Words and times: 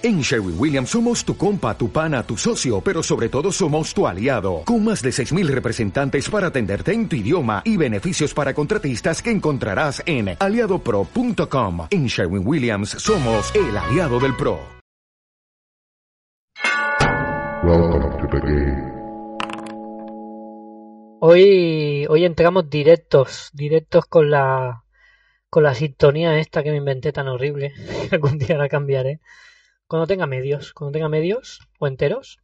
En 0.00 0.20
Sherwin 0.20 0.54
Williams 0.56 0.90
somos 0.90 1.24
tu 1.24 1.36
compa, 1.36 1.76
tu 1.76 1.90
pana, 1.90 2.22
tu 2.22 2.36
socio, 2.36 2.80
pero 2.80 3.02
sobre 3.02 3.28
todo 3.28 3.50
somos 3.50 3.92
tu 3.92 4.06
aliado, 4.06 4.62
con 4.64 4.84
más 4.84 5.02
de 5.02 5.10
6.000 5.10 5.48
representantes 5.48 6.30
para 6.30 6.46
atenderte 6.46 6.92
en 6.92 7.08
tu 7.08 7.16
idioma 7.16 7.62
y 7.64 7.76
beneficios 7.76 8.32
para 8.32 8.54
contratistas 8.54 9.20
que 9.20 9.32
encontrarás 9.32 10.00
en 10.06 10.36
aliadopro.com. 10.38 11.88
En 11.90 12.06
Sherwin 12.06 12.46
Williams 12.46 12.90
somos 12.90 13.52
el 13.56 13.76
aliado 13.76 14.20
del 14.20 14.36
PRO. 14.36 14.60
Hoy, 21.20 22.06
hoy 22.08 22.24
entramos 22.24 22.70
directos, 22.70 23.50
directos 23.52 24.06
con 24.06 24.30
la, 24.30 24.84
con 25.50 25.64
la 25.64 25.74
sintonía 25.74 26.38
esta 26.38 26.62
que 26.62 26.70
me 26.70 26.76
inventé 26.76 27.10
tan 27.10 27.26
horrible. 27.26 27.72
Algún 28.12 28.38
día 28.38 28.56
la 28.56 28.68
cambiaré. 28.68 29.18
Cuando 29.88 30.06
tenga 30.06 30.26
medios, 30.26 30.74
cuando 30.74 30.92
tenga 30.92 31.08
medios 31.08 31.60
o 31.78 31.86
enteros, 31.86 32.40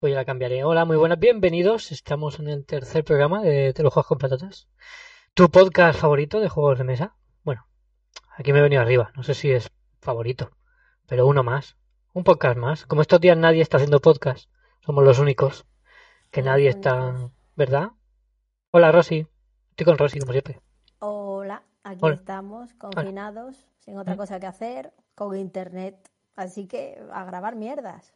pues 0.00 0.10
ya 0.10 0.16
la 0.16 0.24
cambiaré. 0.24 0.64
Hola, 0.64 0.84
muy 0.84 0.96
buenas, 0.96 1.20
bienvenidos. 1.20 1.92
Estamos 1.92 2.40
en 2.40 2.48
el 2.48 2.66
tercer 2.66 3.04
programa 3.04 3.42
de 3.42 3.72
Te 3.72 3.84
lo 3.84 3.92
juegas 3.92 4.08
con 4.08 4.18
patatas. 4.18 4.68
¿Tu 5.34 5.48
podcast 5.52 6.00
favorito 6.00 6.40
de 6.40 6.48
juegos 6.48 6.78
de 6.78 6.82
mesa? 6.82 7.14
Bueno, 7.44 7.64
aquí 8.36 8.52
me 8.52 8.58
he 8.58 8.62
venido 8.62 8.82
arriba. 8.82 9.12
No 9.14 9.22
sé 9.22 9.34
si 9.34 9.52
es 9.52 9.70
favorito, 10.00 10.50
pero 11.06 11.28
uno 11.28 11.44
más. 11.44 11.76
Un 12.12 12.24
podcast 12.24 12.58
más. 12.58 12.86
Como 12.86 13.02
estos 13.02 13.20
días 13.20 13.38
nadie 13.38 13.62
está 13.62 13.76
haciendo 13.76 14.00
podcast. 14.00 14.50
Somos 14.84 15.04
los 15.04 15.20
únicos. 15.20 15.66
Que 16.32 16.42
nadie 16.42 16.70
está... 16.70 17.30
¿Verdad? 17.54 17.90
Hola, 18.72 18.90
Rosy. 18.90 19.28
Estoy 19.70 19.84
con 19.86 19.96
Rosy, 19.96 20.18
como 20.18 20.32
siempre. 20.32 20.60
Hola, 20.98 21.62
aquí 21.84 22.00
Hola. 22.02 22.16
estamos, 22.16 22.74
confinados, 22.74 23.64
sin 23.78 23.96
otra 23.96 24.16
cosa 24.16 24.40
que 24.40 24.46
hacer, 24.46 24.92
con 25.14 25.36
internet. 25.36 26.10
Así 26.36 26.66
que 26.66 26.98
a 27.12 27.24
grabar 27.24 27.56
mierdas. 27.56 28.14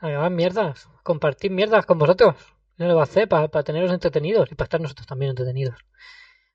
A 0.00 0.08
grabar 0.08 0.30
mierdas, 0.30 0.88
compartir 1.02 1.50
mierdas 1.50 1.86
con 1.86 1.98
vosotros. 1.98 2.36
No 2.76 2.86
lo 2.86 2.94
va 2.94 3.02
a 3.02 3.04
hacer 3.04 3.28
para 3.28 3.48
teneros 3.48 3.90
entretenidos 3.92 4.50
y 4.52 4.54
para 4.54 4.66
estar 4.66 4.80
nosotros 4.80 5.06
también 5.06 5.30
entretenidos. 5.30 5.76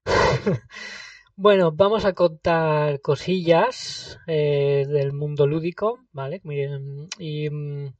bueno, 1.35 1.71
vamos 1.71 2.05
a 2.05 2.13
contar 2.13 3.01
cosillas 3.01 4.19
eh, 4.27 4.85
del 4.87 5.11
mundo 5.13 5.47
lúdico, 5.47 5.99
¿vale? 6.13 6.39
Bien. 6.43 7.07
Y 7.19 7.49
mm, 7.49 7.93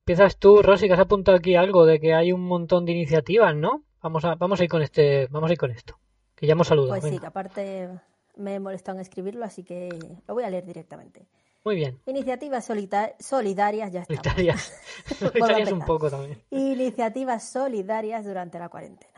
empiezas 0.00 0.36
tú, 0.36 0.62
Rosy, 0.62 0.86
que 0.86 0.94
has 0.94 1.00
apuntado 1.00 1.38
aquí 1.38 1.56
algo 1.56 1.86
de 1.86 1.98
que 1.98 2.14
hay 2.14 2.32
un 2.32 2.42
montón 2.42 2.84
de 2.84 2.92
iniciativas, 2.92 3.54
¿no? 3.56 3.84
Vamos 4.02 4.24
a, 4.24 4.34
vamos 4.34 4.60
a 4.60 4.64
ir 4.64 4.70
con 4.70 4.82
este, 4.82 5.28
vamos 5.28 5.48
a 5.48 5.52
ir 5.52 5.58
con 5.58 5.70
esto. 5.70 5.98
Que 6.34 6.46
ya 6.46 6.52
hemos 6.52 6.66
saludado. 6.66 7.00
Pues 7.00 7.12
sí, 7.12 7.18
que 7.18 7.26
aparte 7.26 7.88
me 8.36 8.56
he 8.56 8.60
molestado 8.60 8.98
en 8.98 9.02
escribirlo, 9.02 9.44
así 9.44 9.62
que 9.62 9.88
lo 10.26 10.34
voy 10.34 10.44
a 10.44 10.50
leer 10.50 10.66
directamente. 10.66 11.26
Muy 11.64 11.76
bien. 11.76 12.00
Iniciativas 12.06 12.64
solidarias, 12.64 13.92
ya 13.92 14.00
está. 14.02 14.14
Solitarias 14.14 15.72
un 15.72 15.84
poco 15.84 16.10
también. 16.10 16.42
Iniciativas 16.50 17.48
solidarias 17.48 18.24
durante 18.24 18.58
la 18.58 18.68
cuarentena. 18.68 19.12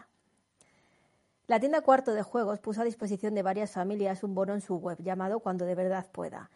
La 1.46 1.60
tienda 1.60 1.82
Cuarto 1.82 2.14
de 2.14 2.22
Juegos 2.22 2.58
puso 2.60 2.80
a 2.80 2.84
disposición 2.84 3.34
de 3.34 3.42
varias 3.42 3.72
familias 3.72 4.22
un 4.24 4.34
bono 4.34 4.54
en 4.54 4.62
su 4.62 4.76
web 4.76 4.96
llamado 5.02 5.40
Cuando 5.40 5.66
de 5.66 5.74
verdad 5.74 6.06
pueda, 6.10 6.50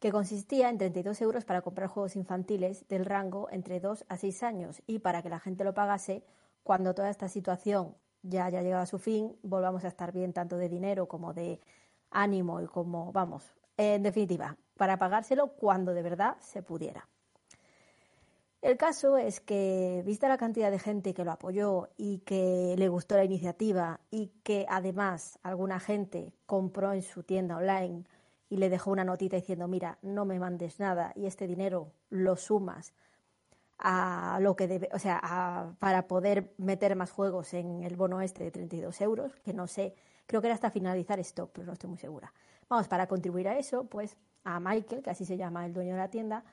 que 0.00 0.12
consistía 0.12 0.68
en 0.68 0.76
32 0.76 1.20
euros 1.22 1.44
para 1.46 1.62
comprar 1.62 1.88
juegos 1.88 2.14
infantiles 2.14 2.86
del 2.88 3.06
rango 3.06 3.48
entre 3.50 3.80
2 3.80 4.04
a 4.08 4.18
6 4.18 4.42
años 4.42 4.82
y 4.86 4.98
para 4.98 5.22
que 5.22 5.30
la 5.30 5.40
gente 5.40 5.64
lo 5.64 5.72
pagase 5.72 6.24
cuando 6.62 6.94
toda 6.94 7.08
esta 7.08 7.28
situación 7.28 7.94
ya 8.22 8.46
haya 8.46 8.60
llegado 8.62 8.82
a 8.82 8.86
su 8.86 8.98
fin, 8.98 9.34
volvamos 9.42 9.84
a 9.84 9.88
estar 9.88 10.12
bien 10.12 10.32
tanto 10.32 10.58
de 10.58 10.68
dinero 10.68 11.08
como 11.08 11.32
de 11.32 11.60
ánimo 12.10 12.60
y 12.60 12.66
como, 12.66 13.12
vamos, 13.12 13.54
en 13.76 14.02
definitiva, 14.02 14.56
para 14.76 14.98
pagárselo 14.98 15.48
cuando 15.48 15.94
de 15.94 16.02
verdad 16.02 16.36
se 16.40 16.62
pudiera. 16.62 17.08
El 18.64 18.78
caso 18.78 19.18
es 19.18 19.40
que, 19.40 20.02
vista 20.06 20.26
la 20.26 20.38
cantidad 20.38 20.70
de 20.70 20.78
gente 20.78 21.12
que 21.12 21.22
lo 21.22 21.32
apoyó 21.32 21.90
y 21.98 22.20
que 22.20 22.74
le 22.78 22.88
gustó 22.88 23.14
la 23.14 23.24
iniciativa 23.24 24.00
y 24.10 24.32
que 24.42 24.64
además 24.70 25.38
alguna 25.42 25.80
gente 25.80 26.32
compró 26.46 26.94
en 26.94 27.02
su 27.02 27.24
tienda 27.24 27.58
online 27.58 28.04
y 28.48 28.56
le 28.56 28.70
dejó 28.70 28.90
una 28.90 29.04
notita 29.04 29.36
diciendo, 29.36 29.68
mira, 29.68 29.98
no 30.00 30.24
me 30.24 30.38
mandes 30.38 30.80
nada 30.80 31.12
y 31.14 31.26
este 31.26 31.46
dinero 31.46 31.92
lo 32.08 32.36
sumas 32.36 32.94
a 33.76 34.38
lo 34.40 34.56
que 34.56 34.66
debe, 34.66 34.88
o 34.92 34.98
sea, 34.98 35.76
para 35.78 36.06
poder 36.06 36.54
meter 36.56 36.96
más 36.96 37.10
juegos 37.10 37.52
en 37.52 37.82
el 37.82 37.96
bono 37.96 38.22
este 38.22 38.44
de 38.44 38.50
32 38.50 38.98
euros, 39.02 39.36
que 39.44 39.52
no 39.52 39.66
sé, 39.66 39.94
creo 40.26 40.40
que 40.40 40.46
era 40.46 40.54
hasta 40.54 40.70
finalizar 40.70 41.20
stock, 41.20 41.50
pero 41.52 41.66
no 41.66 41.74
estoy 41.74 41.90
muy 41.90 41.98
segura. 41.98 42.32
Vamos, 42.70 42.88
para 42.88 43.06
contribuir 43.08 43.48
a 43.48 43.58
eso, 43.58 43.84
pues 43.84 44.16
a 44.44 44.60
Michael, 44.60 45.02
que 45.02 45.10
así 45.10 45.24
se 45.24 45.36
llama 45.36 45.66
el 45.66 45.72
dueño 45.72 45.92
de 45.92 45.98
la 45.98 46.10
tienda, 46.10 46.44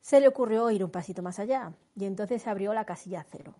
se 0.00 0.20
le 0.20 0.28
ocurrió 0.28 0.70
ir 0.70 0.84
un 0.84 0.90
pasito 0.90 1.22
más 1.22 1.38
allá 1.38 1.72
y 1.94 2.04
entonces 2.04 2.42
se 2.42 2.50
abrió 2.50 2.72
la 2.74 2.84
casilla 2.84 3.24
cero. 3.28 3.54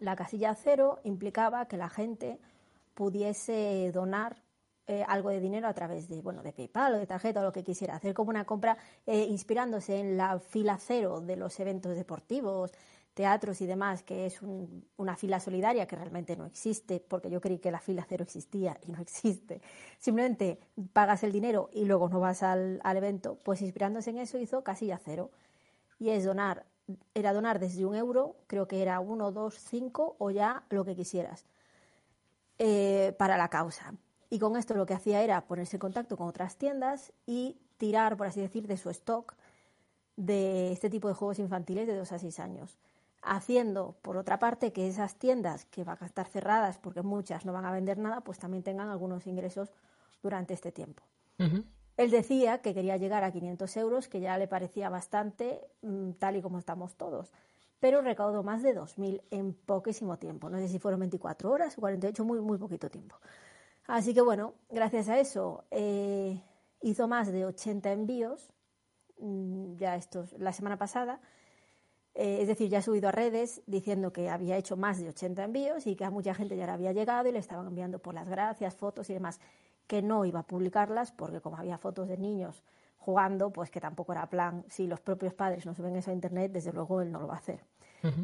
La 0.00 0.16
casilla 0.16 0.54
cero 0.54 1.00
implicaba 1.04 1.66
que 1.66 1.76
la 1.76 1.88
gente 1.88 2.38
pudiese 2.94 3.90
donar 3.92 4.42
eh, 4.86 5.04
algo 5.06 5.28
de 5.28 5.38
dinero 5.38 5.68
a 5.68 5.74
través 5.74 6.08
de, 6.08 6.22
bueno, 6.22 6.42
de 6.42 6.52
PayPal 6.52 6.94
o 6.94 6.98
de 6.98 7.06
tarjeta 7.06 7.40
o 7.40 7.42
lo 7.42 7.52
que 7.52 7.62
quisiera, 7.62 7.94
hacer 7.94 8.14
como 8.14 8.30
una 8.30 8.46
compra 8.46 8.78
eh, 9.06 9.24
inspirándose 9.24 10.00
en 10.00 10.16
la 10.16 10.38
fila 10.38 10.78
cero 10.78 11.20
de 11.20 11.36
los 11.36 11.60
eventos 11.60 11.94
deportivos, 11.94 12.72
teatros 13.18 13.60
y 13.62 13.66
demás, 13.66 14.04
que 14.04 14.26
es 14.26 14.42
un- 14.42 14.86
una 14.96 15.16
fila 15.16 15.40
solidaria 15.40 15.86
que 15.88 15.96
realmente 15.96 16.36
no 16.36 16.46
existe, 16.46 17.00
porque 17.00 17.30
yo 17.30 17.40
creí 17.40 17.58
que 17.58 17.72
la 17.72 17.80
fila 17.80 18.06
cero 18.08 18.22
existía 18.22 18.78
y 18.86 18.92
no 18.92 18.98
existe. 19.02 19.60
Simplemente 19.98 20.60
pagas 20.92 21.24
el 21.24 21.32
dinero 21.32 21.68
y 21.72 21.84
luego 21.84 22.08
no 22.08 22.20
vas 22.20 22.44
al, 22.44 22.80
evento, 22.84 23.36
pues 23.44 23.60
inspirándose 23.60 24.10
en 24.10 24.18
eso 24.18 24.38
hizo 24.38 24.62
casilla 24.62 25.00
cero. 25.04 25.32
Y 25.98 26.10
es 26.10 26.24
donar, 26.24 26.64
era 27.12 27.32
donar 27.32 27.58
desde 27.58 27.84
un 27.84 27.96
euro, 27.96 28.36
creo 28.46 28.68
que 28.68 28.82
era 28.82 29.00
uno, 29.00 29.32
dos, 29.32 29.54
cinco 29.58 30.14
o 30.18 30.30
ya 30.30 30.62
lo 30.70 30.84
que 30.84 30.94
quisieras 30.94 31.44
eh, 32.58 33.14
para 33.18 33.36
la 33.36 33.48
causa. 33.48 33.94
Y 34.30 34.38
con 34.38 34.56
esto 34.56 34.74
lo 34.74 34.86
que 34.86 34.94
hacía 34.94 35.22
era 35.22 35.40
ponerse 35.40 35.74
en 35.76 35.80
contacto 35.80 36.16
con 36.16 36.28
otras 36.28 36.56
tiendas 36.56 37.12
y 37.26 37.56
tirar, 37.78 38.16
por 38.16 38.28
así 38.28 38.40
decir, 38.40 38.68
de 38.68 38.76
su 38.76 38.90
stock 38.90 39.34
de 40.16 40.72
este 40.72 40.90
tipo 40.90 41.08
de 41.08 41.14
juegos 41.14 41.38
infantiles 41.40 41.86
de 41.86 41.96
2 41.96 42.12
a 42.12 42.18
6 42.18 42.38
años. 42.40 42.78
Haciendo, 43.22 43.96
por 44.02 44.16
otra 44.16 44.38
parte, 44.38 44.72
que 44.72 44.88
esas 44.88 45.16
tiendas 45.16 45.64
que 45.66 45.84
van 45.84 45.98
a 46.00 46.06
estar 46.06 46.26
cerradas 46.26 46.78
porque 46.78 47.02
muchas 47.02 47.44
no 47.44 47.52
van 47.52 47.64
a 47.64 47.72
vender 47.72 47.98
nada, 47.98 48.20
pues 48.20 48.38
también 48.38 48.62
tengan 48.62 48.88
algunos 48.88 49.26
ingresos 49.26 49.72
durante 50.22 50.54
este 50.54 50.72
tiempo. 50.72 51.02
Él 51.96 52.10
decía 52.10 52.58
que 52.58 52.74
quería 52.74 52.96
llegar 52.96 53.24
a 53.24 53.32
500 53.32 53.76
euros, 53.76 54.08
que 54.08 54.20
ya 54.20 54.38
le 54.38 54.48
parecía 54.48 54.88
bastante, 54.88 55.60
mm, 55.82 56.12
tal 56.12 56.36
y 56.36 56.42
como 56.42 56.58
estamos 56.58 56.96
todos, 56.96 57.32
pero 57.80 58.02
recaudó 58.02 58.42
más 58.42 58.62
de 58.62 58.74
2.000 58.74 59.22
en 59.30 59.52
poquísimo 59.52 60.18
tiempo. 60.18 60.48
No 60.48 60.58
sé 60.58 60.68
si 60.68 60.78
fueron 60.78 61.00
24 61.00 61.50
horas 61.50 61.76
o 61.76 61.80
48, 61.80 62.24
muy, 62.24 62.40
muy 62.40 62.58
poquito 62.58 62.88
tiempo. 62.88 63.16
Así 63.86 64.14
que 64.14 64.20
bueno, 64.20 64.54
gracias 64.68 65.08
a 65.08 65.18
eso 65.18 65.64
eh, 65.70 66.40
hizo 66.82 67.08
más 67.08 67.32
de 67.32 67.46
80 67.46 67.92
envíos, 67.92 68.52
mm, 69.18 69.76
ya 69.76 69.96
estos, 69.96 70.32
la 70.38 70.52
semana 70.52 70.76
pasada, 70.76 71.20
eh, 72.20 72.38
es 72.42 72.48
decir, 72.48 72.68
ya 72.68 72.78
ha 72.78 72.82
subido 72.82 73.08
a 73.08 73.12
redes 73.12 73.62
diciendo 73.66 74.12
que 74.12 74.28
había 74.28 74.56
hecho 74.56 74.76
más 74.76 74.98
de 74.98 75.08
80 75.08 75.44
envíos 75.44 75.86
y 75.86 75.94
que 75.94 76.04
a 76.04 76.10
mucha 76.10 76.34
gente 76.34 76.56
ya 76.56 76.66
le 76.66 76.72
había 76.72 76.92
llegado 76.92 77.28
y 77.28 77.32
le 77.32 77.38
estaban 77.38 77.66
enviando 77.68 78.00
por 78.00 78.12
las 78.12 78.28
gracias, 78.28 78.74
fotos 78.74 79.08
y 79.08 79.14
demás, 79.14 79.38
que 79.86 80.02
no 80.02 80.24
iba 80.24 80.40
a 80.40 80.42
publicarlas 80.46 81.12
porque 81.12 81.40
como 81.40 81.56
había 81.56 81.78
fotos 81.78 82.08
de 82.08 82.18
niños 82.18 82.62
jugando, 82.96 83.50
pues 83.52 83.70
que 83.70 83.80
tampoco 83.80 84.12
era 84.12 84.28
plan, 84.28 84.64
si 84.68 84.86
los 84.88 85.00
propios 85.00 85.32
padres 85.32 85.64
no 85.64 85.74
suben 85.74 85.94
eso 85.96 86.10
a 86.10 86.14
internet, 86.14 86.50
desde 86.52 86.72
luego 86.72 87.00
él 87.00 87.10
no 87.12 87.20
lo 87.20 87.28
va 87.28 87.34
a 87.34 87.38
hacer. 87.38 87.60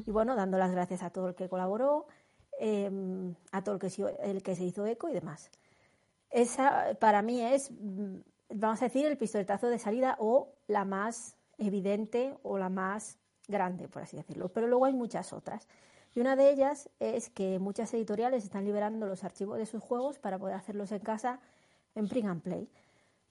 Y 0.06 0.10
bueno, 0.10 0.34
dando 0.36 0.58
las 0.58 0.72
gracias 0.72 1.02
a 1.02 1.10
todo 1.10 1.28
el 1.28 1.34
que 1.36 1.48
colaboró, 1.48 2.06
eh, 2.60 2.90
a 3.52 3.62
todo 3.62 3.76
el 3.76 3.80
que, 3.80 3.90
se- 3.90 4.16
el 4.22 4.42
que 4.42 4.54
se 4.56 4.64
hizo 4.64 4.84
eco 4.86 5.08
y 5.08 5.12
demás. 5.12 5.50
Esa 6.30 6.94
para 7.00 7.22
mí 7.22 7.40
es, 7.40 7.70
mm, 7.70 8.16
vamos 8.54 8.82
a 8.82 8.86
decir, 8.86 9.06
el 9.06 9.16
pistoletazo 9.16 9.68
de 9.68 9.78
salida 9.78 10.16
o 10.18 10.52
la 10.66 10.84
más 10.84 11.36
evidente 11.58 12.36
o 12.42 12.58
la 12.58 12.68
más 12.68 13.18
grande, 13.48 13.88
por 13.88 14.02
así 14.02 14.16
decirlo. 14.16 14.48
Pero 14.48 14.66
luego 14.66 14.84
hay 14.84 14.92
muchas 14.92 15.32
otras. 15.32 15.68
Y 16.14 16.20
una 16.20 16.36
de 16.36 16.50
ellas 16.50 16.88
es 17.00 17.28
que 17.30 17.58
muchas 17.58 17.92
editoriales 17.94 18.44
están 18.44 18.64
liberando 18.64 19.06
los 19.06 19.24
archivos 19.24 19.58
de 19.58 19.66
sus 19.66 19.82
juegos 19.82 20.18
para 20.18 20.38
poder 20.38 20.54
hacerlos 20.54 20.92
en 20.92 21.00
casa 21.00 21.40
en 21.94 22.08
Print 22.08 22.28
and 22.28 22.42
Play. 22.42 22.68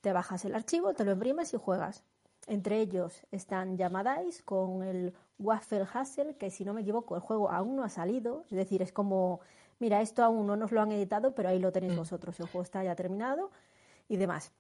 Te 0.01 0.11
bajas 0.11 0.43
el 0.43 0.53
archivo, 0.53 0.93
te 0.93 1.05
lo 1.05 1.13
imprimes 1.13 1.53
y 1.53 1.57
juegas. 1.57 2.03
Entre 2.45 2.81
ellos 2.81 3.25
están 3.31 3.77
Yamadais 3.77 4.41
con 4.43 4.83
el 4.83 5.13
Waffle 5.39 5.83
Hustle, 5.83 6.35
que 6.35 6.49
si 6.49 6.65
no 6.65 6.73
me 6.73 6.81
equivoco 6.81 7.15
el 7.15 7.21
juego 7.21 7.49
aún 7.49 7.77
no 7.77 7.83
ha 7.85 7.89
salido. 7.89 8.43
Es 8.51 8.57
decir, 8.57 8.81
es 8.81 8.91
como, 8.91 9.39
mira, 9.79 10.01
esto 10.01 10.23
aún 10.23 10.45
no 10.45 10.57
nos 10.57 10.73
lo 10.73 10.81
han 10.81 10.91
editado, 10.91 11.33
pero 11.33 11.47
ahí 11.49 11.59
lo 11.59 11.71
tenéis 11.71 11.95
vosotros. 11.95 12.37
El 12.41 12.47
juego 12.47 12.63
está 12.63 12.83
ya 12.83 12.95
terminado 12.95 13.49
y 14.09 14.17
demás. 14.17 14.51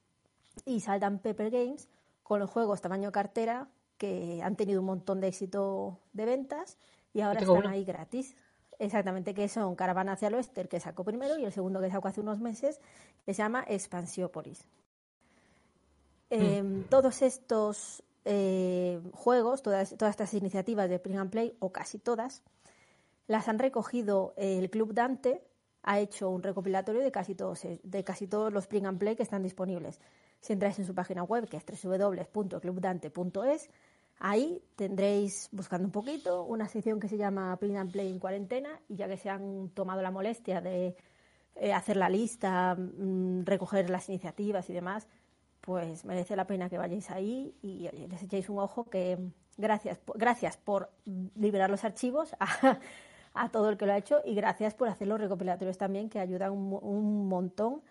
Y 0.65 0.79
Salt 0.79 1.03
and 1.03 1.19
Pepper 1.19 1.49
Games 1.49 1.89
con 2.23 2.39
los 2.39 2.49
juegos 2.49 2.79
tamaño 2.79 3.11
cartera 3.11 3.67
que 4.03 4.41
han 4.43 4.57
tenido 4.57 4.81
un 4.81 4.87
montón 4.87 5.21
de 5.21 5.29
éxito 5.29 5.97
de 6.11 6.25
ventas 6.25 6.77
y 7.13 7.21
ahora 7.21 7.39
están 7.39 7.67
ahí 7.67 7.85
gratis. 7.85 8.35
Exactamente, 8.77 9.33
que 9.33 9.47
son 9.47 9.75
Caravana 9.75 10.11
hacia 10.11 10.27
el 10.27 10.33
Oeste, 10.33 10.59
el 10.59 10.67
que 10.67 10.81
sacó 10.81 11.05
primero, 11.05 11.37
y 11.37 11.45
el 11.45 11.53
segundo 11.53 11.79
que 11.79 11.89
sacó 11.89 12.09
hace 12.09 12.19
unos 12.19 12.41
meses, 12.41 12.81
que 13.25 13.33
se 13.33 13.41
llama 13.41 13.63
Expansiópolis. 13.65 14.67
Eh, 16.31 16.83
Todos 16.89 17.21
estos 17.21 18.03
eh, 18.25 18.99
juegos, 19.13 19.61
todas, 19.61 19.95
todas 19.97 20.11
estas 20.11 20.33
iniciativas 20.33 20.89
de 20.89 20.99
Print 20.99 21.19
and 21.19 21.29
Play, 21.29 21.55
o 21.59 21.71
casi 21.71 21.97
todas, 21.97 22.43
las 23.27 23.47
han 23.47 23.57
recogido 23.57 24.33
el 24.35 24.69
Club 24.69 24.93
Dante, 24.93 25.41
ha 25.83 26.01
hecho 26.01 26.29
un 26.29 26.43
recopilatorio 26.43 27.01
de 27.01 27.11
casi 27.13 27.35
todos, 27.35 27.61
de 27.81 28.03
casi 28.03 28.27
todos 28.27 28.51
los 28.51 28.67
Print 28.67 28.87
and 28.87 28.99
Play 28.99 29.15
que 29.15 29.23
están 29.23 29.43
disponibles. 29.43 30.01
Si 30.41 30.51
entráis 30.51 30.77
en 30.77 30.85
su 30.85 30.93
página 30.93 31.23
web, 31.23 31.47
que 31.47 31.55
es 31.55 31.63
www.clubdante.es, 31.63 33.69
ahí 34.19 34.61
tendréis, 34.75 35.49
buscando 35.51 35.85
un 35.85 35.91
poquito, 35.91 36.43
una 36.43 36.67
sección 36.67 36.99
que 36.99 37.07
se 37.07 37.17
llama 37.17 37.55
Print 37.57 37.77
and 37.77 37.91
Play 37.91 38.09
en 38.09 38.19
cuarentena, 38.19 38.79
y 38.87 38.95
ya 38.95 39.07
que 39.07 39.17
se 39.17 39.29
han 39.29 39.69
tomado 39.69 40.01
la 40.01 40.11
molestia 40.11 40.61
de 40.61 40.95
eh, 41.55 41.73
hacer 41.73 41.97
la 41.97 42.09
lista, 42.09 42.75
mm, 42.75 43.45
recoger 43.45 43.89
las 43.89 44.09
iniciativas 44.09 44.69
y 44.69 44.73
demás, 44.73 45.07
pues 45.61 46.03
merece 46.03 46.35
la 46.35 46.45
pena 46.45 46.69
que 46.69 46.77
vayáis 46.77 47.09
ahí 47.09 47.55
y 47.61 47.89
les 48.09 48.21
echéis 48.23 48.49
un 48.49 48.59
ojo 48.59 48.89
que 48.89 49.17
gracias, 49.57 49.99
gracias 50.15 50.57
por 50.57 50.89
liberar 51.35 51.69
los 51.69 51.83
archivos 51.85 52.35
a, 52.39 52.47
a, 53.33 53.49
todo 53.49 53.69
el 53.69 53.77
que 53.77 53.85
lo 53.85 53.93
ha 53.93 53.97
hecho 53.97 54.21
y 54.25 54.35
gracias 54.35 54.73
por 54.73 54.89
hacer 54.89 55.07
los 55.07 55.21
recopilatorios 55.21 55.77
también 55.77 56.09
que 56.09 56.19
ayudan 56.19 56.51
un, 56.51 57.27
montón 57.29 57.81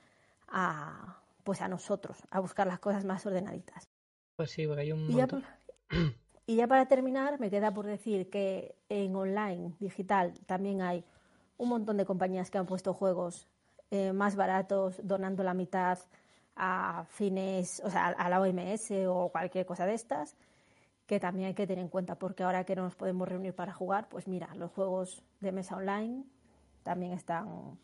a 0.48 1.22
pues 1.44 1.62
a 1.62 1.69
nosotros 1.69 2.19
a 2.30 2.40
buscar 2.40 2.66
las 2.66 2.78
cosas 2.78 3.04
más 3.04 3.24
ordenaditas. 3.26 3.88
Pues 4.36 4.50
sí, 4.50 4.66
porque 4.66 4.82
hay 4.82 4.92
un 4.92 5.08
montón. 5.08 5.40
Ya, 5.40 5.60
y 6.47 6.56
ya 6.56 6.67
para 6.67 6.87
terminar, 6.87 7.39
me 7.39 7.50
queda 7.50 7.73
por 7.73 7.87
decir 7.87 8.31
que 8.31 8.75
en 8.89 9.15
online, 9.15 9.75
digital, 9.79 10.33
también 10.47 10.83
hay 10.83 11.05
un 11.59 11.69
montón 11.69 11.97
de 11.97 12.05
compañías 12.05 12.50
que 12.50 12.59
han 12.59 12.67
puesto 12.67 12.94
juegos 12.94 13.47
eh, 13.91 14.12
más 14.12 14.37
baratos, 14.37 15.00
donando 15.03 15.43
la 15.44 15.55
mitad 15.55 15.99
a 16.56 17.05
fines, 17.09 17.81
o 17.85 17.91
sea, 17.91 18.09
a 18.09 18.29
la 18.29 18.41
OMS 18.41 18.91
o 19.06 19.31
cualquier 19.31 19.67
cosa 19.67 19.87
de 19.87 19.94
estas, 19.94 20.37
que 21.06 21.21
también 21.21 21.49
hay 21.49 21.55
que 21.55 21.67
tener 21.67 21.83
en 21.83 21.89
cuenta, 21.89 22.17
porque 22.17 22.43
ahora 22.43 22.65
que 22.65 22.77
no 22.77 22.83
nos 22.83 22.97
podemos 22.97 23.29
reunir 23.29 23.55
para 23.55 23.73
jugar, 23.73 24.09
pues 24.09 24.29
mira, 24.29 24.55
los 24.55 24.71
juegos 24.71 25.23
de 25.41 25.53
mesa 25.53 25.77
online 25.77 26.25
también 26.83 27.12
están 27.12 27.79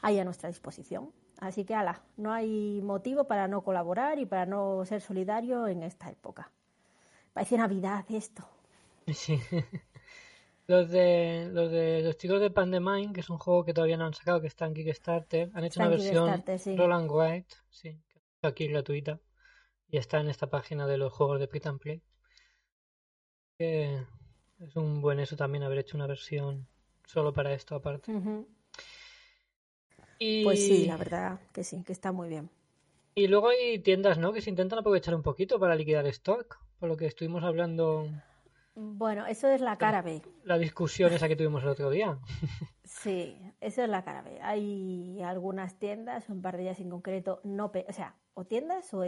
ahí 0.00 0.18
a 0.18 0.24
nuestra 0.24 0.48
disposición. 0.48 1.12
Así 1.38 1.64
que, 1.64 1.74
ala, 1.74 2.02
no 2.16 2.32
hay 2.32 2.80
motivo 2.82 3.24
para 3.24 3.48
no 3.48 3.62
colaborar 3.62 4.18
y 4.18 4.26
para 4.26 4.46
no 4.46 4.84
ser 4.84 5.00
solidario 5.00 5.66
en 5.66 5.82
esta 5.82 6.10
época. 6.10 6.50
Parece 7.34 7.58
Navidad 7.58 8.04
esto. 8.08 8.48
Sí. 9.12 9.38
Los 10.66 10.88
de, 10.88 11.50
los 11.52 11.70
de 11.70 12.00
los 12.00 12.16
chicos 12.16 12.40
de 12.40 12.48
Pandemind, 12.48 13.12
que 13.12 13.20
es 13.20 13.28
un 13.28 13.36
juego 13.36 13.66
que 13.66 13.74
todavía 13.74 13.98
no 13.98 14.06
han 14.06 14.14
sacado, 14.14 14.40
que 14.40 14.46
está 14.46 14.64
en 14.64 14.72
Kickstarter, 14.72 15.50
han 15.52 15.62
hecho 15.62 15.80
una 15.80 15.90
versión 15.90 16.42
Roland 16.74 17.10
White, 17.10 17.54
sí, 17.68 18.00
que 18.08 18.18
está 18.36 18.48
aquí 18.48 18.68
gratuita, 18.68 19.20
y 19.88 19.98
está 19.98 20.20
en 20.20 20.28
esta 20.28 20.48
página 20.48 20.86
de 20.86 20.96
los 20.96 21.12
juegos 21.12 21.38
de 21.38 21.48
Pit 21.48 21.66
and 21.66 21.78
Play. 21.78 22.02
Que 23.58 24.06
es 24.58 24.74
un 24.76 25.02
buen 25.02 25.20
eso 25.20 25.36
también 25.36 25.64
haber 25.64 25.80
hecho 25.80 25.98
una 25.98 26.06
versión 26.06 26.66
solo 27.04 27.34
para 27.34 27.52
esto 27.52 27.74
aparte. 27.74 28.10
y... 30.18 30.44
Pues 30.44 30.64
sí, 30.64 30.86
la 30.86 30.96
verdad 30.96 31.40
que 31.52 31.62
sí, 31.62 31.84
que 31.84 31.92
está 31.92 32.10
muy 32.10 32.30
bien. 32.30 32.48
Y 33.14 33.26
luego 33.26 33.48
hay 33.48 33.80
tiendas, 33.80 34.16
¿no? 34.16 34.32
Que 34.32 34.40
se 34.40 34.48
intentan 34.48 34.78
aprovechar 34.78 35.14
un 35.14 35.22
poquito 35.22 35.60
para 35.60 35.74
liquidar 35.74 36.06
stock, 36.06 36.63
lo 36.86 36.96
que 36.96 37.06
estuvimos 37.06 37.44
hablando 37.44 38.08
bueno, 38.76 39.26
eso 39.26 39.48
es 39.48 39.60
la 39.60 39.78
cara 39.78 40.02
B. 40.02 40.20
La 40.44 40.58
discusión 40.58 41.12
esa 41.12 41.28
que 41.28 41.36
tuvimos 41.36 41.62
el 41.62 41.68
otro 41.68 41.90
día. 41.90 42.18
Sí, 42.86 43.36
eso 43.60 43.82
es 43.82 43.88
la 43.88 44.04
cara 44.04 44.22
B. 44.22 44.38
Hay 44.40 45.20
algunas 45.22 45.78
tiendas, 45.78 46.28
un 46.28 46.40
par 46.40 46.56
de 46.56 46.62
ellas 46.62 46.78
en 46.80 46.90
concreto, 46.90 47.40
no, 47.42 47.72
o 47.88 47.92
sea, 47.92 48.14
o 48.34 48.44
tiendas 48.44 48.94
o 48.94 49.02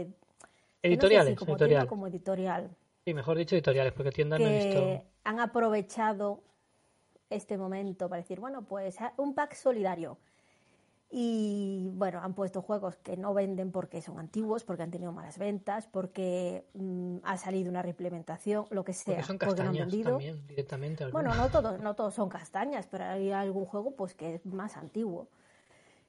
editoriales, 0.82 1.38
como, 1.38 1.56
como 1.86 2.06
editorial. 2.08 2.70
Sí, 3.04 3.14
mejor 3.14 3.38
dicho 3.38 3.54
editoriales, 3.54 3.92
porque 3.92 4.10
tiendas 4.10 4.40
no 4.40 4.46
he 4.46 4.64
visto. 4.64 5.04
Han 5.24 5.40
aprovechado 5.40 6.42
este 7.30 7.56
momento 7.56 8.08
para 8.08 8.22
decir, 8.22 8.40
bueno, 8.40 8.66
pues 8.66 8.96
un 9.18 9.34
pack 9.34 9.54
solidario. 9.54 10.18
Y 11.08 11.88
bueno, 11.94 12.20
han 12.20 12.34
puesto 12.34 12.62
juegos 12.62 12.96
que 12.96 13.16
no 13.16 13.32
venden 13.32 13.70
porque 13.70 14.02
son 14.02 14.18
antiguos, 14.18 14.64
porque 14.64 14.82
han 14.82 14.90
tenido 14.90 15.12
malas 15.12 15.38
ventas, 15.38 15.86
porque 15.86 16.66
mm, 16.74 17.18
ha 17.22 17.36
salido 17.36 17.70
una 17.70 17.80
reimplementación, 17.80 18.66
lo 18.70 18.84
que 18.84 18.92
sea. 18.92 19.16
Porque 19.16 19.26
son 19.26 19.38
castañas 19.38 19.88
también, 19.88 20.46
directamente. 20.48 21.06
Bueno, 21.06 21.34
no 21.34 21.48
todos, 21.48 21.80
no 21.80 21.94
todos 21.94 22.14
son 22.14 22.28
castañas, 22.28 22.88
pero 22.90 23.04
hay 23.04 23.30
algún 23.30 23.66
juego 23.66 23.92
pues 23.92 24.14
que 24.14 24.34
es 24.34 24.46
más 24.46 24.76
antiguo. 24.76 25.28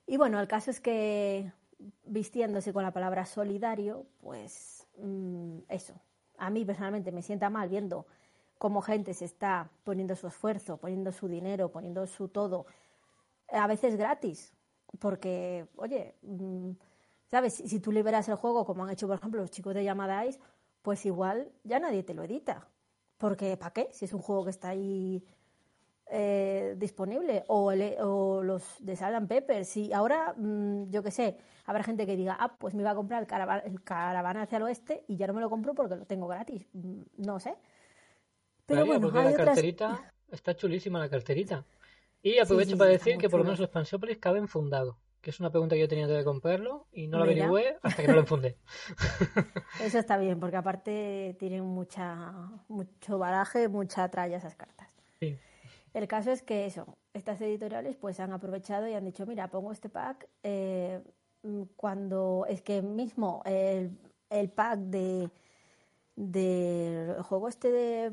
Y 0.07 0.17
bueno, 0.17 0.39
el 0.39 0.47
caso 0.47 0.71
es 0.71 0.79
que 0.79 1.51
vistiéndose 2.05 2.73
con 2.73 2.81
la 2.81 2.91
palabra 2.91 3.25
solidario, 3.25 4.07
pues 4.21 4.87
mm, 4.97 5.59
eso. 5.69 5.93
A 6.39 6.49
mí 6.49 6.65
personalmente 6.65 7.11
me 7.11 7.21
sienta 7.21 7.49
mal 7.49 7.69
viendo 7.69 8.07
cómo 8.57 8.81
gente 8.81 9.13
se 9.13 9.25
está 9.25 9.69
poniendo 9.83 10.15
su 10.15 10.27
esfuerzo, 10.27 10.77
poniendo 10.77 11.11
su 11.11 11.27
dinero, 11.27 11.71
poniendo 11.71 12.07
su 12.07 12.29
todo, 12.29 12.65
a 13.49 13.67
veces 13.67 13.95
gratis, 13.95 14.53
porque, 14.99 15.67
oye, 15.75 16.15
mm, 16.21 16.71
¿sabes? 17.27 17.55
Si, 17.55 17.79
tú 17.79 17.91
liberas 17.91 18.27
el 18.29 18.35
juego, 18.35 18.65
como 18.65 18.83
han 18.83 18.89
hecho, 18.91 19.07
por 19.07 19.17
ejemplo, 19.17 19.41
los 19.41 19.51
chicos 19.51 19.73
de 19.73 19.83
Yamadais, 19.83 20.39
pues 20.81 21.05
igual 21.05 21.51
ya 21.63 21.79
nadie 21.79 22.03
te 22.03 22.13
lo 22.13 22.23
edita. 22.23 22.67
Porque, 23.17 23.57
¿para 23.57 23.73
qué? 23.73 23.89
Si 23.91 24.05
es 24.05 24.13
un 24.13 24.21
juego 24.21 24.43
que 24.43 24.51
está 24.51 24.69
ahí 24.69 25.23
eh, 26.09 26.75
disponible. 26.77 27.43
O, 27.47 27.71
o, 27.71 28.43
los 28.43 28.63
de 28.79 28.95
Salt 28.95 29.27
Pepper. 29.27 29.65
Si 29.65 29.91
ahora, 29.91 30.33
mm, 30.37 30.89
yo 30.89 31.03
qué 31.03 31.11
sé, 31.11 31.37
habrá 31.65 31.83
gente 31.83 32.05
que 32.05 32.15
diga, 32.15 32.37
ah, 32.39 32.55
pues 32.57 32.73
me 32.73 32.81
iba 32.81 32.91
a 32.91 32.95
comprar 32.95 33.21
el, 33.21 33.83
caravana, 33.83 34.43
hacia 34.43 34.57
el 34.57 34.63
oeste 34.63 35.03
y 35.07 35.17
ya 35.17 35.27
no 35.27 35.33
me 35.33 35.41
lo 35.41 35.49
compro 35.49 35.73
porque 35.73 35.95
lo 35.95 36.05
tengo 36.05 36.27
gratis. 36.27 36.65
Mm, 36.73 37.01
no 37.17 37.39
sé. 37.39 37.55
Pero 38.65 38.85
bueno, 38.85 39.09
la 39.11 39.33
carterita 39.33 40.13
está 40.31 40.55
chulísima 40.55 40.99
la 40.99 41.09
carterita. 41.09 41.65
Y 42.21 42.39
aprovecho 42.39 42.77
para 42.77 42.91
decir 42.91 43.17
que 43.17 43.29
por 43.29 43.39
lo 43.39 43.43
menos 43.43 43.59
el 43.59 43.65
Expansiópolis 43.65 44.17
cabe 44.17 44.39
enfundado, 44.39 44.97
que 45.21 45.29
es 45.29 45.39
una 45.39 45.49
pregunta 45.49 45.75
que 45.75 45.81
yo 45.81 45.87
tenía 45.87 46.07
de 46.07 46.23
comprarlo 46.23 46.87
y 46.91 47.07
no 47.07 47.17
lo 47.17 47.23
averigüé 47.23 47.77
hasta 47.81 48.01
que 48.01 48.07
no 48.07 48.15
lo 48.15 48.21
enfundé. 48.21 48.57
Eso 49.81 49.99
está 49.99 50.17
bien, 50.17 50.39
porque 50.39 50.57
aparte 50.57 51.35
tienen 51.39 51.63
mucha, 51.63 52.33
mucho 52.67 53.17
baraje, 53.17 53.67
mucha 53.67 54.09
tralla 54.09 54.37
esas 54.37 54.55
cartas. 54.55 54.93
Sí. 55.19 55.37
El 55.93 56.07
caso 56.07 56.31
es 56.31 56.43
que 56.43 56.65
eso, 56.67 56.97
estas 57.13 57.41
editoriales 57.41 57.95
pues 57.95 58.19
han 58.19 58.31
aprovechado 58.31 58.87
y 58.87 58.93
han 58.93 59.05
dicho, 59.05 59.25
mira, 59.25 59.49
pongo 59.49 59.71
este 59.71 59.89
pack 59.89 60.27
eh, 60.43 61.01
cuando 61.75 62.45
es 62.47 62.61
que 62.61 62.81
mismo 62.81 63.41
el, 63.45 63.97
el 64.29 64.49
pack 64.49 64.79
de 64.79 65.29
del 66.15 67.21
juego 67.21 67.47
este 67.47 67.71
de 67.71 68.11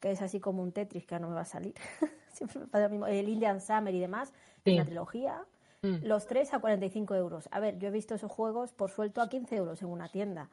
que 0.00 0.10
es 0.10 0.22
así 0.22 0.40
como 0.40 0.62
un 0.62 0.72
Tetris 0.72 1.06
que 1.06 1.20
no 1.20 1.28
me 1.28 1.34
va 1.34 1.42
a 1.42 1.44
salir. 1.44 1.74
Siempre 2.32 2.60
me 2.60 2.66
pasa 2.66 2.84
lo 2.84 2.90
mismo. 2.90 3.06
El 3.06 3.28
Indian 3.28 3.60
Summer 3.60 3.94
y 3.94 4.00
demás, 4.00 4.32
la 4.64 4.84
trilogía. 4.84 5.44
Mm. 5.82 6.04
Los 6.04 6.26
tres 6.26 6.52
a 6.52 6.58
45 6.58 7.14
euros. 7.14 7.48
A 7.50 7.60
ver, 7.60 7.78
yo 7.78 7.88
he 7.88 7.90
visto 7.90 8.14
esos 8.14 8.30
juegos 8.30 8.72
por 8.72 8.90
suelto 8.90 9.22
a 9.22 9.28
15 9.28 9.56
euros 9.56 9.82
en 9.82 9.88
una 9.88 10.08
tienda. 10.08 10.50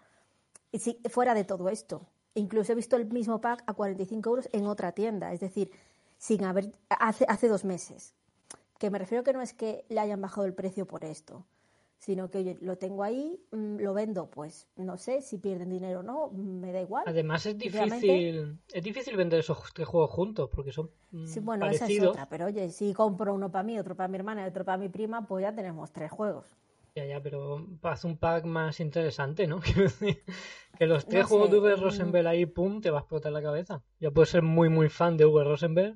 Y 0.72 0.80
si, 0.80 1.00
fuera 1.10 1.34
de 1.34 1.44
todo 1.44 1.70
esto. 1.70 2.08
Incluso 2.34 2.72
he 2.72 2.76
visto 2.76 2.96
el 2.96 3.06
mismo 3.06 3.42
pack 3.42 3.64
a 3.66 3.74
45 3.74 4.30
euros 4.30 4.50
en 4.52 4.68
otra 4.68 4.92
tienda. 4.92 5.34
Es 5.34 5.40
decir, 5.40 5.72
sin 6.18 6.44
haber 6.46 6.72
hace, 6.90 7.26
hace 7.28 7.48
dos 7.48 7.66
meses. 7.66 8.14
Que 8.80 8.90
me 8.90 9.00
refiero 9.00 9.24
que 9.24 9.34
no 9.34 9.42
es 9.42 9.54
que 9.54 9.86
le 9.90 10.00
hayan 10.00 10.22
bajado 10.22 10.46
el 10.46 10.54
precio 10.54 10.86
por 10.86 11.04
esto 11.04 11.46
sino 11.98 12.30
que 12.30 12.40
oye, 12.40 12.58
lo 12.62 12.78
tengo 12.78 13.04
ahí, 13.04 13.40
mm, 13.52 13.78
lo 13.78 13.94
vendo, 13.94 14.30
pues 14.30 14.68
no 14.76 14.98
sé 14.98 15.22
si 15.22 15.38
pierden 15.38 15.70
dinero 15.70 16.00
o 16.02 16.04
no, 16.04 16.30
me 16.30 16.72
da 16.72 16.82
igual. 16.82 17.04
Además 17.08 17.46
es 17.46 17.58
difícil, 17.58 18.60
es 18.72 18.84
difícil 18.84 19.18
vender 19.18 19.40
esos 19.40 19.74
tres 19.74 19.88
juegos 19.88 20.12
juntos 20.12 20.50
porque 20.54 20.72
son 20.72 20.90
mm, 21.12 21.26
Sí, 21.26 21.40
bueno, 21.40 21.68
esa 21.70 21.88
es 21.88 22.02
otra, 22.02 22.28
pero 22.30 22.46
oye, 22.46 22.70
si 22.70 22.94
compro 22.94 23.34
uno 23.34 23.52
para 23.52 23.64
mí, 23.64 23.80
otro 23.80 23.96
para 23.96 24.08
mi 24.08 24.18
hermana 24.18 24.44
y 24.46 24.50
otro 24.50 24.64
para 24.64 24.78
mi 24.78 24.90
prima, 24.90 25.26
pues 25.26 25.44
ya 25.44 25.54
tenemos 25.54 25.92
tres 25.92 26.12
juegos. 26.12 26.46
Ya, 26.96 27.06
ya, 27.06 27.22
pero 27.22 27.64
haz 27.84 28.06
un 28.06 28.18
pack 28.18 28.46
más 28.46 28.80
interesante, 28.80 29.46
¿no? 29.46 29.60
que 30.80 30.88
los 30.88 31.06
tres 31.06 31.26
juegos 31.26 31.52
de 31.52 31.60
mm. 31.60 31.80
Rosenberg 31.80 32.28
ahí, 32.28 32.48
pum, 32.48 32.82
te 32.82 32.90
va 32.90 32.98
a 32.98 33.02
explotar 33.02 33.32
la 33.32 33.42
cabeza. 33.42 33.84
Ya 34.00 34.10
puedes 34.10 34.30
ser 34.30 34.42
muy, 34.42 34.70
muy 34.70 34.90
fan 34.90 35.16
de 35.16 35.26
Uwe 35.26 35.44
Rosenberg 35.44 35.96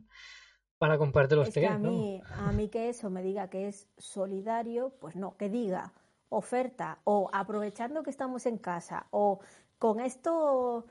para 0.82 0.98
comprarte 0.98 1.36
los 1.36 1.56
es 1.56 1.70
a, 1.70 1.78
mí, 1.78 2.24
a 2.40 2.52
mí 2.54 2.68
que 2.68 2.90
eso 2.90 3.12
me 3.12 3.22
diga 3.22 3.52
que 3.52 3.68
es 3.68 3.88
solidario, 4.00 4.90
pues 5.00 5.16
no, 5.16 5.38
que 5.38 5.48
diga 5.48 5.94
oferta 6.30 6.98
o 7.04 7.30
aprovechando 7.34 8.02
que 8.02 8.10
estamos 8.10 8.48
en 8.48 8.58
casa 8.58 9.06
o 9.12 9.42
con 9.78 10.00
esto 10.00 10.88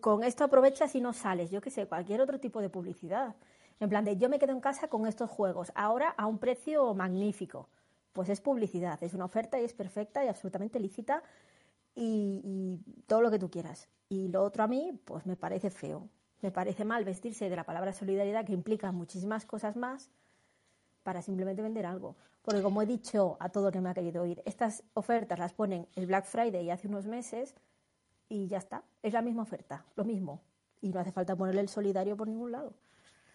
con 0.00 0.24
esto 0.24 0.44
aprovechas 0.44 0.94
y 0.94 1.02
no 1.02 1.12
sales, 1.12 1.50
yo 1.50 1.60
qué 1.60 1.68
sé, 1.68 1.86
cualquier 1.86 2.22
otro 2.22 2.40
tipo 2.40 2.62
de 2.62 2.70
publicidad. 2.70 3.36
En 3.78 3.90
plan 3.90 4.06
de 4.06 4.16
yo 4.16 4.30
me 4.30 4.38
quedo 4.38 4.52
en 4.52 4.60
casa 4.60 4.88
con 4.88 5.06
estos 5.06 5.28
juegos, 5.28 5.70
ahora 5.74 6.14
a 6.16 6.26
un 6.26 6.38
precio 6.38 6.94
magnífico. 6.94 7.68
Pues 8.14 8.30
es 8.30 8.40
publicidad, 8.40 9.02
es 9.02 9.12
una 9.12 9.26
oferta 9.26 9.60
y 9.60 9.64
es 9.64 9.74
perfecta 9.74 10.24
y 10.24 10.28
absolutamente 10.28 10.80
lícita 10.80 11.22
y, 11.94 12.40
y 12.42 13.02
todo 13.06 13.20
lo 13.20 13.30
que 13.30 13.38
tú 13.38 13.50
quieras. 13.50 13.86
Y 14.08 14.28
lo 14.28 14.44
otro 14.44 14.64
a 14.64 14.66
mí, 14.66 14.98
pues 15.04 15.26
me 15.26 15.36
parece 15.36 15.68
feo. 15.68 16.08
Me 16.40 16.50
parece 16.50 16.84
mal 16.84 17.04
vestirse 17.04 17.50
de 17.50 17.56
la 17.56 17.64
palabra 17.64 17.92
solidaridad 17.92 18.44
que 18.44 18.52
implica 18.52 18.92
muchísimas 18.92 19.44
cosas 19.44 19.76
más 19.76 20.10
para 21.02 21.22
simplemente 21.22 21.62
vender 21.62 21.86
algo. 21.86 22.16
Porque 22.42 22.62
como 22.62 22.80
he 22.82 22.86
dicho 22.86 23.36
a 23.40 23.48
todo 23.48 23.68
el 23.68 23.72
que 23.72 23.80
me 23.80 23.90
ha 23.90 23.94
querido 23.94 24.22
oír, 24.22 24.42
estas 24.44 24.84
ofertas 24.94 25.38
las 25.38 25.52
ponen 25.52 25.88
el 25.96 26.06
Black 26.06 26.24
Friday 26.24 26.64
y 26.64 26.70
hace 26.70 26.88
unos 26.88 27.06
meses 27.06 27.54
y 28.28 28.46
ya 28.46 28.58
está. 28.58 28.84
Es 29.02 29.12
la 29.12 29.22
misma 29.22 29.42
oferta, 29.42 29.84
lo 29.96 30.04
mismo. 30.04 30.42
Y 30.80 30.90
no 30.90 31.00
hace 31.00 31.12
falta 31.12 31.34
ponerle 31.34 31.60
el 31.60 31.68
solidario 31.68 32.16
por 32.16 32.28
ningún 32.28 32.52
lado. 32.52 32.74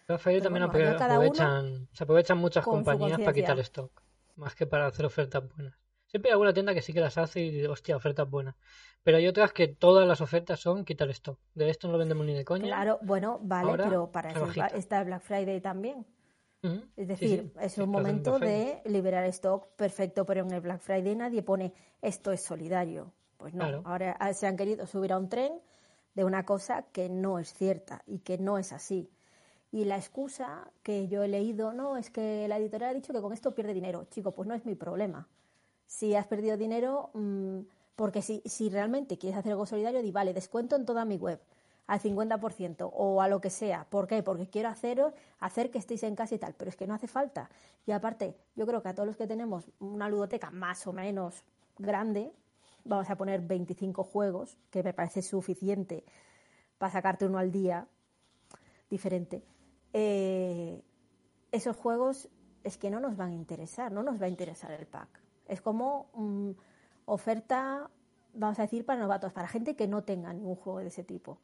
Black 0.06 0.20
Friday 0.20 0.40
también 0.40 0.64
aprovechan, 0.64 1.88
se 1.92 2.04
aprovechan 2.04 2.38
muchas 2.38 2.64
compañías 2.64 3.18
para 3.18 3.32
quitar 3.32 3.58
stock, 3.60 4.02
más 4.36 4.54
que 4.54 4.66
para 4.66 4.86
hacer 4.86 5.06
ofertas 5.06 5.42
buenas. 5.54 5.83
Siempre 6.14 6.30
hay 6.30 6.34
alguna 6.34 6.54
tienda 6.54 6.72
que 6.74 6.80
sí 6.80 6.92
que 6.92 7.00
las 7.00 7.18
hace 7.18 7.40
y, 7.40 7.66
hostia, 7.66 7.96
ofertas 7.96 8.30
buenas. 8.30 8.54
Pero 9.02 9.16
hay 9.16 9.26
otras 9.26 9.52
que 9.52 9.66
todas 9.66 10.06
las 10.06 10.20
ofertas 10.20 10.60
son 10.60 10.84
quitar 10.84 11.10
stock. 11.10 11.40
De 11.56 11.68
esto 11.68 11.88
no 11.88 11.94
lo 11.94 11.98
vendemos 11.98 12.24
ni 12.24 12.34
de 12.34 12.44
coña. 12.44 12.66
Claro, 12.66 13.00
bueno, 13.02 13.40
vale, 13.42 13.72
pero 13.76 14.12
para 14.12 14.30
eso 14.30 14.46
está 14.76 15.00
el 15.00 15.06
Black 15.06 15.22
Friday 15.22 15.60
también. 15.60 16.06
Es 16.96 17.08
decir, 17.08 17.52
es 17.60 17.78
un 17.78 17.88
momento 17.88 18.38
de 18.38 18.80
liberar 18.84 19.24
stock 19.24 19.74
perfecto, 19.74 20.24
pero 20.24 20.42
en 20.42 20.52
el 20.52 20.60
Black 20.60 20.82
Friday 20.82 21.16
nadie 21.16 21.42
pone 21.42 21.74
esto 22.00 22.30
es 22.30 22.44
solidario. 22.44 23.12
Pues 23.36 23.52
no, 23.52 23.82
ahora 23.84 24.16
se 24.34 24.46
han 24.46 24.56
querido 24.56 24.86
subir 24.86 25.12
a 25.12 25.18
un 25.18 25.28
tren 25.28 25.60
de 26.14 26.22
una 26.22 26.46
cosa 26.46 26.84
que 26.92 27.08
no 27.08 27.40
es 27.40 27.52
cierta 27.52 28.04
y 28.06 28.20
que 28.20 28.38
no 28.38 28.58
es 28.58 28.72
así. 28.72 29.10
Y 29.72 29.84
la 29.84 29.96
excusa 29.96 30.70
que 30.84 31.08
yo 31.08 31.24
he 31.24 31.28
leído, 31.28 31.72
no, 31.72 31.96
es 31.96 32.10
que 32.10 32.46
la 32.46 32.58
editorial 32.58 32.92
ha 32.92 32.94
dicho 32.94 33.12
que 33.12 33.20
con 33.20 33.32
esto 33.32 33.52
pierde 33.52 33.74
dinero. 33.74 34.06
Chico, 34.10 34.30
pues 34.30 34.46
no 34.46 34.54
es 34.54 34.64
mi 34.64 34.76
problema. 34.76 35.28
Si 35.86 36.14
has 36.14 36.26
perdido 36.26 36.56
dinero, 36.56 37.10
mm, 37.14 37.60
porque 37.96 38.22
si, 38.22 38.68
realmente 38.70 39.18
quieres 39.18 39.38
hacer 39.38 39.52
algo 39.52 39.66
solidario, 39.66 40.02
di, 40.02 40.10
vale, 40.10 40.34
descuento 40.34 40.76
en 40.76 40.84
toda 40.84 41.04
mi 41.04 41.16
web 41.16 41.40
al 41.86 42.00
50% 42.00 42.90
o 42.94 43.20
a 43.20 43.28
lo 43.28 43.40
que 43.40 43.50
sea. 43.50 43.86
¿Por 43.90 44.06
qué? 44.06 44.22
Porque 44.22 44.48
quiero 44.48 44.70
haceros, 44.70 45.12
hacer 45.38 45.70
que 45.70 45.78
estéis 45.78 46.02
en 46.02 46.16
casa 46.16 46.34
y 46.34 46.38
tal, 46.38 46.54
pero 46.54 46.70
es 46.70 46.76
que 46.76 46.86
no 46.86 46.94
hace 46.94 47.08
falta. 47.08 47.50
Y 47.86 47.92
aparte, 47.92 48.36
yo 48.56 48.66
creo 48.66 48.82
que 48.82 48.88
a 48.88 48.94
todos 48.94 49.06
los 49.06 49.16
que 49.16 49.26
tenemos 49.26 49.70
una 49.80 50.08
ludoteca 50.08 50.50
más 50.50 50.86
o 50.86 50.92
menos 50.92 51.44
grande, 51.78 52.32
vamos 52.84 53.10
a 53.10 53.16
poner 53.16 53.42
25 53.42 54.02
juegos, 54.02 54.56
que 54.70 54.82
me 54.82 54.94
parece 54.94 55.22
suficiente 55.22 56.04
para 56.78 56.92
sacarte 56.92 57.26
uno 57.26 57.38
al 57.38 57.52
día 57.52 57.86
diferente. 58.88 59.44
Eh, 59.92 60.82
esos 61.52 61.76
juegos 61.76 62.28
es 62.62 62.78
que 62.78 62.90
no 62.90 62.98
nos 62.98 63.16
van 63.16 63.30
a 63.30 63.34
interesar, 63.34 63.92
no 63.92 64.02
nos 64.02 64.20
va 64.20 64.26
a 64.26 64.28
interesar 64.28 64.72
el 64.72 64.86
pack. 64.86 65.23
Es 65.46 65.60
como 65.60 66.10
mm, 66.14 66.50
oferta, 67.06 67.90
vamos 68.32 68.58
a 68.58 68.62
decir, 68.62 68.84
para 68.84 69.00
novatos, 69.00 69.32
para 69.32 69.48
gente 69.48 69.76
que 69.76 69.86
no 69.86 70.02
tenga 70.02 70.32
ningún 70.32 70.56
juego 70.56 70.80
de 70.80 70.88
ese 70.88 71.04
tipo. 71.04 71.38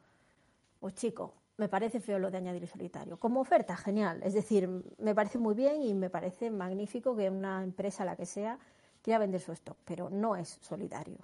Pues 0.78 0.94
chico, 0.94 1.34
me 1.56 1.68
parece 1.68 2.00
feo 2.00 2.18
lo 2.18 2.30
de 2.30 2.38
añadir 2.38 2.62
el 2.62 2.68
solitario. 2.68 3.18
Como 3.18 3.40
oferta, 3.40 3.76
genial. 3.76 4.22
Es 4.22 4.32
decir, 4.32 4.68
me 4.98 5.14
parece 5.14 5.38
muy 5.38 5.54
bien 5.54 5.82
y 5.82 5.92
me 5.92 6.08
parece 6.08 6.50
magnífico 6.50 7.14
que 7.14 7.28
una 7.28 7.62
empresa, 7.62 8.04
la 8.04 8.16
que 8.16 8.24
sea, 8.24 8.58
quiera 9.02 9.18
vender 9.18 9.40
su 9.40 9.52
stock, 9.52 9.76
pero 9.84 10.08
no 10.08 10.36
es 10.36 10.58
solidario. 10.62 11.18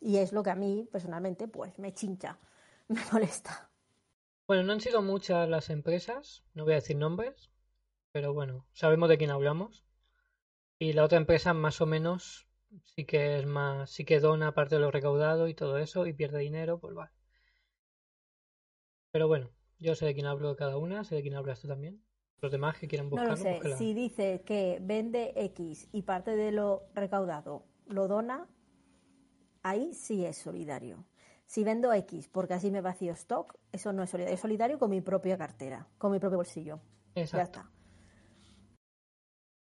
Y 0.00 0.16
es 0.16 0.32
lo 0.32 0.42
que 0.42 0.50
a 0.50 0.54
mí, 0.54 0.88
personalmente, 0.90 1.48
pues 1.48 1.78
me 1.78 1.92
chincha, 1.92 2.38
me 2.88 3.00
molesta. 3.12 3.68
Bueno, 4.46 4.62
no 4.62 4.72
han 4.72 4.80
sido 4.80 5.02
muchas 5.02 5.46
las 5.48 5.68
empresas, 5.68 6.42
no 6.54 6.64
voy 6.64 6.72
a 6.72 6.76
decir 6.76 6.96
nombres, 6.96 7.50
pero 8.12 8.32
bueno, 8.32 8.64
sabemos 8.72 9.10
de 9.10 9.18
quién 9.18 9.30
hablamos. 9.30 9.84
Y 10.78 10.92
la 10.92 11.04
otra 11.04 11.18
empresa 11.18 11.54
más 11.54 11.80
o 11.80 11.86
menos 11.86 12.46
sí 12.84 13.04
que 13.04 13.38
es 13.38 13.46
más, 13.46 13.90
sí 13.90 14.04
que 14.04 14.20
dona 14.20 14.54
parte 14.54 14.76
de 14.76 14.80
lo 14.80 14.90
recaudado 14.90 15.48
y 15.48 15.54
todo 15.54 15.78
eso 15.78 16.06
y 16.06 16.12
pierde 16.12 16.38
dinero, 16.38 16.78
pues 16.78 16.94
vale. 16.94 17.12
Pero 19.10 19.26
bueno, 19.26 19.50
yo 19.78 19.94
sé 19.94 20.06
de 20.06 20.14
quién 20.14 20.26
hablo 20.26 20.50
de 20.50 20.56
cada 20.56 20.76
una, 20.76 21.04
sé 21.04 21.16
de 21.16 21.22
quién 21.22 21.34
hablas 21.34 21.60
tú 21.60 21.68
también. 21.68 22.02
Los 22.40 22.52
demás 22.52 22.78
que 22.78 22.86
quieran 22.86 23.10
buscarlo. 23.10 23.36
No 23.36 23.58
lo 23.58 23.60
sé. 23.62 23.76
Si 23.76 23.94
dice 23.94 24.42
que 24.44 24.78
vende 24.80 25.32
X 25.34 25.88
y 25.92 26.02
parte 26.02 26.36
de 26.36 26.52
lo 26.52 26.84
recaudado 26.94 27.64
lo 27.86 28.06
dona, 28.06 28.46
ahí 29.62 29.94
sí 29.94 30.24
es 30.24 30.36
solidario. 30.36 31.04
Si 31.46 31.64
vendo 31.64 31.92
X 31.92 32.28
porque 32.28 32.54
así 32.54 32.70
me 32.70 32.82
vacío 32.82 33.12
stock, 33.14 33.58
eso 33.72 33.92
no 33.92 34.02
es 34.02 34.10
solidario. 34.10 34.34
Es 34.34 34.40
solidario 34.40 34.78
con 34.78 34.90
mi 34.90 35.00
propia 35.00 35.36
cartera, 35.36 35.88
con 35.96 36.12
mi 36.12 36.20
propio 36.20 36.36
bolsillo. 36.36 36.80
Exacto. 37.14 37.58
Ya 37.58 37.62
está. 37.62 37.72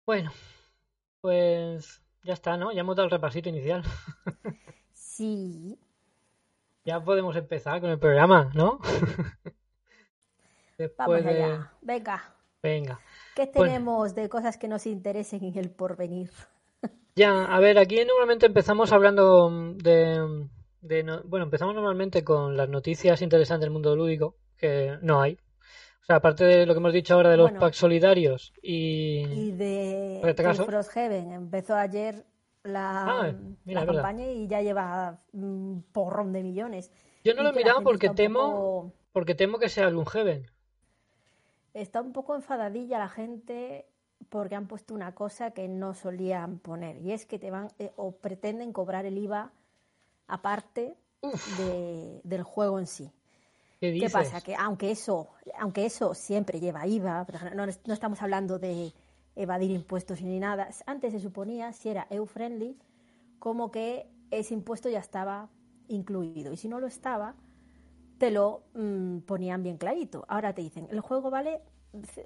Bueno, 0.07 0.33
pues 1.25 2.03
ya 2.23 2.35
está, 2.35 2.59
¿no? 2.59 2.71
Ya 2.71 2.81
hemos 2.81 2.97
dado 2.97 3.07
el 3.07 3.11
repasito 3.11 3.49
inicial. 3.49 3.83
sí. 4.93 5.79
Ya 6.85 7.03
podemos 7.03 7.35
empezar 7.35 7.81
con 7.81 7.89
el 7.89 7.99
programa, 7.99 8.51
¿no? 8.53 8.79
Vamos 10.99 11.25
allá. 11.25 11.73
Venga. 11.81 12.37
Venga. 12.63 13.01
¿Qué 13.35 13.47
tenemos 13.47 14.15
de 14.15 14.29
cosas 14.29 14.59
que 14.59 14.69
nos 14.69 14.85
interesen 14.85 15.43
en 15.45 15.57
el 15.57 15.71
porvenir? 15.71 16.31
Ya, 17.17 17.45
a 17.45 17.61
ver, 17.61 17.79
aquí 17.79 18.05
normalmente 18.05 18.45
empezamos 18.45 18.93
hablando 18.93 19.49
de, 19.77 20.49
bueno, 21.25 21.45
empezamos 21.45 21.75
normalmente 21.75 22.25
con 22.25 22.57
las 22.57 22.69
noticias 22.69 23.23
interesantes 23.23 23.63
del 23.63 23.71
mundo 23.71 23.97
lúdico, 23.97 24.37
que 24.59 24.99
no 25.01 25.23
hay. 25.23 25.39
O 26.05 26.07
sea, 26.07 26.17
aparte 26.17 26.45
de 26.45 26.67
lo 26.67 26.75
que 26.75 26.81
hemos 26.81 26.93
dicho 26.93 27.15
ahora 27.15 27.31
de 27.31 27.39
los 27.39 27.51
packs 27.53 27.79
solidarios 27.79 28.53
y, 28.61 29.25
y 29.25 29.53
de 29.53 30.21
retraso. 30.23 30.67
Frosthaven 30.67 31.33
empezó 31.33 31.77
ayer 31.77 32.27
la, 32.63 33.07
ah, 33.07 33.35
la 33.65 33.87
campaña 33.87 34.27
y 34.27 34.47
ya 34.47 34.61
lleva 34.61 35.23
un 35.33 35.83
porrón 35.93 36.35
de 36.35 36.43
millones. 36.43 36.93
Yo 37.25 37.33
no 37.33 37.43
lo 37.43 37.49
he 37.49 37.53
mirado 37.55 37.83
porque 37.83 38.11
temo, 38.11 38.93
porque 39.13 39.35
temo 39.35 39.59
que 39.59 39.71
sea 39.71 39.89
Gloomhaven. 39.89 40.45
Está 41.73 42.03
un 42.03 42.13
poco 42.13 42.35
enfadadilla 42.35 42.99
la 42.99 43.09
gente 43.09 43.87
porque 44.29 44.57
han 44.57 44.67
puesto 44.67 44.93
una 44.93 45.15
cosa 45.15 45.53
que 45.53 45.69
no 45.69 45.95
solían 45.95 46.59
poner 46.59 46.99
y 46.99 47.13
es 47.13 47.25
que 47.25 47.39
te 47.39 47.51
van 47.51 47.69
eh, 47.79 47.93
o 47.97 48.13
pretenden 48.13 48.75
cobrar 48.75 49.07
el 49.07 49.17
IVA 49.17 49.53
aparte 50.27 50.99
del 52.25 52.43
juego 52.43 52.79
en 52.79 52.87
sí. 52.87 53.11
¿Qué, 53.93 54.11
pasa? 54.11 54.41
Que 54.41 54.55
aunque 54.55 54.91
eso, 54.91 55.29
aunque 55.59 55.87
eso 55.87 56.15
siempre 56.15 56.61
lleva 56.61 56.87
IVA, 56.87 57.27
no, 57.55 57.67
no 57.67 57.95
estamos 57.95 58.23
hablando 58.23 58.59
de 58.59 58.93
evadir 59.37 59.71
impuestos 59.71 60.23
ni 60.23 60.39
nada. 60.39 60.69
Antes 60.87 61.13
se 61.13 61.21
suponía, 61.21 61.73
si 61.73 61.89
era 61.89 62.07
EU-friendly, 62.11 62.77
como 63.39 63.71
que 63.71 64.09
ese 64.31 64.55
impuesto 64.55 64.89
ya 64.89 65.01
estaba 65.01 65.49
incluido. 65.89 66.53
Y 66.53 66.57
si 66.57 66.69
no 66.69 66.81
lo 66.81 66.87
estaba, 66.87 67.35
te 68.19 68.31
lo 68.31 68.65
mm, 68.75 69.19
ponían 69.21 69.63
bien 69.63 69.77
clarito. 69.77 70.25
Ahora 70.29 70.55
te 70.55 70.63
dicen, 70.63 70.89
el 70.91 71.01
juego 71.01 71.31
vale, 71.31 71.61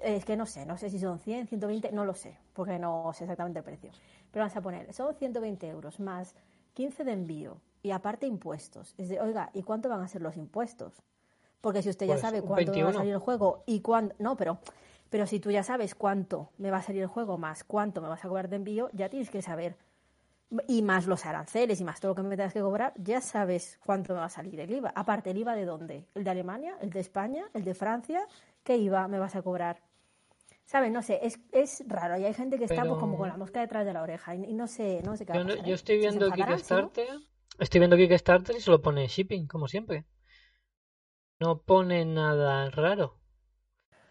es 0.03 0.25
que 0.25 0.37
no 0.37 0.45
sé, 0.45 0.65
no 0.65 0.77
sé 0.77 0.89
si 0.89 0.99
son 0.99 1.19
100, 1.19 1.47
120, 1.47 1.91
no 1.91 2.05
lo 2.05 2.13
sé, 2.13 2.37
porque 2.53 2.79
no 2.79 3.11
sé 3.13 3.25
exactamente 3.25 3.59
el 3.59 3.65
precio. 3.65 3.91
Pero 4.31 4.43
vamos 4.43 4.57
a 4.57 4.61
poner, 4.61 4.93
son 4.93 5.15
120 5.15 5.67
euros 5.67 5.99
más 5.99 6.35
15 6.73 7.03
de 7.03 7.11
envío 7.11 7.61
y 7.81 7.91
aparte 7.91 8.27
impuestos. 8.27 8.93
Es 8.97 9.09
de, 9.09 9.19
oiga, 9.19 9.49
¿y 9.53 9.63
cuánto 9.63 9.89
van 9.89 10.01
a 10.01 10.07
ser 10.07 10.21
los 10.21 10.37
impuestos? 10.37 11.03
Porque 11.61 11.81
si 11.81 11.89
usted 11.89 12.05
ya 12.05 12.13
pues 12.13 12.21
sabe 12.21 12.41
cuánto 12.41 12.71
va 12.71 12.89
a 12.89 12.93
salir 12.93 13.13
el 13.13 13.19
juego 13.19 13.63
y 13.65 13.81
cuándo... 13.81 14.15
No, 14.19 14.37
pero 14.37 14.59
pero 15.09 15.25
si 15.25 15.39
tú 15.39 15.51
ya 15.51 15.63
sabes 15.63 15.95
cuánto 15.95 16.51
me 16.57 16.71
va 16.71 16.77
a 16.77 16.81
salir 16.81 17.01
el 17.01 17.07
juego 17.07 17.37
más 17.37 17.63
cuánto 17.63 18.01
me 18.01 18.07
vas 18.07 18.23
a 18.23 18.27
cobrar 18.27 18.49
de 18.49 18.57
envío, 18.57 18.89
ya 18.93 19.09
tienes 19.09 19.29
que 19.29 19.41
saber. 19.41 19.75
Y 20.67 20.81
más 20.81 21.05
los 21.05 21.25
aranceles 21.25 21.79
y 21.79 21.83
más 21.83 21.99
todo 21.99 22.11
lo 22.11 22.15
que 22.15 22.23
me 22.23 22.35
tengas 22.35 22.53
que 22.53 22.61
cobrar, 22.61 22.93
ya 22.97 23.21
sabes 23.21 23.79
cuánto 23.85 24.13
me 24.13 24.19
va 24.19 24.25
a 24.25 24.29
salir 24.29 24.59
el 24.59 24.71
IVA. 24.71 24.91
Aparte, 24.95 25.31
¿el 25.31 25.37
IVA 25.37 25.55
de 25.55 25.65
dónde? 25.65 26.05
¿El 26.15 26.23
de 26.23 26.29
Alemania? 26.29 26.75
¿El 26.81 26.89
de 26.89 26.99
España? 26.99 27.45
¿El 27.53 27.63
de 27.63 27.75
Francia? 27.75 28.25
¿Qué 28.63 28.77
IVA 28.77 29.07
me 29.07 29.19
vas 29.19 29.35
a 29.35 29.43
cobrar? 29.43 29.81
¿Sabes? 30.65 30.91
No 30.91 31.01
sé, 31.01 31.19
es, 31.23 31.39
es 31.51 31.83
raro. 31.87 32.17
Y 32.17 32.25
hay 32.25 32.33
gente 32.33 32.57
que 32.57 32.65
está 32.65 32.83
pues, 32.83 32.99
como 32.99 33.17
con 33.17 33.29
la 33.29 33.37
mosca 33.37 33.59
detrás 33.59 33.85
de 33.85 33.93
la 33.93 34.01
oreja 34.01 34.35
y, 34.35 34.53
no 34.53 34.67
sé, 34.67 35.01
no 35.03 35.17
sé 35.17 35.25
qué 35.25 35.33
va 35.33 35.39
a 35.39 35.65
yo 35.65 35.75
estoy 35.75 35.97
viendo 35.97 36.31
Kickstarter, 36.31 37.07
estoy 37.59 37.79
viendo 37.79 37.97
Kickstarter 37.97 38.55
y 38.55 38.61
solo 38.61 38.81
pone 38.81 39.07
shipping, 39.07 39.47
como 39.47 39.67
siempre. 39.67 40.05
No 41.39 41.59
pone 41.59 42.03
nada 42.03 42.69
raro. 42.69 43.15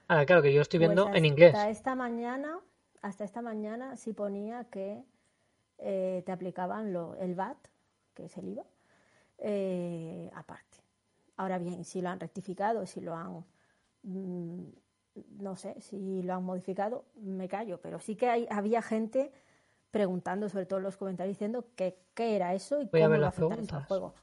Ah, 0.08 0.24
claro, 0.24 0.40
que 0.40 0.52
yo 0.52 0.62
estoy 0.62 0.78
viendo 0.78 1.04
pues 1.04 1.16
en 1.16 1.26
inglés. 1.26 1.54
Hasta 1.54 1.68
esta 1.68 1.94
mañana, 1.94 2.58
hasta 3.02 3.24
esta 3.24 3.42
mañana 3.42 3.96
sí 3.96 4.14
ponía 4.14 4.64
que 4.64 5.04
eh, 5.76 6.22
te 6.24 6.32
aplicaban 6.32 6.94
lo, 6.94 7.16
el 7.16 7.34
VAT, 7.34 7.58
que 8.14 8.24
es 8.24 8.36
el 8.38 8.48
IVA, 8.48 8.64
eh, 9.38 10.30
aparte. 10.34 10.78
Ahora 11.36 11.58
bien, 11.58 11.84
si 11.84 12.00
lo 12.00 12.08
han 12.08 12.18
rectificado, 12.18 12.86
si 12.86 13.02
lo 13.02 13.14
han, 13.14 13.44
mm, 14.04 14.62
no 15.40 15.56
sé, 15.56 15.78
si 15.82 16.22
lo 16.22 16.34
han 16.34 16.44
modificado, 16.44 17.04
me 17.16 17.46
callo, 17.46 17.80
pero 17.82 18.00
sí 18.00 18.16
que 18.16 18.28
hay, 18.30 18.46
había 18.50 18.80
gente 18.80 19.30
preguntando, 19.90 20.48
sobre 20.48 20.64
todo 20.64 20.78
en 20.78 20.84
los 20.84 20.96
comentarios, 20.96 21.36
diciendo 21.36 21.66
que 21.76 21.98
qué 22.14 22.36
era 22.36 22.54
eso 22.54 22.80
y 22.80 22.88
cómo 22.88 23.04
a 23.04 23.28
afectar 23.28 23.58
eso 23.60 23.76
al 23.76 23.84
juego. 23.84 24.14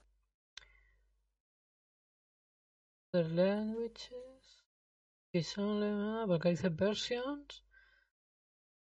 Porque 6.28 6.50
dice 6.50 6.70
versions. 6.70 7.64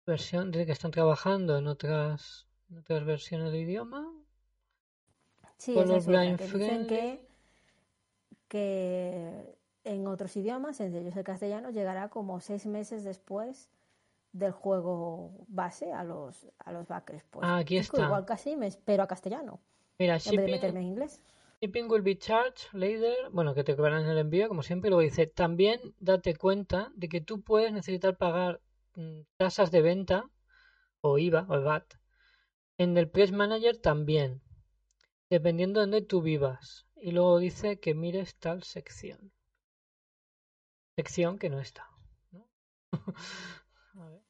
Versión, 0.06 0.52
dice 0.52 0.66
que 0.66 0.72
están 0.74 0.92
trabajando 0.92 1.58
en 1.58 1.68
otras, 1.68 2.46
otras 2.78 3.06
versiones 3.06 3.52
de 3.52 3.60
idioma. 3.60 4.12
Sí, 5.58 5.78
es 5.80 5.90
eso, 5.90 6.12
que 6.12 6.48
dicen 6.58 6.88
que, 6.88 7.25
que 8.50 9.58
en 9.86 10.08
otros 10.08 10.36
idiomas, 10.36 10.82
entre 10.82 11.02
ellos 11.02 11.16
el 11.16 11.24
castellano, 11.24 11.70
llegará 11.70 12.10
como 12.10 12.42
seis 12.42 12.66
meses 12.66 13.06
después 13.06 13.70
del 14.34 14.52
juego 14.52 15.32
base 15.48 15.94
a 15.94 16.04
los, 16.04 16.48
a 16.60 16.74
los 16.74 16.88
backers. 16.88 17.24
Pues, 17.30 17.48
ah, 17.48 17.58
aquí 17.58 17.78
está. 17.78 18.04
Igual 18.04 18.25
casi 18.25 18.58
me 18.58 18.68
espero 18.68 19.04
a 19.04 19.08
castellano. 19.08 19.62
Mira, 19.98 20.18
en 20.18 20.36
vez 20.36 20.46
de 20.46 20.52
meterme 20.52 20.82
en 20.82 20.88
inglés. 20.88 21.22
Shipping 21.63 21.88
will 21.88 22.01
be 22.01 22.17
charged 22.17 22.67
later. 22.74 23.15
Bueno, 23.32 23.55
que 23.55 23.63
te 23.63 23.74
cobrarán 23.77 24.05
el 24.05 24.17
envío, 24.17 24.50
como 24.50 24.63
siempre. 24.63 24.89
Luego 24.89 25.01
dice, 25.01 25.27
también 25.27 25.96
date 25.98 26.36
cuenta 26.36 26.91
de 26.93 27.08
que 27.08 27.22
tú 27.22 27.41
puedes 27.41 27.72
necesitar 27.72 28.17
pagar 28.17 28.60
mm, 28.96 29.22
tasas 29.38 29.72
de 29.72 29.82
venta 29.82 30.29
o 31.00 31.17
IVA 31.17 31.46
o 31.48 31.62
VAT. 31.62 31.93
En 32.77 32.98
el 32.98 33.10
Press 33.10 33.32
Manager 33.32 33.77
también, 33.77 34.41
dependiendo 35.29 35.79
de 35.79 35.86
donde 35.86 36.01
tú 36.01 36.22
vivas. 36.22 36.86
Y 36.98 37.12
luego 37.12 37.39
dice 37.39 37.79
que 37.79 37.93
mires 37.93 38.36
tal 38.36 38.63
sección. 38.63 39.32
Sección 40.98 41.39
que 41.39 41.50
no 41.50 41.62
está. 41.62 41.88
¿no? 42.32 42.46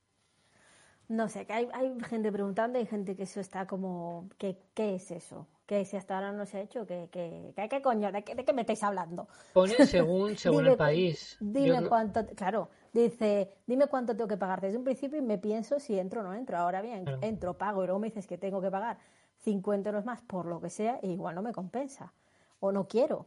No 1.09 1.29
sé, 1.29 1.45
que 1.45 1.53
hay, 1.53 1.67
hay 1.73 1.99
gente 2.09 2.31
preguntando, 2.31 2.79
hay 2.79 2.85
gente 2.85 3.15
que 3.15 3.23
eso 3.23 3.39
está 3.39 3.67
como, 3.67 4.29
¿qué, 4.37 4.57
qué 4.73 4.95
es 4.95 5.11
eso? 5.11 5.47
¿Qué 5.65 5.85
si 5.85 5.95
hasta 5.95 6.15
ahora 6.15 6.31
no 6.33 6.45
se 6.45 6.57
ha 6.57 6.61
hecho? 6.61 6.85
¿Qué, 6.85 7.07
qué, 7.11 7.53
qué, 7.55 7.69
qué 7.69 7.81
coño? 7.81 8.11
¿De 8.11 8.23
qué, 8.23 8.35
¿De 8.35 8.43
qué 8.43 8.51
me 8.53 8.61
estáis 8.61 8.83
hablando? 8.83 9.27
Pone 9.53 9.73
según, 9.85 10.35
según 10.37 10.59
Dime 10.59 10.71
el 10.71 10.77
país. 10.77 11.37
Dime 11.39 11.81
Yo- 11.81 11.89
cuánto, 11.89 12.25
claro, 12.35 12.69
dice, 12.91 13.53
dime 13.65 13.87
cuánto 13.87 14.13
tengo 14.15 14.27
que 14.27 14.35
pagar 14.37 14.59
desde 14.59 14.77
un 14.77 14.83
principio 14.83 15.17
y 15.17 15.21
me 15.21 15.37
pienso 15.37 15.79
si 15.79 15.97
entro 15.97 16.19
o 16.19 16.23
no 16.23 16.33
entro. 16.33 16.57
Ahora 16.57 16.81
bien, 16.81 17.05
Claro. 17.05 17.19
entro, 17.21 17.57
pago 17.57 17.83
y 17.83 17.87
luego 17.87 17.99
me 17.99 18.07
dices 18.07 18.27
que 18.27 18.37
tengo 18.37 18.59
que 18.61 18.69
pagar 18.69 18.97
50 19.39 19.89
euros 19.89 20.03
más 20.05 20.21
por 20.21 20.45
lo 20.45 20.59
que 20.59 20.69
sea 20.69 20.99
e 21.01 21.07
igual 21.07 21.35
no 21.35 21.41
me 21.41 21.53
compensa. 21.53 22.13
O 22.59 22.71
no 22.73 22.87
quiero. 22.87 23.25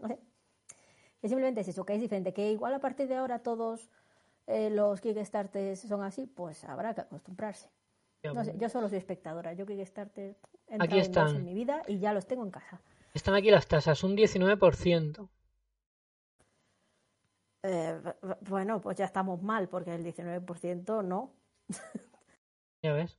No 0.00 0.08
sé. 0.08 0.18
Es 1.20 1.30
simplemente 1.30 1.60
es 1.62 1.68
eso, 1.68 1.84
que 1.84 1.94
es 1.94 2.00
diferente. 2.00 2.32
Que 2.32 2.50
igual 2.52 2.72
a 2.74 2.78
partir 2.78 3.08
de 3.08 3.16
ahora 3.16 3.40
todos 3.40 3.90
eh, 4.46 4.70
los 4.70 5.00
Kickstarters 5.02 5.80
son 5.80 6.02
así, 6.02 6.26
pues 6.26 6.64
habrá 6.64 6.94
que 6.94 7.02
acostumbrarse. 7.02 7.68
No 8.34 8.42
sé, 8.44 8.54
yo 8.56 8.68
solo 8.68 8.88
soy 8.88 8.98
espectadora. 8.98 9.52
Yo 9.52 9.66
Kickstarter 9.66 10.36
Aquí 10.78 10.98
están. 10.98 11.36
en 11.36 11.44
mi 11.44 11.54
vida 11.54 11.82
y 11.86 11.98
ya 11.98 12.12
los 12.12 12.26
tengo 12.26 12.44
en 12.44 12.50
casa. 12.50 12.80
Están 13.14 13.34
aquí 13.34 13.50
las 13.50 13.66
tasas, 13.66 14.04
un 14.04 14.16
19%. 14.16 15.28
Eh, 17.62 18.00
bueno, 18.48 18.80
pues 18.80 18.96
ya 18.96 19.04
estamos 19.04 19.42
mal, 19.42 19.68
porque 19.68 19.94
el 19.94 20.04
19% 20.04 21.04
no. 21.04 21.32
Ya 22.80 22.92
ves. 22.92 23.18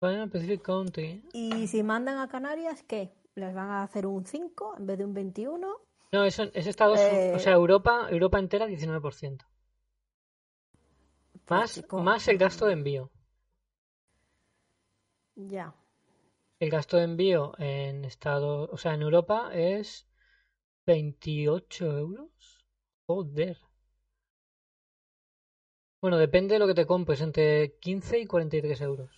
Bueno, 0.00 0.28
Pacific 0.28 0.62
Country. 0.62 1.22
Y 1.32 1.68
si 1.68 1.84
mandan 1.84 2.18
a 2.18 2.26
Canarias, 2.26 2.82
¿qué? 2.82 3.12
¿Les 3.36 3.54
van 3.54 3.70
a 3.70 3.84
hacer 3.84 4.04
un 4.04 4.26
5 4.26 4.74
en 4.78 4.86
vez 4.86 4.98
de 4.98 5.04
un 5.04 5.14
21? 5.14 5.68
No, 6.10 6.24
eso 6.24 6.42
es 6.54 6.66
Estados 6.66 6.98
Eh, 6.98 7.32
o 7.36 7.38
sea, 7.38 7.52
Europa, 7.52 8.08
Europa 8.10 8.40
entera 8.40 8.66
19%. 8.66 9.46
Pues, 11.44 11.60
Más, 11.60 11.74
chico, 11.74 12.02
más 12.02 12.26
el 12.26 12.38
gasto 12.38 12.66
de 12.66 12.72
envío. 12.72 13.10
Ya. 15.50 15.74
El 16.60 16.70
gasto 16.70 16.96
de 16.96 17.02
envío 17.04 17.52
en 17.58 18.06
Estados, 18.06 18.70
o 18.72 18.78
sea, 18.78 18.94
en 18.94 19.02
Europa 19.02 19.50
es 19.52 20.08
28 20.86 21.86
euros. 21.98 22.66
Joder. 23.06 23.58
Bueno, 26.02 26.18
depende 26.18 26.52
de 26.52 26.58
lo 26.58 26.66
que 26.66 26.74
te 26.74 26.84
compres, 26.84 27.22
entre 27.22 27.78
15 27.78 28.18
y 28.18 28.26
43 28.26 28.82
euros. 28.82 29.10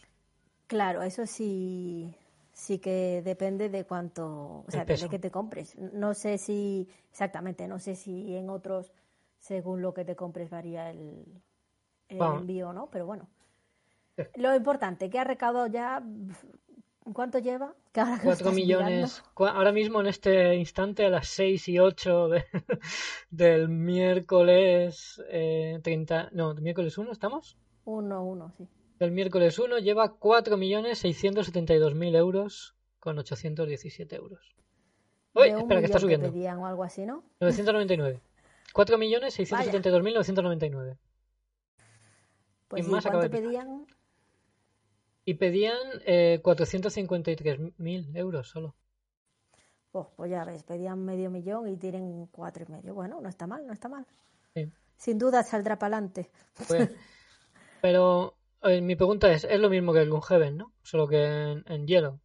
Claro, 0.66 1.02
eso 1.02 1.26
sí, 1.26 2.14
sí 2.52 2.78
que 2.78 3.22
depende 3.24 3.68
de 3.68 3.84
cuánto, 3.84 4.64
o 4.66 4.70
sea, 4.70 4.84
de 4.84 5.08
qué 5.08 5.18
te 5.18 5.30
compres. 5.30 5.76
No 5.76 6.14
sé 6.14 6.38
si, 6.38 6.88
exactamente, 7.10 7.68
no 7.68 7.78
sé 7.78 7.94
si 7.94 8.34
en 8.36 8.48
otros, 8.50 8.92
según 9.38 9.82
lo 9.82 9.92
que 9.94 10.04
te 10.04 10.16
compres, 10.16 10.50
varía 10.50 10.90
el, 10.90 11.24
el 12.08 12.18
Vamos. 12.18 12.34
envío 12.34 12.70
o 12.70 12.72
no, 12.72 12.90
pero 12.90 13.06
bueno. 13.06 13.28
Lo 14.36 14.54
importante, 14.54 15.10
que 15.10 15.18
ha 15.18 15.24
recaudado 15.24 15.66
ya, 15.66 16.02
¿cuánto 17.12 17.38
lleva? 17.38 17.74
Que 17.92 18.00
ahora 18.00 18.18
que 18.18 18.24
lo 18.26 18.30
4 18.30 18.32
estás 18.48 18.54
millones. 18.54 19.22
cua- 19.34 19.52
Ahora 19.54 19.72
mismo 19.72 20.00
en 20.00 20.06
este 20.06 20.54
instante 20.56 21.04
a 21.06 21.10
las 21.10 21.28
6 21.28 21.68
y 21.68 21.78
8 21.78 22.28
de- 22.28 22.44
del 23.30 23.68
miércoles 23.68 25.22
eh, 25.28 25.78
30, 25.82 26.30
no, 26.32 26.54
miércoles 26.54 26.96
1 26.98 27.12
estamos. 27.12 27.56
mirando. 27.56 27.64
Uno, 27.86 28.24
uno, 28.24 28.50
sí. 28.56 28.66
Del 28.98 29.10
miércoles 29.10 29.58
1 29.58 29.78
lleva 29.78 30.14
4.672.000 30.18 32.16
euros 32.16 32.74
con 33.00 33.18
817 33.18 34.16
euros. 34.16 34.54
Uy, 35.34 35.48
espera, 35.48 35.80
que 35.80 35.86
está 35.86 35.98
subiendo. 35.98 36.30
pedían 36.30 36.58
o 36.58 36.66
algo 36.66 36.84
así, 36.84 37.04
¿no? 37.04 37.24
999. 37.40 38.20
4.672.999. 38.72 40.96
Pues 42.68 42.86
Y 42.86 42.90
más 42.90 43.04
¿cuánto 43.04 43.28
pedían? 43.30 43.86
Y 45.26 45.34
pedían 45.34 45.76
eh, 46.06 46.40
453.000 46.42 48.16
euros 48.16 48.48
solo. 48.48 48.74
Oh, 49.92 50.12
pues 50.16 50.30
ya 50.30 50.44
ves, 50.44 50.62
pedían 50.64 51.04
medio 51.04 51.30
millón 51.30 51.68
y 51.68 51.76
tienen 51.76 52.26
cuatro 52.26 52.64
y 52.68 52.70
medio. 52.72 52.94
Bueno, 52.94 53.20
no 53.20 53.28
está 53.28 53.46
mal, 53.46 53.66
no 53.66 53.72
está 53.72 53.88
mal. 53.88 54.06
Sí. 54.54 54.72
Sin 54.96 55.18
duda 55.18 55.42
saldrá 55.44 55.78
para 55.78 55.96
adelante. 55.98 56.30
Pues, 56.68 56.90
pero 57.80 58.38
eh, 58.62 58.80
mi 58.80 58.96
pregunta 58.96 59.32
es, 59.32 59.44
es 59.44 59.60
lo 59.60 59.70
mismo 59.70 59.92
que 59.92 60.00
el 60.00 60.06
Gloomhaven, 60.06 60.56
¿no? 60.56 60.72
Solo 60.82 61.08
que 61.08 61.22
en, 61.24 61.64
en 61.68 61.86
hielo. 61.86 62.20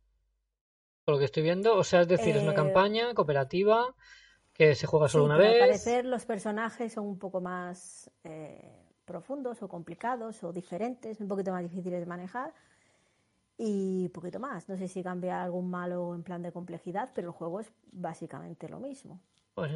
Por 1.04 1.16
lo 1.16 1.20
que 1.20 1.26
estoy 1.26 1.44
viendo, 1.44 1.76
o 1.76 1.84
sea, 1.84 2.00
es 2.02 2.08
decir, 2.08 2.38
es 2.38 2.44
una 2.44 2.54
Eh, 2.54 2.54
campaña 2.54 3.14
cooperativa 3.14 3.96
que 4.54 4.76
se 4.76 4.88
juega 4.88 5.08
Sí, 5.08 5.10
solo 5.10 5.26
una 5.26 5.38
pero 5.38 5.50
al 5.50 5.56
vez. 5.56 5.58
parecer 5.58 6.06
los 6.06 6.26
personajes 6.26 6.94
son 6.94 7.06
un 7.08 7.18
poco 7.20 7.42
más 7.42 8.12
eh, 8.24 8.86
profundos 9.06 9.62
o 9.64 9.68
complicados 9.68 10.44
o 10.44 10.54
diferentes, 10.54 11.20
un 11.20 11.28
poquito 11.28 11.52
más 11.52 11.64
difíciles 11.64 12.00
de 12.00 12.06
manejar 12.06 12.54
y 13.60 14.10
poquito 14.12 14.39
más. 14.41 14.69
No 14.69 14.78
sé 14.78 14.89
si 14.89 15.04
cambia 15.04 15.43
algún 15.43 15.69
malo 15.72 16.15
en 16.15 16.24
plan 16.24 16.43
de 16.43 16.54
complejidad, 16.54 17.12
pero 17.15 17.30
el 17.30 17.34
juego 17.36 17.62
es 17.62 17.72
básicamente 17.91 18.69
lo 18.69 18.80
mismo. 18.82 19.22
Pues 19.54 19.72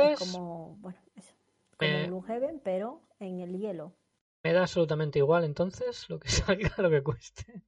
Es 0.00 0.12
entonces 0.12 0.14
como, 0.14 0.76
bueno, 0.80 0.98
eso, 1.16 1.34
como 1.76 2.02
Eh, 2.02 2.06
Gloomhaven, 2.06 2.60
pero 2.64 3.02
en 3.20 3.40
el 3.40 3.58
hielo. 3.58 3.94
me 4.42 4.52
da 4.52 4.62
absolutamente 4.62 5.20
igual 5.20 5.44
entonces 5.44 6.08
lo 6.08 6.18
que 6.18 6.28
salga, 6.40 6.74
lo 6.78 6.90
que 6.90 7.02
cueste. 7.04 7.62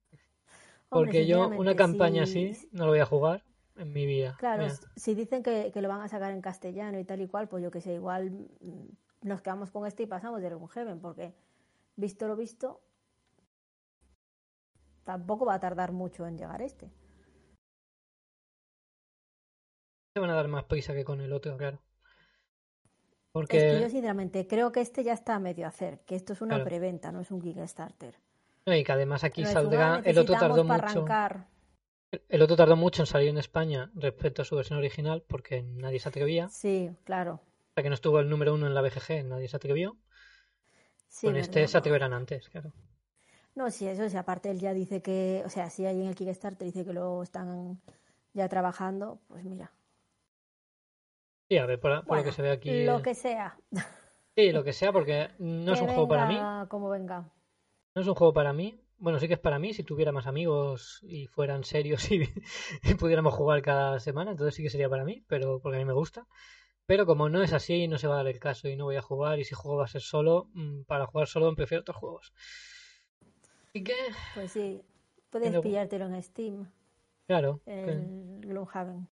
Hombre, 0.89 1.13
Porque 1.13 1.25
yo 1.27 1.51
una 1.55 1.75
campaña 1.75 2.23
si- 2.23 2.23
así 2.23 2.57
no 2.71 2.85
lo 2.85 2.91
voy 2.91 2.99
a 2.99 3.05
jugar 3.05 3.43
en 3.75 3.93
mi 3.93 4.05
vida. 4.05 4.41
Claro, 4.41 4.65
Mira, 4.65 4.79
si 4.95 5.13
dicen 5.13 5.43
que, 5.43 5.71
que 5.73 5.81
lo 5.81 5.89
van 5.89 6.01
a 6.01 6.07
sacar 6.07 6.31
en 6.31 6.41
castellano 6.41 6.99
y 6.99 7.05
tal 7.05 7.21
y 7.21 7.27
cual, 7.27 7.47
pues 7.47 7.63
yo 7.63 7.69
que 7.71 7.81
sé, 7.81 7.93
igual 7.93 8.31
mm, 8.31 9.27
nos 9.27 9.41
quedamos 9.41 9.69
con 9.71 9.85
este 9.85 10.03
y 10.03 10.07
pasamos 10.07 10.41
del 10.41 10.57
Heaven, 10.73 10.99
porque 10.99 11.33
visto 11.95 12.27
lo 12.27 12.35
visto, 12.35 12.81
tampoco 15.03 15.45
va 15.45 15.55
a 15.55 15.59
tardar 15.59 15.91
mucho 15.91 16.25
en 16.27 16.37
llegar 16.37 16.61
este. 16.61 16.89
se 20.13 20.19
van 20.19 20.29
a 20.29 20.35
dar 20.35 20.47
más 20.47 20.65
prisa 20.65 20.93
que 20.93 21.05
con 21.05 21.21
el 21.21 21.31
otro, 21.33 21.55
claro. 21.57 21.77
Es 21.77 23.31
Porque 23.31 23.57
que 23.59 23.79
yo 23.81 23.89
sinceramente 23.89 24.45
creo 24.45 24.71
que 24.73 24.81
este 24.81 25.03
ya 25.03 25.13
está 25.13 25.35
a 25.35 25.39
medio 25.39 25.65
hacer, 25.67 26.01
que 26.01 26.15
esto 26.15 26.33
es 26.33 26.41
una 26.41 26.55
Claro. 26.55 26.65
preventa, 26.65 27.11
no 27.13 27.21
es 27.21 27.31
un 27.31 27.41
Kickstarter. 27.41 28.15
no, 28.65 28.75
y 28.75 28.83
que 28.83 28.91
además 28.91 29.23
aquí 29.23 29.45
saldrá, 29.45 30.01
el 30.03 30.17
otro 30.17 30.35
tardó 30.35 30.63
mucho. 30.63 30.73
arrancar. 30.73 31.47
El 32.27 32.41
otro 32.41 32.57
tardó 32.57 32.75
mucho 32.75 33.03
en 33.03 33.05
salir 33.05 33.29
en 33.29 33.37
España 33.37 33.89
respecto 33.95 34.41
a 34.41 34.45
su 34.45 34.55
versión 34.57 34.77
original 34.79 35.23
porque 35.25 35.63
nadie 35.63 35.99
se 35.99 36.09
atrevía. 36.09 36.49
Sí, 36.49 36.91
claro. 37.05 37.39
Hasta 37.69 37.83
que 37.83 37.89
no 37.89 37.95
estuvo 37.95 38.19
el 38.19 38.29
número 38.29 38.53
uno 38.53 38.67
en 38.67 38.73
la 38.73 38.81
BGG, 38.81 39.23
nadie 39.23 39.47
se 39.47 39.55
atrevió. 39.55 39.95
Sí, 41.07 41.27
Con 41.27 41.37
este 41.37 41.65
se 41.69 41.77
atreverán 41.77 42.11
antes, 42.11 42.49
claro. 42.49 42.73
No, 43.55 43.69
sí, 43.69 43.87
eso 43.87 44.07
sí, 44.09 44.17
aparte 44.17 44.49
él 44.49 44.59
ya 44.59 44.73
dice 44.73 45.01
que, 45.01 45.43
o 45.45 45.49
sea, 45.49 45.69
si 45.69 45.85
hay 45.85 46.01
en 46.01 46.07
el 46.07 46.15
Kickstarter 46.15 46.65
dice 46.65 46.85
que 46.85 46.93
lo 46.93 47.21
están 47.23 47.79
ya 48.33 48.47
trabajando, 48.47 49.19
pues 49.27 49.43
mira. 49.43 49.71
Sí, 51.49 51.57
a 51.57 51.65
ver, 51.65 51.79
por, 51.79 52.05
por 52.05 52.17
lo 52.17 52.23
que 52.23 52.31
se 52.31 52.41
ve 52.41 52.51
aquí. 52.51 52.85
Lo 52.85 53.01
que 53.01 53.13
sea. 53.13 53.57
Sí, 54.35 54.51
lo 54.51 54.63
que 54.63 54.71
sea, 54.71 54.93
porque 54.93 55.29
no 55.39 55.73
es 55.73 55.81
un 55.81 55.87
juego 55.87 56.07
para 56.07 56.25
mí. 56.25 56.67
Como 56.69 56.89
venga. 56.89 57.25
No 57.95 58.01
es 58.01 58.07
un 58.07 58.15
juego 58.15 58.33
para 58.33 58.53
mí. 58.53 58.79
Bueno, 58.97 59.19
sí 59.19 59.27
que 59.27 59.33
es 59.33 59.39
para 59.39 59.59
mí 59.59 59.73
si 59.73 59.83
tuviera 59.83 60.11
más 60.11 60.27
amigos 60.27 60.99
y 61.01 61.27
fueran 61.27 61.63
serios 61.63 62.09
y, 62.11 62.21
y 62.83 62.93
pudiéramos 62.95 63.33
jugar 63.33 63.61
cada 63.61 63.99
semana, 63.99 64.31
entonces 64.31 64.55
sí 64.55 64.63
que 64.63 64.69
sería 64.69 64.89
para 64.89 65.03
mí, 65.03 65.23
pero 65.27 65.59
porque 65.59 65.77
a 65.77 65.79
mí 65.79 65.85
me 65.85 65.93
gusta. 65.93 66.27
Pero 66.85 67.05
como 67.05 67.29
no 67.29 67.43
es 67.43 67.53
así, 67.53 67.87
no 67.87 67.97
se 67.97 68.07
va 68.07 68.15
a 68.15 68.17
dar 68.17 68.27
el 68.27 68.39
caso 68.39 68.69
y 68.69 68.75
no 68.75 68.85
voy 68.85 68.97
a 68.97 69.01
jugar 69.01 69.39
y 69.39 69.45
si 69.45 69.55
juego 69.55 69.77
va 69.77 69.85
a 69.85 69.87
ser 69.89 70.01
solo, 70.01 70.49
mm, 70.53 70.83
para 70.83 71.07
jugar 71.07 71.27
solo 71.27 71.53
prefiero 71.55 71.81
otros 71.81 71.97
juegos. 71.97 72.33
Así 73.73 73.83
que, 73.83 73.95
Pues 74.35 74.51
sí, 74.51 74.81
puedes 75.29 75.49
Pero- 75.49 75.61
pillártelo 75.61 76.05
en 76.07 76.21
Steam, 76.21 76.69
claro, 77.27 77.61
que- 77.65 77.83
el 77.83 78.41
Gloomhaven. 78.41 79.07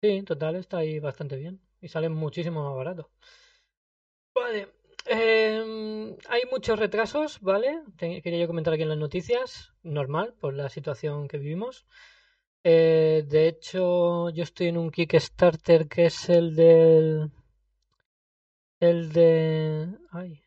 sí, 0.00 0.22
total, 0.22 0.56
está 0.56 0.78
ahí 0.78 0.98
bastante 0.98 1.36
bien 1.36 1.60
y 1.80 1.88
sale 1.88 2.08
muchísimo 2.08 2.64
más 2.64 2.74
barato. 2.76 3.10
Vale, 4.34 4.68
em, 5.06 6.16
hay 6.28 6.42
muchos 6.50 6.78
retrasos, 6.78 7.40
¿vale? 7.40 7.82
Quería 7.96 8.40
yo 8.40 8.46
comentar 8.48 8.72
aquí 8.74 8.82
en 8.82 8.88
las 8.88 8.98
noticias, 8.98 9.72
normal, 9.84 10.34
por 10.40 10.54
la 10.54 10.68
situación 10.68 11.28
que 11.28 11.38
vivimos. 11.38 11.86
Eh, 12.64 13.24
de 13.28 13.48
hecho, 13.48 14.30
yo 14.30 14.42
estoy 14.42 14.68
en 14.68 14.78
un 14.78 14.90
Kickstarter 14.90 15.86
que 15.88 16.06
es 16.06 16.28
el 16.28 16.54
del... 16.56 17.30
El 18.80 19.12
de... 19.12 19.88
Ay. 20.10 20.41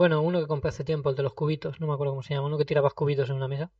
Bueno, 0.00 0.22
uno 0.22 0.40
que 0.40 0.46
compré 0.46 0.70
hace 0.70 0.82
tiempo, 0.82 1.10
el 1.10 1.16
de 1.16 1.22
los 1.22 1.34
cubitos, 1.34 1.78
no 1.78 1.86
me 1.86 1.92
acuerdo 1.92 2.12
cómo 2.12 2.22
se 2.22 2.32
llama, 2.32 2.46
uno 2.46 2.56
que 2.56 2.64
tirabas 2.64 2.94
cubitos 2.94 3.28
en 3.28 3.36
una 3.36 3.48
mesa. 3.48 3.70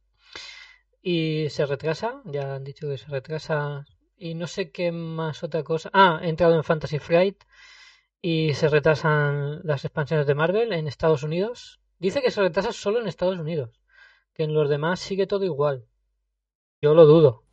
y 1.03 1.49
se 1.49 1.65
retrasa, 1.65 2.21
ya 2.27 2.57
han 2.57 2.65
dicho 2.65 2.87
que 2.89 2.99
se 2.99 3.07
retrasa 3.09 3.87
y 4.19 4.35
no 4.35 4.47
sé 4.47 4.71
qué 4.71 4.93
más 4.93 5.43
otra 5.43 5.63
cosa. 5.65 5.89
Ah, 5.95 6.21
he 6.23 6.29
entrado 6.29 6.55
en 6.57 6.63
Fantasy 6.63 6.99
Flight 6.99 7.43
y 8.21 8.53
se 8.53 8.69
retrasan 8.69 9.61
las 9.65 9.87
expansiones 9.87 10.27
de 10.27 10.35
Marvel 10.35 10.75
en 10.75 10.89
Estados 10.89 11.23
Unidos. 11.23 11.81
Dice 11.99 12.21
que 12.21 12.31
se 12.31 12.43
retrasa 12.43 12.73
solo 12.73 13.01
en 13.01 13.09
Estados 13.09 13.39
Unidos, 13.39 13.81
que 14.35 14.43
en 14.45 14.53
los 14.53 14.69
demás 14.69 15.01
sigue 15.01 15.27
todo 15.27 15.47
igual. 15.47 15.87
Yo 16.83 16.93
lo 16.93 17.07
dudo. 17.07 17.45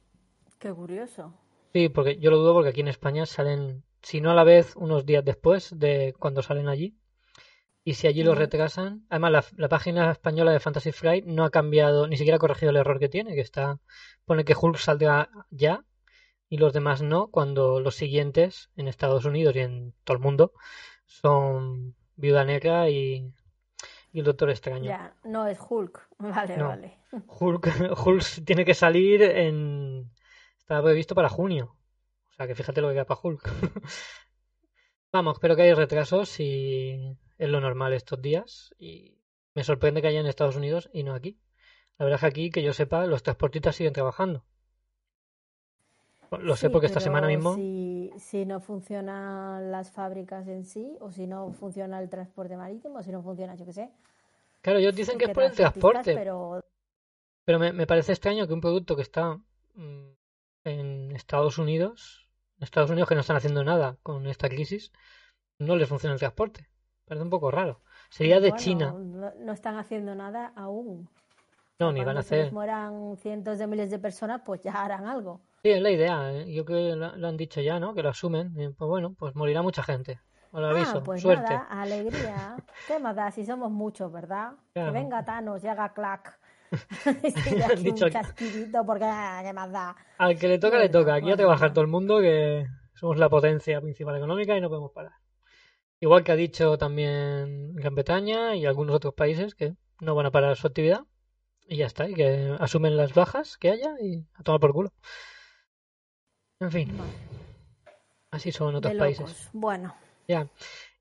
Qué 0.59 0.73
curioso. 0.73 1.33
Sí, 1.73 1.87
porque 1.87 2.17
yo 2.17 2.31
lo 2.31 2.37
dudo 2.39 2.53
porque 2.53 2.71
aquí 2.71 2.81
en 2.81 2.89
España 2.89 3.25
salen, 3.25 3.85
si 4.01 4.19
no 4.19 4.31
a 4.31 4.35
la 4.35 4.43
vez, 4.43 4.75
unos 4.75 5.05
días 5.05 5.23
después 5.23 5.71
de 5.79 6.13
cuando 6.19 6.41
salen 6.41 6.67
allí. 6.67 6.97
Y 7.87 7.93
si 7.93 8.05
allí 8.05 8.21
lo 8.21 8.35
retrasan, 8.35 9.05
además 9.09 9.53
la, 9.55 9.69
página 9.69 10.11
española 10.11 10.51
de 10.51 10.59
Fantasy 10.59 10.91
Flight 10.91 11.23
no 11.23 11.45
ha 11.45 11.51
cambiado, 11.51 12.05
ni 12.05 12.17
siquiera 12.17 12.35
ha 12.35 12.39
corregido 12.39 12.71
el 12.71 12.75
error 12.75 12.99
que 12.99 13.07
tiene, 13.07 13.33
que 13.33 13.39
está, 13.39 13.79
pone 14.25 14.43
que 14.43 14.57
Hulk 14.61 14.75
saldrá 14.75 15.29
ya 15.51 15.85
y 16.49 16.57
los 16.57 16.73
demás 16.73 17.01
no, 17.01 17.27
cuando 17.27 17.79
los 17.79 17.95
siguientes 17.95 18.71
en 18.75 18.89
Estados 18.89 19.23
Unidos 19.23 19.55
y 19.55 19.59
en 19.59 19.93
todo 20.03 20.17
el 20.17 20.21
mundo 20.21 20.51
son 21.05 21.95
Viuda 22.17 22.43
Negra 22.43 22.89
y, 22.89 23.31
el 24.11 24.25
Doctor 24.25 24.49
Extraño. 24.49 24.83
Ya, 24.83 25.15
no 25.23 25.47
es 25.47 25.57
Hulk, 25.57 26.09
vale, 26.17 26.61
vale. 26.61 26.97
Hulk, 27.25 27.67
Hulk 28.05 28.43
tiene 28.43 28.65
que 28.65 28.73
salir 28.73 29.21
en... 29.21 30.11
Está 30.57 30.83
previsto 30.83 31.15
para 31.15 31.29
junio. 31.29 31.77
O 32.31 32.33
sea 32.33 32.47
que 32.47 32.55
fíjate 32.55 32.81
lo 32.81 32.89
que 32.89 32.95
queda 32.95 33.05
para 33.05 33.21
Hulk. 33.23 33.49
Vamos, 35.11 35.35
espero 35.35 35.55
que 35.55 35.63
haya 35.63 35.75
retrasos 35.75 36.39
y 36.39 37.17
es 37.37 37.49
lo 37.49 37.61
normal 37.61 37.93
estos 37.93 38.21
días 38.21 38.75
y 38.77 39.17
me 39.53 39.63
sorprende 39.63 40.01
que 40.01 40.07
haya 40.07 40.19
en 40.19 40.27
Estados 40.27 40.55
Unidos 40.55 40.89
y 40.93 41.03
no 41.03 41.13
aquí. 41.13 41.39
La 41.97 42.05
verdad 42.05 42.17
es 42.17 42.21
que 42.21 42.27
aquí, 42.27 42.49
que 42.51 42.63
yo 42.63 42.73
sepa, 42.73 43.05
los 43.07 43.23
transportistas 43.23 43.75
siguen 43.75 43.93
trabajando. 43.93 44.43
Lo 46.31 46.55
sé 46.55 46.69
porque 46.69 46.87
esta 46.87 46.99
semana 46.99 47.27
mismo. 47.27 47.55
Si, 47.55 48.11
si, 48.17 48.45
no 48.45 48.59
funcionan 48.59 49.71
las 49.71 49.91
fábricas 49.91 50.47
en 50.47 50.65
sí, 50.65 50.97
o 50.99 51.09
si 51.11 51.25
no 51.25 51.53
funciona 51.53 51.99
el 51.99 52.09
transporte 52.09 52.57
marítimo, 52.57 52.99
o 52.99 53.03
si 53.03 53.11
no 53.11 53.23
funciona, 53.23 53.55
yo 53.55 53.65
qué 53.65 53.73
sé. 53.73 53.91
Claro, 54.61 54.79
ellos 54.79 54.95
dicen 54.95 55.17
que 55.17 55.25
es 55.25 55.31
por 55.31 55.43
el 55.43 55.53
transporte. 55.53 56.13
Pero, 56.13 56.61
pero 57.45 57.59
me, 57.59 57.71
me, 57.71 57.87
parece 57.87 58.11
extraño 58.11 58.45
que 58.45 58.53
un 58.53 58.61
producto 58.61 58.95
que 58.95 59.03
está 59.03 59.39
mm, 59.75 60.09
en 60.65 61.11
Estados 61.15 61.57
Unidos, 61.57 62.26
Estados 62.59 62.89
Unidos 62.89 63.07
que 63.07 63.15
no 63.15 63.21
están 63.21 63.37
haciendo 63.37 63.63
nada 63.63 63.97
con 64.03 64.27
esta 64.27 64.49
crisis, 64.49 64.91
no 65.59 65.75
les 65.75 65.87
funciona 65.89 66.13
el 66.13 66.19
transporte. 66.19 66.67
Parece 67.05 67.23
un 67.23 67.29
poco 67.29 67.51
raro. 67.51 67.81
Sería 68.09 68.39
de 68.39 68.53
China. 68.53 68.93
No, 68.93 69.51
están 69.51 69.77
haciendo 69.77 70.13
nada 70.15 70.51
aún. 70.55 71.09
No, 71.79 71.91
ni 71.91 72.03
van 72.03 72.17
a 72.17 72.21
hacer. 72.21 72.47
Si 72.47 72.53
mueran 72.53 73.17
cientos 73.17 73.59
de 73.59 73.67
miles 73.67 73.91
de 73.91 73.99
personas, 73.99 74.41
pues 74.43 74.61
ya 74.61 74.73
harán 74.73 75.05
algo. 75.05 75.41
Sí, 75.61 75.69
es 75.69 75.81
la 75.81 75.91
idea. 75.91 76.33
¿eh? 76.33 76.51
Yo 76.51 76.65
creo 76.65 76.89
que 76.89 76.95
lo, 76.95 77.27
han 77.27 77.37
dicho 77.37 77.61
ya, 77.61 77.79
¿no? 77.79 77.93
Que 77.93 78.03
lo 78.03 78.09
asumen. 78.09 78.53
pues 78.53 78.87
bueno, 78.87 79.13
pues 79.17 79.35
morirá 79.35 79.61
mucha 79.61 79.83
gente. 79.83 80.19
Os 80.51 80.61
lo 80.61 80.67
aviso. 80.67 80.97
Ah, 80.97 81.03
pues 81.03 81.21
Suerte. 81.21 81.53
nada, 81.53 81.67
alegría. 81.69 82.55
¿Qué 82.87 82.99
más 82.99 83.15
da 83.15 83.31
si 83.31 83.45
somos 83.45 83.71
muchos, 83.71 84.11
verdad? 84.11 84.53
Que 84.73 84.89
venga 84.89 85.23
Thanos 85.23 85.63
y 85.63 85.67
haga 85.67 85.93
clac. 85.93 86.39
y 87.23 87.83
dicho 87.83 88.05
un 88.05 88.11
chasquidito 88.11 88.85
porque 88.85 89.05
ah, 89.05 89.41
¿qué 89.43 89.53
más 89.53 89.71
da? 89.71 89.95
Al 90.17 90.37
que 90.37 90.47
le 90.47 90.59
toca, 90.59 90.77
le 90.79 90.89
toca. 90.89 91.15
Aquí 91.15 91.27
ya 91.27 91.37
te 91.37 91.43
va 91.43 91.51
a 91.51 91.55
bajar 91.55 91.73
todo 91.73 91.83
el 91.83 91.89
mundo 91.89 92.19
que 92.19 92.65
somos 92.93 93.17
la 93.17 93.29
potencia 93.29 93.79
principal 93.81 94.15
económica 94.17 94.57
y 94.57 94.61
no 94.61 94.69
podemos 94.69 94.91
parar. 94.91 95.13
Igual 95.99 96.23
que 96.23 96.31
ha 96.31 96.35
dicho 96.35 96.77
también 96.77 97.73
Gran 97.75 97.95
Bretaña 97.95 98.55
y 98.55 98.65
algunos 98.65 98.95
otros 98.95 99.13
países 99.13 99.55
que 99.55 99.75
no 99.99 100.15
van 100.15 100.27
a 100.27 100.31
parar 100.31 100.55
su 100.55 100.67
actividad. 100.67 101.01
Y 101.69 101.77
ya 101.77 101.85
está, 101.85 102.07
y 102.07 102.13
que 102.13 102.55
asumen 102.59 102.95
las 102.95 103.13
bajas 103.13 103.57
que 103.57 103.69
haya 103.71 103.95
y 103.99 104.25
a 104.35 104.43
tomar 104.43 104.61
por 104.61 104.73
culo. 104.73 104.93
En 106.59 106.71
fin. 106.71 106.97
Así 108.31 108.51
son 108.51 108.75
otros 108.75 108.93
países. 108.95 109.49
Bueno. 109.53 109.95
Ya. 110.27 110.49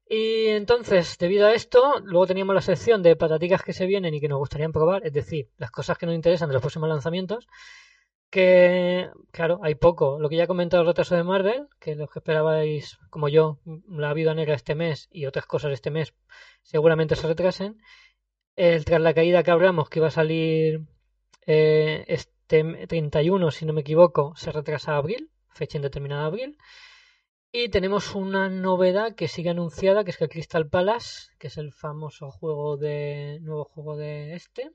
Y 0.09 0.47
entonces, 0.49 1.19
debido 1.19 1.47
a 1.47 1.55
esto, 1.55 2.01
luego 2.05 2.27
teníamos 2.27 2.55
la 2.55 2.61
sección 2.61 3.03
de 3.03 3.16
pataticas 3.16 3.62
que 3.62 3.73
se 3.73 3.87
vienen 3.87 4.14
y 4.14 4.21
que 4.21 4.29
nos 4.29 4.38
gustaría 4.38 4.69
probar, 4.69 5.05
es 5.05 5.12
decir, 5.12 5.51
las 5.57 5.71
cosas 5.71 5.99
que 5.99 6.07
nos 6.07 6.14
interesan 6.14 6.49
de 6.49 6.55
los 6.55 6.62
próximos 6.62 6.88
lanzamientos 6.88 7.49
que, 8.31 9.09
claro, 9.31 9.61
hay 9.62 9.75
poco. 9.77 10.19
Lo 10.21 10.29
que 10.29 10.37
ya 10.37 10.45
he 10.45 10.47
comentado 10.47 10.83
el 10.83 10.88
retraso 10.88 11.14
de 11.14 11.25
Marvel, 11.25 11.69
que 11.81 11.95
los 11.95 12.11
que 12.11 12.19
esperabais, 12.19 12.99
como 13.11 13.29
yo, 13.29 13.59
la 13.88 14.12
vida 14.14 14.35
negra 14.35 14.55
este 14.55 14.75
mes 14.75 15.09
y 15.11 15.27
otras 15.27 15.47
cosas 15.47 15.73
este 15.73 15.90
mes, 15.90 16.14
seguramente 16.62 17.16
se 17.16 17.27
retrasen. 17.27 17.81
El, 18.57 18.85
tras 18.85 19.01
la 19.01 19.14
caída 19.14 19.42
que 19.42 19.51
hablamos, 19.51 19.88
que 19.88 19.99
iba 20.01 20.09
a 20.09 20.11
salir 20.11 20.83
eh, 21.47 22.05
este 22.09 22.87
31, 22.87 23.51
si 23.51 23.66
no 23.66 23.73
me 23.73 23.83
equivoco, 23.83 24.35
se 24.37 24.53
retrasa 24.53 24.92
a 24.92 24.99
abril, 24.99 25.31
fecha 25.51 25.79
indeterminada 25.79 26.23
de 26.23 26.27
abril. 26.27 26.59
Y 27.59 27.71
tenemos 27.71 28.14
una 28.14 28.51
novedad 28.51 29.14
que 29.14 29.29
sigue 29.29 29.49
anunciada, 29.49 30.05
que 30.05 30.11
es 30.11 30.19
que 30.19 30.29
Crystal 30.29 30.69
Palace, 30.69 31.33
que 31.38 31.47
es 31.47 31.57
el 31.57 31.73
famoso 31.73 32.31
juego 32.31 32.77
de 32.77 33.38
nuevo 33.40 33.64
juego 33.64 33.97
de 33.97 34.35
este, 34.35 34.73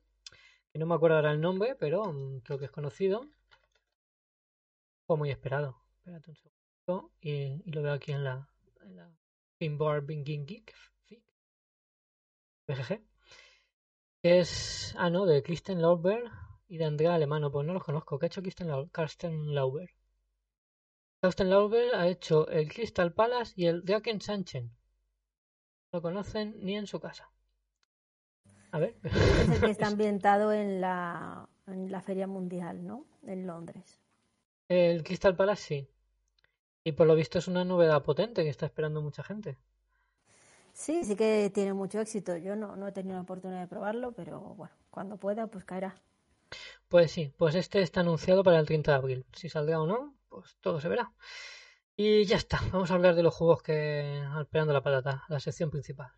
que 0.72 0.80
no 0.80 0.88
me 0.88 0.96
acuerdo 0.96 1.18
ahora 1.18 1.32
el 1.32 1.42
nombre, 1.42 1.76
pero 1.76 2.02
creo 2.44 2.58
que 2.58 2.66
es 2.66 2.72
conocido 2.72 3.22
muy 5.10 5.30
esperado. 5.30 5.78
Espérate 5.98 6.32
un 6.32 6.36
segundo. 6.36 7.12
Y, 7.22 7.62
lo 7.72 7.84
veo 7.84 7.94
aquí 7.94 8.14
en 8.14 8.24
la, 8.24 8.50
en 8.82 8.96
la 8.96 9.16
Pinboard 9.60 10.08
Binging 10.08 10.48
Geek. 10.48 10.74
BGG. 12.68 13.00
Es. 14.24 14.96
Ah, 14.98 15.12
no, 15.12 15.28
de 15.28 15.44
Kristen 15.44 15.84
Lauber 15.84 16.24
y 16.68 16.78
de 16.78 16.86
Andrea 16.86 17.14
Alemano. 17.14 17.52
Pues 17.52 17.68
no 17.68 17.74
los 17.74 17.84
conozco. 17.84 18.18
¿Qué 18.18 18.26
ha 18.26 18.28
hecho? 18.28 18.42
Kristen 18.42 19.54
Lauber 19.54 20.01
ha 21.24 22.08
hecho 22.08 22.48
el 22.48 22.72
Crystal 22.74 23.14
Palace 23.14 23.54
y 23.56 23.68
el 23.68 23.84
Draken 23.86 24.22
Sanchen. 24.22 24.72
No 25.92 25.98
lo 25.98 26.02
conocen 26.02 26.56
ni 26.62 26.76
en 26.76 26.88
su 26.88 27.00
casa. 27.00 27.30
A 28.72 28.80
ver. 28.80 28.96
Es 29.04 29.50
el 29.50 29.60
que 29.60 29.72
está 29.72 29.88
ambientado 29.88 30.52
en 30.52 30.82
la, 30.82 31.48
en 31.68 31.92
la 31.92 32.02
Feria 32.02 32.28
Mundial, 32.28 32.86
¿no? 32.86 33.06
En 33.28 33.46
Londres. 33.46 34.00
El 34.68 35.04
Crystal 35.04 35.36
Palace 35.36 35.62
sí. 35.62 35.88
Y 36.84 36.94
por 36.94 37.06
lo 37.06 37.16
visto 37.16 37.38
es 37.38 37.48
una 37.48 37.64
novedad 37.64 38.04
potente 38.04 38.44
que 38.44 38.50
está 38.50 38.66
esperando 38.66 39.02
mucha 39.02 39.24
gente. 39.24 39.58
Sí, 40.74 41.04
sí 41.04 41.16
que 41.16 41.52
tiene 41.54 41.74
mucho 41.74 42.00
éxito. 42.00 42.38
Yo 42.38 42.56
no, 42.56 42.76
no 42.76 42.88
he 42.88 42.92
tenido 42.92 43.16
la 43.16 43.22
oportunidad 43.22 43.60
de 43.60 43.68
probarlo, 43.68 44.14
pero 44.14 44.40
bueno, 44.40 44.74
cuando 44.90 45.18
pueda, 45.18 45.48
pues 45.48 45.66
caerá. 45.66 46.02
Pues 46.88 47.12
sí, 47.12 47.32
pues 47.38 47.56
este 47.56 47.82
está 47.82 48.00
anunciado 48.00 48.44
para 48.44 48.60
el 48.60 48.66
30 48.66 48.92
de 48.92 48.98
abril. 48.98 49.26
Si 49.34 49.50
saldrá 49.50 49.82
o 49.82 49.86
no, 49.86 50.16
pues 50.32 50.58
todo 50.62 50.80
se 50.80 50.90
verá. 50.90 51.12
Y 51.96 52.24
ya 52.24 52.38
está, 52.38 52.60
vamos 52.72 52.90
a 52.90 52.96
hablar 52.96 53.14
de 53.16 53.22
los 53.22 53.36
juegos 53.36 53.62
que 53.62 54.24
esperando 54.42 54.74
la 54.74 54.82
patata, 54.82 55.24
la 55.28 55.40
sección 55.40 55.70
principal. 55.70 56.12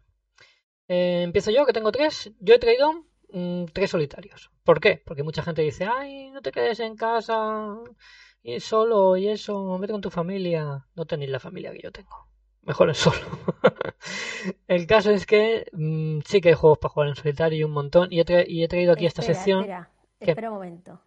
Eh, 0.87 1.23
empiezo 1.23 1.51
yo, 1.51 1.65
que 1.65 1.73
tengo 1.73 1.91
tres. 1.91 2.31
Yo 2.39 2.53
he 2.53 2.59
traído 2.59 3.05
mm, 3.29 3.65
tres 3.73 3.89
solitarios. 3.89 4.51
¿Por 4.63 4.79
qué? 4.79 5.01
Porque 5.03 5.23
mucha 5.23 5.41
gente 5.41 5.61
dice, 5.61 5.85
ay, 5.85 6.29
no 6.29 6.41
te 6.41 6.51
quedes 6.51 6.79
en 6.79 6.95
casa 6.95 7.75
y 8.43 8.59
solo 8.59 9.17
y 9.17 9.29
eso, 9.29 9.77
vete 9.79 9.93
con 9.93 10.01
tu 10.01 10.11
familia. 10.11 10.85
No 10.95 11.05
tenéis 11.05 11.31
la 11.31 11.39
familia 11.39 11.71
que 11.71 11.81
yo 11.81 11.91
tengo. 11.91 12.27
Mejor 12.61 12.89
en 12.89 12.95
solo. 12.95 13.17
el 14.67 14.85
caso 14.85 15.11
es 15.11 15.25
que 15.25 15.65
mm, 15.73 16.19
sí 16.25 16.39
que 16.39 16.49
hay 16.49 16.55
juegos 16.55 16.77
para 16.77 16.93
jugar 16.93 17.09
en 17.09 17.15
solitario 17.15 17.59
y 17.59 17.63
un 17.63 17.71
montón. 17.71 18.09
Y 18.11 18.19
he, 18.21 18.45
y 18.47 18.63
he 18.63 18.67
traído 18.67 18.93
aquí 18.93 19.05
esta 19.05 19.21
sección. 19.21 19.61
Espera, 19.61 19.89
espera 20.19 20.49
un 20.49 20.55
momento. 20.55 21.01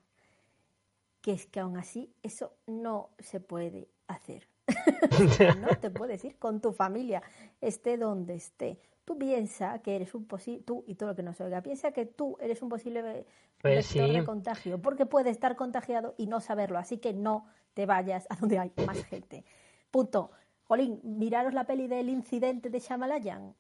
Que 1.27 1.33
es 1.33 1.47
que 1.49 1.59
aún 1.59 1.77
así 1.77 2.15
eso 2.23 2.53
no 2.69 3.11
se 3.19 3.41
puede 3.41 3.89
hacer. 4.07 4.47
no 5.61 5.77
te 5.81 5.91
puedes 5.91 6.25
ir 6.25 6.39
con 6.39 6.61
tu 6.61 6.73
familia, 6.73 7.21
esté 7.61 7.97
donde 7.97 8.37
esté. 8.37 8.79
Tú 9.05 9.19
piensa 9.19 9.81
que 9.81 9.97
eres 9.97 10.15
un 10.15 10.27
posible, 10.27 10.63
tú 10.63 10.85
y 10.87 10.95
todo 10.95 11.09
lo 11.09 11.17
que 11.17 11.25
nos 11.25 11.41
oiga, 11.41 11.63
piensa 11.63 11.91
que 11.91 12.07
tú 12.07 12.37
eres 12.41 12.63
un 12.63 12.69
posible 12.69 13.27
pues 13.61 13.93
vector 13.93 14.13
de 14.13 14.25
contagio, 14.25 14.81
porque 14.81 15.05
puede 15.05 15.31
estar 15.31 15.57
contagiado 15.57 16.15
y 16.17 16.29
no 16.29 16.41
saberlo, 16.41 16.79
así 16.79 16.99
que 16.99 17.13
no 17.13 17.49
te 17.75 17.87
vayas 17.87 18.29
a 18.31 18.37
donde 18.37 18.61
hay 18.61 18.73
más 18.87 19.05
gente. 19.05 19.45
Punto. 19.91 20.31
Jolín, 20.69 21.01
miraros 21.05 21.55
la 21.55 21.65
peli 21.65 21.87
del 21.87 22.09
incidente 22.09 22.71
de 22.71 22.81
Shamalayan. 22.81 23.55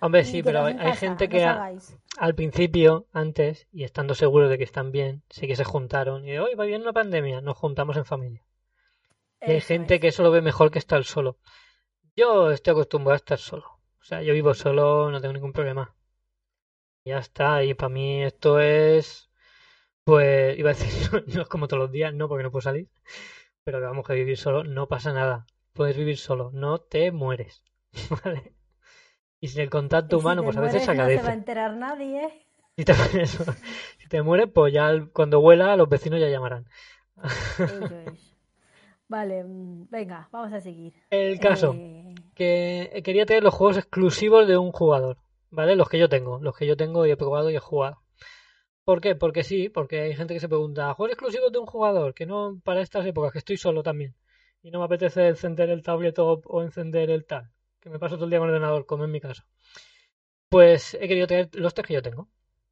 Hombre, 0.00 0.24
sí, 0.24 0.42
pero 0.42 0.64
hay, 0.64 0.96
gente 0.96 1.28
que 1.28 1.44
al 1.44 2.34
principio, 2.34 3.06
antes, 3.12 3.68
y 3.70 3.84
estando 3.84 4.16
seguros 4.16 4.50
de 4.50 4.58
que 4.58 4.64
están 4.64 4.90
bien, 4.90 5.22
sí 5.30 5.46
que 5.46 5.54
se 5.54 5.62
juntaron. 5.62 6.26
Y 6.26 6.36
hoy 6.38 6.56
va 6.56 6.64
bien 6.64 6.82
una 6.82 6.92
pandemia, 6.92 7.40
nos 7.40 7.56
juntamos 7.56 7.96
en 7.96 8.04
familia. 8.04 8.42
Y 9.40 9.52
hay 9.52 9.60
gente 9.60 10.00
que 10.00 10.08
eso 10.08 10.24
lo 10.24 10.32
ve 10.32 10.42
mejor 10.42 10.72
que 10.72 10.80
estar 10.80 11.04
solo. 11.04 11.38
Yo 12.16 12.50
estoy 12.50 12.72
acostumbrado 12.72 13.14
a 13.14 13.16
estar 13.16 13.38
solo. 13.38 13.78
O 14.00 14.04
sea, 14.04 14.22
yo 14.22 14.32
vivo 14.32 14.52
solo, 14.54 15.12
no 15.12 15.20
tengo 15.20 15.34
ningún 15.34 15.52
problema. 15.52 15.94
Ya 17.04 17.18
está, 17.18 17.62
y 17.62 17.74
para 17.74 17.88
mí 17.88 18.24
esto 18.24 18.58
es. 18.58 19.30
Pues 20.02 20.58
iba 20.58 20.70
a 20.70 20.74
decir, 20.74 21.24
no, 21.34 21.42
es 21.42 21.48
como 21.48 21.68
todos 21.68 21.82
los 21.82 21.92
días, 21.92 22.12
no, 22.12 22.28
porque 22.28 22.42
no 22.42 22.50
puedo 22.50 22.62
salir. 22.62 22.88
Pero 23.66 23.80
que 23.80 23.86
vamos 23.86 24.08
a 24.08 24.12
vivir 24.12 24.38
solo, 24.38 24.62
no 24.62 24.86
pasa 24.86 25.12
nada. 25.12 25.44
Puedes 25.72 25.96
vivir 25.96 26.18
solo, 26.18 26.52
no 26.52 26.78
te 26.78 27.10
mueres. 27.10 27.64
¿Vale? 28.24 28.52
Y 29.40 29.48
sin 29.48 29.62
el 29.62 29.70
contacto 29.70 30.18
humano, 30.18 30.44
pues 30.44 30.56
a 30.56 30.60
veces 30.60 30.84
se 30.84 30.94
No 30.94 31.04
se 31.04 31.16
va 31.16 31.30
a 31.30 31.32
enterar 31.32 31.76
nadie. 31.76 32.46
Si 32.76 32.84
te, 32.84 32.94
si 33.26 34.08
te 34.08 34.22
mueres, 34.22 34.48
pues 34.54 34.72
ya 34.72 34.92
cuando 35.12 35.40
vuela 35.40 35.76
los 35.76 35.88
vecinos 35.88 36.20
ya 36.20 36.28
llamarán. 36.28 36.68
Vale, 39.08 39.42
mm, 39.42 39.88
venga, 39.90 40.28
vamos 40.30 40.52
a 40.52 40.60
seguir. 40.60 40.94
El 41.10 41.40
caso, 41.40 41.74
eh, 41.76 42.14
que 42.36 43.02
quería 43.04 43.26
tener 43.26 43.42
los 43.42 43.52
juegos 43.52 43.78
exclusivos 43.78 44.46
de 44.46 44.58
un 44.58 44.70
jugador, 44.70 45.16
¿vale? 45.50 45.74
Los 45.74 45.88
que 45.88 45.98
yo 45.98 46.08
tengo, 46.08 46.38
los 46.38 46.56
que 46.56 46.68
yo 46.68 46.76
tengo 46.76 47.04
y 47.04 47.10
he 47.10 47.16
probado 47.16 47.50
y 47.50 47.56
he 47.56 47.60
jugado. 47.60 47.98
¿Por 48.86 49.00
qué? 49.02 49.14
Porque 49.16 49.44
sí, 49.44 49.68
porque 49.68 50.00
hay 50.00 50.14
gente 50.14 50.32
que 50.34 50.40
se 50.40 50.48
pregunta, 50.48 50.94
¿juegos 50.94 51.12
exclusivos 51.12 51.52
de 51.52 51.58
un 51.58 51.66
jugador? 51.66 52.14
Que 52.14 52.24
no 52.26 52.60
para 52.64 52.80
estas 52.80 53.04
épocas, 53.06 53.32
que 53.32 53.38
estoy 53.40 53.58
solo 53.58 53.82
también. 53.82 54.14
Y 54.62 54.70
no 54.70 54.78
me 54.78 54.86
apetece 54.86 55.28
encender 55.28 55.68
el 55.70 55.82
tablet 55.82 56.18
o, 56.18 56.62
encender 56.62 57.10
el 57.10 57.26
tal, 57.26 57.50
que 57.80 57.90
me 57.90 57.98
paso 57.98 58.16
todo 58.16 58.24
el 58.24 58.30
día 58.30 58.38
con 58.38 58.48
el 58.48 58.54
ordenador, 58.54 58.86
como 58.86 59.04
en 59.04 59.10
mi 59.12 59.20
caso. 59.20 59.44
Pues 60.48 60.94
he 60.94 61.08
querido 61.08 61.26
tener 61.26 61.50
los 61.54 61.74
tres 61.74 61.86
que 61.86 61.94
yo 61.94 62.02
tengo. 62.02 62.28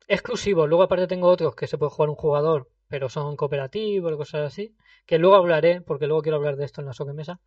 Exclusivos, 0.08 0.68
luego 0.68 0.84
aparte 0.84 1.06
tengo 1.06 1.28
otros 1.28 1.54
que 1.54 1.66
se 1.66 1.78
puede 1.78 1.90
jugar 1.90 2.10
un 2.10 2.16
jugador 2.16 2.68
pero 2.88 3.08
son 3.08 3.36
cooperativos 3.36 4.12
y 4.12 4.16
cosas 4.16 4.46
así, 4.46 4.76
que 5.06 5.18
luego 5.18 5.36
hablaré, 5.36 5.80
porque 5.80 6.06
luego 6.06 6.22
quiero 6.22 6.36
hablar 6.36 6.56
de 6.56 6.64
esto 6.64 6.80
en 6.80 6.86
la 6.86 6.92
sobremesa, 6.92 7.40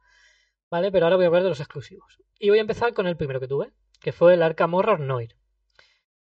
¿vale? 0.70 0.92
Pero 0.92 1.06
ahora 1.06 1.16
voy 1.16 1.26
a 1.26 1.28
hablar 1.28 1.44
de 1.44 1.50
los 1.50 1.60
exclusivos. 1.60 2.22
Y 2.40 2.50
voy 2.50 2.58
a 2.58 2.62
empezar 2.62 2.94
con 2.94 3.08
el 3.08 3.18
primero 3.18 3.40
que 3.40 3.48
tuve, 3.48 3.72
que 4.02 4.12
fue 4.12 4.34
el 4.34 4.44
Arkham 4.44 4.74
Horror 4.74 5.00
Noir. 5.00 5.38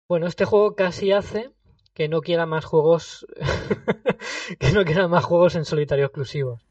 Bueno, 0.09 0.27
este 0.27 0.45
juego 0.45 0.75
casi 0.75 1.13
hace 1.13 1.51
que 1.99 2.09
no 2.09 2.23
quiera 2.23 2.47
más 2.47 2.65
juegos 2.65 3.27
que 4.61 4.71
no 4.71 4.85
quiera 4.85 5.09
más 5.09 5.25
juegos 5.25 5.57
en 5.57 5.65
solitario 5.65 6.05
exclusivos. 6.05 6.65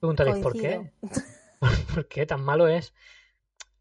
Preguntaréis, 0.00 0.38
¿por 0.38 0.54
qué? 0.54 0.90
¿Por 1.94 2.08
qué 2.08 2.24
tan 2.24 2.42
malo 2.42 2.66
es? 2.66 2.94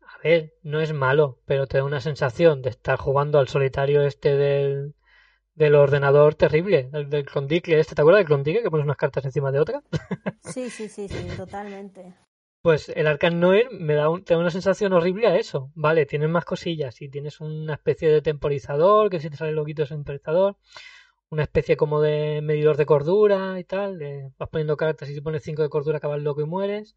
A 0.02 0.18
ver, 0.22 0.54
no 0.62 0.82
es 0.82 0.92
malo, 0.92 1.40
pero 1.46 1.68
te 1.68 1.78
da 1.78 1.86
una 1.86 2.02
sensación 2.02 2.62
de 2.62 2.72
estar 2.72 3.00
jugando 3.00 3.40
al 3.40 3.48
solitario 3.48 4.02
este 4.02 4.36
del, 4.36 4.94
del 5.56 5.76
ordenador 5.76 6.36
terrible, 6.36 6.90
el 6.92 7.10
del 7.10 7.24
Klondike 7.24 7.80
este, 7.80 7.96
¿te 7.96 8.02
acuerdas 8.02 8.20
del 8.20 8.28
Klondike 8.28 8.62
que 8.62 8.70
pones 8.70 8.84
unas 8.84 8.98
cartas 8.98 9.24
encima 9.24 9.54
de 9.54 9.60
otras? 9.62 9.84
Sí, 10.44 10.70
sí, 10.70 10.90
sí, 10.90 11.08
sí, 11.08 11.28
totalmente. 11.38 12.14
Pues 12.64 12.88
el 12.88 13.08
Arcan 13.08 13.42
Noir 13.42 13.68
me 13.72 13.94
da, 13.94 14.08
un, 14.08 14.24
una 14.30 14.50
sensación 14.50 14.94
horrible 14.94 15.28
a 15.28 15.36
eso. 15.36 15.70
Vale, 15.76 16.06
tienes 16.06 16.30
más 16.30 16.46
cosillas 16.46 17.02
y 17.02 17.10
tienes 17.10 17.42
una 17.42 17.74
especie 17.74 18.10
de 18.10 18.22
temporizador, 18.22 19.10
que 19.10 19.20
si 19.20 19.30
te 19.30 19.36
sale 19.36 19.52
loquito 19.52 19.84
es 19.84 19.92
un 19.92 19.98
temporizador, 19.98 20.56
una 21.30 21.44
especie 21.44 21.76
como 21.76 22.00
de 22.02 22.42
medidor 22.42 22.78
de 22.78 22.86
cordura 22.86 23.60
y 23.60 23.66
tal, 23.66 24.00
vas 24.38 24.50
poniendo 24.50 24.78
cartas 24.78 25.10
y 25.10 25.14
si 25.14 25.20
pones 25.20 25.44
5 25.44 25.62
de 25.62 25.70
cordura 25.70 25.98
acabas 25.98 26.22
loco 26.22 26.40
y 26.40 26.46
mueres. 26.46 26.96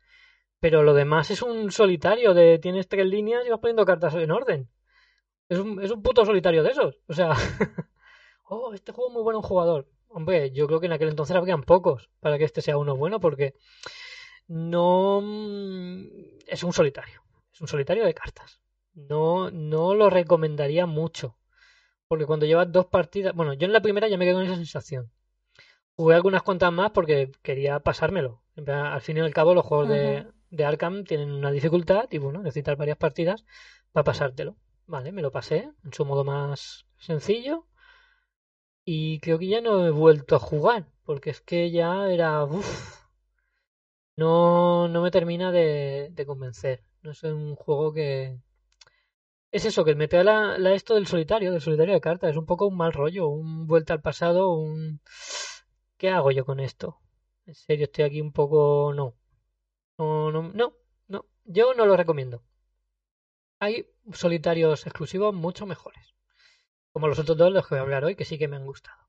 Pero 0.61 0.85
lo 0.85 0.95
demás 0.95 1.33
es 1.33 1.43
un 1.43 1.73
solitario 1.73 2.33
de 2.33 2.61
tienes 2.61 2.89
tres 2.89 3.07
líneas 3.07 3.45
y 3.45 3.51
vas 3.51 3.59
poniendo 3.61 3.85
cartas 3.85 4.15
en 4.15 4.31
orden. 4.31 4.69
Es 5.49 5.59
un, 5.59 5.83
es 5.83 5.91
un 5.91 6.01
puto 6.03 6.25
solitario 6.25 6.63
de 6.63 6.71
esos. 6.71 7.01
O 7.09 7.13
sea, 7.13 7.33
oh, 8.45 8.73
este 8.73 8.93
juego 8.93 9.11
es 9.11 9.15
muy 9.15 9.23
bueno 9.25 9.41
un 9.41 9.45
jugador. 9.45 9.89
Hombre, 10.09 10.53
yo 10.53 10.69
creo 10.69 10.79
que 10.79 10.87
en 10.87 10.93
aquel 10.93 11.09
entonces 11.09 11.35
habrían 11.37 11.65
pocos 11.65 12.09
para 12.21 12.39
que 12.39 12.45
este 12.45 12.63
sea 12.63 12.79
uno 12.79 12.97
bueno 12.97 13.19
porque 13.19 13.55
no 14.49 15.21
mm, 15.23 16.07
es 16.47 16.63
un 16.63 16.73
solitario, 16.73 17.23
es 17.53 17.61
un 17.61 17.69
solitario 17.69 18.05
de 18.05 18.15
cartas. 18.15 18.61
No, 18.95 19.51
no 19.51 19.95
lo 19.95 20.09
recomendaría 20.11 20.87
mucho. 20.87 21.37
Porque 22.09 22.25
cuando 22.25 22.47
llevas 22.47 22.71
dos 22.71 22.87
partidas, 22.87 23.35
bueno, 23.35 23.53
yo 23.55 23.67
en 23.67 23.73
la 23.73 23.81
primera 23.83 24.09
ya 24.09 24.17
me 24.17 24.25
quedé 24.25 24.35
con 24.35 24.45
esa 24.45 24.57
sensación. 24.57 25.11
Jugué 25.97 26.15
algunas 26.15 26.43
cuantas 26.43 26.73
más 26.73 26.93
porque 26.93 27.33
quería 27.43 27.81
pasármelo. 27.81 28.43
Al 28.67 29.01
fin 29.01 29.17
y 29.17 29.21
al 29.21 29.35
cabo, 29.35 29.55
los 29.55 29.67
juegos 29.67 29.89
de, 29.89 30.27
de 30.51 30.65
Arkham 30.65 31.05
tienen 31.05 31.33
una 31.33 31.51
dificultad 31.51 32.07
y 32.11 32.19
bueno, 32.19 32.43
necesitas 32.43 32.77
varias 32.79 32.97
partidas 32.97 33.45
para 33.93 34.05
pasártelo. 34.05 34.57
Vale, 34.87 35.11
me 35.13 35.23
lo 35.23 35.33
pasé 35.33 35.71
en 35.85 35.93
su 35.93 36.05
modo 36.05 36.23
más 36.25 36.87
sencillo 36.97 37.67
y 38.85 39.19
creo 39.19 39.39
que 39.39 39.49
ya 39.49 39.61
no 39.61 39.85
he 39.85 39.91
vuelto 39.91 40.37
a 40.37 40.39
jugar, 40.39 40.87
porque 41.05 41.31
es 41.31 41.41
que 41.41 41.71
ya 41.73 42.09
era... 42.09 42.45
Uf, 42.45 43.06
no, 44.17 44.89
no 44.89 45.03
me 45.03 45.11
termina 45.11 45.53
de, 45.53 46.13
convencer. 46.27 46.83
No 47.03 47.11
es 47.13 47.23
un 47.25 47.55
juego 47.57 47.93
que... 47.93 48.39
Es 49.51 49.65
eso, 49.65 49.85
que 49.85 49.95
mete 49.95 50.23
la, 50.25 50.59
la, 50.59 50.75
esto 50.75 50.95
del 50.95 51.07
solitario, 51.07 51.53
del 51.53 51.61
solitario 51.61 51.95
de 51.95 52.01
cartas. 52.01 52.31
Es 52.31 52.37
un 52.37 52.47
poco 52.47 52.67
un 52.67 52.77
mal 52.77 52.93
rollo, 52.93 53.29
un 53.29 53.67
vuelta 53.67 53.95
al 53.95 54.03
pasado, 54.03 54.51
un... 54.51 55.01
¿Qué 55.99 56.11
hago 56.11 56.31
yo 56.31 56.45
con 56.45 56.61
esto? 56.61 57.01
En 57.47 57.55
serio, 57.55 57.85
estoy 57.87 58.05
aquí 58.05 58.21
un 58.21 58.33
poco... 58.33 58.93
No. 58.95 59.15
No, 59.99 60.31
no, 60.33 60.43
no, 60.55 60.75
no. 61.09 61.27
Yo 61.45 61.75
no 61.75 61.87
lo 61.87 61.97
recomiendo. 61.97 62.43
Hay 63.61 63.87
solitarios 64.13 64.87
exclusivos 64.87 65.35
mucho 65.35 65.67
mejores. 65.67 66.15
Como 66.93 67.09
los 67.09 67.19
otros 67.19 67.37
dos 67.37 67.53
los 67.53 67.67
que 67.67 67.75
voy 67.75 67.81
a 67.81 67.83
hablar 67.83 68.05
hoy, 68.05 68.17
que 68.17 68.25
sí 68.25 68.39
que 68.39 68.49
me 68.49 68.57
han 68.57 68.67
gustado. 68.67 69.06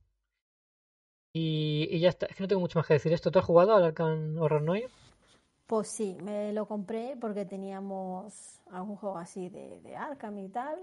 Y, 1.39 1.99
ya 1.99 2.09
está. 2.09 2.25
Es 2.25 2.35
que 2.35 2.43
no 2.43 2.47
tengo 2.47 2.61
mucho 2.61 2.79
más 2.79 2.87
que 2.87 2.95
decir 2.95 3.13
esto. 3.13 3.29
¿Tú 3.29 3.39
has 3.39 3.45
jugado 3.45 3.75
al 3.75 3.83
Arkham 3.83 4.37
Horror 4.39 4.61
Noir? 4.61 4.89
Pues 5.67 5.87
sí, 5.87 6.17
me 6.23 6.51
lo 6.53 6.65
compré 6.65 7.15
porque 7.19 7.45
teníamos 7.45 8.59
algún 8.71 8.95
juego 8.95 9.17
así 9.17 9.49
de, 9.49 9.79
de 9.81 9.95
Arkham 9.95 10.39
y 10.39 10.49
tal. 10.49 10.79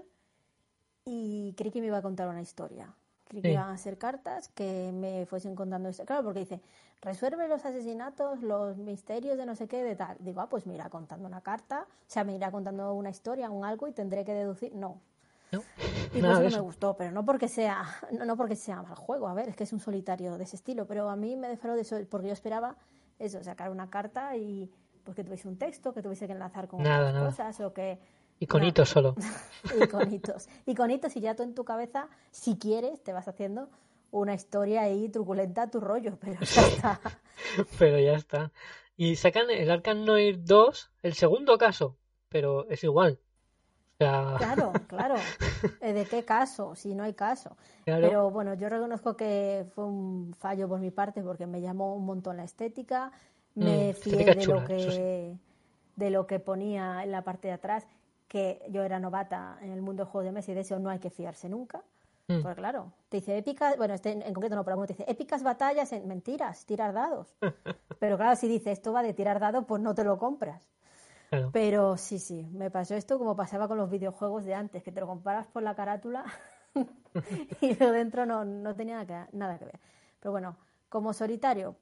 Y 1.05 1.53
creí 1.57 1.71
que 1.71 1.81
me 1.81 1.87
iba 1.87 1.97
a 1.97 2.01
contar 2.01 2.29
una 2.29 2.41
historia. 2.41 2.93
Creí 3.27 3.41
que 3.41 3.51
iban 3.51 3.69
a 3.69 3.77
ser 3.77 3.97
cartas 3.97 4.49
que 4.49 4.91
me 4.93 5.25
fuesen 5.25 5.55
contando 5.55 5.89
esto. 5.89 6.05
Claro, 6.05 6.23
porque 6.23 6.41
dice, 6.41 6.61
resuelve 7.01 7.47
los 7.47 7.65
asesinatos, 7.65 8.41
los 8.41 8.77
misterios 8.77 9.37
de 9.37 9.45
no 9.45 9.55
sé 9.55 9.67
qué, 9.67 9.83
de 9.83 9.95
tal. 9.95 10.15
Digo, 10.19 10.41
ah, 10.41 10.47
pues 10.47 10.65
me 10.67 10.75
irá 10.75 10.89
contando 10.89 11.27
una 11.27 11.41
carta, 11.41 11.87
o 11.89 12.03
sea, 12.07 12.23
me 12.23 12.35
irá 12.35 12.51
contando 12.51 12.93
una 12.93 13.09
historia, 13.09 13.49
un 13.49 13.65
algo 13.65 13.87
y 13.87 13.91
tendré 13.91 14.23
que 14.23 14.33
deducir. 14.33 14.73
No, 14.75 15.01
y 15.51 16.21
por 16.21 16.31
eso 16.31 16.41
no 16.41 16.49
me 16.49 16.59
gustó, 16.59 16.95
pero 16.97 17.11
no 17.11 17.25
porque 17.25 17.47
sea 17.47 17.85
no, 18.11 18.35
porque 18.37 18.55
sea 18.55 18.81
mal 18.81 18.95
juego, 18.95 19.27
a 19.27 19.33
ver, 19.33 19.49
es 19.49 19.55
que 19.55 19.63
es 19.63 19.73
un 19.73 19.79
solitario 19.79 20.37
de 20.37 20.43
ese 20.43 20.55
estilo, 20.55 20.85
pero 20.85 21.09
a 21.09 21.15
mí 21.15 21.35
me 21.35 21.47
defraudó 21.47 21.75
de 21.75 21.81
eso, 21.81 21.97
porque 22.09 22.27
yo 22.27 22.33
esperaba 22.33 22.75
eso, 23.19 23.43
sacar 23.43 23.69
una 23.69 23.89
carta 23.89 24.35
y 24.35 24.69
pues 25.03 25.15
que 25.15 25.23
tuviese 25.23 25.47
un 25.47 25.57
texto, 25.57 25.93
que 25.93 26.01
tuviese 26.01 26.25
que 26.27 26.33
enlazar 26.33 26.67
con 26.67 26.81
otras 26.81 27.13
cosas 27.13 27.59
o 27.61 27.73
que 27.73 27.99
Iconitos 28.39 28.89
solo. 28.89 29.15
Iconitos. 29.81 30.49
Iconitos 30.65 31.15
y 31.15 31.21
ya 31.21 31.35
tú 31.35 31.43
en 31.43 31.55
tu 31.55 31.63
cabeza, 31.63 32.09
si 32.31 32.57
quieres, 32.57 33.01
te 33.01 33.13
vas 33.13 33.27
haciendo 33.27 33.69
una 34.11 34.33
historia 34.33 34.81
ahí 34.81 35.09
truculenta 35.09 35.63
a 35.63 35.69
tu 35.69 35.79
rollo, 35.79 36.17
pero 36.19 36.33
ya 36.33 36.61
está. 36.61 36.99
pero 37.79 37.99
ya 37.99 38.13
está. 38.13 38.51
Y 38.97 39.15
sacan 39.15 39.49
el 39.49 39.69
Arkham 39.69 40.05
Noir 40.05 40.43
2, 40.43 40.91
el 41.03 41.13
segundo 41.13 41.57
caso, 41.57 41.97
pero 42.29 42.67
es 42.69 42.83
igual. 42.83 43.19
Claro, 43.97 44.73
claro. 44.87 45.15
Eh, 45.81 45.93
¿De 45.93 46.05
qué 46.05 46.23
caso? 46.23 46.75
Si 46.75 46.93
no 46.95 47.03
hay 47.03 47.13
caso. 47.13 47.55
Pero 47.85 48.29
bueno, 48.29 48.53
yo 48.55 48.69
reconozco 48.69 49.15
que 49.15 49.65
fue 49.73 49.85
un 49.85 50.33
fallo 50.37 50.67
por 50.67 50.79
mi 50.79 50.91
parte 50.91 51.21
porque 51.21 51.47
me 51.47 51.61
llamó 51.61 51.95
un 51.95 52.05
montón 52.05 52.37
la 52.37 52.43
estética. 52.43 53.11
Me 53.53 53.91
mm, 53.91 53.95
fié 53.95 54.35
de 54.35 54.45
lo 54.45 54.65
que 54.65 55.37
de 55.95 56.09
lo 56.09 56.27
que 56.27 56.39
ponía 56.39 57.03
en 57.03 57.11
la 57.11 57.21
parte 57.21 57.47
de 57.47 57.53
atrás, 57.53 57.87
que 58.27 58.61
yo 58.69 58.83
era 58.83 58.99
novata 58.99 59.57
en 59.61 59.71
el 59.71 59.81
mundo 59.81 60.03
del 60.03 60.11
juego 60.11 60.25
de 60.25 60.33
mesa 60.33 60.51
y 60.51 60.55
de 60.55 60.61
eso 60.61 60.77
no 60.77 60.89
hay 60.89 60.99
que 60.99 61.09
fiarse 61.09 61.47
nunca. 61.47 61.83
Mm. 62.27 62.41
Porque 62.41 62.59
claro, 62.59 62.91
te 63.09 63.17
dice 63.17 63.37
épicas, 63.37 63.77
bueno, 63.77 63.93
este 63.93 64.11
en 64.11 64.33
concreto 64.33 64.55
no, 64.55 64.63
pero 64.63 64.73
alguno 64.73 64.87
te 64.87 64.93
dice 64.93 65.05
épicas 65.09 65.43
batallas 65.43 65.93
en 65.93 66.07
mentiras, 66.07 66.65
tirar 66.65 66.93
dados. 66.93 67.35
pero 67.99 68.17
claro, 68.17 68.35
si 68.35 68.47
dice 68.47 68.71
esto 68.71 68.91
va 68.91 69.03
de 69.03 69.13
tirar 69.13 69.39
dados, 69.39 69.63
pues 69.67 69.81
no 69.81 69.93
te 69.95 70.03
lo 70.03 70.17
compras. 70.17 70.67
Pero 71.51 71.97
sí, 71.97 72.19
sí, 72.19 72.47
me 72.51 72.71
pasó 72.71 72.95
esto 72.95 73.17
como 73.17 73.35
pasaba 73.35 73.67
con 73.67 73.77
los 73.77 73.89
videojuegos 73.89 74.45
de 74.45 74.53
antes, 74.53 74.83
que 74.83 74.91
te 74.91 74.99
lo 74.99 75.07
comparas 75.07 75.47
por 75.47 75.63
la 75.63 75.75
carátula 75.75 76.25
y 77.61 77.75
lo 77.75 77.91
dentro 77.91 78.25
no, 78.25 78.45
no 78.45 78.75
tenía 78.75 79.05
nada 79.31 79.57
que, 79.57 79.65
ver. 79.65 79.79
Pero 80.19 80.31
bueno, 80.31 80.57
como 80.89 81.13
solitario, 81.13 81.77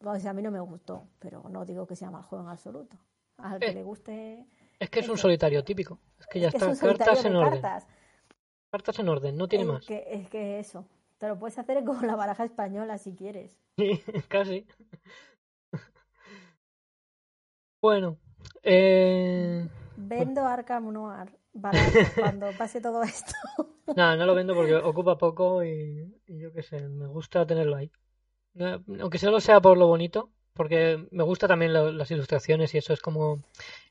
pues 0.00 0.26
a 0.26 0.32
mí 0.32 0.42
no 0.42 0.50
me 0.50 0.60
gustó, 0.60 1.08
pero 1.18 1.42
no 1.48 1.64
digo 1.64 1.86
que 1.86 1.96
sea 1.96 2.10
mal 2.10 2.22
juego 2.22 2.44
en 2.44 2.50
absoluto. 2.50 2.96
Al 3.38 3.58
que 3.58 3.68
eh, 3.68 3.74
le 3.74 3.82
guste. 3.82 4.46
Es 4.78 4.90
que 4.90 5.00
es 5.00 5.08
un 5.08 5.18
solitario 5.18 5.64
típico. 5.64 5.98
Es 6.18 6.26
que 6.26 6.40
ya 6.40 6.48
está, 6.48 6.76
cartas 6.76 7.24
en 7.24 7.36
orden. 7.36 7.62
Cartas. 8.70 8.98
en 8.98 9.08
orden, 9.08 9.36
no 9.36 9.48
tiene 9.48 9.64
más. 9.64 9.86
Que, 9.86 10.04
es 10.10 10.28
que 10.28 10.58
eso. 10.58 10.86
Te 11.18 11.28
lo 11.28 11.38
puedes 11.38 11.58
hacer 11.58 11.84
con 11.84 12.06
la 12.06 12.16
baraja 12.16 12.44
española 12.44 12.98
si 12.98 13.14
quieres. 13.14 13.58
Sí, 13.76 14.02
casi. 14.28 14.66
Bueno, 17.82 18.18
eh... 18.62 19.68
Vendo 19.96 20.46
Arkham 20.46 20.92
Noir 20.92 21.40
cuando 22.18 22.46
pase 22.56 22.80
todo 22.80 23.02
esto. 23.02 23.34
No, 23.96 24.16
no 24.16 24.26
lo 24.26 24.34
vendo 24.34 24.54
porque 24.54 24.76
ocupa 24.76 25.18
poco 25.18 25.64
y, 25.64 26.14
yo 26.26 26.52
qué 26.52 26.62
sé, 26.62 26.88
me 26.88 27.06
gusta 27.06 27.46
tenerlo 27.46 27.76
ahí. 27.76 27.90
Aunque 29.00 29.18
solo 29.18 29.40
sea 29.40 29.60
por 29.60 29.76
lo 29.76 29.86
bonito, 29.86 30.30
porque 30.54 31.06
me 31.10 31.22
gusta 31.22 31.48
también 31.48 31.72
las 31.72 32.10
ilustraciones 32.10 32.74
y 32.74 32.78
eso 32.78 32.92
es 32.92 33.00
como 33.00 33.42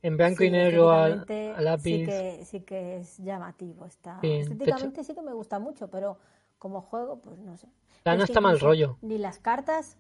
en 0.02 0.18
blanco 0.18 0.44
y 0.44 0.52
negro 0.52 0.92
al, 0.92 1.26
lápiz. 1.60 2.00
Sí 2.00 2.06
que, 2.06 2.46
sí 2.46 2.62
que 2.62 2.98
es 2.98 3.18
llamativo. 3.18 3.86
Está. 3.86 4.20
Estéticamente 4.22 5.04
sí 5.04 5.14
que 5.14 5.22
me 5.22 5.34
gusta 5.34 5.60
mucho, 5.60 5.90
pero 5.90 6.18
como 6.58 6.82
juego, 6.82 7.20
pues 7.22 7.40
no 7.40 7.58
sé. 7.58 7.68
no 8.06 8.24
está 8.24 8.42
mal 8.42 8.60
rollo. 8.60 8.98
Ni 9.02 9.18
las 9.18 9.40
cartas 9.40 9.98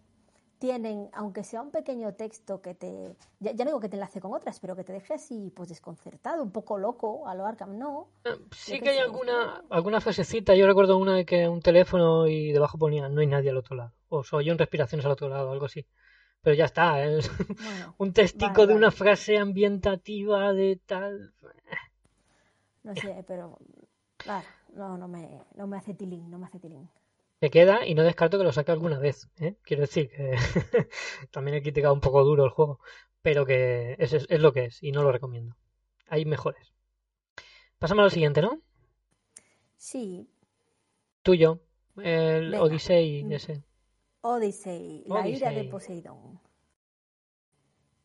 tienen, 0.60 1.10
aunque 1.13 1.43
sea 1.43 1.62
un 1.62 1.72
pequeño 1.72 2.13
texto 2.13 2.62
que 2.62 2.76
te, 2.76 3.15
ya, 3.39 3.54
no 3.54 3.65
digo 3.65 3.80
que 3.80 3.89
te 3.89 3.95
enlace 3.95 4.19
con 4.19 4.34
otras, 4.34 4.60
pero 4.60 4.76
que 4.76 4.84
te 4.84 4.93
deje 4.93 5.13
así, 5.13 5.52
pues 5.56 5.69
desconcertado, 5.69 6.43
un 6.43 6.52
poco 6.52 6.78
loco 6.78 7.28
a 7.28 7.34
lo 7.34 7.45
Arkham, 7.45 7.78
¿no? 7.78 8.10
Eh, 8.26 8.38
sí 8.52 8.80
que 8.80 8.89
hay 8.89 8.98
alguna, 8.98 9.63
alguna 9.69 10.02
frasecita, 10.02 10.56
yo 10.56 10.67
recuerdo 10.67 10.98
una 10.98 11.15
de 11.15 11.26
que 11.26 11.48
un 11.48 11.62
teléfono 11.62 12.28
y 12.28 12.52
debajo 12.52 12.78
ponía 12.78 13.08
no 13.08 13.22
hay 13.22 13.28
nadie 13.28 13.50
al 13.50 13.58
otro 13.58 13.78
lado, 13.78 13.93
o 14.10 14.24
soy 14.24 14.50
en 14.50 14.58
respiraciones 14.58 15.06
al 15.06 15.13
otro 15.13 15.30
lado, 15.30 15.52
algo 15.52 15.65
así. 15.65 15.86
Pero 16.41 16.56
ya 16.56 16.65
está, 16.65 17.04
es 17.06 17.32
un 17.98 18.13
testigo 18.13 18.67
de 18.67 18.76
una 18.76 18.91
frase 18.91 19.38
ambientativa 19.38 20.54
de 20.54 20.80
tal. 20.86 21.34
No 22.84 22.95
sé, 22.95 23.24
pero 23.28 23.58
claro, 24.17 24.48
no, 24.74 24.98
no 24.98 25.08
me, 25.08 25.41
no 25.56 25.67
me 25.67 25.78
hace 25.78 25.93
tilín, 25.93 26.30
no 26.30 26.38
me 26.38 26.48
hace 26.48 26.60
tilín 26.60 26.89
me 27.41 27.49
queda 27.49 27.86
y 27.86 27.95
no 27.95 28.04
descarto 28.04 28.38
que 28.38 28.43
lo 28.43 28.52
saque 28.52 28.71
alguna 28.71 28.99
vez. 28.99 29.30
¿eh? 29.39 29.56
Quiero 29.63 29.82
decir 29.82 30.10
que 30.10 30.36
también 31.32 31.58
he 31.58 31.62
criticado 31.62 31.93
un 31.93 32.02
poco 32.02 32.23
duro 32.23 32.43
el 32.45 32.52
juego, 32.52 32.80
pero 33.21 33.45
que 33.45 33.95
es, 33.99 34.13
es, 34.13 34.39
lo 34.39 34.54
que 34.54 34.65
es 34.65 34.84
y 34.84 34.91
no 34.91 35.04
lo 35.04 35.12
recomiendo. 35.12 35.56
Hay 36.08 36.25
mejores. 36.25 36.73
Pasamos 37.78 38.04
al 38.04 38.12
siguiente, 38.12 38.41
¿no? 38.41 38.62
Sí. 39.78 40.30
Tuyo, 41.21 41.62
el 41.97 42.54
Odyssey 42.56 43.23
mm. 43.23 43.32
ese. 43.32 43.63
Odyssey, 44.21 45.04
la 45.08 45.28
ira 45.28 45.52
de 45.52 45.63
Poseidón. 45.65 46.41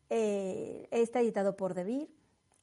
Eh, 0.09 0.87
está 0.91 1.19
editado 1.19 1.55
por 1.55 1.73
Devir 1.73 2.07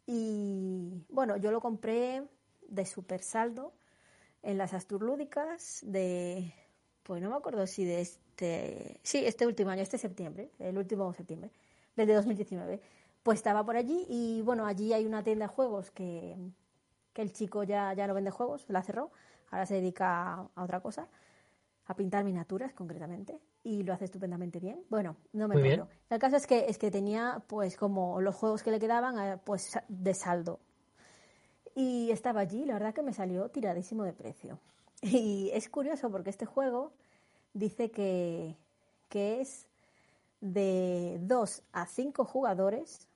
y 0.06 1.04
bueno, 1.08 1.37
yo 1.37 1.50
lo 1.50 1.61
compré 1.61 2.22
de 2.68 2.87
super 2.87 3.20
saldo 3.20 3.74
en 4.42 4.58
las 4.58 4.74
Asturlúdicas 4.74 5.80
de 5.82 6.54
pues 7.03 7.23
no 7.23 7.31
me 7.31 7.37
acuerdo 7.37 7.67
si 7.67 7.85
de 7.85 8.01
este, 8.01 9.01
sí, 9.03 9.25
este 9.25 9.47
último 9.47 9.71
año, 9.71 9.83
este 9.83 9.99
septiembre, 9.99 10.51
el 10.59 10.79
último 10.79 11.12
septiembre, 11.12 11.51
desde 11.97 12.15
2019, 12.15 12.81
pues 13.23 13.38
estaba 13.38 13.65
por 13.65 13.77
allí 13.77 14.07
y 14.09 14.43
bueno, 14.43 14.67
allí 14.67 14.93
hay 14.93 15.07
una 15.07 15.23
tienda 15.23 15.47
de 15.47 15.53
juegos 15.53 15.91
que, 15.91 16.37
que 17.12 17.23
el 17.23 17.33
chico 17.33 17.62
ya, 17.65 17.93
ya 17.95 18.07
no 18.07 18.15
vende 18.15 18.31
juegos, 18.31 18.65
la 18.69 18.83
cerró, 18.83 19.11
ahora 19.51 19.67
se 19.67 19.75
dedica 19.75 20.35
a 20.55 20.62
otra 20.62 20.81
cosa, 20.81 21.09
a 21.87 21.95
pintar 21.95 22.25
miniaturas 22.25 22.73
concretamente 22.73 23.41
y 23.65 23.83
lo 23.83 23.93
hace 23.93 24.07
estupendamente 24.07 24.61
bien. 24.61 24.83
Bueno, 24.88 25.17
no 25.33 25.49
me 25.49 25.57
acuerdo. 25.57 25.88
El 26.11 26.19
caso 26.19 26.37
es 26.37 26.47
que 26.47 26.67
es 26.69 26.79
que 26.79 26.91
tenía 26.91 27.43
pues 27.47 27.77
como 27.77 28.21
los 28.21 28.35
juegos 28.35 28.62
que 28.62 28.71
le 28.71 28.81
quedaban 28.81 29.19
eh, 29.19 29.38
pues 29.45 29.79
de 29.88 30.15
saldo. 30.15 30.61
Y 31.75 32.11
estaba 32.11 32.41
allí, 32.41 32.65
la 32.65 32.75
verdad 32.75 32.95
que 32.95 33.03
me 33.03 33.12
salió 33.12 33.49
tiradísimo 33.49 34.05
de 34.05 34.12
precio. 34.12 34.59
Y 35.03 35.51
es 35.53 35.69
curioso 35.69 36.11
porque 36.11 36.31
este 36.31 36.47
juego 36.47 36.93
dice 37.53 37.91
que, 37.91 38.57
es 39.11 39.67
de 40.41 41.19
2 41.21 41.62
a 41.73 41.87
5 41.87 42.25
jugadores. 42.25 43.09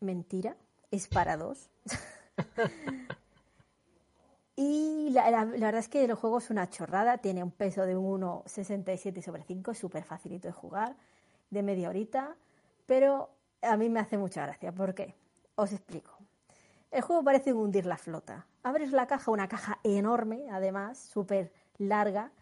Mentira, 0.00 0.56
es 0.90 1.06
para 1.06 1.36
dos. 1.36 1.68
y 4.56 5.10
la, 5.10 5.44
verdad 5.44 5.76
es 5.76 5.88
que 5.88 6.04
el 6.04 6.14
juego 6.14 6.38
es 6.38 6.50
una 6.50 6.70
chorrada, 6.70 7.18
tiene 7.18 7.42
un 7.42 7.50
peso 7.50 7.84
de 7.84 7.96
un 7.96 8.22
1,67 8.22 9.22
sobre 9.22 9.42
5, 9.42 9.72
es 9.72 9.78
súper 9.78 10.04
facilito 10.04 10.48
de 10.48 10.52
jugar, 10.52 10.96
de 11.50 11.62
media 11.62 11.90
horita, 11.90 12.36
pero 12.86 13.30
a 13.60 13.76
mí 13.76 13.88
me 13.88 14.00
hace 14.00 14.16
mucha 14.16 14.46
gracia. 14.46 14.72
¿Por 14.72 14.94
qué? 14.94 15.14
Os 15.56 15.72
explico. 15.72 16.17
El 16.90 17.02
juego 17.02 17.22
parece 17.22 17.52
hundir 17.52 17.84
la 17.84 17.98
flota. 17.98 18.46
Abres 18.62 18.92
la 18.92 19.06
caja, 19.06 19.30
una 19.30 19.46
caja 19.46 19.78
enorme, 19.84 20.46
además, 20.50 20.98
súper 20.98 21.52
larga, 21.76 22.32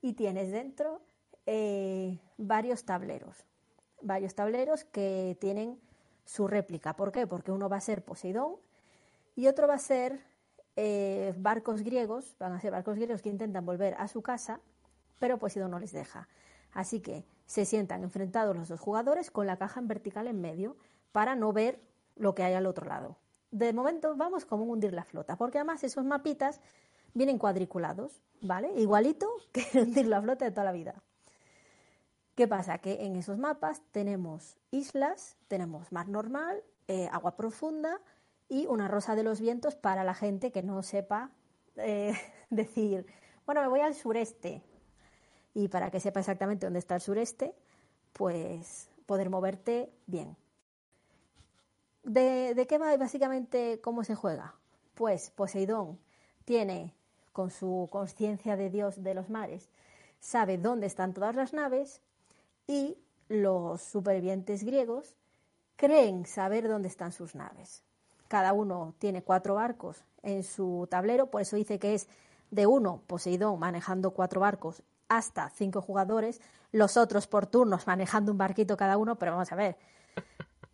y 0.00 0.14
tienes 0.14 0.50
dentro 0.50 1.00
eh, 1.46 2.18
varios 2.36 2.84
tableros. 2.84 3.44
Varios 4.00 4.34
tableros 4.34 4.84
que 4.84 5.36
tienen 5.40 5.80
su 6.24 6.48
réplica. 6.48 6.96
¿Por 6.96 7.12
qué? 7.12 7.28
Porque 7.28 7.52
uno 7.52 7.68
va 7.68 7.76
a 7.76 7.80
ser 7.80 8.04
Poseidón 8.04 8.56
y 9.36 9.46
otro 9.46 9.68
va 9.68 9.74
a 9.74 9.78
ser 9.78 10.20
eh, 10.74 11.32
barcos 11.36 11.82
griegos, 11.82 12.34
van 12.40 12.52
a 12.54 12.60
ser 12.60 12.72
barcos 12.72 12.96
griegos 12.96 13.22
que 13.22 13.28
intentan 13.28 13.64
volver 13.64 13.94
a 13.94 14.08
su 14.08 14.20
casa, 14.20 14.60
pero 15.20 15.38
Poseidón 15.38 15.70
no 15.70 15.78
les 15.78 15.92
deja. 15.92 16.28
Así 16.72 17.00
que 17.00 17.24
se 17.46 17.64
sientan 17.64 18.02
enfrentados 18.02 18.56
los 18.56 18.68
dos 18.68 18.80
jugadores 18.80 19.30
con 19.30 19.46
la 19.46 19.58
caja 19.58 19.78
en 19.78 19.86
vertical 19.86 20.26
en 20.26 20.40
medio 20.40 20.76
para 21.12 21.36
no 21.36 21.52
ver 21.52 21.80
lo 22.16 22.34
que 22.34 22.42
hay 22.42 22.54
al 22.54 22.66
otro 22.66 22.86
lado 22.86 23.21
de 23.52 23.72
momento 23.72 24.16
vamos 24.16 24.44
como 24.44 24.64
hundir 24.64 24.92
la 24.92 25.04
flota, 25.04 25.36
porque 25.36 25.58
además 25.58 25.84
esos 25.84 26.04
mapitas 26.04 26.60
vienen 27.14 27.38
cuadriculados, 27.38 28.20
¿vale? 28.40 28.72
Igualito 28.80 29.28
que 29.52 29.64
hundir 29.78 30.06
la 30.06 30.20
flota 30.20 30.44
de 30.44 30.50
toda 30.50 30.64
la 30.64 30.72
vida. 30.72 30.94
¿Qué 32.34 32.48
pasa? 32.48 32.78
Que 32.78 33.04
en 33.04 33.14
esos 33.14 33.38
mapas 33.38 33.82
tenemos 33.92 34.56
islas, 34.70 35.36
tenemos 35.48 35.92
mar 35.92 36.08
normal, 36.08 36.64
eh, 36.88 37.08
agua 37.12 37.36
profunda 37.36 38.00
y 38.48 38.66
una 38.66 38.88
rosa 38.88 39.14
de 39.14 39.22
los 39.22 39.40
vientos 39.40 39.76
para 39.76 40.02
la 40.02 40.14
gente 40.14 40.50
que 40.50 40.62
no 40.62 40.82
sepa 40.82 41.30
eh, 41.76 42.14
decir, 42.50 43.06
bueno, 43.44 43.60
me 43.60 43.68
voy 43.68 43.80
al 43.80 43.94
sureste. 43.94 44.62
Y 45.54 45.68
para 45.68 45.90
que 45.90 46.00
sepa 46.00 46.20
exactamente 46.20 46.64
dónde 46.64 46.78
está 46.78 46.94
el 46.94 47.02
sureste, 47.02 47.54
pues 48.14 48.88
poder 49.04 49.28
moverte 49.28 49.92
bien. 50.06 50.38
¿De, 52.02 52.66
qué 52.68 52.78
va 52.78 52.96
básicamente 52.96 53.80
cómo 53.80 54.04
se 54.04 54.14
juega? 54.14 54.54
Pues 54.94 55.30
Poseidón 55.30 55.98
tiene, 56.44 56.94
con 57.32 57.50
su 57.50 57.88
conciencia 57.90 58.56
de 58.56 58.70
Dios 58.70 59.02
de 59.02 59.14
los 59.14 59.30
mares, 59.30 59.68
sabe 60.20 60.58
dónde 60.58 60.86
están 60.86 61.14
todas 61.14 61.34
las 61.34 61.52
naves 61.52 62.00
y 62.66 62.96
los 63.28 63.82
supervivientes 63.82 64.64
griegos 64.64 65.16
creen 65.76 66.26
saber 66.26 66.68
dónde 66.68 66.88
están 66.88 67.12
sus 67.12 67.34
naves. 67.34 67.82
Cada 68.28 68.52
uno 68.52 68.94
tiene 68.98 69.22
cuatro 69.22 69.54
barcos 69.54 70.04
en 70.22 70.42
su 70.42 70.86
tablero, 70.90 71.30
por 71.30 71.42
eso 71.42 71.56
dice 71.56 71.78
que 71.78 71.94
es 71.94 72.08
de 72.50 72.66
uno, 72.66 73.02
Poseidón 73.06 73.58
manejando 73.58 74.10
cuatro 74.10 74.40
barcos, 74.40 74.82
hasta 75.08 75.50
cinco 75.50 75.80
jugadores, 75.80 76.40
los 76.72 76.96
otros 76.96 77.26
por 77.26 77.46
turnos 77.46 77.86
manejando 77.86 78.32
un 78.32 78.38
barquito 78.38 78.76
cada 78.76 78.96
uno, 78.96 79.16
pero 79.16 79.32
vamos 79.32 79.52
a 79.52 79.56
ver, 79.56 79.76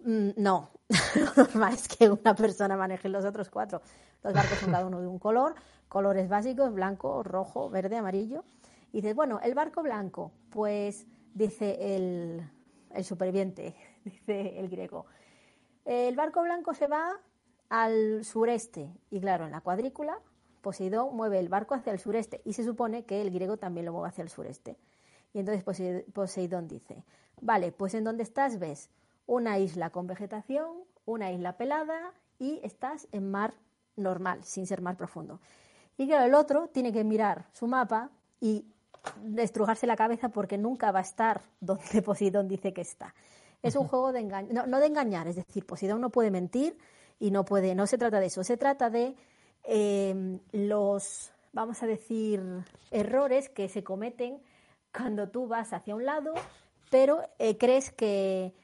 Mm, 0.09 0.31
no, 0.37 0.71
lo 1.15 1.45
normal 1.45 1.75
es 1.75 1.89
que 1.89 2.09
una 2.09 2.35
persona 2.35 2.77
maneje 2.77 3.09
los 3.09 3.25
otros 3.25 3.51
cuatro. 3.51 3.83
Los 4.23 4.33
barcos 4.33 4.59
son 4.59 4.71
cada 4.73 4.87
uno 4.87 5.01
de 5.01 5.07
un 5.07 5.19
color, 5.19 5.55
colores 5.89 6.29
básicos, 6.29 6.73
blanco, 6.73 7.23
rojo, 7.23 7.69
verde, 7.71 7.97
amarillo. 7.97 8.45
Y 8.93 9.03
dices, 9.03 9.15
bueno, 9.15 9.39
el 9.43 9.55
barco 9.55 9.83
blanco, 9.83 10.33
pues 10.51 11.07
dice 11.35 11.95
el, 11.95 12.51
el 12.95 13.05
superviviente, 13.05 13.77
dice 14.05 14.59
el 14.59 14.69
griego. 14.69 15.07
El 15.85 16.17
barco 16.17 16.43
blanco 16.43 16.75
se 16.75 16.87
va 16.87 17.19
al 17.69 18.25
sureste 18.25 18.91
y 19.11 19.21
claro, 19.21 19.45
en 19.45 19.53
la 19.53 19.61
cuadrícula 19.61 20.19
Poseidón 20.63 21.15
mueve 21.15 21.39
el 21.39 21.49
barco 21.49 21.75
hacia 21.75 21.93
el 21.93 21.99
sureste 21.99 22.41
y 22.45 22.55
se 22.55 22.65
supone 22.65 23.05
que 23.05 23.21
el 23.23 23.31
griego 23.31 23.57
también 23.57 23.87
lo 23.87 23.93
mueve 23.93 24.09
hacia 24.09 24.23
el 24.23 24.29
sureste. 24.29 24.77
Y 25.33 25.39
entonces 25.39 25.63
Poseidón 26.13 26.67
dice, 26.69 27.05
vale, 27.41 27.73
pues 27.73 27.95
en 27.95 28.05
dónde 28.05 28.23
estás 28.23 28.59
ves 28.59 28.91
una 29.29 29.59
isla 29.59 29.91
con 29.91 30.07
vegetación, 30.07 30.85
una 31.05 31.31
isla 31.31 31.57
pelada 31.57 32.13
y 32.39 32.61
estás 32.65 33.07
en 33.13 33.31
mar 33.31 33.55
normal, 33.95 34.43
sin 34.43 34.67
ser 34.67 34.81
mar 34.81 34.97
profundo. 34.97 35.39
Y 35.97 36.07
claro, 36.09 36.25
el 36.25 36.35
otro 36.35 36.69
tiene 36.69 36.93
que 36.93 37.05
mirar 37.05 37.47
su 37.53 37.67
mapa 37.67 38.11
y 38.41 38.65
destrujarse 39.23 39.87
la 39.87 39.97
cabeza 39.97 40.31
porque 40.31 40.57
nunca 40.57 40.91
va 40.93 41.01
a 41.01 41.03
estar 41.03 41.43
donde 41.61 42.03
Poseidón 42.03 42.49
dice 42.49 42.73
que 42.73 42.81
está. 42.81 43.15
Es 43.63 43.77
un 43.77 43.87
juego 43.87 44.13
de 44.13 44.21
engañar, 44.21 44.69
no, 44.69 44.81
de 44.81 44.87
engañar, 44.87 45.29
es 45.29 45.37
decir, 45.37 45.67
Poseidón 45.67 46.01
no 46.01 46.11
puede 46.11 46.31
mentir 46.31 46.79
y 47.19 47.31
no 47.31 47.45
puede, 47.45 47.75
no 47.75 47.87
se 47.87 47.99
trata 47.99 48.21
de 48.21 48.27
eso, 48.27 48.45
se 48.45 48.57
trata 48.57 48.89
de 48.89 49.17
em, 49.65 50.39
los, 50.53 51.33
vamos 51.53 51.83
a 51.83 51.87
decir, 51.87 52.41
errores 52.93 53.49
que 53.49 53.69
se 53.69 53.83
cometen 53.83 54.41
cuando 54.97 55.29
tú 55.29 55.49
vas 55.49 55.73
hacia 55.73 55.97
un 55.97 56.07
lado, 56.07 56.35
pero 56.89 57.21
eh, 57.39 57.59
crees 57.59 57.91
que 57.91 58.55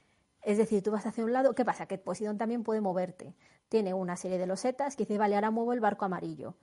es 0.45 0.59
decir, 0.59 0.83
tú 0.83 0.91
vas 0.91 1.07
hacia 1.07 1.25
un 1.25 1.33
lado, 1.33 1.55
¿qué 1.55 1.65
pasa? 1.65 1.87
Que 1.87 1.99
Poseidón 1.99 2.37
también 2.37 2.63
puede 2.63 2.81
moverte. 2.81 3.35
Tiene 3.69 3.95
una 3.95 4.17
serie 4.17 4.39
de 4.39 4.47
losetas 4.47 4.95
que 4.95 5.05
dice, 5.05 5.19
vale, 5.19 5.35
ahora 5.35 5.51
muevo 5.51 5.73
el 5.73 5.81
barco 5.81 6.05
amarillo. 6.05 6.55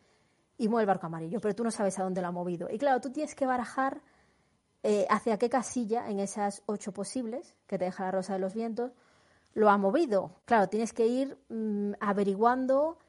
Y 0.57 0.67
mueve 0.67 0.83
el 0.83 0.87
barco 0.87 1.07
amarillo, 1.07 1.39
pero 1.41 1.55
tú 1.55 1.63
no 1.63 1.71
sabes 1.71 1.97
a 1.97 2.03
dónde 2.03 2.21
lo 2.21 2.27
ha 2.27 2.31
movido. 2.31 2.69
Y 2.69 2.77
claro, 2.77 3.01
tú 3.01 3.11
tienes 3.11 3.33
que 3.33 3.47
barajar 3.47 4.01
eh, 4.83 5.07
hacia 5.09 5.37
qué 5.37 5.49
casilla 5.49 6.09
en 6.09 6.19
esas 6.19 6.61
ocho 6.67 6.91
posibles, 6.91 7.55
que 7.65 7.79
te 7.79 7.85
deja 7.85 8.05
la 8.05 8.11
rosa 8.11 8.33
de 8.33 8.39
los 8.39 8.53
vientos, 8.53 8.91
lo 9.53 9.69
ha 9.69 9.77
movido. 9.77 10.41
Claro, 10.45 10.69
tienes 10.69 10.93
que 10.93 11.07
ir 11.07 11.37
mm, 11.49 11.93
averiguando 11.99 12.99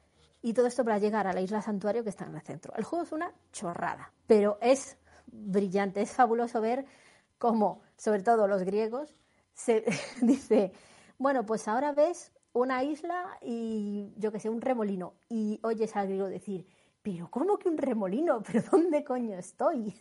y 0.41 0.53
todo 0.53 0.65
esto 0.65 0.83
para 0.83 0.97
llegar 0.97 1.27
a 1.27 1.33
la 1.33 1.41
isla 1.41 1.61
santuario 1.61 2.03
que 2.03 2.09
está 2.09 2.25
en 2.25 2.35
el 2.35 2.41
centro. 2.41 2.73
El 2.75 2.83
juego 2.83 3.05
es 3.05 3.11
una 3.11 3.31
chorrada, 3.51 4.11
pero 4.27 4.57
es 4.61 4.97
brillante, 5.27 6.01
es 6.01 6.11
fabuloso 6.11 6.61
ver 6.61 6.85
cómo, 7.37 7.81
sobre 7.95 8.23
todo 8.23 8.47
los 8.47 8.63
griegos, 8.63 9.15
se 9.53 9.85
dice, 10.21 10.71
bueno, 11.17 11.45
pues 11.45 11.67
ahora 11.67 11.91
ves 11.91 12.31
una 12.53 12.83
isla 12.83 13.37
y 13.41 14.13
yo 14.17 14.31
que 14.31 14.39
sé, 14.39 14.49
un 14.49 14.61
remolino 14.61 15.13
y 15.29 15.59
oyes 15.63 15.95
al 15.95 16.07
griego 16.07 16.27
decir, 16.27 16.67
pero 17.01 17.29
¿cómo 17.29 17.57
que 17.57 17.69
un 17.69 17.77
remolino? 17.77 18.41
¿Pero 18.43 18.63
dónde 18.71 19.03
coño 19.03 19.37
estoy? 19.37 19.93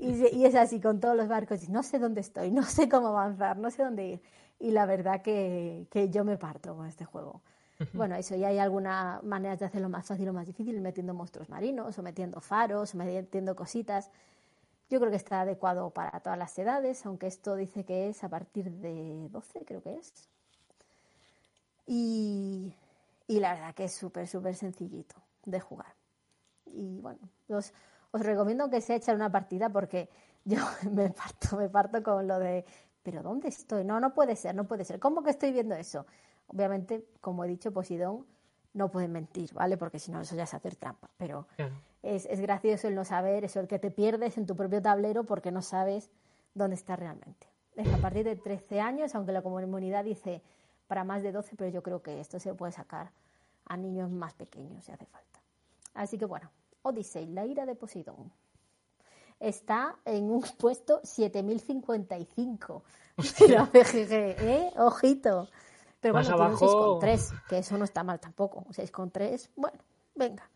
y, 0.00 0.44
es 0.44 0.54
así 0.54 0.80
con 0.80 1.00
todos 1.00 1.16
los 1.16 1.28
barcos, 1.28 1.68
no 1.68 1.82
sé 1.82 1.98
dónde 1.98 2.20
estoy, 2.20 2.50
no 2.50 2.62
sé 2.64 2.88
cómo 2.88 3.08
avanzar, 3.08 3.58
no 3.58 3.70
sé 3.70 3.82
dónde 3.82 4.06
ir. 4.06 4.22
Y 4.58 4.70
la 4.70 4.86
verdad 4.86 5.22
que, 5.22 5.86
que 5.90 6.08
yo 6.08 6.24
me 6.24 6.36
parto 6.36 6.76
con 6.76 6.86
este 6.86 7.04
juego. 7.04 7.42
Bueno, 7.92 8.14
eso 8.14 8.36
ya 8.36 8.48
hay 8.48 8.58
algunas 8.58 9.22
maneras 9.24 9.58
de 9.58 9.66
hacerlo 9.66 9.88
más 9.88 10.06
fácil 10.06 10.28
o 10.28 10.32
más 10.32 10.46
difícil, 10.46 10.80
metiendo 10.80 11.14
monstruos 11.14 11.48
marinos, 11.48 11.98
o 11.98 12.02
metiendo 12.02 12.40
faros, 12.40 12.94
o 12.94 12.98
metiendo 12.98 13.56
cositas. 13.56 14.10
Yo 14.92 15.00
creo 15.00 15.10
que 15.10 15.16
está 15.16 15.40
adecuado 15.40 15.88
para 15.88 16.20
todas 16.20 16.38
las 16.38 16.58
edades, 16.58 17.06
aunque 17.06 17.26
esto 17.26 17.56
dice 17.56 17.82
que 17.82 18.10
es 18.10 18.22
a 18.24 18.28
partir 18.28 18.70
de 18.70 19.26
12, 19.30 19.64
creo 19.64 19.82
que 19.82 19.94
es. 19.94 20.28
Y, 21.86 22.74
y 23.26 23.40
la 23.40 23.54
verdad 23.54 23.74
que 23.74 23.84
es 23.84 23.94
súper, 23.94 24.28
súper 24.28 24.54
sencillito 24.54 25.14
de 25.46 25.60
jugar. 25.60 25.94
Y 26.66 27.00
bueno, 27.00 27.20
os, 27.48 27.72
os 28.10 28.20
recomiendo 28.20 28.68
que 28.68 28.82
se 28.82 28.96
echen 28.96 29.14
una 29.14 29.32
partida 29.32 29.70
porque 29.70 30.10
yo 30.44 30.58
me 30.90 31.08
parto, 31.08 31.56
me 31.56 31.70
parto 31.70 32.02
con 32.02 32.28
lo 32.28 32.38
de, 32.38 32.66
pero 33.02 33.22
¿dónde 33.22 33.48
estoy? 33.48 33.84
No, 33.84 33.98
no 33.98 34.12
puede 34.12 34.36
ser, 34.36 34.54
no 34.54 34.68
puede 34.68 34.84
ser. 34.84 35.00
¿Cómo 35.00 35.22
que 35.22 35.30
estoy 35.30 35.52
viendo 35.52 35.74
eso? 35.74 36.04
Obviamente, 36.48 37.06
como 37.22 37.46
he 37.46 37.48
dicho, 37.48 37.72
Posidón 37.72 38.26
no 38.74 38.90
puede 38.90 39.08
mentir, 39.08 39.54
¿vale? 39.54 39.78
Porque 39.78 39.98
si 39.98 40.12
no, 40.12 40.20
eso 40.20 40.36
ya 40.36 40.42
es 40.42 40.52
hacer 40.52 40.76
trampa. 40.76 41.08
Pero 41.16 41.46
es, 42.02 42.26
es, 42.26 42.40
gracioso 42.40 42.88
el 42.88 42.94
no 42.94 43.04
saber, 43.04 43.44
eso, 43.44 43.60
el 43.60 43.68
que 43.68 43.78
te 43.78 43.90
pierdes 43.90 44.36
en 44.38 44.46
tu 44.46 44.56
propio 44.56 44.82
tablero 44.82 45.24
porque 45.24 45.52
no 45.52 45.62
sabes 45.62 46.10
dónde 46.54 46.74
estás 46.74 46.98
realmente. 46.98 47.46
Es 47.76 47.92
a 47.92 47.98
partir 47.98 48.24
de 48.24 48.36
13 48.36 48.80
años, 48.80 49.14
aunque 49.14 49.32
la 49.32 49.42
comunidad 49.42 50.04
dice 50.04 50.42
para 50.86 51.04
más 51.04 51.22
de 51.22 51.32
12, 51.32 51.56
pero 51.56 51.70
yo 51.70 51.82
creo 51.82 52.02
que 52.02 52.20
esto 52.20 52.38
se 52.38 52.52
puede 52.54 52.72
sacar 52.72 53.12
a 53.66 53.76
niños 53.76 54.10
más 54.10 54.34
pequeños 54.34 54.84
si 54.84 54.92
hace 54.92 55.06
falta. 55.06 55.40
Así 55.94 56.18
que 56.18 56.26
bueno, 56.26 56.50
Odyssey, 56.82 57.26
la 57.26 57.46
ira 57.46 57.64
de 57.64 57.74
Poseidón. 57.74 58.32
Está 59.40 59.96
en 60.04 60.30
un 60.30 60.42
puesto 60.58 61.00
7055 61.02 62.82
de 63.38 63.48
la 63.48 63.64
BGG, 63.64 64.12
¿eh? 64.12 64.70
Ojito. 64.76 65.48
Pero 66.00 66.14
bueno, 66.14 66.28
tiene 66.28 66.50
un 66.50 66.56
6,3, 66.56 67.42
que 67.48 67.58
eso 67.58 67.78
no 67.78 67.84
está 67.84 68.02
mal 68.02 68.18
tampoco. 68.18 68.64
Un 68.66 68.72
6,3, 68.72 69.50
bueno, 69.56 69.78
venga. 70.14 70.48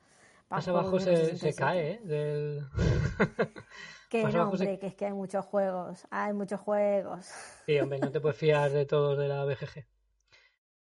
Más 0.48 0.68
abajo 0.68 1.00
se, 1.00 1.36
se, 1.36 1.54
cae, 1.54 1.92
¿eh? 1.92 2.00
Del... 2.04 2.66
que 4.08 4.22
no, 4.22 4.48
hombre, 4.48 4.78
que 4.78 4.86
es 4.86 4.94
que 4.94 5.06
hay 5.06 5.12
muchos 5.12 5.44
juegos. 5.44 6.06
Hay 6.10 6.32
muchos 6.32 6.60
juegos. 6.60 7.26
Sí, 7.66 7.78
hombre, 7.80 7.98
no 7.98 8.12
te 8.12 8.20
puedes 8.20 8.38
fiar 8.38 8.70
de 8.70 8.86
todos 8.86 9.18
de 9.18 9.26
la 9.26 9.44
BGG. 9.44 9.86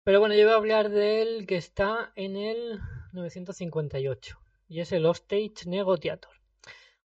Pero 0.05 0.21
bueno, 0.21 0.35
yo 0.35 0.45
voy 0.45 0.53
a 0.53 0.57
hablar 0.57 0.89
del 0.89 1.47
que 1.47 1.57
está 1.57 2.13
en 2.15 2.37
el 2.37 2.81
958 3.13 4.39
y 4.69 4.81
es 4.81 4.93
el 4.93 5.05
Hostage 5.05 5.67
Negotiator. 5.67 6.33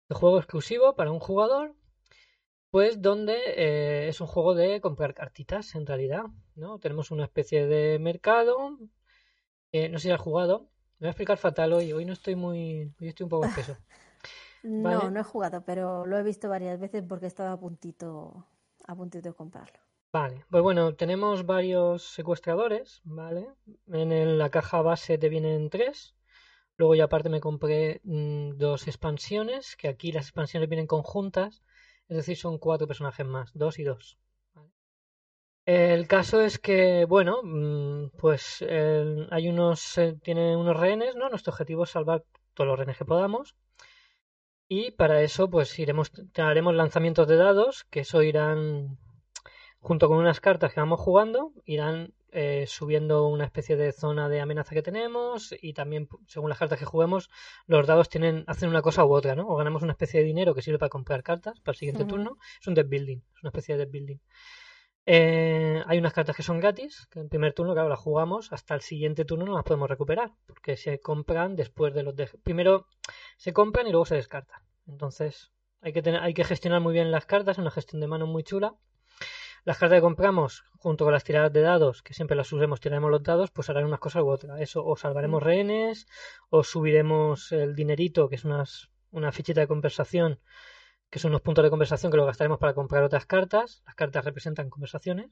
Un 0.09 0.17
juego 0.17 0.39
exclusivo 0.39 0.97
para 0.97 1.13
un 1.13 1.21
jugador, 1.21 1.75
pues 2.71 3.01
donde 3.01 3.37
eh, 3.57 4.09
es 4.09 4.21
un 4.21 4.27
juego 4.27 4.55
de 4.55 4.81
comprar 4.81 5.15
cartitas 5.15 5.75
en 5.77 5.87
realidad. 5.87 6.25
¿no? 6.57 6.81
Tenemos 6.81 7.13
una 7.13 7.25
especie 7.25 7.67
de 7.67 8.01
mercado. 8.01 8.79
Eh, 9.71 9.89
no 9.89 9.99
sé 9.99 10.09
si 10.09 10.11
has 10.11 10.21
jugado. 10.21 10.72
Me 11.03 11.07
voy 11.07 11.09
a 11.09 11.11
explicar 11.15 11.37
fatal 11.37 11.73
hoy. 11.73 11.93
Hoy 11.93 12.05
no 12.05 12.13
estoy 12.13 12.37
muy. 12.37 12.95
Hoy 13.01 13.09
estoy 13.09 13.25
un 13.25 13.31
poco 13.31 13.47
espeso. 13.47 13.77
No, 14.63 15.11
no 15.11 15.19
he 15.19 15.25
jugado, 15.25 15.65
pero 15.65 16.07
lo 16.07 16.17
he 16.17 16.23
visto 16.23 16.49
varias 16.49 16.79
veces 16.79 17.03
porque 17.09 17.27
estaba 17.27 17.51
a 17.51 17.59
puntito, 17.59 18.47
a 18.87 18.95
puntito 18.95 19.29
de 19.29 19.35
comprarlo. 19.35 19.81
Vale, 20.13 20.45
pues 20.49 20.63
bueno, 20.63 20.95
tenemos 20.95 21.45
varios 21.45 22.05
secuestradores, 22.05 23.01
¿vale? 23.03 23.49
En 23.89 24.39
la 24.39 24.51
caja 24.51 24.81
base 24.81 25.19
te 25.19 25.29
vienen 25.29 25.69
tres. 25.69 26.15
Luego 26.77 26.95
ya 26.95 27.05
aparte 27.07 27.29
me 27.29 27.41
compré 27.41 28.01
mm, 28.05 28.51
dos 28.59 28.87
expansiones, 28.87 29.75
que 29.75 29.89
aquí 29.89 30.13
las 30.13 30.27
expansiones 30.27 30.69
vienen 30.69 30.87
conjuntas, 30.87 31.65
es 32.07 32.17
decir, 32.17 32.37
son 32.37 32.59
cuatro 32.59 32.87
personajes 32.87 33.27
más, 33.27 33.51
dos 33.55 33.81
y 33.81 33.83
dos. 33.83 34.21
El 35.65 36.09
caso 36.09 36.41
es 36.41 36.59
que, 36.59 37.05
bueno, 37.05 37.41
mm, 37.43 38.11
pues 38.19 38.65
hay 39.31 39.49
unos, 39.49 39.97
eh, 39.99 40.17
tiene 40.23 40.57
unos 40.57 40.77
rehenes, 40.77 41.15
¿no? 41.15 41.29
Nuestro 41.29 41.53
objetivo 41.53 41.85
es 41.85 41.91
salvar 41.91 42.25
todos 42.55 42.69
los 42.69 42.79
rehenes 42.79 42.99
que 42.99 43.05
podamos. 43.05 43.57
Y 44.69 44.91
para 44.93 45.23
eso, 45.23 45.51
pues 45.51 45.79
iremos, 45.79 46.11
haremos 46.37 46.75
lanzamientos 46.75 47.29
de 47.29 47.37
dados, 47.37 47.85
que 47.91 48.01
eso 48.01 48.23
irán, 48.23 48.99
junto 49.81 50.09
con 50.09 50.19
unas 50.19 50.41
cartas 50.41 50.73
que 50.73 50.81
vamos 50.81 50.99
jugando, 51.01 51.53
irán 51.65 52.15
eh, 52.33 52.65
subiendo 52.67 53.29
una 53.29 53.45
especie 53.45 53.77
de 53.77 53.93
zona 53.93 54.31
de 54.31 54.41
amenaza 54.41 54.75
que 54.75 54.83
tenemos 54.83 55.55
y 55.61 55.75
también 55.75 56.09
según 56.27 56.49
las 56.49 56.59
cartas 56.59 56.79
que 56.79 56.87
juguemos 56.87 57.29
los 57.67 57.87
dados 57.87 58.09
tienen 58.09 58.45
hacen 58.47 58.71
una 58.71 58.81
cosa 58.81 59.05
u 59.05 59.13
otra, 59.13 59.37
¿no? 59.37 59.47
O 59.49 59.57
ganamos 59.57 59.83
una 59.83 59.93
especie 59.93 60.21
de 60.21 60.27
dinero 60.27 60.55
que 60.55 60.63
sirve 60.63 60.79
para 60.79 60.89
comprar 60.89 61.23
cartas 61.23 61.61
para 61.61 61.75
el 61.75 61.79
siguiente 61.79 62.07
turno. 62.07 62.39
Es 62.59 62.67
un 62.67 62.75
deck 62.75 62.89
building, 62.89 63.19
es 63.19 63.43
una 63.43 63.51
especie 63.51 63.77
de 63.77 63.85
deck 63.85 63.93
building. 63.93 64.17
Eh, 65.05 65.83
hay 65.87 65.99
unas 65.99 66.13
cartas 66.13 66.37
que 66.37 66.45
son 66.45 66.61
gratis, 66.61 67.09
que 67.11 67.21
en 67.21 67.29
primer 67.29 67.53
turno, 67.55 67.73
claro, 67.73 67.89
las 67.89 67.99
jugamos, 67.99 68.53
hasta 68.53 68.75
el 68.75 68.83
siguiente 68.83 69.25
turno 69.25 69.47
no 69.47 69.55
las 69.55 69.65
podemos 69.65 69.91
recuperar, 69.91 70.31
porque 70.47 70.77
se 70.77 71.01
compran 71.01 71.57
después 71.57 71.93
de 71.93 72.03
los 72.05 72.15
de... 72.15 72.29
Primero 72.45 72.87
se 73.37 73.53
compran 73.53 73.87
y 73.87 73.91
luego 73.91 74.07
se 74.07 74.15
descartan. 74.15 74.63
Entonces 74.87 75.53
hay 75.81 75.93
que, 75.93 76.03
tener, 76.03 76.21
hay 76.21 76.35
que 76.35 76.45
gestionar 76.45 76.81
muy 76.81 76.93
bien 76.93 77.11
las 77.11 77.27
cartas, 77.27 77.59
una 77.59 77.71
gestión 77.71 78.01
de 78.01 78.07
mano 78.07 78.27
muy 78.27 78.45
chula. 78.45 78.77
Las 79.65 79.79
cartas 79.79 79.99
que 79.99 80.03
compramos, 80.03 80.65
junto 80.79 81.05
con 81.05 81.13
las 81.13 81.25
tiradas 81.25 81.53
de 81.53 81.61
dados, 81.61 82.03
que 82.03 82.15
siempre 82.15 82.37
las 82.37 82.53
usemos, 82.53 82.81
tiraremos 82.81 83.11
los 83.11 83.23
dados, 83.23 83.51
pues 83.51 83.71
harán 83.71 83.85
unas 83.85 84.01
cosas 84.01 84.23
u 84.23 84.29
otras. 84.29 84.61
Eso, 84.61 84.85
o 84.85 84.97
salvaremos 84.97 85.41
mm. 85.41 85.45
rehenes, 85.45 86.07
o 86.51 86.63
subiremos 86.63 87.51
el 87.53 87.75
dinerito, 87.75 88.29
que 88.29 88.37
es 88.37 88.45
unas, 88.45 88.91
una 89.11 89.33
fichita 89.33 89.61
de 89.61 89.69
conversación, 89.69 90.41
que 91.13 91.19
son 91.19 91.31
unos 91.31 91.43
puntos 91.43 91.63
de 91.63 91.69
conversación 91.69 92.11
que 92.11 92.17
lo 92.17 92.25
gastaremos 92.25 92.59
para 92.59 92.73
comprar 92.73 93.03
otras 93.05 93.27
cartas. 93.27 93.83
Las 93.85 93.95
cartas 93.95 94.25
representan 94.25 94.71
conversaciones 94.71 95.31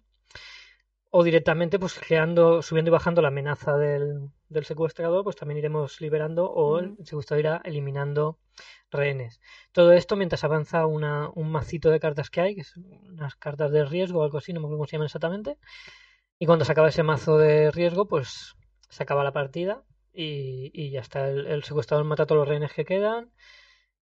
o 1.09 1.25
directamente 1.25 1.79
pues 1.79 1.99
creando, 1.99 2.61
subiendo 2.61 2.91
y 2.91 2.93
bajando 2.93 3.23
la 3.23 3.29
amenaza 3.29 3.79
del, 3.79 4.29
del 4.51 4.65
secuestrador, 4.67 5.25
pues 5.25 5.37
también 5.37 5.57
iremos 5.57 6.03
liberando 6.03 6.51
o 6.51 6.79
el 6.79 6.99
secuestrador 7.05 7.41
irá 7.41 7.63
eliminando 7.65 8.39
rehenes. 8.91 9.41
Todo 9.73 9.93
esto 9.93 10.17
mientras 10.17 10.45
avanza 10.45 10.85
una, 10.85 11.31
un 11.35 11.51
macito 11.51 11.89
de 11.89 11.99
cartas 11.99 12.29
que 12.29 12.43
hay, 12.43 12.55
que 12.55 12.65
son 12.65 12.85
unas 13.09 13.35
cartas 13.37 13.73
de 13.73 13.87
riesgo 13.87 14.21
o 14.21 14.25
algo 14.25 14.37
así, 14.37 14.53
no 14.53 14.61
me 14.61 14.67
acuerdo 14.67 14.81
cómo 14.81 14.87
se 14.87 14.93
llaman 14.93 15.07
exactamente. 15.07 15.57
Y 16.39 16.45
cuando 16.45 16.67
se 16.67 16.73
acaba 16.73 16.91
ese 16.91 17.03
mazo 17.03 17.39
de 17.39 17.71
riesgo, 17.71 18.07
pues 18.07 18.55
se 18.91 19.03
acaba 19.03 19.25
la 19.25 19.33
partida 19.33 19.83
y, 20.13 20.71
y 20.75 20.91
ya 20.91 21.01
está. 21.01 21.29
El, 21.29 21.47
el, 21.47 21.65
secuestrador 21.65 22.05
mata 22.05 22.25
a 22.25 22.27
todos 22.27 22.41
los 22.41 22.49
rehenes 22.49 22.73
que 22.75 22.85
quedan 22.85 23.31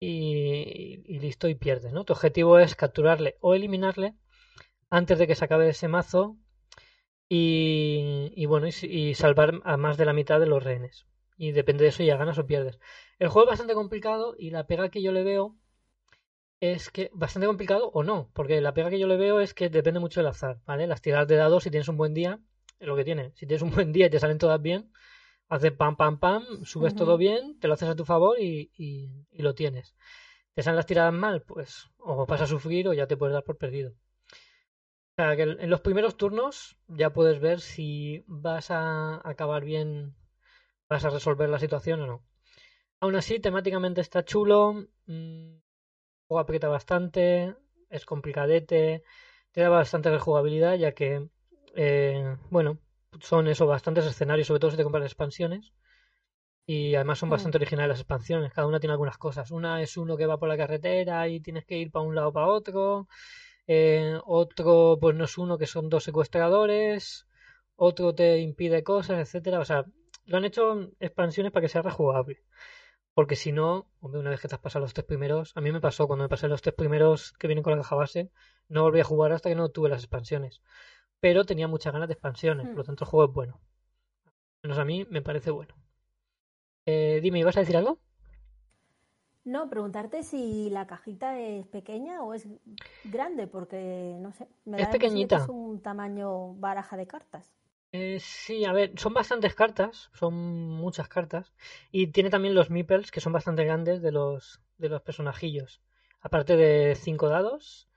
y, 0.04 1.02
y 1.06 1.18
listo 1.20 1.48
y 1.48 1.54
pierde, 1.54 1.92
¿no? 1.92 2.04
Tu 2.04 2.12
objetivo 2.12 2.58
es 2.58 2.74
capturarle 2.74 3.36
o 3.40 3.54
eliminarle 3.54 4.14
antes 4.90 5.18
de 5.18 5.26
que 5.28 5.36
se 5.36 5.44
acabe 5.44 5.68
ese 5.68 5.88
mazo 5.88 6.36
y, 7.28 8.44
bueno, 8.46 8.66
y, 8.66 9.14
salvar 9.14 9.62
a 9.64 9.76
más 9.78 9.96
de 9.96 10.04
la 10.04 10.12
mitad 10.12 10.38
de 10.40 10.46
los 10.46 10.62
rehenes. 10.62 11.06
Y 11.38 11.52
depende 11.52 11.84
de 11.84 11.90
eso 11.90 12.02
ya 12.02 12.16
ganas 12.16 12.38
o 12.38 12.46
pierdes. 12.46 12.78
El 13.18 13.28
juego 13.28 13.46
es 13.46 13.52
bastante 13.52 13.74
complicado 13.74 14.34
y 14.38 14.50
la 14.50 14.66
pega 14.66 14.90
que 14.90 15.02
yo 15.02 15.12
le 15.12 15.22
veo 15.22 15.56
es 16.60 16.90
que 16.90 17.10
bastante 17.14 17.46
complicado 17.46 17.90
o 17.94 18.02
no, 18.02 18.30
porque 18.34 18.60
la 18.60 18.74
pega 18.74 18.90
que 18.90 18.98
yo 18.98 19.06
le 19.06 19.16
veo 19.16 19.40
es 19.40 19.54
que 19.54 19.70
depende 19.70 20.00
mucho 20.00 20.20
del 20.20 20.28
azar, 20.28 20.60
¿vale? 20.66 20.86
Las 20.86 21.00
tiradas 21.00 21.28
de 21.28 21.36
dados, 21.36 21.62
si 21.62 21.70
tienes 21.70 21.88
un 21.88 21.96
buen 21.96 22.12
día, 22.12 22.40
es 22.78 22.86
lo 22.86 22.96
que 22.96 23.04
tiene. 23.04 23.32
Si 23.34 23.46
tienes 23.46 23.62
un 23.62 23.70
buen 23.70 23.92
día 23.92 24.06
y 24.06 24.10
te 24.10 24.20
salen 24.20 24.38
todas 24.38 24.60
bien, 24.60 24.92
haces 25.54 25.72
pam, 25.72 25.96
pam, 25.96 26.18
pam, 26.18 26.64
subes 26.64 26.94
todo 26.94 27.18
bien, 27.18 27.58
te 27.60 27.68
lo 27.68 27.74
haces 27.74 27.90
a 27.90 27.94
tu 27.94 28.06
favor 28.06 28.40
y, 28.40 28.70
y, 28.78 29.42
lo 29.42 29.54
tienes. 29.54 29.94
Te 30.54 30.62
salen 30.62 30.76
las 30.76 30.86
tiradas 30.86 31.12
mal, 31.12 31.42
pues 31.42 31.90
o 31.98 32.24
vas 32.24 32.40
a 32.40 32.46
sufrir 32.46 32.88
o 32.88 32.94
ya 32.94 33.06
te 33.06 33.18
puedes 33.18 33.34
dar 33.34 33.44
por 33.44 33.58
perdido. 33.58 33.90
O 33.90 35.14
sea, 35.16 35.36
que 35.36 35.42
en 35.42 35.68
los 35.68 35.82
primeros 35.82 36.16
turnos 36.16 36.78
ya 36.88 37.12
puedes 37.12 37.38
ver 37.38 37.60
si 37.60 38.24
vas 38.26 38.70
a 38.70 39.20
acabar 39.28 39.62
bien, 39.62 40.14
vas 40.88 41.04
a 41.04 41.10
resolver 41.10 41.50
la 41.50 41.58
situación 41.58 42.00
o 42.00 42.06
no. 42.06 42.24
Aún 43.00 43.14
así, 43.16 43.38
temáticamente 43.38 44.00
está 44.00 44.24
chulo, 44.24 44.86
mmm, 45.06 45.56
juego 46.28 46.40
aprieta 46.40 46.68
bastante, 46.68 47.54
es 47.90 48.06
complicadete, 48.06 49.02
te 49.50 49.60
da 49.60 49.68
bastante 49.68 50.10
rejugabilidad 50.10 50.76
ya 50.76 50.92
que, 50.92 51.28
eh, 51.74 52.36
bueno, 52.48 52.78
son 53.20 53.48
eso, 53.48 53.66
bastantes 53.66 54.06
escenarios, 54.06 54.46
sobre 54.48 54.60
todo 54.60 54.70
si 54.70 54.76
te 54.76 54.84
compras 54.84 55.04
expansiones. 55.04 55.72
Y 56.64 56.94
además 56.94 57.18
son 57.18 57.28
mm. 57.28 57.32
bastante 57.32 57.58
originales 57.58 57.88
las 57.88 58.00
expansiones, 58.00 58.52
cada 58.52 58.66
una 58.66 58.80
tiene 58.80 58.92
algunas 58.92 59.18
cosas. 59.18 59.50
Una 59.50 59.82
es 59.82 59.96
uno 59.96 60.16
que 60.16 60.26
va 60.26 60.38
por 60.38 60.48
la 60.48 60.56
carretera 60.56 61.28
y 61.28 61.40
tienes 61.40 61.64
que 61.64 61.76
ir 61.78 61.90
para 61.90 62.04
un 62.04 62.14
lado 62.14 62.28
o 62.28 62.32
para 62.32 62.46
otro. 62.46 63.08
Eh, 63.66 64.18
otro, 64.24 64.98
pues 65.00 65.16
no 65.16 65.24
es 65.24 65.38
uno, 65.38 65.58
que 65.58 65.66
son 65.66 65.88
dos 65.88 66.04
secuestradores, 66.04 67.26
otro 67.76 68.14
te 68.14 68.38
impide 68.38 68.82
cosas, 68.82 69.18
etcétera. 69.20 69.60
O 69.60 69.64
sea, 69.64 69.84
lo 70.26 70.36
han 70.36 70.44
hecho 70.44 70.90
expansiones 71.00 71.52
para 71.52 71.62
que 71.62 71.68
sea 71.68 71.82
rejugable. 71.82 72.42
Porque 73.14 73.36
si 73.36 73.52
no, 73.52 73.88
hombre, 74.00 74.20
una 74.20 74.30
vez 74.30 74.40
que 74.40 74.48
te 74.48 74.54
has 74.54 74.60
pasado 74.60 74.84
los 74.84 74.94
tres 74.94 75.04
primeros, 75.06 75.52
a 75.56 75.60
mí 75.60 75.70
me 75.70 75.80
pasó 75.80 76.06
cuando 76.06 76.24
me 76.24 76.28
pasé 76.30 76.48
los 76.48 76.62
tres 76.62 76.74
primeros 76.74 77.32
que 77.34 77.46
vienen 77.46 77.62
con 77.62 77.72
la 77.72 77.82
caja 77.82 77.96
base, 77.96 78.30
no 78.68 78.82
volví 78.82 79.00
a 79.00 79.04
jugar 79.04 79.32
hasta 79.32 79.50
que 79.50 79.54
no 79.54 79.68
tuve 79.68 79.90
las 79.90 80.02
expansiones. 80.02 80.62
Pero 81.22 81.46
tenía 81.46 81.68
muchas 81.68 81.92
ganas 81.94 82.08
de 82.08 82.14
expansiones, 82.14 82.66
por 82.66 82.76
lo 82.78 82.82
hmm. 82.82 82.86
tanto 82.86 83.04
el 83.04 83.10
juego 83.10 83.30
es 83.30 83.34
bueno. 83.34 83.60
Menos 84.62 84.78
a 84.78 84.84
mí 84.84 85.06
me 85.08 85.22
parece 85.22 85.50
bueno. 85.50 85.74
Eh, 86.86 87.20
dime, 87.22 87.38
¿ibas 87.38 87.56
a 87.56 87.60
decir 87.60 87.76
algo? 87.76 88.00
No, 89.44 89.68
preguntarte 89.70 90.22
si 90.24 90.68
la 90.70 90.86
cajita 90.86 91.38
es 91.38 91.66
pequeña 91.68 92.22
o 92.22 92.34
es 92.34 92.48
grande, 93.04 93.46
porque 93.46 94.16
no 94.20 94.32
sé, 94.32 94.48
me 94.64 94.78
Es 94.78 94.88
da 94.88 94.90
impresión 94.90 95.20
de 95.20 95.28
que 95.28 95.36
pequeñita. 95.36 95.36
es 95.36 95.48
un 95.48 95.80
tamaño 95.80 96.54
baraja 96.54 96.96
de 96.96 97.06
cartas. 97.06 97.52
Eh, 97.92 98.18
sí, 98.20 98.64
a 98.64 98.72
ver, 98.72 98.98
son 98.98 99.14
bastantes 99.14 99.54
cartas, 99.54 100.10
son 100.14 100.34
muchas 100.34 101.08
cartas. 101.08 101.52
Y 101.90 102.08
tiene 102.08 102.30
también 102.30 102.54
los 102.54 102.70
meeples, 102.70 103.10
que 103.10 103.20
son 103.20 103.32
bastante 103.32 103.64
grandes 103.64 104.00
de 104.02 104.12
los, 104.12 104.60
de 104.78 104.88
los 104.88 105.02
personajillos. 105.02 105.82
Aparte 106.20 106.56
de 106.56 106.94
cinco 106.94 107.28
dados 107.28 107.88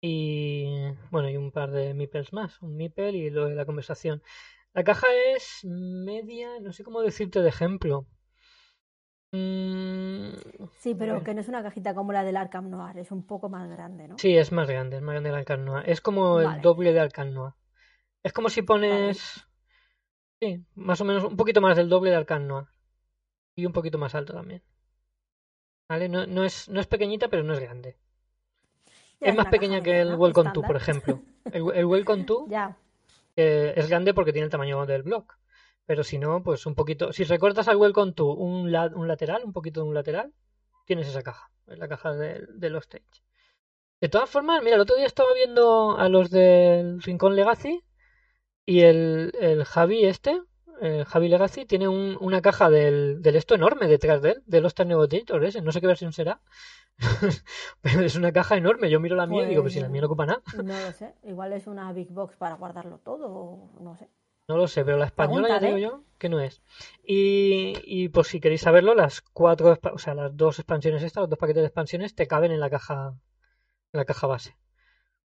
y, 0.00 0.66
bueno, 1.10 1.30
y 1.30 1.36
un 1.36 1.52
par 1.52 1.70
de 1.70 1.94
meeples 1.94 2.32
más. 2.32 2.60
Un 2.62 2.76
meeple 2.76 3.10
y 3.12 3.30
lo 3.30 3.46
de 3.48 3.54
la 3.54 3.66
conversación. 3.66 4.22
La 4.74 4.84
caja 4.84 5.06
es 5.36 5.60
media, 5.64 6.60
no 6.60 6.72
sé 6.72 6.84
cómo 6.84 7.02
decirte 7.02 7.40
de 7.42 7.48
ejemplo. 7.50 8.06
Mm, 9.32 10.30
Sí, 10.78 10.94
pero 10.94 11.22
que 11.24 11.34
no 11.34 11.40
es 11.40 11.48
una 11.48 11.62
cajita 11.62 11.94
como 11.94 12.12
la 12.12 12.24
del 12.24 12.36
Arkham 12.36 12.70
Noir, 12.70 12.98
es 12.98 13.10
un 13.12 13.26
poco 13.26 13.48
más 13.48 13.68
grande, 13.68 14.08
¿no? 14.08 14.16
Sí, 14.16 14.36
es 14.36 14.52
más 14.52 14.68
grande, 14.68 14.96
es 14.98 15.02
más 15.02 15.14
grande 15.14 15.30
el 15.30 15.34
Arkham 15.34 15.64
Noir. 15.64 15.88
Es 15.88 16.00
como 16.00 16.40
el 16.40 16.60
doble 16.60 16.92
de 16.92 17.00
Arkham 17.00 17.32
Noir. 17.32 17.54
Es 18.22 18.32
como 18.32 18.50
si 18.50 18.62
vale. 18.88 19.16
pones, 19.16 19.46
sí, 20.40 20.64
más 20.74 21.00
o 21.00 21.04
menos 21.04 21.24
un 21.24 21.36
poquito 21.36 21.60
más 21.60 21.76
del 21.76 21.88
doble 21.88 22.10
de 22.10 22.16
Arkham 22.16 22.46
Noir. 22.46 22.66
Y 23.56 23.66
un 23.66 23.72
poquito 23.74 23.98
más 23.98 24.14
alto 24.16 24.34
también. 24.34 24.62
¿Vale? 25.90 26.08
No, 26.08 26.26
no 26.26 26.44
es, 26.44 26.70
no 26.70 26.80
es 26.80 26.86
pequeñita, 26.86 27.28
pero 27.28 27.42
no 27.42 27.52
es 27.52 27.60
grande. 27.60 27.98
Ya 29.20 29.28
Es 29.28 29.34
más 29.36 29.46
pequeña 29.46 29.82
que 29.82 30.00
el 30.00 30.14
Welcome 30.14 30.50
to, 30.52 30.62
por 30.62 30.76
ejemplo. 30.76 31.20
El, 31.52 31.64
el 31.74 31.84
Welcome 31.86 32.24
to 32.24 32.46
Ya, 32.48 32.76
eh, 33.36 33.72
es 33.76 33.88
grande 33.88 34.14
porque 34.14 34.32
tiene 34.32 34.44
el 34.46 34.50
tamaño 34.50 34.84
del 34.86 35.02
block. 35.02 35.36
Pero 35.86 36.04
si 36.04 36.18
no, 36.18 36.42
pues 36.42 36.66
un 36.66 36.74
poquito. 36.74 37.12
Si 37.12 37.24
recortas 37.24 37.66
al 37.68 37.76
Welcome 37.76 38.12
to 38.12 38.26
un, 38.34 38.70
la- 38.70 38.90
un 38.94 39.08
lateral, 39.08 39.42
un 39.44 39.52
poquito 39.52 39.82
de 39.82 39.88
un 39.88 39.94
lateral, 39.94 40.32
tienes 40.86 41.08
esa 41.08 41.22
caja. 41.22 41.50
Es 41.66 41.78
la 41.78 41.88
caja 41.88 42.12
de, 42.14 42.46
de 42.48 42.70
los 42.70 42.84
stage. 42.84 43.22
De 44.00 44.08
todas 44.08 44.30
formas, 44.30 44.62
mira, 44.62 44.76
el 44.76 44.82
otro 44.82 44.96
día 44.96 45.06
estaba 45.06 45.32
viendo 45.34 45.96
a 45.98 46.08
los 46.08 46.30
del 46.30 47.02
Rincón 47.02 47.36
Legacy 47.36 47.82
y 48.66 48.80
el, 48.82 49.32
el 49.40 49.64
Javi 49.64 50.04
este, 50.04 50.40
el 50.80 51.04
Javi 51.04 51.28
Legacy, 51.28 51.66
tiene 51.66 51.88
un- 51.88 52.16
una 52.20 52.40
caja 52.42 52.68
del, 52.70 53.20
del 53.22 53.36
esto 53.36 53.54
enorme 53.54 53.86
detrás 53.86 54.22
de 54.22 54.30
él, 54.32 54.42
de 54.46 54.60
los 54.60 54.74
Negotiator 54.78 55.44
ese. 55.44 55.62
No 55.62 55.72
sé 55.72 55.80
qué 55.80 55.86
versión 55.86 56.12
será, 56.12 56.40
pero 57.80 58.00
es 58.00 58.16
una 58.16 58.32
caja 58.32 58.56
enorme. 58.56 58.90
Yo 58.90 59.00
miro 59.00 59.16
la 59.16 59.26
mía 59.26 59.44
y 59.44 59.46
digo, 59.50 59.62
pues 59.62 59.74
si 59.74 59.80
la 59.80 59.88
mía 59.88 60.00
no 60.02 60.06
ocupa 60.06 60.26
nada. 60.26 60.42
no 60.56 60.62
lo 60.80 60.92
sé. 60.92 61.14
Igual 61.24 61.52
es 61.52 61.66
una 61.66 61.92
Big 61.92 62.10
Box 62.10 62.36
para 62.36 62.54
guardarlo 62.56 62.98
todo, 62.98 63.70
no 63.80 63.96
sé. 63.96 64.08
No 64.48 64.56
lo 64.56 64.66
sé, 64.66 64.84
pero 64.84 64.96
la 64.96 65.04
española 65.06 65.48
ya 65.48 65.60
digo 65.60 65.78
yo 65.78 66.02
que 66.18 66.28
no 66.28 66.40
es. 66.40 66.60
Y, 67.04 67.74
y 67.84 68.08
por 68.08 68.24
si 68.26 68.40
queréis 68.40 68.62
saberlo, 68.62 68.94
las 68.94 69.20
cuatro, 69.20 69.78
o 69.92 69.98
sea, 69.98 70.14
las 70.14 70.36
dos 70.36 70.58
expansiones 70.58 71.02
estas, 71.04 71.22
los 71.22 71.30
dos 71.30 71.38
paquetes 71.38 71.62
de 71.62 71.68
expansiones, 71.68 72.14
te 72.16 72.26
caben 72.26 72.50
en 72.50 72.58
la 72.58 72.68
caja, 72.68 73.14
en 73.92 73.98
la 73.98 74.04
caja 74.04 74.26
base. 74.26 74.56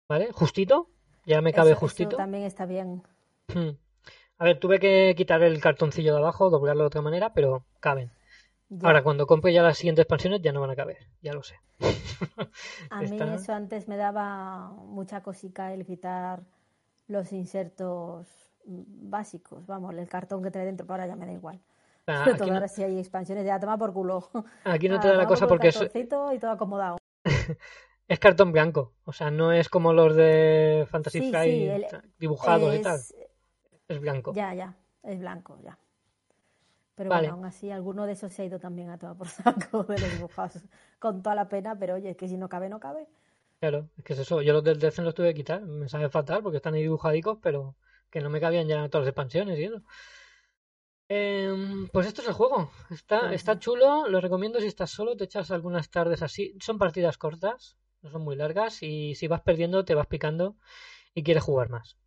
¿Vale? 0.09 0.29
Justito, 0.33 0.89
ya 1.25 1.41
me 1.41 1.53
cabe 1.53 1.69
Eso, 1.71 1.77
eso 1.77 1.79
justito. 1.87 2.17
también 2.17 2.43
está 2.43 2.65
bien. 2.65 3.01
Hmm. 3.47 3.77
A 4.37 4.43
ver, 4.45 4.59
tuve 4.59 4.79
que 4.79 5.15
quitar 5.17 5.41
el 5.41 5.59
cartoncillo 5.59 6.13
de 6.13 6.19
abajo, 6.19 6.51
doblarlo 6.51 6.83
de 6.83 6.87
otra 6.87 7.01
manera, 7.01 7.33
pero 7.33 7.65
caben. 7.79 8.11
Ya. 8.69 8.87
Ahora, 8.87 9.03
cuando 9.03 9.27
compre 9.27 9.53
ya 9.53 9.63
las 9.63 9.77
siguientes 9.77 10.03
expansiones, 10.03 10.41
ya 10.41 10.53
no 10.53 10.61
van 10.61 10.71
a 10.71 10.75
caber, 10.77 10.99
ya 11.21 11.33
lo 11.33 11.43
sé. 11.43 11.55
A 12.89 13.01
mí 13.09 13.33
eso 13.33 13.53
antes 13.53 13.87
me 13.87 13.97
daba 13.97 14.69
mucha 14.71 15.21
cosica 15.23 15.73
el 15.73 15.85
quitar 15.85 16.43
los 17.07 17.31
insertos 17.33 18.27
básicos, 18.65 19.65
vamos, 19.67 19.93
el 19.95 20.07
cartón 20.07 20.41
que 20.43 20.51
trae 20.51 20.65
dentro, 20.65 20.87
para 20.87 21.03
ahora 21.03 21.13
ya 21.13 21.19
me 21.19 21.25
da 21.25 21.33
igual. 21.33 21.59
Ah, 22.07 22.23
Sobre 22.23 22.35
aquí 22.35 22.49
todo 22.49 22.51
no, 22.51 22.57
ahora 22.57 22.67
sí 22.67 22.83
hay 22.83 22.99
expansiones, 22.99 23.45
ya 23.45 23.59
toma 23.59 23.77
por 23.77 23.93
culo. 23.93 24.29
aquí 24.65 24.89
no 24.89 24.97
Ah, 24.97 25.01
te 25.01 25.07
da 25.09 25.15
la 25.15 25.23
por 25.23 25.27
cosa 25.27 25.47
porque 25.47 25.67
es, 25.69 25.79
y 25.95 26.05
todo 26.39 26.51
acomodado. 26.51 26.97
es 28.07 28.19
cartón 28.19 28.51
blanco. 28.51 28.93
O 29.05 29.11
sea, 29.13 29.31
no 29.31 29.51
es 29.51 29.69
como 29.69 29.93
los 29.93 30.15
de 30.15 30.87
Fantasy 30.89 31.19
Sí, 31.19 31.29
Flight 31.29 31.51
sí, 31.51 31.65
el- 31.65 31.85
dibujados 32.19 32.75
y 32.75 32.79
tal. 32.79 32.99
Es, 33.87 33.99
blanco. 33.99 34.33
ya, 34.33 34.53
ya, 34.53 34.75
es 35.03 35.19
blanco, 35.19 35.59
ya. 35.63 35.77
Pero 36.95 37.09
Vale. 37.09 37.27
bueno, 37.27 37.35
aún 37.35 37.45
así, 37.45 37.71
alguno 37.71 38.05
de 38.05 38.13
esos 38.13 38.31
se 38.33 38.43
ha 38.43 38.45
ido 38.45 38.59
también 38.59 38.89
a 38.89 38.97
tomar 38.97 39.17
por 39.17 39.27
saco 39.29 39.83
de 39.83 39.99
los 39.99 40.11
dibujados. 40.11 40.63
Con 40.99 41.21
toda 41.23 41.35
la 41.35 41.47
pena, 41.49 41.77
pero 41.77 41.95
oye, 41.95 42.11
es 42.11 42.17
que 42.17 42.27
si 42.27 42.37
no 42.37 42.49
cabe, 42.49 42.69
no 42.69 42.79
cabe. 42.79 43.07
Claro, 43.59 43.89
es 43.97 44.03
que 44.03 44.13
es 44.13 44.19
eso. 44.19 44.41
Yo 44.41 44.53
los 44.53 44.63
del 44.63 44.79
Death 44.79 44.99
los 44.99 45.13
tuve 45.15 45.29
que 45.29 45.35
quitar. 45.35 45.61
Me 45.61 45.87
sabe 45.89 46.09
fatal 46.09 46.43
porque 46.43 46.57
están 46.57 46.73
ahí 46.75 46.81
dibujadicos, 46.83 47.39
pero 47.41 47.75
que 48.09 48.21
no 48.21 48.29
me 48.29 48.39
cabían 48.39 48.67
ya 48.67 48.87
todas 48.89 49.05
las 49.05 49.11
expansiones 49.11 49.57
y 49.57 49.63
eso. 49.63 49.81
Em, 51.07 51.87
pues 51.89 52.07
esto 52.07 52.21
es 52.21 52.27
el 52.27 52.33
juego. 52.33 52.71
Está, 52.89 53.21
Pues 53.21 53.33
está 53.33 53.59
chulo. 53.59 54.07
Lo 54.07 54.19
recomiendo 54.21 54.59
si 54.59 54.67
estás 54.67 54.91
solo. 54.91 55.15
Te 55.15 55.23
echas 55.25 55.51
algunas 55.51 55.89
tardes 55.89 56.21
así. 56.21 56.55
Son 56.59 56.77
partidas 56.77 57.17
cortas, 57.17 57.77
no 58.01 58.09
son 58.11 58.23
muy 58.23 58.35
largas. 58.35 58.83
Y 58.83 59.15
si 59.15 59.27
vas 59.27 59.41
perdiendo, 59.41 59.85
te 59.85 59.95
vas 59.95 60.07
picando 60.07 60.57
y 61.13 61.23
quieres 61.23 61.43
jugar 61.43 61.69
más. 61.69 61.97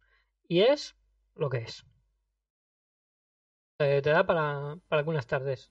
Y 0.49 0.61
es 0.61 0.95
lo 1.37 1.49
que 1.49 1.59
es. 1.59 1.85
Eh, 3.79 4.01
te 4.03 4.11
da 4.11 4.27
para, 4.27 4.79
para 4.89 5.01
algunas 5.01 5.27
tardes. 5.27 5.71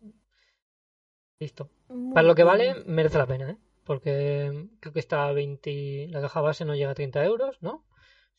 Listo. 1.39 1.69
Muy 1.89 2.13
Para 2.13 2.27
lo 2.27 2.35
que 2.35 2.43
vale, 2.43 2.83
merece 2.85 3.17
la 3.17 3.27
pena, 3.27 3.51
¿eh? 3.51 3.57
Porque 3.83 4.67
creo 4.79 4.93
que 4.93 4.99
está 4.99 5.27
a 5.27 5.33
20. 5.33 6.07
La 6.09 6.21
caja 6.21 6.41
base 6.41 6.65
no 6.65 6.75
llega 6.75 6.91
a 6.91 6.95
30 6.95 7.23
euros, 7.25 7.61
¿no? 7.61 7.85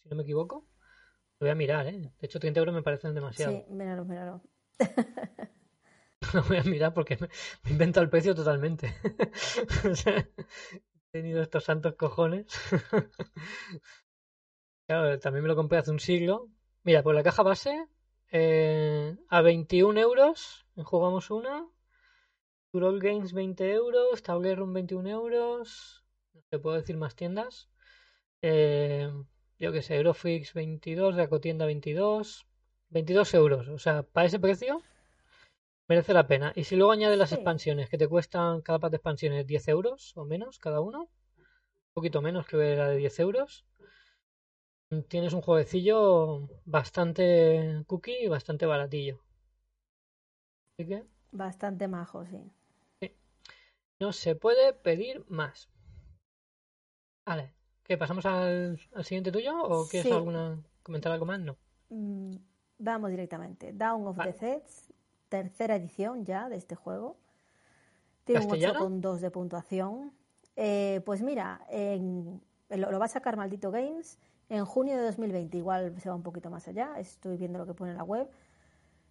Si 0.03 0.09
no 0.09 0.17
me 0.17 0.23
equivoco. 0.23 0.67
Lo 1.39 1.45
voy 1.45 1.51
a 1.51 1.55
mirar, 1.55 1.87
¿eh? 1.87 1.99
De 1.99 2.27
hecho, 2.27 2.41
30 2.41 2.61
euros 2.61 2.75
me 2.75 2.83
parecen 2.83 3.15
demasiado. 3.15 3.53
Sí, 3.53 3.65
míralo, 3.71 4.05
míralo. 4.05 4.43
Lo 6.33 6.43
voy 6.43 6.57
a 6.57 6.65
mirar 6.65 6.95
porque 6.95 7.17
me, 7.21 7.29
me 7.65 7.71
invento 7.71 8.01
el 8.01 8.11
precio 8.11 8.35
totalmente. 8.35 8.95
O 9.91 9.95
sea, 9.95 10.19
he 10.19 10.29
tenido 11.13 11.43
estos 11.43 11.65
santos 11.65 11.95
cojones. 11.95 12.47
Claro, 14.89 15.19
también 15.19 15.43
me 15.43 15.49
lo 15.49 15.57
compré 15.57 15.79
hace 15.79 15.91
un 15.91 15.99
siglo. 15.99 16.49
Mira, 16.87 17.03
pues 17.03 17.17
la 17.17 17.25
caja 17.25 17.43
base 17.43 17.85
eh, 18.31 19.17
a 19.29 19.43
21 19.43 19.99
euros. 20.01 20.67
Jugamos 20.77 21.33
una. 21.33 21.67
Turol 22.71 23.01
Games 23.01 23.33
20 23.33 23.73
euros. 23.73 24.23
Table 24.23 24.55
Room 24.55 24.73
21 24.73 25.09
euros. 25.11 26.05
No 26.33 26.43
te 26.49 26.61
puedo 26.61 26.77
decir 26.77 26.97
más 26.97 27.17
tiendas. 27.17 27.69
Eh, 28.41 29.11
yo 29.59 29.73
qué 29.73 29.83
sé, 29.83 29.97
Eurofix 29.97 30.55
22, 30.55 31.17
Racotienda 31.17 31.67
22. 31.67 32.47
22 32.91 33.35
euros. 33.35 33.67
O 33.67 33.79
sea, 33.81 34.05
para 34.05 34.29
ese 34.29 34.39
precio 34.39 34.81
merece 35.89 36.15
la 36.15 36.29
pena. 36.29 36.53
Y 36.55 36.63
si 36.63 36.77
luego 36.77 36.93
añades 36.93 37.19
las 37.19 37.31
Sí. 37.31 37.35
expansiones, 37.35 37.89
que 37.91 37.99
te 37.99 38.07
cuestan 38.07 38.63
cada 38.63 38.79
pack 38.79 38.93
de 38.93 38.97
expansiones 38.99 39.45
10 39.45 39.67
euros 39.67 40.17
o 40.17 40.25
menos 40.25 40.61
cada 40.61 40.79
uno. 40.81 41.11
Un 41.37 41.93
poquito 41.95 42.23
menos, 42.23 42.47
que 42.47 42.57
era 42.73 42.91
de 42.91 42.97
10 42.99 43.19
euros. 43.19 43.65
Tienes 45.09 45.33
un 45.33 45.41
jueguecillo 45.43 46.49
bastante 46.65 47.83
cookie 47.89 48.25
y 48.25 48.29
bastante 48.29 48.67
baratillo. 48.67 49.21
Así 50.79 50.87
que 50.89 51.05
Bastante 51.33 51.89
majo, 51.89 52.25
sí. 52.27 53.11
no 53.99 54.13
se 54.13 54.37
puede 54.37 54.73
pedir 54.75 55.25
más. 55.29 55.69
Vale. 57.27 57.53
¿Qué? 57.83 57.97
¿Pasamos 57.99 58.27
al, 58.27 58.79
al 58.95 59.05
siguiente 59.05 59.33
tuyo? 59.33 59.61
¿O 59.63 59.89
quieres 59.89 60.09
Sí. 60.09 60.13
alguna 60.17 60.63
comentar 60.83 61.13
algo 61.13 61.27
más? 61.27 61.41
No. 61.41 61.57
Mm, 61.89 62.37
Vamos 62.79 63.11
directamente. 63.11 63.73
Down 63.73 64.07
of 64.07 64.17
Vale. 64.17 64.33
the 64.35 64.39
Sets, 64.39 64.93
tercera 65.31 65.77
edición 65.77 66.25
ya 66.27 66.49
de 66.49 66.57
este 66.57 66.75
juego. 66.75 67.17
Tiene 68.25 68.43
un 68.43 68.49
¿Castellano? 68.51 68.81
8,2 68.81 69.21
de 69.21 69.31
puntuación. 69.31 70.13
Eh, 70.57 71.01
pues 71.07 71.23
mira, 71.23 71.65
en- 71.71 72.41
lo, 72.69 72.91
lo 72.91 72.99
va 72.99 73.07
a 73.07 73.09
sacar 73.09 73.37
Maldito 73.37 73.71
Games 73.71 74.19
en 74.49 74.65
junio 74.65 74.97
de 74.97 75.03
2020. 75.03 75.57
Igual 75.57 76.01
se 76.01 76.09
va 76.09 76.15
un 76.15 76.23
poquito 76.23 76.51
más 76.51 76.67
allá. 76.69 76.99
Estoy 76.99 77.37
viendo 77.37 77.59
lo 77.59 77.67
que 77.67 77.75
pone 77.75 77.93
en 77.93 77.97
la 77.97 78.05
web. 78.05 78.29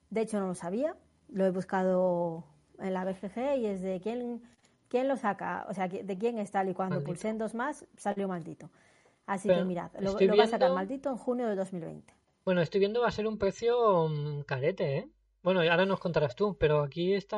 De 0.09 0.21
hecho, 0.21 0.39
no 0.39 0.47
lo 0.47 0.55
sabía. 0.55 0.95
Lo 1.29 1.45
he 1.45 1.51
buscado 1.51 2.45
en 2.79 2.93
la 2.93 3.03
BGG 3.05 3.57
y 3.57 3.65
es 3.67 3.81
de 3.81 3.99
quién, 4.01 4.41
quién 4.87 5.07
lo 5.07 5.17
saca. 5.17 5.65
O 5.69 5.73
sea, 5.73 5.87
de 5.87 6.17
quién 6.17 6.37
es 6.39 6.51
tal. 6.51 6.69
Y 6.69 6.73
cuando 6.73 7.01
Maldito. 7.01 7.05
pulsé 7.05 7.29
en 7.29 7.37
dos 7.37 7.53
más, 7.55 7.85
salió 7.97 8.27
Maldito. 8.27 8.69
Así 9.25 9.47
Pero 9.47 9.61
que 9.61 9.65
mirad, 9.65 9.91
lo, 9.99 10.19
lo 10.19 10.37
va 10.37 10.43
a 10.43 10.47
sacar 10.47 10.71
Maldito 10.71 11.09
en 11.09 11.17
junio 11.17 11.47
de 11.47 11.55
2020. 11.55 12.13
Bueno, 12.45 12.61
estoy 12.61 12.79
viendo 12.79 13.01
va 13.01 13.07
a 13.07 13.11
ser 13.11 13.27
un 13.27 13.37
precio 13.37 14.07
mm, 14.07 14.43
carete, 14.43 14.97
¿eh? 14.97 15.09
Bueno, 15.41 15.61
ahora 15.61 15.85
nos 15.85 15.99
contarás 15.99 16.35
tú, 16.35 16.57
pero 16.57 16.81
aquí 16.81 17.13
está. 17.13 17.37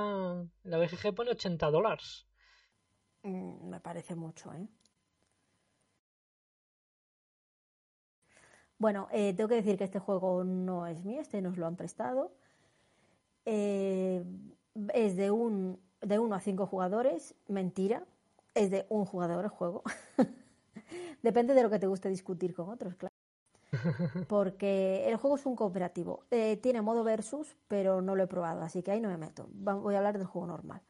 La 0.64 0.78
BGG 0.78 1.14
pone 1.16 1.32
80 1.32 1.72
dólares. 1.72 2.28
Mm, 3.24 3.70
me 3.70 3.80
parece 3.80 4.16
mucho, 4.16 4.52
¿eh? 4.54 4.68
Bueno, 8.80 9.08
eh, 9.12 9.34
tengo 9.34 9.48
que 9.50 9.56
decir 9.56 9.78
que 9.78 9.84
este 9.84 10.00
juego 10.00 10.44
no 10.44 10.86
es 10.86 11.04
mío, 11.04 11.22
este 11.22 11.42
nos 11.42 11.58
lo 11.58 11.66
han 11.66 11.76
prestado. 11.76 12.32
Eh, 13.46 14.24
es 14.94 15.16
de 15.16 15.32
un 15.32 15.80
de 16.02 16.20
uno 16.20 16.36
a 16.36 16.40
cinco 16.40 16.68
jugadores, 16.68 17.34
mentira, 17.48 18.04
es 18.54 18.70
de 18.70 18.86
un 18.90 19.06
jugador 19.06 19.46
el 19.46 19.50
juego. 19.50 19.84
Depende 21.24 21.54
de 21.54 21.64
lo 21.64 21.70
que 21.70 21.80
te 21.80 21.88
guste 21.88 22.10
discutir 22.10 22.54
con 22.54 22.70
otros, 22.70 22.96
claro. 22.96 23.14
Porque 24.28 25.08
el 25.10 25.18
juego 25.18 25.38
es 25.38 25.46
un 25.46 25.56
cooperativo. 25.56 26.24
Eh, 26.32 26.58
tiene 26.58 26.82
modo 26.82 27.04
versus, 27.04 27.56
pero 27.68 28.02
no 28.02 28.16
lo 28.16 28.24
he 28.24 28.28
probado, 28.28 28.62
así 28.62 28.84
que 28.84 28.92
ahí 28.92 29.02
no 29.02 29.10
me 29.10 29.18
meto. 29.18 29.48
Voy 29.52 29.96
a 29.96 29.98
hablar 29.98 30.18
del 30.18 30.28
juego 30.28 30.48
normal. 30.48 30.82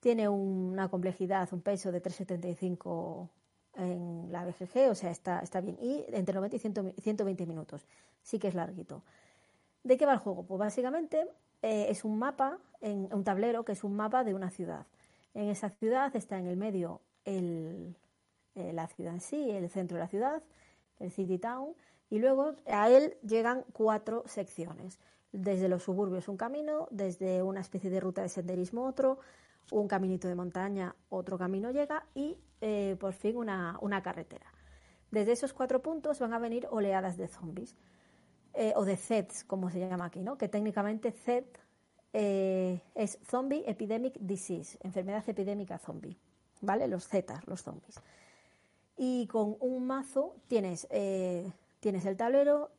Tiene 0.00 0.28
una 0.28 0.88
complejidad, 0.88 1.48
un 1.52 1.60
peso 1.60 1.92
de 1.92 2.02
3,75 2.02 3.28
en 3.78 4.30
la 4.30 4.44
BGG, 4.44 4.90
o 4.90 4.94
sea, 4.94 5.10
está, 5.10 5.40
está 5.40 5.60
bien. 5.60 5.78
Y 5.80 6.04
entre 6.08 6.34
90 6.34 6.56
y 6.56 6.58
120 7.00 7.46
minutos. 7.46 7.86
Sí 8.22 8.38
que 8.38 8.48
es 8.48 8.54
larguito. 8.54 9.02
¿De 9.84 9.96
qué 9.96 10.04
va 10.04 10.12
el 10.12 10.18
juego? 10.18 10.44
Pues 10.44 10.58
básicamente 10.58 11.26
eh, 11.62 11.86
es 11.88 12.04
un 12.04 12.18
mapa, 12.18 12.58
en, 12.80 13.08
un 13.12 13.24
tablero 13.24 13.64
que 13.64 13.72
es 13.72 13.84
un 13.84 13.96
mapa 13.96 14.24
de 14.24 14.34
una 14.34 14.50
ciudad. 14.50 14.86
En 15.34 15.48
esa 15.48 15.70
ciudad 15.70 16.14
está 16.16 16.38
en 16.38 16.46
el 16.46 16.56
medio 16.56 17.00
el, 17.24 17.94
eh, 18.54 18.72
la 18.72 18.88
ciudad 18.88 19.14
en 19.14 19.20
sí, 19.20 19.50
el 19.50 19.68
centro 19.70 19.96
de 19.96 20.02
la 20.02 20.08
ciudad, 20.08 20.42
el 20.98 21.12
City 21.12 21.38
Town, 21.38 21.74
y 22.10 22.18
luego 22.18 22.54
a 22.66 22.90
él 22.90 23.16
llegan 23.22 23.64
cuatro 23.72 24.24
secciones. 24.26 24.98
Desde 25.30 25.68
los 25.68 25.82
suburbios 25.82 26.26
un 26.28 26.36
camino, 26.36 26.88
desde 26.90 27.42
una 27.42 27.60
especie 27.60 27.90
de 27.90 28.00
ruta 28.00 28.22
de 28.22 28.28
senderismo 28.28 28.86
otro, 28.86 29.18
un 29.72 29.88
caminito 29.88 30.28
de 30.28 30.34
montaña, 30.34 30.94
otro 31.08 31.38
camino 31.38 31.70
llega 31.70 32.06
y 32.14 32.36
eh, 32.60 32.96
por 32.98 33.12
fin 33.12 33.36
una, 33.36 34.02
carretera. 34.02 34.52
Desde 35.10 35.32
esos 35.32 35.52
cuatro 35.52 35.80
puntos 35.80 36.18
van 36.18 36.34
a 36.34 36.38
venir 36.38 36.66
oleadas 36.70 37.16
de 37.16 37.28
zombies, 37.28 37.76
eh, 38.54 38.72
o 38.76 38.84
de 38.84 38.96
Zeds, 38.96 39.44
como 39.44 39.70
se 39.70 39.78
llama 39.78 40.06
aquí, 40.06 40.20
¿no? 40.20 40.36
que 40.36 40.48
técnicamente 40.48 41.12
Zed 41.12 41.44
es 42.12 43.18
Zombie 43.22 43.64
Epidemic 43.66 44.18
Disease, 44.18 44.78
enfermedad 44.82 45.22
epidémica 45.28 45.78
zombie, 45.78 46.18
¿vale? 46.62 46.88
Los 46.88 47.06
Zetas, 47.06 47.46
los 47.46 47.62
zombies 47.62 48.00
y 48.98 49.28
con 49.28 49.56
un 49.60 49.86
mazo 49.86 50.34
tienes, 50.48 50.86
eh, 50.90 51.50
tienes 51.80 52.04
el 52.04 52.16
tablero, 52.16 52.72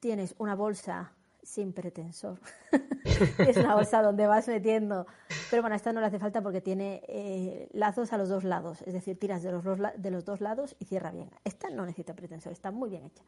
tienes 0.00 0.34
una 0.38 0.56
bolsa 0.56 1.12
sin 1.46 1.72
pretensor. 1.72 2.40
es 3.38 3.56
una 3.56 3.76
bolsa 3.76 4.02
donde 4.02 4.26
vas 4.26 4.48
metiendo. 4.48 5.06
Pero 5.48 5.62
bueno, 5.62 5.76
esta 5.76 5.92
no 5.92 6.00
le 6.00 6.06
hace 6.06 6.18
falta 6.18 6.42
porque 6.42 6.60
tiene 6.60 7.02
eh, 7.06 7.68
lazos 7.72 8.12
a 8.12 8.18
los 8.18 8.28
dos 8.28 8.42
lados. 8.42 8.82
Es 8.82 8.92
decir, 8.92 9.18
tiras 9.18 9.44
de 9.44 9.52
los, 9.52 9.64
de 9.64 10.10
los 10.10 10.24
dos 10.24 10.40
lados 10.40 10.74
y 10.80 10.86
cierra 10.86 11.12
bien. 11.12 11.30
Esta 11.44 11.70
no 11.70 11.86
necesita 11.86 12.14
pretensor, 12.14 12.52
está 12.52 12.72
muy 12.72 12.90
bien 12.90 13.04
hecha. 13.04 13.22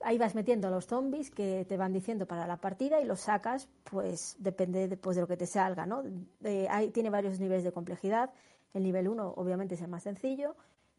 Ahí 0.00 0.18
vas 0.18 0.34
metiendo 0.34 0.70
los 0.70 0.86
zombies 0.86 1.30
que 1.30 1.66
te 1.68 1.76
van 1.76 1.92
diciendo 1.92 2.26
para 2.26 2.46
la 2.46 2.56
partida 2.56 3.00
y 3.00 3.04
los 3.04 3.20
sacas, 3.20 3.68
pues 3.84 4.36
depende 4.38 4.88
de, 4.88 4.96
pues, 4.96 5.16
de 5.16 5.22
lo 5.22 5.28
que 5.28 5.36
te 5.36 5.46
salga. 5.46 5.86
¿no? 5.86 6.02
tiene 6.92 7.10
varios 7.10 7.38
niveles 7.40 7.62
de 7.62 7.72
complejidad. 7.72 8.30
El 8.72 8.82
nivel 8.82 9.06
1 9.06 9.34
obviamente 9.36 9.74
es 9.74 9.82
el 9.82 9.88
más 9.88 10.02
sencillo 10.02 10.56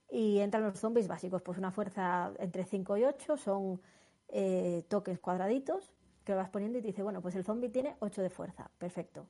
y 0.09 0.39
entran 0.39 0.63
los 0.63 0.79
zombies 0.79 1.07
básicos, 1.07 1.41
pues 1.41 1.57
una 1.57 1.71
fuerza 1.71 2.31
entre 2.37 2.63
5 2.63 2.97
y 2.97 3.03
8, 3.03 3.37
son 3.37 3.81
eh, 4.29 4.85
toques 4.87 5.19
cuadraditos 5.19 5.91
que 6.25 6.33
vas 6.33 6.49
poniendo 6.49 6.77
y 6.77 6.81
te 6.81 6.87
dice, 6.87 7.03
bueno, 7.03 7.21
pues 7.21 7.35
el 7.35 7.45
zombie 7.45 7.69
tiene 7.69 7.95
8 7.99 8.21
de 8.21 8.29
fuerza, 8.29 8.69
perfecto. 8.77 9.27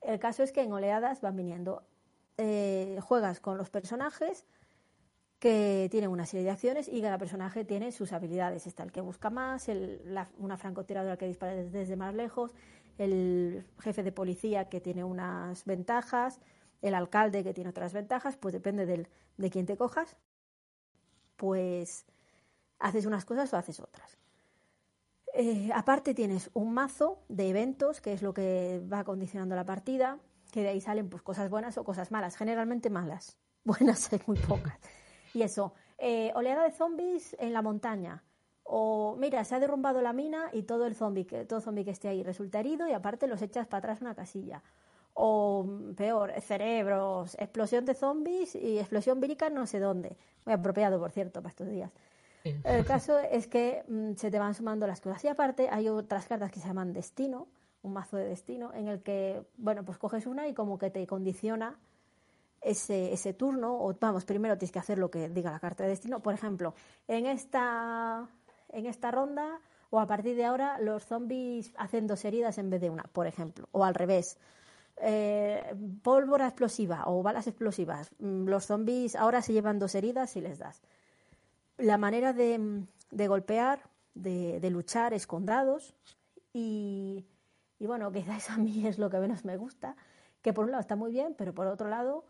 El 0.00 0.18
caso 0.18 0.42
es 0.42 0.52
que 0.52 0.62
en 0.62 0.72
oleadas 0.72 1.20
van 1.20 1.36
viniendo. 1.36 1.82
Eh, 2.38 2.98
juegas 3.02 3.40
con 3.40 3.58
los 3.58 3.70
personajes 3.70 4.46
que 5.38 5.88
tienen 5.90 6.10
una 6.10 6.24
serie 6.24 6.44
de 6.44 6.50
acciones 6.50 6.88
y 6.88 7.02
cada 7.02 7.18
personaje 7.18 7.64
tiene 7.64 7.92
sus 7.92 8.12
habilidades. 8.12 8.66
Está 8.66 8.84
el 8.84 8.92
que 8.92 9.00
busca 9.00 9.28
más, 9.28 9.68
una 10.38 10.56
francotiradora 10.56 11.16
que 11.16 11.26
dispara 11.26 11.54
desde 11.54 11.96
más 11.96 12.14
lejos, 12.14 12.54
el 12.98 13.66
jefe 13.80 14.02
de 14.02 14.12
policía 14.12 14.68
que 14.68 14.80
tiene 14.80 15.02
unas 15.02 15.64
ventajas, 15.64 16.40
el 16.80 16.94
alcalde 16.94 17.42
que 17.42 17.54
tiene 17.54 17.70
otras 17.70 17.92
ventajas, 17.92 18.36
pues 18.36 18.52
depende 18.52 18.86
del, 18.86 19.08
de 19.36 19.50
quién 19.50 19.66
te 19.66 19.76
cojas, 19.76 20.16
pues 21.36 22.06
haces 22.78 23.06
unas 23.06 23.24
cosas 23.24 23.52
o 23.52 23.56
haces 23.56 23.80
otras. 23.80 24.21
Eh, 25.34 25.70
aparte 25.74 26.14
tienes 26.14 26.50
un 26.52 26.74
mazo 26.74 27.18
de 27.28 27.48
eventos, 27.48 28.00
que 28.00 28.12
es 28.12 28.22
lo 28.22 28.34
que 28.34 28.82
va 28.92 29.04
condicionando 29.04 29.56
la 29.56 29.64
partida, 29.64 30.18
que 30.50 30.62
de 30.62 30.68
ahí 30.68 30.80
salen 30.80 31.08
pues 31.08 31.22
cosas 31.22 31.48
buenas 31.48 31.78
o 31.78 31.84
cosas 31.84 32.10
malas, 32.10 32.36
generalmente 32.36 32.90
malas, 32.90 33.38
buenas 33.64 34.12
hay 34.12 34.20
muy 34.26 34.38
pocas. 34.38 34.78
Y 35.32 35.42
eso, 35.42 35.72
eh, 35.98 36.32
oleada 36.34 36.64
de 36.64 36.72
zombies 36.72 37.34
en 37.38 37.52
la 37.52 37.62
montaña, 37.62 38.22
o 38.64 39.16
mira, 39.18 39.42
se 39.44 39.54
ha 39.54 39.60
derrumbado 39.60 40.02
la 40.02 40.12
mina 40.12 40.50
y 40.52 40.64
todo 40.64 40.86
el 40.86 40.94
zombie, 40.94 41.24
todo 41.24 41.60
zombie 41.60 41.84
que 41.84 41.90
esté 41.90 42.08
ahí 42.08 42.22
resulta 42.22 42.60
herido 42.60 42.86
y 42.86 42.92
aparte 42.92 43.26
los 43.26 43.42
echas 43.42 43.66
para 43.66 43.78
atrás 43.78 44.00
una 44.02 44.14
casilla 44.14 44.62
o 45.14 45.66
peor, 45.96 46.32
cerebros, 46.40 47.36
explosión 47.38 47.84
de 47.84 47.94
zombies 47.94 48.54
y 48.54 48.78
explosión 48.78 49.20
vírica 49.20 49.50
no 49.50 49.66
sé 49.66 49.78
dónde. 49.78 50.16
Muy 50.44 50.54
apropiado, 50.54 50.98
por 50.98 51.10
cierto, 51.10 51.42
para 51.42 51.50
estos 51.50 51.68
días. 51.68 51.92
El 52.44 52.84
caso 52.86 53.18
es 53.18 53.46
que 53.46 53.84
mm, 53.88 54.14
se 54.14 54.30
te 54.30 54.38
van 54.38 54.54
sumando 54.54 54.86
las 54.86 55.00
cosas. 55.00 55.24
Y 55.24 55.28
aparte 55.28 55.68
hay 55.70 55.88
otras 55.88 56.26
cartas 56.26 56.50
que 56.50 56.60
se 56.60 56.68
llaman 56.68 56.92
destino, 56.92 57.48
un 57.82 57.92
mazo 57.92 58.16
de 58.16 58.26
destino, 58.26 58.72
en 58.74 58.88
el 58.88 59.02
que, 59.02 59.42
bueno, 59.56 59.84
pues 59.84 59.98
coges 59.98 60.26
una 60.26 60.48
y 60.48 60.54
como 60.54 60.78
que 60.78 60.90
te 60.90 61.06
condiciona 61.06 61.78
ese, 62.60 63.12
ese 63.12 63.34
turno, 63.34 63.74
o 63.84 63.94
vamos, 64.00 64.24
primero 64.24 64.56
tienes 64.56 64.72
que 64.72 64.78
hacer 64.78 64.98
lo 64.98 65.10
que 65.10 65.28
diga 65.28 65.50
la 65.50 65.58
carta 65.58 65.82
de 65.82 65.90
destino. 65.90 66.20
Por 66.20 66.34
ejemplo, 66.34 66.74
en 67.08 67.26
esta, 67.26 68.28
en 68.68 68.86
esta 68.86 69.10
ronda 69.10 69.60
o 69.90 70.00
a 70.00 70.06
partir 70.06 70.36
de 70.36 70.44
ahora 70.44 70.78
los 70.78 71.04
zombies 71.04 71.72
hacen 71.76 72.06
dos 72.06 72.24
heridas 72.24 72.56
en 72.58 72.70
vez 72.70 72.80
de 72.80 72.88
una, 72.88 73.02
por 73.02 73.26
ejemplo, 73.26 73.68
o 73.72 73.84
al 73.84 73.94
revés 73.94 74.38
eh, 74.96 75.74
pólvora 76.02 76.46
explosiva 76.46 77.04
o 77.06 77.22
balas 77.22 77.46
explosivas. 77.46 78.10
Mm, 78.18 78.46
los 78.48 78.66
zombies 78.66 79.16
ahora 79.16 79.42
se 79.42 79.52
llevan 79.52 79.78
dos 79.78 79.94
heridas 79.94 80.36
y 80.36 80.40
les 80.40 80.58
das. 80.58 80.80
La 81.78 81.98
manera 81.98 82.32
de, 82.32 82.58
mm, 82.58 82.86
golpear, 83.26 83.90
de, 84.14 84.70
luchar 84.70 85.14
es 85.14 85.26
con 85.26 85.46
dados 85.46 85.94
y, 86.52 87.26
bueno, 87.80 88.12
quizás 88.12 88.50
a 88.50 88.58
mí 88.58 88.86
es 88.86 88.98
lo 88.98 89.10
que 89.10 89.18
menos 89.18 89.44
me 89.44 89.56
gusta, 89.56 89.96
que 90.42 90.52
por 90.52 90.64
un 90.64 90.72
lado 90.72 90.80
está 90.80 90.96
muy 90.96 91.12
bien, 91.12 91.34
pero 91.36 91.54
por 91.54 91.66
otro 91.66 91.88
lado, 91.88 92.24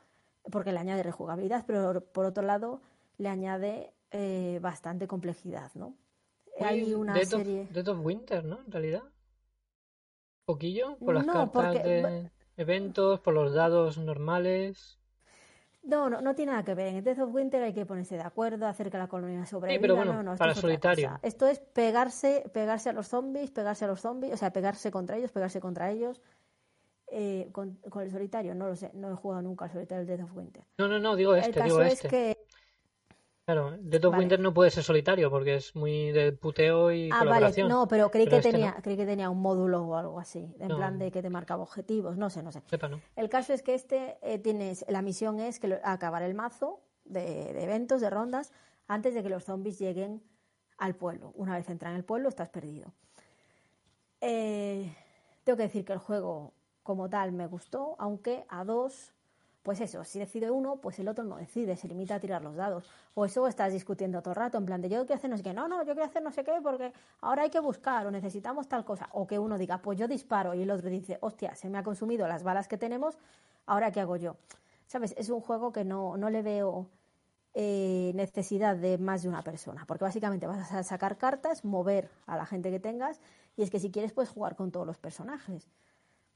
porque 0.50 0.72
le 0.72 0.78
añade 0.78 1.02
rejugabilidad, 1.02 1.64
pero 1.66 2.00
por 2.00 2.24
otro 2.24 2.42
lado 2.42 2.80
le 3.18 3.28
añade 3.28 3.92
eh, 4.10 4.58
bastante 4.60 5.06
complejidad, 5.06 5.70
¿no? 5.74 5.96
Hay 6.60 6.94
una 6.94 7.16
serie... 7.24 7.66
Dead 7.70 7.88
of 7.88 8.04
Winter, 8.04 8.44
¿no? 8.44 8.60
En 8.60 8.70
realidad. 8.70 9.02
poquillo 10.44 10.96
por 10.98 11.14
las 11.14 11.26
cartas 11.26 11.74
de 11.82 12.30
eventos, 12.56 13.20
por 13.20 13.34
los 13.34 13.54
dados 13.54 13.98
normales. 13.98 14.98
No, 15.82 16.08
no, 16.08 16.20
no 16.20 16.34
tiene 16.34 16.52
nada 16.52 16.64
que 16.64 16.74
ver. 16.74 16.94
En 16.94 17.02
Death 17.02 17.18
of 17.18 17.34
Winter 17.34 17.62
hay 17.62 17.72
que 17.72 17.84
ponerse 17.84 18.14
de 18.14 18.22
acuerdo, 18.22 18.66
hacer 18.66 18.90
que 18.90 18.98
la 18.98 19.08
colonia 19.08 19.44
sobreviva. 19.46 19.76
Sí, 19.76 19.80
pero 19.80 19.96
bueno, 19.96 20.36
para 20.36 20.54
solitario. 20.54 21.18
Esto 21.22 21.48
es 21.48 21.58
pegarse, 21.58 22.48
pegarse 22.52 22.90
a 22.90 22.92
los 22.92 23.08
zombies, 23.08 23.50
pegarse 23.50 23.84
a 23.84 23.88
los 23.88 24.00
zombies, 24.00 24.32
o 24.32 24.36
sea, 24.36 24.52
pegarse 24.52 24.90
contra 24.92 25.16
ellos, 25.16 25.32
pegarse 25.32 25.60
contra 25.60 25.90
ellos. 25.90 26.20
Eh, 27.14 27.50
con, 27.52 27.78
el 28.00 28.10
solitario, 28.10 28.54
no 28.54 28.68
lo 28.68 28.76
sé, 28.76 28.90
no 28.94 29.12
he 29.12 29.14
jugado 29.16 29.42
nunca 29.42 29.66
al 29.66 29.72
solitario 29.72 30.06
del 30.06 30.16
Death 30.16 30.30
of 30.30 30.36
Winter. 30.36 30.64
No, 30.78 30.88
no, 30.88 30.98
no, 30.98 31.14
digo 31.14 31.34
este, 31.34 31.62
digo 31.62 31.82
este. 31.82 32.06
Es 32.06 32.10
que 32.10 32.41
Claro, 33.44 33.76
Dead 33.80 34.04
of 34.04 34.16
Winter 34.16 34.38
no 34.38 34.54
puede 34.54 34.70
ser 34.70 34.84
solitario 34.84 35.28
porque 35.28 35.56
es 35.56 35.74
muy 35.74 36.12
de 36.12 36.30
puteo 36.30 36.92
y 36.92 37.10
ah, 37.12 37.18
colaboración. 37.18 37.66
Vale. 37.68 37.80
No, 37.80 37.88
pero 37.88 38.08
creí 38.10 38.28
que 38.28 38.36
este 38.36 38.52
tenía, 38.52 38.76
creí 38.82 38.96
que 38.96 39.04
tenía 39.04 39.30
un 39.30 39.40
módulo 39.40 39.82
o 39.82 39.96
algo 39.96 40.20
así, 40.20 40.54
en 40.60 40.68
plan 40.68 40.98
de 40.98 41.10
que 41.10 41.22
te 41.22 41.30
marcaba 41.30 41.62
objetivos, 41.62 42.16
no 42.16 42.30
sé, 42.30 42.44
no 42.44 42.52
sé. 42.52 42.62
El 43.16 43.28
caso 43.28 43.52
es 43.52 43.62
que 43.62 43.74
este 43.74 44.16
eh, 44.22 44.38
tienes, 44.38 44.84
la 44.88 45.02
misión 45.02 45.40
es 45.40 45.58
que 45.58 45.80
acabar 45.82 46.22
el 46.22 46.34
mazo 46.34 46.82
de, 47.04 47.60
eventos, 47.60 48.00
de 48.00 48.10
rondas, 48.10 48.52
antes 48.86 49.12
de 49.12 49.24
que 49.24 49.28
los 49.28 49.44
zombies 49.44 49.76
lleguen 49.76 50.22
al 50.78 50.94
pueblo. 50.94 51.32
Una 51.34 51.56
vez 51.56 51.68
entran 51.68 51.92
en 51.92 51.98
el 51.98 52.04
pueblo, 52.04 52.28
estás 52.28 52.48
perdido. 52.48 52.92
Eh, 54.20 54.94
tengo 55.42 55.56
que 55.56 55.64
decir 55.64 55.84
que 55.84 55.92
el 55.92 55.98
juego 55.98 56.52
como 56.84 57.10
tal 57.10 57.32
me 57.32 57.48
gustó, 57.48 57.96
aunque 57.98 58.44
a 58.48 58.64
dos 58.64 59.12
pues 59.62 59.80
eso, 59.80 60.02
si 60.02 60.18
decide 60.18 60.50
uno, 60.50 60.76
pues 60.76 60.98
el 60.98 61.08
otro 61.08 61.22
no 61.22 61.36
decide, 61.36 61.76
se 61.76 61.86
limita 61.86 62.16
a 62.16 62.20
tirar 62.20 62.42
los 62.42 62.56
dados. 62.56 62.84
O 63.14 63.24
eso 63.24 63.46
estás 63.46 63.72
discutiendo 63.72 64.20
todo 64.20 64.30
el 64.30 64.36
rato, 64.36 64.58
en 64.58 64.66
plan 64.66 64.80
de 64.80 64.88
yo 64.88 65.06
quiero 65.06 65.14
hacer 65.14 65.30
no 65.30 65.36
sé 65.36 65.42
qué, 65.44 65.54
no, 65.54 65.68
no, 65.68 65.84
yo 65.84 65.94
quiero 65.94 66.04
hacer 66.04 66.22
no 66.22 66.32
sé 66.32 66.42
qué 66.42 66.54
porque 66.62 66.92
ahora 67.20 67.42
hay 67.42 67.50
que 67.50 67.60
buscar 67.60 68.06
o 68.06 68.10
necesitamos 68.10 68.68
tal 68.68 68.84
cosa. 68.84 69.08
O 69.12 69.26
que 69.26 69.38
uno 69.38 69.58
diga, 69.58 69.78
pues 69.78 69.98
yo 69.98 70.08
disparo 70.08 70.54
y 70.54 70.62
el 70.62 70.70
otro 70.70 70.90
dice, 70.90 71.18
hostia, 71.20 71.54
se 71.54 71.68
me 71.68 71.78
ha 71.78 71.84
consumido 71.84 72.26
las 72.26 72.42
balas 72.42 72.66
que 72.66 72.76
tenemos, 72.76 73.16
ahora 73.66 73.92
qué 73.92 74.00
hago 74.00 74.16
yo. 74.16 74.36
¿Sabes? 74.86 75.14
Es 75.16 75.30
un 75.30 75.40
juego 75.40 75.72
que 75.72 75.84
no, 75.84 76.16
no 76.16 76.28
le 76.28 76.42
veo 76.42 76.88
eh, 77.54 78.10
necesidad 78.14 78.76
de 78.76 78.98
más 78.98 79.22
de 79.22 79.28
una 79.28 79.42
persona, 79.42 79.84
porque 79.86 80.04
básicamente 80.04 80.46
vas 80.46 80.72
a 80.72 80.82
sacar 80.82 81.18
cartas, 81.18 81.64
mover 81.64 82.10
a 82.26 82.36
la 82.36 82.46
gente 82.46 82.70
que 82.70 82.80
tengas, 82.80 83.20
y 83.56 83.62
es 83.62 83.70
que 83.70 83.78
si 83.78 83.92
quieres 83.92 84.12
puedes 84.12 84.30
jugar 84.30 84.56
con 84.56 84.72
todos 84.72 84.86
los 84.86 84.98
personajes 84.98 85.68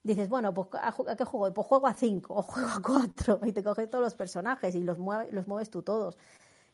dices, 0.06 0.28
bueno, 0.28 0.54
pues 0.54 0.68
¿a, 0.74 1.16
qué 1.16 1.24
juego? 1.24 1.52
Pues 1.52 1.66
juego 1.66 1.86
a 1.86 1.94
cinco 1.94 2.34
o 2.34 2.42
juego 2.42 2.68
a 2.68 2.80
cuatro 2.80 3.40
y 3.44 3.52
te 3.52 3.62
coges 3.62 3.90
todos 3.90 4.02
los 4.02 4.14
personajes 4.14 4.74
y 4.74 4.82
los, 4.82 4.98
los 5.30 5.48
mueves 5.48 5.70
tú 5.70 5.82
todos. 5.82 6.16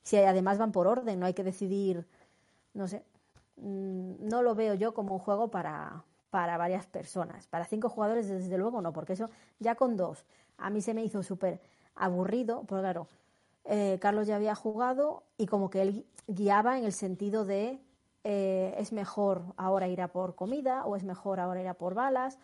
Si 0.02 0.16
además 0.16 0.58
van 0.58 0.72
por 0.72 0.86
orden, 0.86 1.18
no 1.18 1.26
hay 1.26 1.34
que 1.34 1.44
decidir, 1.44 2.06
no 2.74 2.86
sé, 2.88 3.04
mm, 3.56 4.28
no 4.28 4.42
lo 4.42 4.54
veo 4.54 4.74
yo 4.74 4.94
como 4.94 5.14
un 5.14 5.20
juego 5.20 5.48
para, 5.50 6.04
para 6.30 6.58
varias 6.58 6.86
personas. 6.86 7.46
Para 7.46 7.64
cinco 7.64 7.88
jugadores, 7.88 8.28
desde 8.28 8.58
luego, 8.58 8.82
no, 8.82 8.92
porque 8.92 9.14
eso 9.14 9.30
ya 9.58 9.74
con 9.74 9.96
dos. 9.96 10.24
A 10.58 10.70
mí 10.70 10.82
se 10.82 10.94
me 10.94 11.04
hizo 11.04 11.22
súper 11.22 11.60
aburrido, 11.94 12.64
porque 12.66 12.82
claro, 12.82 13.08
eh, 13.64 13.98
Carlos 14.00 14.26
ya 14.26 14.36
había 14.36 14.54
jugado 14.54 15.22
y 15.38 15.46
como 15.46 15.70
que 15.70 15.82
él 15.82 16.06
guiaba 16.26 16.78
en 16.78 16.84
el 16.84 16.92
sentido 16.92 17.44
de 17.44 17.80
eh, 18.24 18.74
es 18.78 18.92
mejor 18.92 19.42
ahora 19.56 19.88
ir 19.88 20.00
a 20.00 20.08
por 20.08 20.34
comida 20.34 20.84
o 20.84 20.96
es 20.96 21.04
mejor 21.04 21.40
ahora 21.40 21.60
ir 21.60 21.68
a 21.68 21.74
por 21.74 21.94
balas 21.94 22.38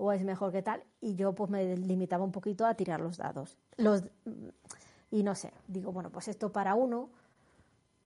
o 0.00 0.12
es 0.12 0.24
mejor 0.24 0.50
que 0.50 0.62
tal. 0.62 0.82
Y 1.00 1.14
yo 1.14 1.34
pues 1.34 1.50
me 1.50 1.76
limitaba 1.76 2.24
un 2.24 2.32
poquito 2.32 2.66
a 2.66 2.74
tirar 2.74 3.00
los 3.00 3.18
dados. 3.18 3.58
Los, 3.76 4.02
y 5.10 5.22
no 5.22 5.34
sé, 5.34 5.52
digo, 5.68 5.92
bueno, 5.92 6.10
pues 6.10 6.28
esto 6.28 6.50
para 6.50 6.74
uno, 6.74 7.10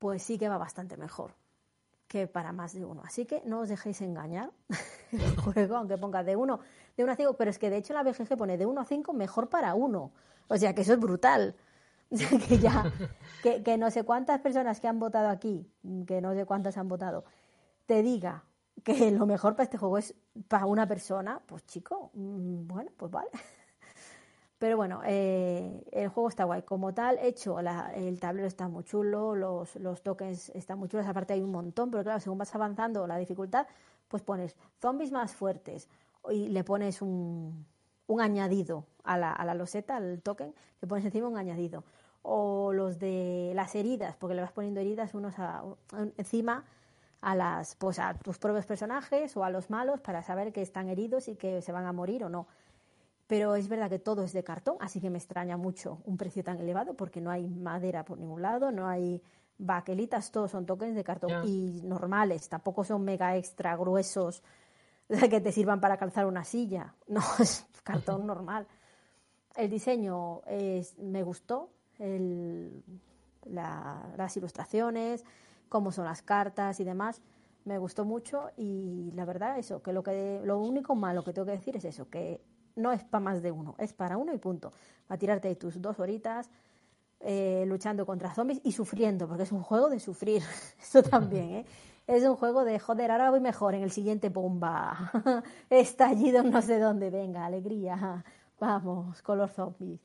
pues 0.01 0.23
sí 0.23 0.37
que 0.37 0.49
va 0.49 0.59
bastante 0.59 0.97
mejor 0.97 1.33
que 2.09 2.27
para 2.27 2.53
más 2.53 2.75
de 2.75 2.85
uno. 2.85 3.03
Así 3.05 3.25
que 3.27 3.43
no 3.47 3.61
os 3.61 3.69
dejéis 3.69 4.01
engañar 4.01 4.51
el 5.13 5.37
juego, 5.37 5.77
aunque 5.77 5.97
ponga 5.97 6.25
de 6.25 6.35
uno, 6.35 6.61
de 6.97 7.05
uno 7.05 7.13
a 7.13 7.17
cinco, 7.17 7.35
pero 7.35 7.51
es 7.51 7.59
que 7.59 7.71
de 7.71 7.77
hecho 7.77 7.95
la 7.95 8.03
BGG 8.03 8.37
pone 8.37 8.59
de 8.59 8.67
uno 8.67 8.81
a 8.81 8.85
cinco 8.85 9.13
mejor 9.13 9.49
para 9.49 9.75
uno. 9.75 10.11
O 10.49 10.57
sea 10.57 10.75
que 10.75 10.83
eso 10.83 10.95
es 10.95 11.01
brutal. 11.01 11.55
que 12.49 12.59
ya, 12.59 12.93
que, 13.43 13.63
que 13.63 13.79
no 13.79 13.91
sé 13.91 14.03
cuántas 14.03 14.41
personas 14.41 14.81
que 14.81 14.89
han 14.89 14.99
votado 14.99 15.29
aquí, 15.29 15.69
que 16.07 16.21
no 16.21 16.35
sé 16.35 16.45
cuántas 16.45 16.77
han 16.77 16.89
votado, 16.89 17.25
te 17.87 18.03
diga 18.03 18.45
que 18.83 19.11
lo 19.11 19.27
mejor 19.27 19.55
para 19.55 19.65
este 19.65 19.79
juego 19.79 19.99
es 19.99 20.15
para 20.49 20.67
una 20.67 20.87
persona, 20.87 21.41
pues 21.47 21.65
chico, 21.67 22.11
mm, 22.15 22.67
bueno, 22.67 22.91
pues 22.97 23.11
vale. 23.11 23.31
Pero 24.59 24.77
bueno, 24.77 25.03
eh, 25.05 25.85
el 25.93 26.09
juego 26.09 26.29
está 26.29 26.45
guay. 26.45 26.63
Como 26.63 26.95
tal, 26.95 27.19
hecho, 27.19 27.59
el 27.59 28.21
tablero 28.21 28.47
está 28.47 28.69
muy 28.69 28.85
chulo, 28.85 29.35
los, 29.35 29.77
los, 29.77 30.03
tokens 30.03 30.51
están 30.51 30.79
muy 30.79 30.89
chulos, 30.89 31.07
aparte 31.07 31.35
hay 31.35 31.43
un 31.43 31.51
montón, 31.51 31.91
pero 31.91 32.03
claro, 32.03 32.21
según 32.21 32.39
vas 32.39 32.55
avanzando 32.55 33.07
la 33.07 33.19
dificultad, 33.19 33.67
pues 34.09 34.23
pones 34.23 34.57
zombies 34.81 35.13
más 35.13 35.35
fuertes 35.35 35.89
y 36.31 36.49
le 36.49 36.65
pones 36.65 37.03
un, 37.03 37.67
un 38.07 38.21
añadido 38.21 38.87
a 39.03 39.19
la, 39.19 39.33
a 39.33 39.45
la 39.45 39.55
loseta, 39.55 39.97
al 39.97 40.23
token, 40.23 40.55
le 40.81 40.89
pones 40.89 41.05
encima 41.05 41.29
un 41.29 41.37
añadido. 41.37 41.85
O 42.23 42.73
los 42.73 42.99
de 42.99 43.53
las 43.55 43.75
heridas, 43.75 44.17
porque 44.17 44.35
le 44.35 44.41
vas 44.41 44.53
poniendo 44.53 44.81
heridas 44.81 45.15
unos 45.15 45.39
a, 45.39 45.63
encima 46.17 46.65
a 47.25 47.35
las 47.35 47.75
pues 47.77 47.99
a 47.99 48.13
tus 48.15 48.39
propios 48.39 48.67
personajes 48.67 49.35
o 49.37 49.45
a 49.45 49.51
los 49.51 49.71
malos 49.71 50.01
para 50.01 50.23
saber 50.23 50.53
que 50.53 50.61
están 50.61 50.89
heridos 50.89 51.27
y 51.29 51.37
que 51.37 51.63
se 51.63 51.73
van 51.73 51.87
a 51.87 51.93
morir 51.93 52.23
o 52.23 52.29
no. 52.29 52.47
Pero 53.27 53.57
es 53.57 53.69
verdad 53.69 53.89
que 53.89 53.99
todo 53.99 54.23
es 54.23 54.35
de 54.35 54.45
cartón, 54.45 54.77
así 54.81 55.01
que 55.01 55.09
me 55.09 55.17
extraña 55.17 55.57
mucho 55.57 56.03
un 56.05 56.19
precio 56.19 56.45
tan 56.45 56.59
elevado 56.59 56.93
porque 56.95 57.23
no 57.23 57.31
hay 57.31 57.49
madera 57.49 58.05
por 58.05 58.19
ningún 58.19 58.43
lado, 58.43 58.71
no 58.71 58.87
hay 58.87 59.23
baquelitas, 59.57 60.31
todos 60.31 60.51
son 60.51 60.67
tokens 60.67 60.95
de 60.95 61.03
cartón 61.03 61.49
y 61.49 61.81
normales, 61.83 62.47
tampoco 62.51 62.85
son 62.85 63.03
mega 63.03 63.37
extra 63.37 63.75
gruesos 63.75 64.43
que 65.31 65.41
te 65.41 65.51
sirvan 65.51 65.81
para 65.81 65.97
calzar 65.97 66.27
una 66.27 66.45
silla, 66.45 66.95
no, 67.09 67.23
es 67.39 67.67
cartón 67.83 68.27
normal. 68.27 68.67
El 69.57 69.71
diseño 69.71 70.43
es, 70.47 70.99
me 70.99 71.23
gustó, 71.23 71.71
el, 71.99 72.83
las 73.47 74.37
ilustraciones, 74.37 75.25
cómo 75.69 75.93
son 75.93 76.05
las 76.05 76.23
cartas 76.23 76.81
y 76.81 76.85
demás, 76.85 77.23
me 77.65 77.79
gustó 77.79 78.05
mucho 78.05 78.51
y 78.57 79.11
la 79.15 79.25
verdad 79.25 79.59
eso, 79.59 79.83
que 79.83 79.93
lo, 79.93 80.03
que 80.03 80.41
lo 80.45 80.59
único 80.59 80.95
malo 80.95 81.25
que 81.25 81.33
tengo 81.33 81.47
que 81.47 81.53
decir 81.53 81.77
es 81.77 81.85
eso, 81.85 82.09
que 82.09 82.41
no 82.77 82.93
es 82.93 83.05
para 83.05 83.25
más 83.25 83.43
de 83.43 83.51
uno, 83.51 83.75
es 83.79 83.93
para 83.93 84.17
uno 84.17 84.33
y 84.33 84.39
punto. 84.39 84.73
Para 85.07 85.19
tirarte 85.19 85.55
tus 85.57 85.81
dos 85.81 85.99
horitas 86.01 86.51
eh, 87.21 87.65
luchando 87.67 88.05
contra 88.05 88.35
zombies 88.35 88.61
y 88.65 88.73
sufriendo, 88.73 89.27
porque 89.27 89.45
es 89.45 89.53
un 89.53 89.63
juego 89.63 89.89
de 89.89 90.01
sufrir. 90.01 90.43
Eso 90.83 91.03
también, 91.03 91.51
¿eh? 91.51 91.67
Es 92.07 92.23
un 92.25 92.37
juego 92.37 92.65
de 92.65 92.79
joder, 92.79 93.11
ahora 93.11 93.31
voy 93.31 93.41
mejor 93.41 93.75
en 93.75 93.83
el 93.83 93.91
siguiente 93.91 94.29
bomba. 94.29 95.11
Estallido 95.71 96.43
no 96.43 96.61
sé 96.61 96.79
dónde, 96.79 97.09
venga, 97.09 97.47
alegría. 97.47 98.23
Vamos, 98.61 99.23
color 99.23 99.49
zombies. 99.49 100.01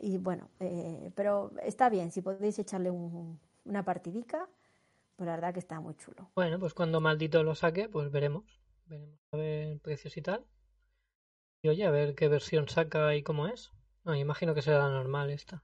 Y 0.00 0.18
bueno, 0.18 0.48
eh, 0.58 1.12
pero 1.14 1.52
está 1.62 1.88
bien, 1.88 2.10
si 2.10 2.20
podéis 2.20 2.58
echarle 2.58 2.90
una 2.90 3.84
partidica, 3.84 4.48
pues 5.16 5.26
la 5.26 5.34
verdad 5.34 5.52
que 5.52 5.60
está 5.60 5.80
muy 5.80 5.94
chulo. 5.96 6.30
Bueno, 6.34 6.58
pues 6.58 6.74
cuando 6.74 7.00
maldito 7.00 7.42
lo 7.42 7.54
saque, 7.54 7.88
pues 7.88 8.10
veremos. 8.10 8.44
Veremos 8.86 9.18
a 9.32 9.36
ver 9.36 9.80
precios 9.80 10.16
y 10.16 10.22
tal. 10.22 10.44
Y 11.62 11.68
oye, 11.68 11.84
a 11.86 11.90
ver 11.90 12.14
qué 12.14 12.28
versión 12.28 12.68
saca 12.68 13.14
y 13.14 13.22
cómo 13.22 13.46
es. 13.46 13.72
No, 14.04 14.14
imagino 14.14 14.54
que 14.54 14.62
será 14.62 14.80
la 14.80 14.90
normal 14.90 15.30
esta. 15.30 15.62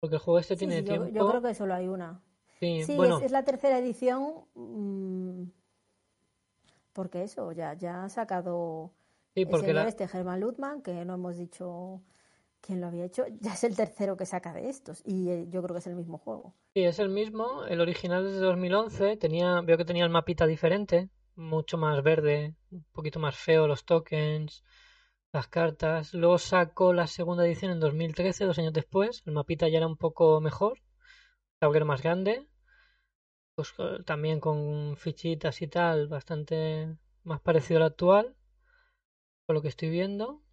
Porque 0.00 0.16
el 0.16 0.20
juego 0.20 0.38
este 0.38 0.56
tiene 0.56 0.82
tiempo. 0.82 1.08
Yo, 1.08 1.28
creo 1.28 1.42
que 1.42 1.54
solo 1.54 1.74
hay 1.74 1.88
una. 1.88 2.22
Sí, 2.58 2.84
bueno. 2.96 3.20
es, 3.20 3.30
la 3.30 3.44
tercera 3.44 3.78
edición. 3.78 4.46
Mm, 4.54 5.50
porque 6.92 7.22
eso, 7.22 7.52
ya, 7.52 7.74
ya 7.74 8.04
ha 8.04 8.08
sacado 8.08 8.92
sí, 9.34 9.44
porque 9.46 9.70
este 9.86 10.08
Germán 10.08 10.40
Lutman, 10.40 10.82
que 10.82 11.04
no 11.04 11.14
hemos 11.14 11.36
dicho 11.36 12.02
quién 12.64 12.80
lo 12.80 12.86
había 12.86 13.04
hecho, 13.04 13.24
ya 13.40 13.54
es 13.54 13.64
el 13.64 13.76
tercero 13.76 14.16
que 14.16 14.26
saca 14.26 14.52
de 14.52 14.68
estos 14.68 15.02
y 15.04 15.28
eh, 15.30 15.46
yo 15.50 15.62
creo 15.62 15.74
que 15.74 15.80
es 15.80 15.86
el 15.86 15.96
mismo 15.96 16.18
juego. 16.18 16.54
Sí, 16.74 16.84
es 16.84 16.98
el 16.98 17.08
mismo. 17.08 17.64
El 17.66 17.80
original 17.80 18.26
es 18.26 18.32
de 18.34 18.40
2011. 18.40 19.16
Tenía, 19.16 19.60
veo 19.60 19.76
que 19.76 19.84
tenía 19.84 20.04
el 20.04 20.10
mapita 20.10 20.46
diferente, 20.46 21.10
mucho 21.36 21.76
más 21.78 22.02
verde, 22.02 22.54
un 22.70 22.84
poquito 22.92 23.18
más 23.20 23.36
feo 23.36 23.66
los 23.66 23.84
tokens 23.84 24.64
las 25.34 25.48
cartas. 25.48 26.14
Luego 26.14 26.38
sacó 26.38 26.92
la 26.92 27.08
segunda 27.08 27.44
edición 27.44 27.72
en 27.72 27.80
2013, 27.80 28.44
dos 28.44 28.58
años 28.58 28.72
después. 28.72 29.22
El 29.26 29.34
mapita 29.34 29.68
ya 29.68 29.78
era 29.78 29.88
un 29.88 29.96
poco 29.96 30.40
mejor, 30.40 30.80
tablero 31.58 31.84
más 31.84 32.02
grande. 32.02 32.46
Pues 33.56 33.74
eh, 33.78 34.02
también 34.06 34.40
con 34.40 34.96
fichitas 34.96 35.60
y 35.60 35.66
tal, 35.66 36.06
bastante 36.08 36.96
más 37.24 37.40
parecido 37.40 37.78
al 37.78 37.86
actual. 37.86 38.36
Por 39.46 39.56
lo 39.56 39.62
que 39.62 39.68
estoy 39.68 39.90
viendo. 39.90 40.43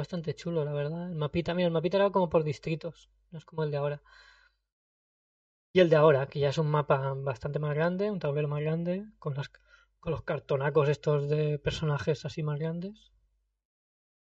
Bastante 0.00 0.34
chulo, 0.34 0.64
la 0.64 0.72
verdad. 0.72 1.10
El 1.10 1.16
mapita, 1.16 1.52
mira, 1.52 1.66
el 1.66 1.72
mapita 1.72 1.98
era 1.98 2.10
como 2.10 2.30
por 2.30 2.42
distritos, 2.42 3.10
no 3.30 3.38
es 3.38 3.44
como 3.44 3.64
el 3.64 3.70
de 3.70 3.76
ahora. 3.76 4.02
Y 5.72 5.80
el 5.80 5.90
de 5.90 5.96
ahora, 5.96 6.26
que 6.26 6.40
ya 6.40 6.48
es 6.48 6.58
un 6.58 6.70
mapa 6.70 7.12
bastante 7.14 7.58
más 7.58 7.74
grande, 7.74 8.10
un 8.10 8.18
tablero 8.18 8.48
más 8.48 8.62
grande, 8.62 9.06
con, 9.18 9.34
las, 9.34 9.50
con 10.00 10.10
los 10.12 10.22
cartonacos 10.22 10.88
estos 10.88 11.28
de 11.28 11.58
personajes 11.58 12.24
así 12.24 12.42
más 12.42 12.58
grandes 12.58 13.12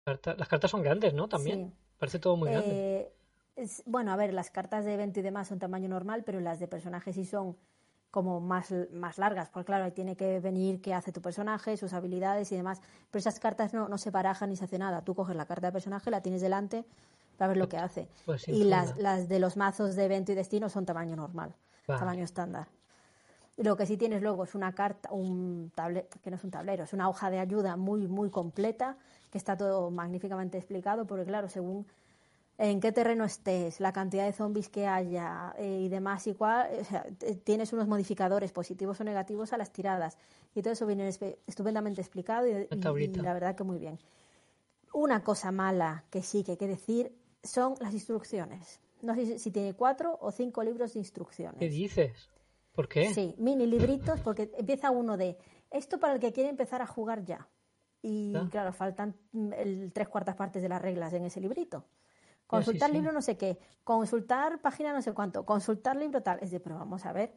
las 0.07 0.49
cartas 0.49 0.71
son 0.71 0.83
grandes, 0.83 1.15
¿no? 1.15 1.29
También. 1.29 1.75
Parece 1.99 2.19
todo 2.19 2.37
muy 2.37 2.51
grande. 2.51 3.13
Eh, 3.57 3.73
bueno, 3.87 4.13
a 4.13 4.17
ver, 4.17 4.33
las 4.33 4.51
cartas 4.51 4.85
de 4.85 4.95
evento 4.95 5.21
y 5.21 5.23
demás 5.23 5.49
son 5.49 5.59
tamaño 5.59 5.89
normal, 5.89 6.23
pero 6.25 6.41
las 6.41 6.61
de 6.61 6.69
personajes 6.69 7.15
sí 7.17 7.25
son 7.25 7.57
como 8.17 8.41
más, 8.41 8.73
más 8.95 9.19
largas, 9.19 9.51
porque 9.51 9.67
claro, 9.67 9.85
ahí 9.85 9.91
tiene 9.91 10.17
que 10.17 10.41
venir 10.41 10.81
qué 10.81 10.95
hace 10.95 11.13
tu 11.13 11.21
personaje, 11.21 11.77
sus 11.77 11.93
habilidades 11.93 12.51
y 12.51 12.57
demás. 12.57 12.81
Pero 13.11 13.21
esas 13.21 13.39
cartas 13.39 13.75
no, 13.75 13.91
no 13.91 13.99
se 13.99 14.11
barajan 14.11 14.49
ni 14.49 14.57
se 14.57 14.65
hace 14.65 14.79
nada. 14.79 15.03
Tú 15.03 15.15
coges 15.15 15.37
la 15.37 15.45
carta 15.45 15.67
de 15.67 15.73
personaje, 15.73 16.11
la 16.11 16.23
tienes 16.23 16.41
delante 16.41 16.87
para 17.37 17.49
ver 17.49 17.59
lo 17.59 17.69
que 17.69 17.77
hace. 17.77 18.09
Pues 18.25 18.49
y 18.49 18.65
las, 18.65 18.97
las 18.97 19.29
de 19.29 19.39
los 19.39 19.59
mazos 19.59 19.97
de 19.97 20.07
evento 20.07 20.33
y 20.33 20.35
destino 20.35 20.71
son 20.71 20.87
tamaño 20.87 21.15
normal, 21.15 21.55
tamaño 21.85 22.25
estándar. 22.25 22.69
Lo 23.59 23.77
que 23.77 23.85
sí 23.85 23.99
tienes 23.99 24.23
luego 24.23 24.45
es 24.45 24.55
una 24.55 24.73
carta, 24.73 25.13
un 25.13 25.71
tablero, 25.75 26.09
que 26.25 26.31
no 26.31 26.37
es 26.37 26.45
un 26.45 26.51
tablero, 26.51 26.85
es 26.85 26.95
una 26.95 27.11
hoja 27.11 27.29
de 27.29 27.39
ayuda 27.39 27.77
muy, 27.77 28.09
muy 28.09 28.31
completa, 28.31 28.97
que 29.31 29.37
está 29.37 29.59
todo 29.59 29.91
magníficamente 29.91 30.57
explicado, 30.57 31.07
porque 31.07 31.27
claro, 31.27 31.51
según 31.51 31.87
en 32.59 32.81
qué 32.81 32.91
terreno 32.93 33.25
estés, 33.25 33.81
la 33.81 33.93
cantidad 33.93 34.25
de 34.25 34.33
zombies 34.33 34.69
que 34.69 34.87
haya 34.87 35.55
eh, 35.59 35.81
y 35.83 35.89
demás, 35.89 36.27
igual, 36.27 36.69
tienes 37.45 37.73
unos 37.73 37.87
modificadores 37.87 38.53
positivos 38.53 39.01
o 39.01 39.05
negativos 39.05 39.53
a 39.53 39.59
las 39.59 39.73
tiradas. 39.73 40.17
Y 40.55 40.63
todo 40.63 40.73
eso 40.73 40.87
viene 40.87 41.11
estupendamente 41.47 42.01
explicado 42.01 42.47
y, 42.47 42.67
la 43.17 43.35
verdad 43.35 43.55
que 43.55 43.65
muy 43.65 43.79
bien. 43.79 43.99
Una 44.95 45.23
cosa 45.23 45.53
mala 45.53 46.05
que 46.11 46.23
sí 46.23 46.43
que 46.43 46.53
hay 46.53 46.57
que 46.57 46.67
decir 46.67 47.13
son 47.43 47.75
las 47.81 47.93
instrucciones. 47.93 48.81
No 49.03 49.15
sé 49.15 49.39
si 49.39 49.51
tiene 49.51 49.75
cuatro 49.75 50.17
o 50.23 50.33
cinco 50.33 50.63
libros 50.63 50.95
de 50.95 51.01
instrucciones. 51.01 51.59
¿Qué 51.59 51.69
dices? 51.69 52.31
¿Por 52.73 52.89
qué? 52.89 53.13
Sí, 53.13 53.35
mini 53.39 53.67
libritos, 53.67 54.21
porque 54.21 54.51
empieza 54.57 54.91
uno 54.91 55.17
de 55.17 55.37
esto 55.71 56.01
para 56.01 56.15
el 56.15 56.21
que 56.21 56.33
quiere 56.33 56.49
empezar 56.49 56.81
a 56.81 56.87
jugar 56.87 57.25
ya. 57.25 57.49
Y 58.03 58.35
ah. 58.37 58.49
claro, 58.51 58.73
faltan 58.73 59.15
el, 59.57 59.93
tres 59.93 60.09
cuartas 60.09 60.37
partes 60.37 60.63
de 60.63 60.69
las 60.69 60.81
reglas 60.81 61.13
en 61.13 61.25
ese 61.25 61.41
librito. 61.41 61.85
Consultar 62.47 62.91
libro 62.91 63.13
no 63.13 63.23
sé 63.23 63.37
qué, 63.37 63.59
consultar 63.83 64.61
página 64.61 64.93
no 64.93 65.03
sé 65.03 65.13
cuánto, 65.13 65.45
consultar 65.45 65.97
libro 65.97 66.23
tal. 66.23 66.39
Es 66.41 66.51
de, 66.51 66.61
pero 66.61 66.79
vamos 66.79 67.05
a 67.05 67.13
ver, 67.13 67.33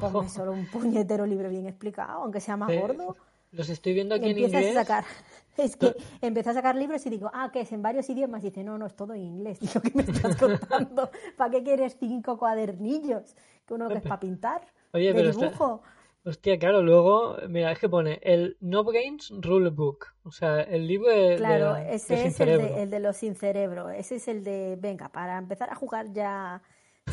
ponme 0.00 0.28
solo 0.28 0.52
un 0.52 0.66
puñetero 0.66 1.26
libro 1.26 1.48
bien 1.50 1.66
explicado, 1.66 2.22
aunque 2.22 2.40
sea 2.40 2.56
más 2.56 2.74
gordo. 2.74 3.16
Los 3.52 3.70
estoy 3.70 3.94
viendo 3.94 4.14
aquí 4.14 4.30
en 4.30 4.38
inglés. 4.38 4.76
A 4.76 4.80
sacar, 4.80 5.04
es 5.56 5.76
que 5.76 5.96
empecé 6.20 6.50
a 6.50 6.54
sacar 6.54 6.76
libros 6.76 7.04
y 7.06 7.10
digo, 7.10 7.30
ah, 7.32 7.50
que 7.52 7.60
es 7.60 7.72
en 7.72 7.82
varios 7.82 8.08
idiomas. 8.10 8.42
dice, 8.42 8.62
no, 8.62 8.76
no, 8.76 8.86
es 8.86 8.94
todo 8.94 9.14
en 9.14 9.22
inglés. 9.22 9.60
Digo, 9.60 9.80
¿qué 9.80 9.90
me 9.94 10.02
estás 10.02 10.36
contando? 10.36 11.10
¿Para 11.36 11.50
qué 11.50 11.62
quieres 11.62 11.96
cinco 11.98 12.38
cuadernillos? 12.38 13.34
Que 13.66 13.74
uno 13.74 13.88
que 13.88 13.94
es 13.94 14.02
para 14.02 14.20
pintar. 14.20 14.66
Oye, 14.92 15.12
de 15.12 15.14
pero 15.14 15.32
dibujo. 15.32 15.82
Hostia, 16.24 16.58
claro, 16.58 16.82
luego, 16.82 17.36
mira, 17.48 17.72
es 17.72 17.78
que 17.78 17.88
pone 17.88 18.20
el 18.22 18.56
No 18.60 18.84
Brains 18.84 19.32
Rule 19.40 19.70
Book, 19.70 20.06
o 20.24 20.30
sea, 20.30 20.60
el 20.60 20.86
libro 20.86 21.08
de. 21.08 21.36
Claro, 21.36 21.76
ese 21.76 22.26
es 22.26 22.40
el 22.40 22.58
de, 22.58 22.82
el 22.82 22.90
de, 22.90 23.00
los 23.00 23.16
sin 23.16 23.34
cerebro, 23.34 23.88
ese 23.90 24.16
es 24.16 24.28
el 24.28 24.44
de, 24.44 24.76
venga, 24.78 25.08
para 25.10 25.38
empezar 25.38 25.70
a 25.70 25.74
jugar 25.74 26.12
ya 26.12 26.60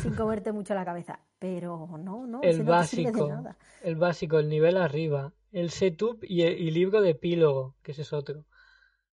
sin 0.02 0.14
comerte 0.14 0.52
mucho 0.52 0.74
la 0.74 0.84
cabeza. 0.84 1.20
Pero 1.38 1.86
no, 1.98 2.26
no, 2.26 2.42
el 2.42 2.62
básico, 2.62 3.44
el 3.82 3.96
básico, 3.96 4.38
el 4.38 4.48
nivel 4.48 4.76
arriba, 4.76 5.32
el 5.52 5.70
setup 5.70 6.24
y 6.24 6.42
el 6.42 6.72
libro 6.74 7.00
de 7.00 7.10
epílogo, 7.10 7.74
que 7.82 7.92
ese 7.92 8.02
es 8.02 8.12
otro. 8.12 8.44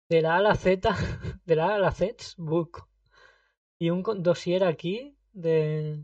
De 0.10 0.22
la 0.22 0.36
A 0.36 0.38
a 0.38 0.42
la 0.42 0.56
Z, 0.56 0.90
de 1.46 1.56
la 1.56 1.68
A 1.68 1.76
a 1.76 1.80
la 1.80 1.92
Z, 1.92 2.24
book. 2.38 2.88
Y 3.78 3.90
un 3.90 4.04
dossier 4.04 4.64
aquí 4.64 5.16
de. 5.34 6.04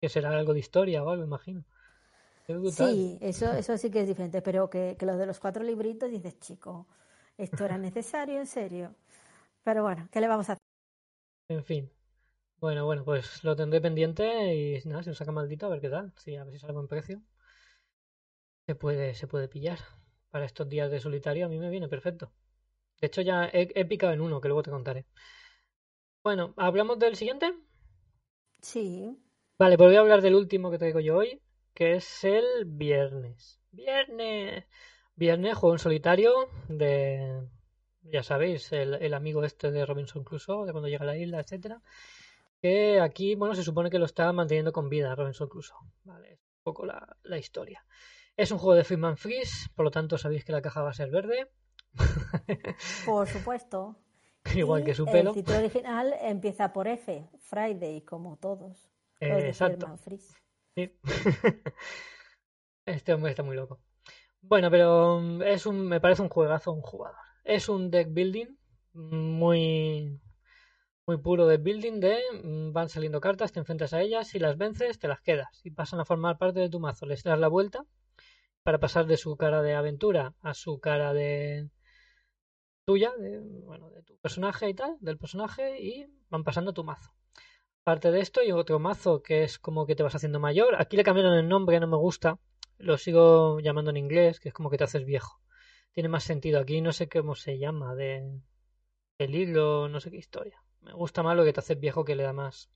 que 0.00 0.08
será 0.08 0.30
algo 0.30 0.52
de 0.52 0.60
historia 0.60 1.02
o 1.02 1.08
algo, 1.08 1.24
imagino. 1.24 1.64
Sí, 2.64 3.18
eso, 3.20 3.52
eso 3.52 3.76
sí 3.78 3.90
que 3.90 4.00
es 4.00 4.08
diferente, 4.08 4.42
pero 4.42 4.68
que, 4.70 4.96
que 4.98 5.06
los 5.06 5.18
de 5.18 5.26
los 5.26 5.38
cuatro 5.40 5.62
libritos 5.64 6.10
dices, 6.10 6.38
chico, 6.40 6.86
Esto 7.38 7.64
era 7.64 7.78
necesario, 7.78 8.38
en 8.40 8.46
serio. 8.46 8.94
Pero 9.64 9.82
bueno, 9.84 10.08
¿qué 10.12 10.20
le 10.20 10.28
vamos 10.28 10.48
a 10.50 10.54
hacer? 10.54 10.62
En 11.48 11.64
fin. 11.64 11.90
Bueno, 12.60 12.84
bueno, 12.86 13.04
pues 13.04 13.44
lo 13.44 13.56
tendré 13.56 13.80
pendiente 13.80 14.54
y 14.54 14.82
nada, 14.88 15.02
si 15.04 15.10
lo 15.10 15.14
saca 15.16 15.32
maldito, 15.32 15.66
a 15.66 15.70
ver 15.70 15.80
qué 15.82 15.90
tal. 15.90 16.12
Sí, 16.18 16.36
a 16.36 16.44
ver 16.44 16.52
si 16.54 16.60
sale 16.60 16.72
buen 16.74 16.88
precio. 16.88 17.22
Se 18.66 18.74
puede, 18.74 19.14
se 19.14 19.26
puede 19.26 19.48
pillar. 19.48 19.78
Para 20.30 20.44
estos 20.44 20.68
días 20.68 20.90
de 20.90 21.00
solitario 21.00 21.46
a 21.46 21.48
mí 21.48 21.58
me 21.58 21.70
viene 21.70 21.88
perfecto. 21.88 22.30
De 23.00 23.08
hecho, 23.08 23.22
ya 23.22 23.46
he, 23.46 23.70
he 23.74 23.84
picado 23.86 24.12
en 24.14 24.20
uno, 24.22 24.40
que 24.40 24.48
luego 24.48 24.62
te 24.64 24.70
contaré. 24.72 25.06
Bueno, 26.24 26.54
¿hablamos 26.56 26.98
del 26.98 27.14
siguiente? 27.14 27.54
Sí. 28.62 29.16
Vale, 29.58 29.76
pues 29.76 29.88
voy 29.88 29.96
a 29.96 30.00
hablar 30.00 30.22
del 30.22 30.36
último 30.36 30.70
que 30.70 30.78
traigo 30.78 31.00
yo 31.00 31.16
hoy, 31.16 31.40
que 31.74 31.96
es 31.96 32.24
el 32.24 32.64
viernes. 32.64 33.60
Viernes. 33.72 34.64
Viernes, 35.16 35.56
juego 35.56 35.74
en 35.74 35.78
solitario 35.78 36.32
de, 36.68 37.46
ya 38.02 38.22
sabéis, 38.22 38.72
el, 38.72 38.94
el 38.94 39.14
amigo 39.14 39.44
este 39.44 39.70
de 39.70 39.86
Robinson 39.86 40.24
Crusoe, 40.24 40.66
de 40.66 40.72
cuando 40.72 40.88
llega 40.88 41.04
a 41.04 41.06
la 41.06 41.16
isla, 41.16 41.40
etcétera. 41.40 41.82
Que 42.60 43.00
aquí, 43.00 43.34
bueno, 43.34 43.54
se 43.54 43.62
supone 43.62 43.90
que 43.90 43.98
lo 43.98 44.06
está 44.06 44.32
manteniendo 44.32 44.72
con 44.72 44.88
vida 44.88 45.14
Robinson 45.14 45.48
Crusoe. 45.48 45.78
Vale, 46.04 46.32
es 46.32 46.38
un 46.40 46.62
poco 46.62 46.86
la, 46.86 47.16
la 47.22 47.38
historia. 47.38 47.84
Es 48.36 48.50
un 48.50 48.58
juego 48.58 48.74
de 48.74 48.84
Freeman 48.84 49.16
Freeze, 49.16 49.68
por 49.74 49.84
lo 49.84 49.90
tanto 49.90 50.18
sabéis 50.18 50.44
que 50.44 50.52
la 50.52 50.62
caja 50.62 50.82
va 50.82 50.90
a 50.90 50.94
ser 50.94 51.10
verde. 51.10 51.48
Por 53.06 53.28
supuesto. 53.28 53.96
Igual 54.54 54.82
Y 54.82 54.84
que 54.84 54.94
su 54.94 55.04
pelo. 55.06 55.30
El 55.30 55.36
título 55.36 55.58
original 55.58 56.14
empieza 56.20 56.72
por 56.72 56.88
F, 56.88 57.30
Friday, 57.38 58.02
como 58.02 58.36
todos. 58.36 58.90
Eh, 59.20 59.46
exacto. 59.46 59.96
Freeze. 59.98 60.34
Este 62.86 63.14
hombre 63.14 63.30
está 63.30 63.42
muy 63.42 63.56
loco. 63.56 63.80
Bueno, 64.42 64.70
pero 64.70 65.20
mm, 65.20 65.42
es 65.42 65.66
un, 65.66 65.86
me 65.88 66.00
parece 66.00 66.22
un 66.22 66.28
juegazo 66.28 66.72
un 66.72 66.82
jugador. 66.82 67.16
Es 67.44 67.68
un 67.68 67.90
deck 67.90 68.08
building 68.12 68.56
muy, 68.94 70.20
muy 71.06 71.18
puro 71.18 71.46
deck 71.46 71.62
building 71.62 72.00
de 72.00 72.18
mm, 72.42 72.72
van 72.72 72.88
saliendo 72.88 73.20
cartas, 73.20 73.52
te 73.52 73.60
enfrentas 73.60 73.92
a 73.94 74.02
ellas, 74.02 74.28
si 74.28 74.38
las 74.38 74.58
vences, 74.58 74.98
te 74.98 75.08
las 75.08 75.20
quedas 75.20 75.60
y 75.64 75.70
pasan 75.70 76.00
a 76.00 76.04
formar 76.04 76.38
parte 76.38 76.60
de 76.60 76.70
tu 76.70 76.80
mazo. 76.80 77.06
Les 77.06 77.22
das 77.22 77.38
la 77.38 77.48
vuelta 77.48 77.84
para 78.62 78.80
pasar 78.80 79.06
de 79.06 79.16
su 79.16 79.36
cara 79.36 79.62
de 79.62 79.74
aventura 79.74 80.34
a 80.42 80.54
su 80.54 80.80
cara 80.80 81.12
de 81.14 81.70
tuya, 82.86 83.12
de, 83.18 83.40
bueno, 83.40 83.90
de 83.90 84.02
tu 84.02 84.16
personaje 84.18 84.68
y 84.68 84.74
tal, 84.74 84.96
del 85.00 85.18
personaje, 85.18 85.80
y 85.80 86.06
van 86.30 86.44
pasando 86.44 86.72
tu 86.74 86.84
mazo. 86.84 87.12
Aparte 87.86 88.10
de 88.10 88.20
esto, 88.20 88.40
hay 88.40 88.50
otro 88.50 88.78
mazo 88.78 89.22
que 89.22 89.44
es 89.44 89.58
como 89.58 89.84
que 89.84 89.94
te 89.94 90.02
vas 90.02 90.14
haciendo 90.14 90.40
mayor. 90.40 90.74
Aquí 90.80 90.96
le 90.96 91.04
cambiaron 91.04 91.34
el 91.34 91.46
nombre, 91.46 91.78
no 91.80 91.86
me 91.86 91.98
gusta. 91.98 92.38
Lo 92.78 92.96
sigo 92.96 93.60
llamando 93.60 93.90
en 93.90 93.98
inglés, 93.98 94.40
que 94.40 94.48
es 94.48 94.54
como 94.54 94.70
que 94.70 94.78
te 94.78 94.84
haces 94.84 95.04
viejo. 95.04 95.38
Tiene 95.92 96.08
más 96.08 96.24
sentido. 96.24 96.60
Aquí 96.60 96.80
no 96.80 96.94
sé 96.94 97.10
cómo 97.10 97.34
se 97.34 97.58
llama, 97.58 97.94
de 97.94 98.40
peligro, 99.18 99.90
no 99.90 100.00
sé 100.00 100.10
qué 100.10 100.16
historia. 100.16 100.62
Me 100.80 100.94
gusta 100.94 101.22
más 101.22 101.36
lo 101.36 101.44
que 101.44 101.52
te 101.52 101.60
haces 101.60 101.78
viejo 101.78 102.06
que 102.06 102.16
le 102.16 102.22
da 102.22 102.32
más, 102.32 102.70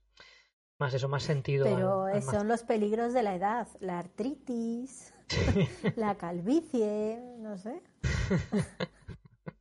más 0.77 0.93
eso, 0.93 1.09
más 1.09 1.23
sentido. 1.23 1.63
Pero 1.63 2.03
al 2.03 2.21
son 2.21 2.47
los 2.47 2.61
peligros 2.61 3.11
de 3.11 3.23
la 3.23 3.33
edad, 3.33 3.67
la 3.79 3.97
artritis, 3.97 5.11
la 5.95 6.19
calvicie, 6.19 7.19
no 7.39 7.57
sé. 7.57 7.81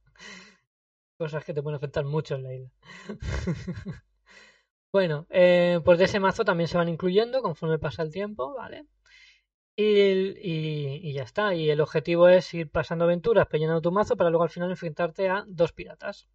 Cosas 1.16 1.42
que 1.42 1.55
te 1.55 1.62
pueden 1.62 1.76
afectar 1.76 2.05
mucho 2.05 2.34
en 2.34 2.42
la 2.42 2.55
isla. 2.55 2.70
bueno, 4.93 5.26
eh, 5.30 5.80
pues 5.84 5.99
de 5.99 6.05
ese 6.07 6.20
mazo 6.20 6.45
también 6.45 6.68
se 6.68 6.78
van 6.78 6.89
incluyendo 6.89 7.43
conforme 7.43 7.78
pasa 7.78 8.03
el 8.03 8.11
tiempo, 8.12 8.55
¿vale? 8.55 8.86
Y, 9.76 9.91
y- 11.11 11.12
ya 11.14 11.22
está. 11.24 11.55
Y 11.55 11.70
el 11.70 11.80
objetivo 11.80 12.28
es 12.28 12.53
ir 12.55 12.70
pasando 12.70 13.05
aventuras, 13.05 13.47
peleando 13.49 13.80
tu 13.82 13.93
mazo 13.93 14.16
para 14.16 14.30
luego 14.30 14.45
al 14.45 14.51
final 14.51 14.70
enfrentarte 14.70 15.28
a 15.30 15.45
dos 15.49 15.72
piratas. 15.72 16.28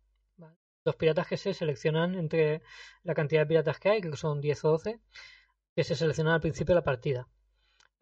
Dos 0.86 0.96
piratas 0.98 1.28
que 1.28 1.38
se 1.38 1.54
seleccionan 1.54 2.16
entre 2.16 2.62
la 3.04 3.14
cantidad 3.16 3.42
de 3.42 3.48
piratas 3.48 3.80
que 3.80 3.90
hay, 3.90 4.02
que 4.02 4.16
son 4.18 4.42
10 4.42 4.64
o 4.66 4.70
12, 4.72 5.00
que 5.76 5.84
se 5.86 5.96
seleccionan 5.96 6.36
al 6.36 6.42
principio 6.42 6.74
de 6.76 6.80
la 6.82 6.86
partida. 6.86 7.28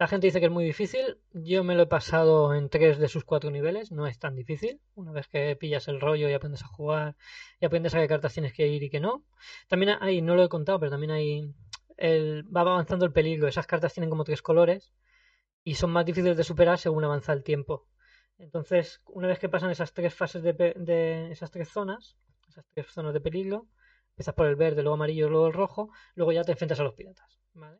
La 0.02 0.08
gente 0.08 0.26
dice 0.26 0.40
que 0.40 0.46
es 0.46 0.52
muy 0.52 0.64
difícil. 0.64 1.20
Yo 1.32 1.62
me 1.62 1.76
lo 1.76 1.82
he 1.82 1.86
pasado 1.86 2.54
en 2.54 2.68
tres 2.68 2.98
de 2.98 3.06
sus 3.06 3.22
cuatro 3.22 3.52
niveles. 3.52 3.92
No 3.92 4.08
es 4.08 4.18
tan 4.18 4.34
difícil. 4.34 4.80
Una 4.96 5.12
vez 5.12 5.28
que 5.28 5.54
pillas 5.54 5.86
el 5.86 6.00
rollo 6.00 6.28
y 6.28 6.32
aprendes 6.32 6.64
a 6.64 6.66
jugar 6.66 7.14
y 7.60 7.66
aprendes 7.66 7.94
a 7.94 8.00
qué 8.00 8.08
cartas 8.08 8.32
tienes 8.32 8.52
que 8.52 8.66
ir 8.66 8.82
y 8.82 8.90
qué 8.90 8.98
no. 8.98 9.24
También 9.68 9.96
hay, 10.00 10.20
no 10.20 10.34
lo 10.34 10.42
he 10.42 10.48
contado, 10.48 10.80
pero 10.80 10.90
también 10.90 11.12
hay. 11.12 11.54
El, 11.96 12.44
va 12.44 12.62
avanzando 12.62 13.04
el 13.04 13.12
peligro. 13.12 13.46
Esas 13.46 13.68
cartas 13.68 13.94
tienen 13.94 14.10
como 14.10 14.24
tres 14.24 14.42
colores 14.42 14.92
y 15.62 15.76
son 15.76 15.92
más 15.92 16.04
difíciles 16.04 16.36
de 16.36 16.42
superar 16.42 16.78
según 16.78 17.04
avanza 17.04 17.32
el 17.32 17.44
tiempo. 17.44 17.86
Entonces, 18.38 19.02
una 19.06 19.28
vez 19.28 19.38
que 19.38 19.48
pasan 19.48 19.70
esas 19.70 19.92
tres 19.92 20.12
fases 20.12 20.42
de, 20.42 20.52
de 20.52 21.30
esas 21.30 21.52
tres 21.52 21.68
zonas, 21.68 22.16
esas 22.48 22.66
tres 22.74 22.88
zonas 22.88 23.14
de 23.14 23.20
peligro, 23.20 23.68
empiezas 24.10 24.34
por 24.34 24.48
el 24.48 24.56
verde, 24.56 24.82
luego 24.82 24.94
amarillo, 24.94 25.30
luego 25.30 25.46
el 25.46 25.52
rojo, 25.52 25.90
luego 26.16 26.32
ya 26.32 26.42
te 26.42 26.50
enfrentas 26.50 26.80
a 26.80 26.82
los 26.82 26.94
piratas. 26.94 27.38
¿vale? 27.54 27.78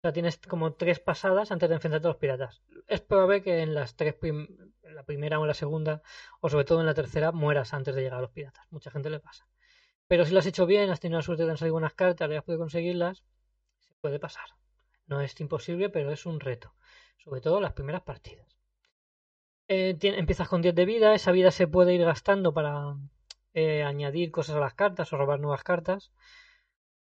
O 0.00 0.02
sea, 0.02 0.12
tienes 0.12 0.36
como 0.52 0.72
tres 0.74 0.98
pasadas 0.98 1.50
antes 1.52 1.68
de 1.68 1.74
enfrentarte 1.76 2.06
a 2.08 2.10
los 2.10 2.16
piratas. 2.18 2.62
Es 2.86 3.00
probable 3.00 3.42
que 3.42 3.60
en 3.62 3.74
las 3.74 3.96
tres 3.96 4.14
prim- 4.14 4.48
la 4.82 5.04
primera 5.04 5.38
o 5.38 5.42
en 5.42 5.48
la 5.48 5.54
segunda, 5.54 6.02
o 6.40 6.48
sobre 6.50 6.64
todo 6.64 6.80
en 6.80 6.86
la 6.86 6.94
tercera, 7.00 7.32
mueras 7.32 7.72
antes 7.74 7.94
de 7.94 8.02
llegar 8.02 8.18
a 8.18 8.22
los 8.22 8.30
piratas. 8.30 8.66
Mucha 8.70 8.90
gente 8.90 9.10
le 9.10 9.20
pasa. 9.20 9.46
Pero 10.08 10.24
si 10.26 10.32
lo 10.32 10.40
has 10.40 10.46
hecho 10.46 10.66
bien, 10.66 10.90
has 10.90 11.00
tenido 11.00 11.18
la 11.20 11.24
suerte 11.24 11.44
de 11.44 11.50
conseguir 11.50 11.72
buenas 11.72 11.94
cartas 11.94 12.30
y 12.30 12.34
has 12.36 12.44
podido 12.44 12.60
conseguirlas, 12.60 13.24
se 13.80 13.94
puede 14.02 14.20
pasar. 14.20 14.48
No 15.06 15.20
es 15.20 15.40
imposible, 15.40 15.90
pero 15.90 16.12
es 16.12 16.26
un 16.26 16.40
reto. 16.40 16.74
Sobre 17.24 17.40
todo 17.42 17.60
las 17.60 17.74
primeras 17.74 18.02
partidas. 18.02 18.48
Eh, 19.68 19.96
empiezas 20.02 20.48
con 20.48 20.60
10 20.62 20.74
de 20.74 20.84
vida, 20.84 21.14
esa 21.14 21.32
vida 21.32 21.50
se 21.50 21.66
puede 21.68 21.94
ir 21.94 22.04
gastando 22.04 22.52
para 22.52 22.96
eh, 23.54 23.82
añadir 23.84 24.30
cosas 24.30 24.56
a 24.56 24.60
las 24.60 24.74
cartas 24.74 25.12
o 25.12 25.16
robar 25.16 25.40
nuevas 25.40 25.62
cartas. 25.62 26.12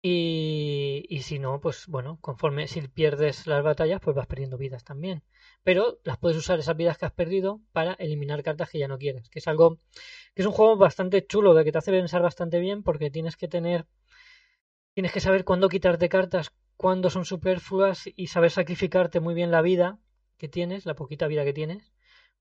Y, 0.02 1.04
y 1.10 1.22
si 1.22 1.38
no, 1.38 1.60
pues 1.60 1.86
bueno, 1.86 2.18
conforme 2.22 2.66
si 2.68 2.80
pierdes 2.88 3.46
las 3.46 3.62
batallas, 3.62 4.00
pues 4.00 4.16
vas 4.16 4.26
perdiendo 4.26 4.56
vidas 4.56 4.82
también. 4.82 5.22
Pero 5.62 5.98
las 6.04 6.16
puedes 6.16 6.38
usar 6.38 6.58
esas 6.58 6.76
vidas 6.76 6.96
que 6.96 7.04
has 7.04 7.12
perdido 7.12 7.60
para 7.72 7.92
eliminar 7.94 8.42
cartas 8.42 8.70
que 8.70 8.78
ya 8.78 8.88
no 8.88 8.98
quieres. 8.98 9.28
Que 9.28 9.40
es 9.40 9.48
algo, 9.48 9.76
que 10.34 10.42
es 10.42 10.46
un 10.46 10.52
juego 10.52 10.76
bastante 10.76 11.26
chulo, 11.26 11.52
de 11.52 11.64
que 11.64 11.72
te 11.72 11.78
hace 11.78 11.92
pensar 11.92 12.22
bastante 12.22 12.60
bien, 12.60 12.82
porque 12.82 13.10
tienes 13.10 13.36
que 13.36 13.46
tener, 13.48 13.86
tienes 14.94 15.12
que 15.12 15.20
saber 15.20 15.44
cuándo 15.44 15.68
quitarte 15.68 16.08
cartas, 16.08 16.52
cuándo 16.76 17.10
son 17.10 17.26
superfluas 17.26 18.08
y 18.16 18.28
saber 18.28 18.50
sacrificarte 18.50 19.20
muy 19.20 19.34
bien 19.34 19.50
la 19.50 19.60
vida 19.60 19.98
que 20.38 20.48
tienes, 20.48 20.86
la 20.86 20.94
poquita 20.94 21.26
vida 21.26 21.44
que 21.44 21.52
tienes, 21.52 21.92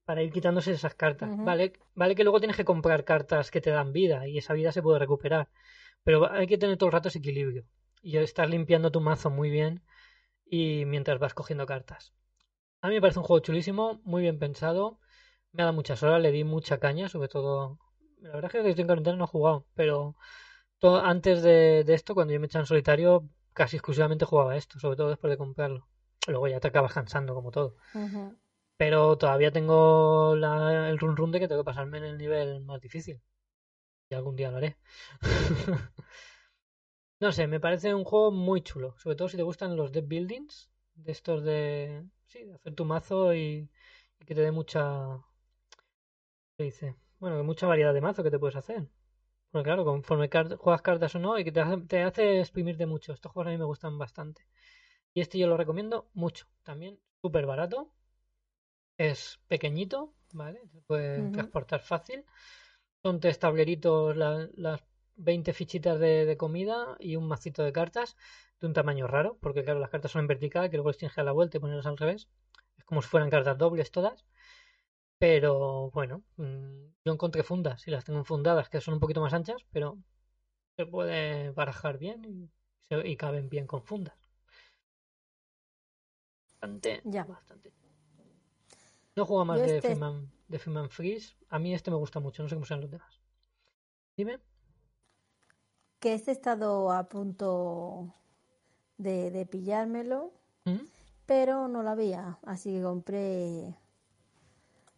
para 0.05 0.23
ir 0.23 0.31
quitándose 0.31 0.71
esas 0.71 0.95
cartas. 0.95 1.29
Vale, 1.35 1.73
vale 1.93 2.15
que 2.15 2.23
luego 2.23 2.39
tienes 2.39 2.55
que 2.55 2.63
comprar 2.63 3.03
cartas 3.03 3.51
que 3.51 3.59
te 3.59 3.69
dan 3.69 3.91
vida 3.91 4.27
y 4.29 4.37
esa 4.37 4.53
vida 4.53 4.71
se 4.71 4.81
puede 4.81 4.97
recuperar. 4.97 5.49
Pero 6.09 6.31
hay 6.31 6.47
que 6.47 6.57
tener 6.57 6.75
todo 6.75 6.87
el 6.87 6.93
rato 6.93 7.09
ese 7.09 7.19
equilibrio. 7.19 7.65
Y 8.01 8.17
estar 8.17 8.49
limpiando 8.49 8.89
tu 8.91 8.99
mazo 8.99 9.29
muy 9.29 9.51
bien 9.51 9.83
y 10.43 10.85
mientras 10.85 11.19
vas 11.19 11.35
cogiendo 11.35 11.67
cartas. 11.67 12.13
A 12.81 12.87
mí 12.87 12.95
me 12.95 13.01
parece 13.01 13.19
un 13.19 13.25
juego 13.25 13.41
chulísimo, 13.43 14.01
muy 14.05 14.23
bien 14.23 14.39
pensado. 14.39 14.99
Me 15.51 15.61
ha 15.61 15.65
dado 15.67 15.75
muchas 15.75 16.01
horas, 16.01 16.19
le 16.19 16.31
di 16.31 16.43
mucha 16.43 16.79
caña, 16.79 17.09
sobre 17.09 17.27
todo. 17.27 17.77
La 18.21 18.31
verdad 18.31 18.45
es 18.45 18.51
que 18.53 18.63
desde 18.67 18.81
en 18.81 18.87
cuarentena 18.87 19.17
no 19.17 19.25
he 19.25 19.27
jugado, 19.27 19.67
pero 19.75 20.15
todo, 20.79 20.99
antes 21.01 21.43
de, 21.43 21.83
de 21.83 21.93
esto, 21.93 22.15
cuando 22.15 22.33
yo 22.33 22.39
me 22.39 22.47
echaba 22.47 22.63
en 22.63 22.67
solitario, 22.67 23.29
casi 23.53 23.77
exclusivamente 23.77 24.25
jugaba 24.25 24.57
esto, 24.57 24.79
sobre 24.79 24.97
todo 24.97 25.09
después 25.09 25.29
de 25.29 25.37
comprarlo. 25.37 25.87
Luego 26.27 26.47
ya 26.47 26.59
te 26.59 26.69
acabas 26.69 26.93
cansando, 26.93 27.35
como 27.35 27.51
todo. 27.51 27.75
Pero 28.77 29.15
todavía 29.19 29.51
tengo 29.51 30.35
la- 30.35 30.89
el 30.89 30.97
run 30.97 31.15
run 31.15 31.31
de 31.31 31.39
que 31.39 31.47
tengo 31.47 31.61
que 31.61 31.65
pasarme 31.65 31.99
en 31.99 32.05
el 32.05 32.17
nivel 32.17 32.61
más 32.61 32.81
difícil. 32.81 33.21
Y 34.09 34.15
algún 34.15 34.35
día 34.35 34.51
lo 34.51 34.57
haré. 34.57 34.77
no 37.19 37.31
sé, 37.31 37.47
me 37.47 37.59
parece 37.59 37.93
un 37.93 38.03
juego 38.03 38.31
muy 38.31 38.61
chulo. 38.61 38.95
Sobre 38.97 39.15
todo 39.15 39.29
si 39.29 39.37
te 39.37 39.43
gustan 39.43 39.75
los 39.77 39.91
deck 39.91 40.07
buildings. 40.07 40.69
De 40.95 41.11
estos 41.11 41.43
de. 41.43 42.03
Sí, 42.25 42.43
de 42.45 42.53
hacer 42.55 42.75
tu 42.75 42.85
mazo 42.85 43.33
y, 43.33 43.69
y 44.19 44.25
que 44.25 44.35
te 44.35 44.41
dé 44.41 44.51
mucha. 44.51 45.19
¿Qué 46.57 46.63
dice? 46.65 46.95
Bueno, 47.19 47.37
que 47.37 47.43
mucha 47.43 47.65
variedad 47.65 47.91
de 47.93 48.01
mazo 48.01 48.21
que 48.23 48.29
te 48.29 48.37
puedes 48.37 48.55
hacer. 48.55 48.87
Porque 49.51 49.65
claro, 49.65 49.85
conforme 49.85 50.29
car- 50.29 50.57
juegas 50.57 50.81
cartas 50.83 51.15
o 51.15 51.19
no, 51.19 51.39
y 51.39 51.43
que 51.45 51.51
te 51.53 51.61
hace, 51.61 51.77
te 51.87 52.03
hace 52.03 52.39
exprimirte 52.41 52.85
mucho. 52.87 53.13
Estos 53.13 53.31
juegos 53.31 53.49
a 53.49 53.51
mí 53.51 53.57
me 53.59 53.65
gustan 53.65 53.97
bastante. 53.99 54.47
Y 55.13 55.21
este 55.21 55.39
yo 55.39 55.47
lo 55.47 55.57
recomiendo 55.57 56.09
mucho. 56.13 56.47
También 56.63 56.99
súper 57.21 57.45
barato. 57.47 57.91
Es 58.99 59.39
pequeñito, 59.47 60.13
¿vale? 60.33 60.59
Se 60.71 60.81
puede 60.81 61.31
transportar 61.31 61.81
fácil. 61.81 62.23
Son 63.03 63.19
tres 63.19 63.39
tableritos, 63.39 64.15
la- 64.15 64.49
las 64.55 64.81
20 65.15 65.53
fichitas 65.53 65.99
de, 65.99 66.25
de 66.25 66.37
comida 66.37 66.95
y 66.99 67.15
un 67.15 67.27
macito 67.27 67.63
de 67.63 67.71
cartas 67.73 68.15
de 68.59 68.67
un 68.67 68.73
tamaño 68.73 69.07
raro, 69.07 69.37
porque 69.41 69.63
claro, 69.63 69.79
las 69.79 69.89
cartas 69.89 70.11
son 70.11 70.21
en 70.21 70.27
vertical, 70.27 70.69
que 70.69 70.77
luego 70.77 70.89
les 70.89 70.97
tienes 70.97 71.13
que 71.13 71.19
dar 71.21 71.25
la 71.25 71.31
vuelta 71.33 71.57
y 71.57 71.59
ponerlas 71.61 71.85
al 71.85 71.97
revés. 71.97 72.27
Es 72.77 72.83
como 72.85 73.01
si 73.01 73.07
fueran 73.09 73.29
cartas 73.29 73.57
dobles 73.57 73.91
todas. 73.91 74.25
Pero 75.19 75.91
bueno, 75.91 76.23
mm, 76.37 76.85
yo 77.05 77.13
encontré 77.13 77.43
fundas 77.43 77.87
y 77.87 77.91
las 77.91 78.05
tengo 78.05 78.23
fundadas, 78.23 78.69
que 78.69 78.81
son 78.81 78.95
un 78.95 78.99
poquito 79.01 79.21
más 79.21 79.33
anchas, 79.33 79.65
pero 79.71 79.97
se 80.77 80.85
puede 80.85 81.51
barajar 81.51 81.97
bien 81.97 82.25
y, 82.25 82.49
se- 82.89 83.07
y 83.07 83.17
caben 83.17 83.49
bien 83.49 83.67
con 83.67 83.83
fundas. 83.83 84.17
Bastante, 86.61 87.01
Ya. 87.05 87.23
bastante. 87.23 87.71
No 89.15 89.25
juego 89.25 89.45
más 89.45 89.57
Yo 89.59 89.67
de 89.67 89.77
este- 89.77 89.95
de 90.49 90.59
Freeman 90.59 90.89
Freeze. 90.89 91.35
A 91.49 91.59
mí 91.59 91.73
este 91.73 91.91
me 91.91 91.97
gusta 91.97 92.19
mucho, 92.19 92.43
no 92.43 92.49
sé 92.49 92.55
cómo 92.55 92.65
sean 92.65 92.81
los 92.81 92.91
demás. 92.91 93.21
Dime. 94.17 94.39
Que 95.99 96.13
este 96.13 96.31
he 96.31 96.33
estado 96.33 96.91
a 96.91 97.07
punto 97.07 98.13
de, 98.97 99.31
de 99.31 99.45
pillármelo, 99.45 100.33
¿Mm? 100.65 100.85
pero 101.25 101.67
no 101.67 101.83
lo 101.83 101.89
había, 101.89 102.39
así 102.43 102.73
que 102.73 102.81
compré 102.81 103.75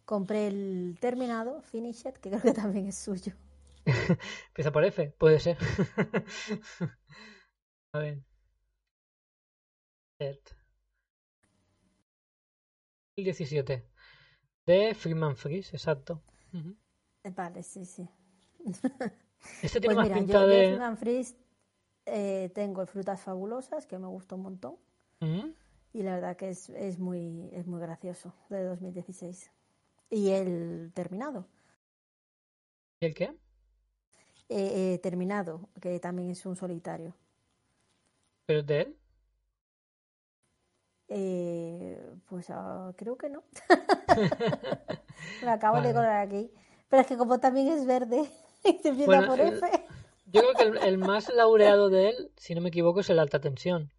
compré 0.04 0.48
el 0.48 0.98
terminado, 1.00 1.62
Finished, 1.62 2.14
que 2.14 2.30
creo 2.30 2.42
que 2.42 2.52
también 2.52 2.88
es 2.88 2.98
suyo. 2.98 3.32
Empieza 4.48 4.72
por 4.72 4.84
F, 4.84 5.10
puede 5.18 5.40
ser. 5.40 5.56
a 7.92 7.98
ver. 7.98 8.22
Cert. 10.18 10.50
2017. 13.16 13.91
De 14.66 14.94
Freeman 14.94 15.36
Freeze, 15.36 15.76
exacto. 15.76 16.20
Eh, 17.24 17.30
Vale, 17.30 17.62
sí, 17.62 17.84
sí. 17.84 18.08
Este 19.60 19.80
tiene 19.80 19.94
Pues 19.94 19.96
más 19.96 20.04
mira, 20.06 20.18
pinta 20.18 20.32
yo 20.34 20.46
de. 20.46 20.66
Freeman 20.68 20.96
Freeze 20.96 21.34
eh, 22.06 22.50
tengo 22.54 22.86
Frutas 22.86 23.20
Fabulosas, 23.22 23.86
que 23.86 23.98
me 23.98 24.06
gusta 24.06 24.34
un 24.36 24.42
montón. 24.42 24.76
Y 25.92 26.02
la 26.02 26.14
verdad 26.14 26.36
que 26.36 26.50
es, 26.50 26.68
es, 26.70 26.98
muy, 26.98 27.48
es 27.52 27.66
muy 27.66 27.80
gracioso, 27.80 28.34
de 28.48 28.64
2016. 28.64 29.50
Y 30.10 30.30
el 30.30 30.90
terminado. 30.94 31.46
¿Y 33.00 33.06
el 33.06 33.14
qué? 33.14 33.24
Eh, 34.48 34.94
eh, 34.94 34.98
terminado, 34.98 35.68
que 35.80 35.98
también 35.98 36.30
es 36.30 36.44
un 36.46 36.56
solitario. 36.56 37.14
¿Pero 38.46 38.60
es 38.60 38.66
de 38.66 38.80
él? 38.82 38.96
Eh, 41.14 42.00
pues 42.26 42.46
ah, 42.48 42.92
creo 42.96 43.16
que 43.18 43.28
no. 43.28 43.42
Me 45.42 45.50
acabo 45.50 45.76
de 45.76 45.92
Vale. 45.92 45.94
colar 45.94 46.26
aquí. 46.26 46.50
Pero 46.88 47.02
es 47.02 47.06
que 47.06 47.16
como 47.18 47.38
también 47.38 47.68
es 47.68 47.84
verde 47.86 48.30
y 48.64 48.78
se 48.78 48.88
empieza 48.88 49.06
Bueno, 49.06 49.26
por 49.26 49.40
el- 49.40 49.54
F. 49.54 49.66
Yo 50.26 50.40
creo 50.40 50.54
que 50.54 50.62
el, 50.62 50.76
el 50.78 50.98
más 50.98 51.28
laureado 51.34 51.90
de 51.90 52.08
él, 52.10 52.32
si 52.38 52.54
no 52.54 52.62
me 52.62 52.68
equivoco, 52.70 53.00
es 53.00 53.10
el 53.10 53.18
alta 53.18 53.40
tensión. 53.40 53.92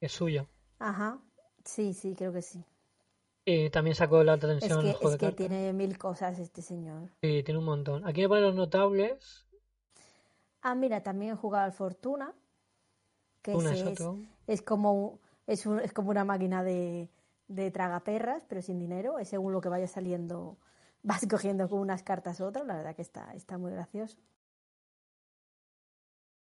Es 0.00 0.10
suyo. 0.12 0.48
Ajá. 0.80 1.20
Sí, 1.64 1.94
sí, 1.94 2.16
creo 2.16 2.32
que 2.32 2.42
sí. 2.42 2.64
Y 3.44 3.70
también 3.70 3.94
sacó 3.94 4.20
el 4.22 4.28
alta 4.28 4.52
Es 4.52 4.58
tensión 4.60 4.84
en 4.86 4.94
que, 4.96 5.04
es 5.06 5.12
de 5.12 5.18
que 5.18 5.32
tiene 5.32 5.72
mil 5.72 5.96
cosas 5.98 6.38
este 6.40 6.62
señor. 6.62 7.10
Sí, 7.22 7.42
tiene 7.44 7.58
un 7.58 7.66
montón. 7.66 8.04
Aquí 8.06 8.22
me 8.22 8.28
ponen 8.28 8.44
los 8.44 8.54
notables. 8.56 9.46
Ah, 10.62 10.74
mira, 10.74 11.02
también 11.04 11.32
he 11.32 11.36
jugado 11.36 11.64
al 11.66 11.72
Fortuna. 11.72 12.34
Que 13.42 13.54
Una 13.54 13.72
es 13.72 13.80
es, 13.82 14.00
es 14.48 14.62
como 14.62 14.92
un- 14.94 15.20
es, 15.52 15.66
un- 15.66 15.80
es 15.80 15.92
como 15.92 16.10
una 16.10 16.24
máquina 16.24 16.62
de, 16.64 17.10
de 17.48 17.70
tragaperras, 17.70 18.44
pero 18.48 18.62
sin 18.62 18.78
dinero. 18.78 19.18
Es 19.18 19.28
según 19.28 19.52
lo 19.52 19.60
que 19.60 19.68
vaya 19.68 19.86
saliendo, 19.88 20.58
vas 21.02 21.26
cogiendo 21.30 21.68
con 21.68 21.80
unas 21.80 22.02
cartas 22.02 22.40
u 22.40 22.44
otras. 22.46 22.66
La 22.66 22.76
verdad 22.76 22.94
que 22.96 23.02
está, 23.02 23.32
está 23.34 23.58
muy 23.58 23.72
gracioso. 23.72 24.18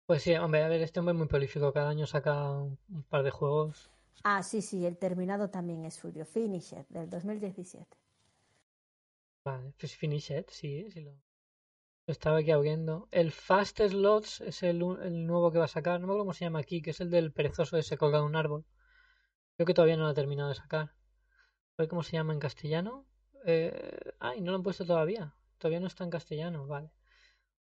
Pues 0.04 0.22
sí, 0.22 0.34
hombre, 0.34 0.62
a 0.62 0.68
ver, 0.68 0.82
este 0.82 1.00
hombre 1.00 1.14
es 1.14 1.18
muy 1.18 1.26
prolífico. 1.26 1.72
Cada 1.72 1.88
año 1.88 2.06
saca 2.06 2.52
un, 2.52 2.76
par 3.08 3.22
de 3.22 3.30
juegos. 3.30 3.90
Ah, 4.24 4.42
sí, 4.42 4.62
sí, 4.62 4.86
el 4.86 4.96
terminado 4.96 5.50
también 5.50 5.84
es 5.84 5.92
suyo. 5.94 6.24
Finisher, 6.24 6.86
del 6.88 7.10
2017. 7.10 7.98
Vale, 9.44 9.74
pues 9.78 9.94
Finish 9.96 10.30
It, 10.30 10.48
sí, 10.50 10.90
sí 10.90 11.00
lo, 11.02 11.10
lo 11.12 12.12
estaba 12.12 12.38
aquí 12.38 12.50
abriendo. 12.52 13.08
El 13.12 13.32
Fast 13.32 13.80
Slots 13.80 14.40
es 14.42 14.62
el, 14.62 14.82
el 15.02 15.26
nuevo 15.26 15.52
que 15.52 15.58
va 15.58 15.66
a 15.66 15.68
sacar. 15.68 16.00
No 16.00 16.06
me 16.06 16.12
acuerdo 16.12 16.24
cómo 16.24 16.34
se 16.34 16.44
llama 16.46 16.60
aquí, 16.60 16.82
que 16.82 16.90
es 16.92 17.00
el 17.00 17.10
del 17.10 17.32
perezoso 17.32 17.76
ese 17.78 17.98
colgado 17.98 18.24
en 18.24 18.30
un 18.30 18.36
árbol. 18.36 18.64
Creo 19.60 19.66
que 19.66 19.74
todavía 19.74 19.98
no 19.98 20.04
lo 20.04 20.08
ha 20.08 20.14
terminado 20.14 20.48
de 20.48 20.54
sacar. 20.54 20.86
A 20.86 21.82
ver 21.82 21.88
cómo 21.88 22.02
se 22.02 22.12
llama 22.12 22.32
en 22.32 22.38
castellano. 22.38 23.04
Eh, 23.44 24.14
ay, 24.18 24.40
no 24.40 24.52
lo 24.52 24.56
han 24.56 24.62
puesto 24.62 24.86
todavía. 24.86 25.34
Todavía 25.58 25.80
no 25.80 25.86
está 25.86 26.02
en 26.02 26.08
castellano, 26.08 26.66
vale. 26.66 26.90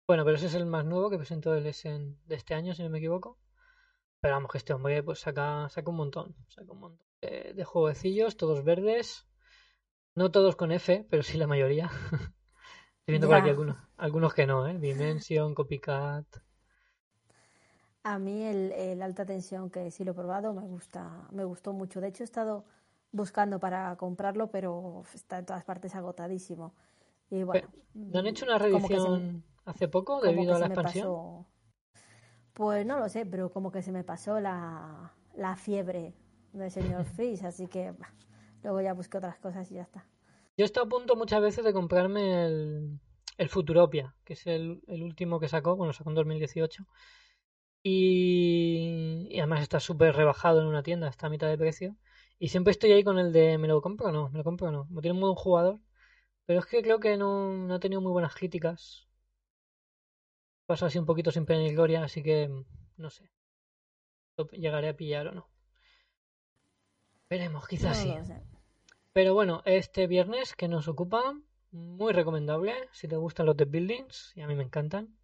Bueno, 0.08 0.24
pero 0.24 0.38
ese 0.38 0.46
es 0.46 0.54
el 0.54 0.66
más 0.66 0.86
nuevo 0.86 1.10
que 1.10 1.18
presentó 1.18 1.54
el 1.54 1.68
Essen 1.68 2.18
de 2.26 2.36
este 2.36 2.54
año, 2.54 2.74
si 2.74 2.84
no 2.84 2.90
me 2.90 3.00
equivoco. 3.00 3.38
Pero 4.22 4.34
vamos, 4.36 4.50
que 4.50 4.60
este 4.60 4.72
hombre 4.72 5.04
pues 5.04 5.20
saca, 5.20 5.68
saca 5.68 5.90
un 5.90 5.98
montón. 5.98 6.36
Saca 6.48 6.72
un 6.72 6.80
montón 6.80 7.06
de, 7.20 7.54
de 7.54 7.66
jueguecillos, 7.66 8.38
todos 8.38 8.64
verdes. 8.64 9.28
No 10.16 10.32
todos 10.32 10.56
con 10.56 10.72
F, 10.72 11.06
pero 11.10 11.22
sí 11.22 11.38
la 11.38 11.48
mayoría. 11.48 11.88
Estoy 13.00 13.08
viendo 13.08 13.28
por 13.28 13.36
aquí 13.36 13.48
Ya. 13.48 13.52
algunos. 13.52 13.76
Algunos 13.98 14.34
que 14.34 14.48
no, 14.48 14.66
¿eh? 14.70 14.78
Dimension, 14.80 15.54
Copycat. 15.54 16.26
A 18.04 18.18
mí 18.18 18.44
el, 18.44 18.72
el 18.72 19.02
alta 19.02 19.26
tensión, 19.26 19.70
que 19.70 19.92
sí 19.92 20.04
lo 20.04 20.12
he 20.12 20.16
probado, 20.16 20.54
me 20.54 20.62
gusta, 20.62 21.28
me 21.32 21.44
gustó 21.44 21.74
mucho. 21.74 22.00
De 22.02 22.08
hecho, 22.08 22.24
he 22.24 22.26
estado 22.26 22.66
buscando 23.12 23.60
para 23.60 23.96
comprarlo, 23.98 24.52
pero 24.52 25.04
está 25.14 25.40
en 25.40 25.46
todas 25.46 25.64
partes 25.66 25.96
agotadísimo. 25.96 26.74
Y 27.30 27.44
bueno, 27.44 27.68
¿No 27.94 28.20
han 28.20 28.28
hecho 28.28 28.46
una 28.46 28.58
reedición 28.58 29.44
hace 29.66 29.88
poco 29.88 30.22
debido 30.22 30.56
a 30.56 30.60
la 30.60 30.68
expansión? 30.68 31.06
pasó. 31.06 31.46
Pues 32.54 32.86
no 32.86 33.00
lo 33.00 33.10
sé, 33.10 33.26
pero 33.26 33.52
como 33.52 33.72
que 33.72 33.82
se 33.82 33.92
me 33.92 34.04
pasó 34.04 34.40
la, 34.40 35.14
la 35.36 35.56
fiebre 35.56 36.14
del 36.54 36.72
señor 36.72 37.06
Freeze, 37.16 37.46
así 37.46 37.68
que 37.68 37.92
bah, 37.92 38.14
luego 38.64 38.82
ya 38.82 38.94
busqué 38.94 39.18
otras 39.18 39.38
cosas 39.40 39.70
y 39.72 39.76
ya 39.76 39.84
está. 39.84 40.06
Yo 40.58 40.64
he 40.64 40.66
estado 40.66 40.88
a 40.88 40.90
punto 40.90 41.16
muchas 41.16 41.42
veces 41.42 41.64
de 41.64 41.72
comprarme 41.74 42.46
el, 42.46 43.00
el 43.38 43.50
Futuropia, 43.50 44.16
que 44.26 44.34
es 44.34 44.46
el, 44.48 44.82
el 44.88 45.04
último 45.04 45.40
que 45.40 45.48
sacó, 45.48 45.76
bueno, 45.76 45.94
sacó 45.94 46.10
en 46.10 46.16
2018. 46.16 46.86
Y, 47.84 49.28
y 49.32 49.40
además 49.40 49.62
está 49.62 49.80
súper 49.80 50.16
rebajado 50.16 50.62
en 50.62 50.68
una 50.68 50.84
tienda, 50.84 51.08
está 51.10 51.28
a 51.28 51.30
mitad 51.30 51.48
de 51.48 51.58
precio. 51.58 51.96
Y 52.40 52.50
siempre 52.50 52.72
estoy 52.72 52.92
ahí 52.94 53.04
con 53.04 53.20
el 53.20 53.34
de 53.34 53.58
¿me 53.58 53.68
lo 53.68 53.82
compro 53.82 54.08
o 54.10 54.12
no? 54.12 54.30
¿Me 54.30 54.38
lo 54.40 54.44
compro 54.44 54.68
o 54.70 54.72
no? 54.72 54.88
Como 54.88 55.02
tiene 55.02 55.16
un 55.16 55.22
buen 55.22 55.36
jugador. 55.36 55.80
Pero 56.46 56.60
es 56.62 56.66
que 56.68 56.82
creo 56.84 57.00
que 57.00 57.18
no, 57.18 57.54
no 57.54 57.76
ha 57.76 57.80
tenido 57.80 58.02
muy 58.02 58.12
buenas 58.12 58.36
críticas. 58.36 59.08
Pasó 60.66 60.86
así 60.86 60.98
un 60.98 61.06
poquito 61.06 61.32
sin 61.32 61.46
pena 61.46 61.64
ni 61.64 61.74
gloria, 61.74 62.02
así 62.02 62.24
que 62.24 62.50
no 62.96 63.10
sé. 63.10 63.30
Llegaré 64.54 64.90
a 64.90 64.98
pillar 64.98 65.28
o 65.28 65.34
no. 65.34 65.50
Veremos, 67.30 67.68
quizás 67.68 68.06
No 68.06 68.24
sí. 68.26 68.34
Pero 69.14 69.34
bueno, 69.36 69.62
este 69.66 70.08
viernes 70.08 70.56
que 70.56 70.68
nos 70.68 70.88
ocupa, 70.88 71.36
muy 71.72 72.14
recomendable 72.14 72.74
si 72.92 73.08
te 73.08 73.18
gustan 73.18 73.46
los 73.46 73.58
deck 73.58 73.70
buildings, 73.70 74.34
y 74.36 74.42
a 74.42 74.48
mí 74.48 74.56
me 74.56 74.64
encantan. 74.64 75.19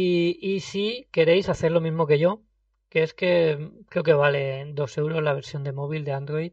Y, 0.00 0.38
y 0.42 0.60
si 0.60 1.08
queréis 1.12 1.48
hacer 1.48 1.70
lo 1.72 1.80
mismo 1.80 2.06
que 2.06 2.18
yo, 2.18 2.42
que 2.90 3.02
es 3.02 3.14
que 3.14 3.56
mm, 3.56 3.84
creo 3.90 4.04
que 4.04 4.12
vale 4.14 4.64
2 4.74 4.98
euros 4.98 5.22
la 5.22 5.34
versión 5.34 5.64
de 5.64 5.72
móvil 5.80 6.04
de 6.04 6.12
Android. 6.12 6.52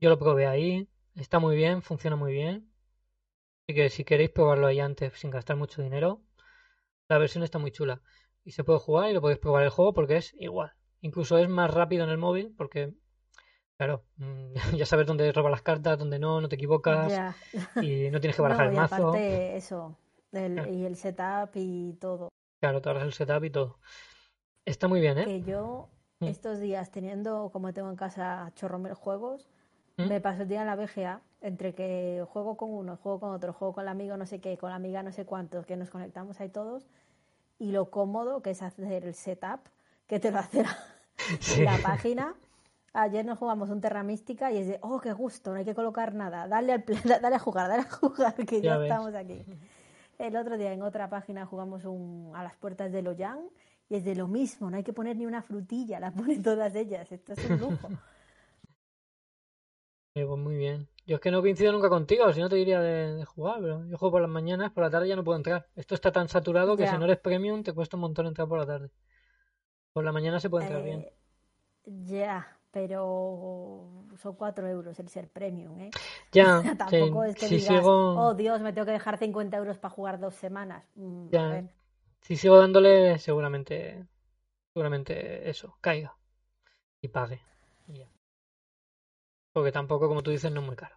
Yo 0.00 0.10
lo 0.10 0.18
probé 0.18 0.46
ahí, 0.46 0.88
está 1.16 1.38
muy 1.40 1.56
bien, 1.56 1.82
funciona 1.82 2.16
muy 2.16 2.32
bien. 2.32 2.70
Así 3.66 3.74
que 3.76 3.88
si 3.90 4.04
queréis 4.04 4.30
probarlo 4.30 4.66
ahí 4.66 4.80
antes 4.80 5.14
sin 5.18 5.30
gastar 5.30 5.56
mucho 5.56 5.82
dinero, 5.82 6.22
la 7.08 7.18
versión 7.18 7.44
está 7.44 7.58
muy 7.58 7.72
chula. 7.72 8.02
Y 8.44 8.52
se 8.52 8.64
puede 8.64 8.80
jugar 8.80 9.10
y 9.10 9.14
lo 9.14 9.20
podéis 9.22 9.40
probar 9.40 9.64
el 9.64 9.70
juego 9.70 9.94
porque 9.94 10.16
es 10.18 10.34
igual. 10.38 10.72
Incluso 11.02 11.38
es 11.38 11.48
más 11.48 11.72
rápido 11.72 12.04
en 12.04 12.10
el 12.10 12.18
móvil 12.18 12.54
porque, 12.58 12.94
claro, 13.78 14.04
mm, 14.18 14.54
ya 14.76 14.86
sabes 14.86 15.06
dónde 15.06 15.32
robar 15.32 15.52
las 15.52 15.62
cartas, 15.62 15.98
dónde 15.98 16.18
no, 16.18 16.40
no 16.40 16.48
te 16.48 16.56
equivocas 16.56 17.14
y 17.80 18.10
no 18.10 18.20
tienes 18.20 18.36
que 18.36 18.42
barajar 18.48 18.66
No, 18.66 18.70
el 18.70 18.76
mazo. 18.76 19.12
aparte 19.12 19.56
eso, 19.56 19.96
el- 20.32 20.66
y 20.74 20.84
el 20.86 20.96
setup 20.96 21.50
y 21.56 21.94
todo. 22.00 22.28
Claro, 22.60 22.80
te 22.82 22.88
ahorras 22.88 23.04
el 23.04 23.12
setup 23.12 23.44
y 23.44 23.50
todo. 23.50 23.78
Está 24.64 24.86
muy 24.88 25.00
bien, 25.00 25.18
¿eh? 25.18 25.24
Que 25.24 25.42
yo 25.42 25.88
Mm. 26.20 26.26
estos 26.26 26.60
días 26.60 26.90
teniendo, 26.90 27.48
como 27.50 27.72
tengo 27.72 27.88
en 27.88 27.96
casa 27.96 28.52
chorro 28.54 28.78
mil 28.78 28.92
juegos, 28.92 29.48
¿Mm? 29.96 30.04
me 30.08 30.20
paso 30.20 30.42
el 30.42 30.48
día 30.48 30.60
en 30.60 30.66
la 30.66 30.76
VGA 30.76 31.22
entre 31.40 31.74
que 31.74 32.22
juego 32.30 32.58
con 32.58 32.70
uno, 32.70 32.98
juego 32.98 33.20
con 33.20 33.30
otro, 33.30 33.54
juego 33.54 33.72
con 33.72 33.82
el 33.84 33.88
amigo 33.88 34.18
no 34.18 34.26
sé 34.26 34.38
qué, 34.40 34.58
con 34.58 34.68
la 34.68 34.76
amiga 34.76 35.02
no 35.02 35.12
sé 35.12 35.24
cuántos, 35.24 35.64
que 35.64 35.76
nos 35.76 35.88
conectamos 35.88 36.38
ahí 36.40 36.50
todos, 36.50 36.86
y 37.58 37.72
lo 37.72 37.90
cómodo 37.90 38.42
que 38.42 38.50
es 38.50 38.60
hacer 38.60 39.06
el 39.06 39.14
setup, 39.14 39.60
que 40.06 40.20
te 40.20 40.30
lo 40.30 40.38
hace 40.40 40.62
la, 40.62 40.76
Sí. 41.40 41.62
la 41.64 41.78
página. 41.78 42.34
Ayer 42.92 43.24
nos 43.24 43.38
jugamos 43.38 43.70
un 43.70 43.80
Terra 43.80 44.02
Mística 44.02 44.52
y 44.52 44.58
es 44.58 44.66
de, 44.66 44.78
oh, 44.82 45.00
qué 45.00 45.12
gusto, 45.14 45.52
no 45.52 45.56
hay 45.58 45.64
que 45.64 45.74
colocar 45.74 46.12
nada, 46.14 46.48
dale, 46.48 46.72
al 46.74 46.84
dale 47.22 47.36
a 47.36 47.38
jugar, 47.38 47.68
dale 47.68 47.82
a 47.82 47.90
jugar, 47.90 48.34
que 48.34 48.60
Ya 48.60 48.76
estamos 48.82 49.14
aquí. 49.14 49.42
El 50.20 50.36
otro 50.36 50.56
día 50.58 50.72
en 50.72 50.82
otra 50.82 51.08
página 51.08 51.46
jugamos 51.46 51.84
un, 51.84 52.32
a 52.34 52.42
las 52.44 52.54
puertas 52.56 52.92
de 52.92 53.02
Loyang 53.02 53.48
y 53.88 53.96
es 53.96 54.04
de 54.04 54.14
lo 54.14 54.28
mismo, 54.28 54.70
no 54.70 54.76
hay 54.76 54.84
que 54.84 54.92
poner 54.92 55.16
ni 55.16 55.26
una 55.26 55.42
frutilla, 55.42 55.98
la 55.98 56.12
ponen 56.14 56.42
todas 56.42 56.74
ellas, 56.74 57.10
esto 57.10 57.32
es 57.32 57.44
un 57.50 57.58
lujo. 57.58 57.88
Eh, 60.14 60.24
pues 60.26 60.38
muy 60.40 60.56
bien. 60.56 60.88
Yo 61.06 61.16
es 61.16 61.20
que 61.20 61.30
no 61.30 61.40
coincido 61.40 61.72
nunca 61.72 61.88
contigo, 61.88 62.32
si 62.32 62.40
no 62.40 62.48
te 62.48 62.56
diría 62.56 62.80
de, 62.80 63.14
de 63.14 63.24
jugar, 63.24 63.60
pero 63.60 63.84
yo 63.86 63.96
juego 63.98 64.12
por 64.12 64.20
las 64.22 64.30
mañanas, 64.30 64.72
por 64.72 64.82
la 64.84 64.90
tarde 64.90 65.08
ya 65.08 65.16
no 65.16 65.24
puedo 65.24 65.36
entrar. 65.36 65.68
Esto 65.76 65.94
está 65.94 66.12
tan 66.12 66.28
saturado 66.28 66.76
que 66.76 66.84
Ya. 66.84 66.92
si 66.92 66.98
no 66.98 67.04
eres 67.04 67.18
premium 67.18 67.62
te 67.62 67.72
cuesta 67.72 67.96
un 67.96 68.02
montón 68.02 68.26
entrar 68.26 68.48
por 68.48 68.58
la 68.58 68.66
tarde. 68.66 68.90
Por 69.92 70.04
la 70.04 70.12
mañana 70.12 70.40
se 70.40 70.50
puede 70.50 70.64
entrar 70.64 70.82
bien. 70.82 71.00
Eh, 71.00 71.12
Ya, 71.84 72.59
pero 72.70 73.88
son 74.16 74.36
cuatro 74.36 74.68
euros 74.68 74.98
el 75.00 75.08
ser 75.08 75.28
premium, 75.30 75.80
¿eh? 75.80 75.94
Ya, 76.32 76.62
Tampoco 76.78 77.24
sí, 77.24 77.24
es 77.24 77.36
que 77.36 77.48
si 77.48 77.58
digas, 77.58 77.92
sigo, 77.92 77.94
oh 78.12 78.34
Dios, 78.34 78.60
me 78.62 78.72
tengo 78.72 78.86
que 78.86 78.92
dejar 78.92 79.18
50 79.18 79.56
euros 79.58 79.78
para 79.78 79.94
jugar 79.94 80.20
dos 80.20 80.34
semanas. 80.34 80.84
Mm, 80.96 81.36
a 81.36 81.46
ya, 81.46 81.46
ver, 81.48 81.70
si 82.22 82.36
sigo 82.36 82.58
dándole, 82.58 83.18
seguramente, 83.18 84.06
seguramente 84.74 85.50
eso, 85.50 85.78
caiga 85.82 86.16
y 87.02 87.08
pague. 87.08 87.42
ya. 87.88 88.08
Porque 89.52 89.70
tampoco, 89.70 90.08
como 90.08 90.24
tú 90.24 90.32
dices, 90.32 90.50
no 90.50 90.58
es 90.60 90.66
muy 90.66 90.74
caro. 90.74 90.96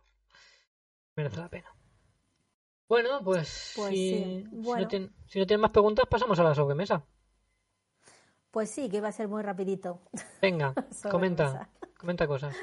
Merece 1.16 1.40
la 1.40 1.50
pena. 1.50 1.70
Bueno, 2.88 3.22
pues, 3.24 3.48
Pues 3.74 4.00
si, 4.00 4.08
sí, 4.08 4.48
si 4.62 4.80
bueno. 4.80 4.80
no 4.80 4.88
tiene, 4.88 5.10
si 5.28 5.40
no 5.40 5.46
tienen 5.46 5.62
más 5.62 5.72
preguntas, 5.72 6.06
pasamos 6.10 6.40
a 6.40 6.44
la 6.44 6.56
sobremesa. 6.56 7.04
Pues 8.54 8.70
sí, 8.70 8.88
que 8.88 8.98
iba 8.98 9.08
a 9.08 9.12
ser 9.12 9.28
muy 9.28 9.42
rapidito. 9.42 10.00
Venga, 10.40 10.76
comenta, 11.10 11.68
comenta 11.98 12.28
cosas. 12.28 12.56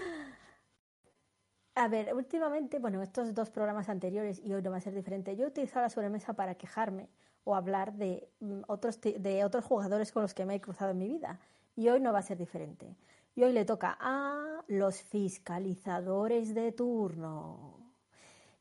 A 1.74 1.88
ver, 1.88 2.14
últimamente, 2.14 2.78
bueno, 2.78 3.02
estos 3.02 3.34
dos 3.34 3.50
programas 3.50 3.88
anteriores 3.88 4.38
y 4.38 4.54
hoy 4.54 4.62
no 4.62 4.70
va 4.70 4.76
a 4.76 4.80
ser 4.80 4.94
diferente. 4.94 5.34
Yo 5.34 5.46
he 5.46 5.48
utilizado 5.48 5.82
la 5.82 5.90
sobremesa 5.90 6.34
para 6.34 6.54
quejarme 6.54 7.08
o 7.42 7.56
hablar 7.56 7.94
de 7.94 8.28
mm, 8.38 8.60
otros 8.68 9.00
de 9.00 9.44
otros 9.44 9.64
jugadores 9.64 10.12
con 10.12 10.22
los 10.22 10.32
que 10.32 10.46
me 10.46 10.54
he 10.54 10.60
cruzado 10.60 10.92
en 10.92 10.98
mi 10.98 11.08
vida 11.08 11.40
y 11.74 11.88
hoy 11.88 11.98
no 11.98 12.12
va 12.12 12.20
a 12.20 12.22
ser 12.22 12.38
diferente. 12.38 12.96
Y 13.34 13.42
hoy 13.42 13.52
le 13.52 13.64
toca 13.64 13.98
a 13.98 14.62
los 14.68 15.02
fiscalizadores 15.02 16.54
de 16.54 16.70
turno. 16.70 17.90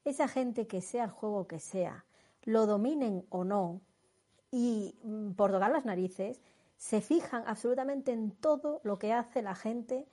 Esa 0.03 0.27
gente 0.27 0.65
que 0.65 0.81
sea 0.81 1.03
el 1.03 1.11
juego 1.11 1.45
que 1.45 1.59
sea, 1.59 2.05
lo 2.41 2.65
dominen 2.65 3.27
o 3.29 3.43
no, 3.43 3.81
y 4.51 4.95
mm, 5.03 5.33
por 5.33 5.51
tocar 5.51 5.69
las 5.69 5.85
narices, 5.85 6.41
se 6.79 7.01
fijan 7.01 7.43
absolutamente 7.45 8.13
en 8.13 8.31
todo 8.31 8.79
lo 8.83 8.97
que 8.97 9.11
hace 9.11 9.41
la 9.41 9.53
gente 9.53 10.07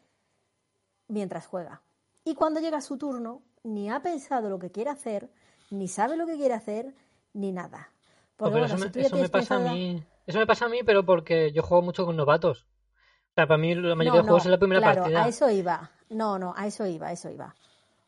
mientras 1.07 1.47
juega. 1.47 1.81
Y 2.25 2.35
cuando 2.35 2.59
llega 2.59 2.81
su 2.81 2.99
turno, 2.99 3.43
ni 3.63 3.89
ha 3.89 4.03
pensado 4.03 4.51
lo 4.51 4.59
que 4.59 4.73
quiere 4.73 4.91
hacer, 4.91 5.31
ni 5.71 5.87
sabe 5.87 6.17
lo 6.17 6.27
que 6.27 6.37
quiere 6.37 6.55
hacer, 6.55 6.93
ni 7.33 7.53
nada. 7.53 7.89
Oh, 7.93 8.51
Porque 8.51 8.55
pero 8.55 8.67
bueno, 8.67 8.67
eso 8.67 8.77
si 8.79 8.85
me, 8.85 8.91
tú 8.91 8.99
eso 8.99 9.17
me 9.17 9.29
pasa 9.29 9.55
a 9.55 9.73
mí. 9.73 10.03
Eso 10.27 10.39
me 10.41 10.47
pasa 10.47 10.65
a 10.65 10.69
mí, 10.69 10.81
pero 10.85 11.07
porque 11.07 11.53
yo 11.53 11.63
juego 11.63 11.83
mucho 11.83 12.05
con 12.05 12.17
novatos. 12.17 12.67
O 13.31 13.35
sea, 13.37 13.47
para 13.47 13.59
mí 13.59 13.73
la 13.77 13.95
mayoría 13.95 14.23
de 14.23 14.27
juegos 14.27 14.45
es 14.45 14.51
la 14.51 14.59
primera 14.59 14.81
claro, 14.81 15.03
partida. 15.03 15.25
a 15.25 15.29
eso 15.29 15.49
iba. 15.49 15.93
No, 16.11 16.37
no, 16.37 16.53
a 16.57 16.67
eso 16.67 16.85
iba, 16.85 17.07
a 17.07 17.13
eso 17.13 17.31
iba. 17.31 17.55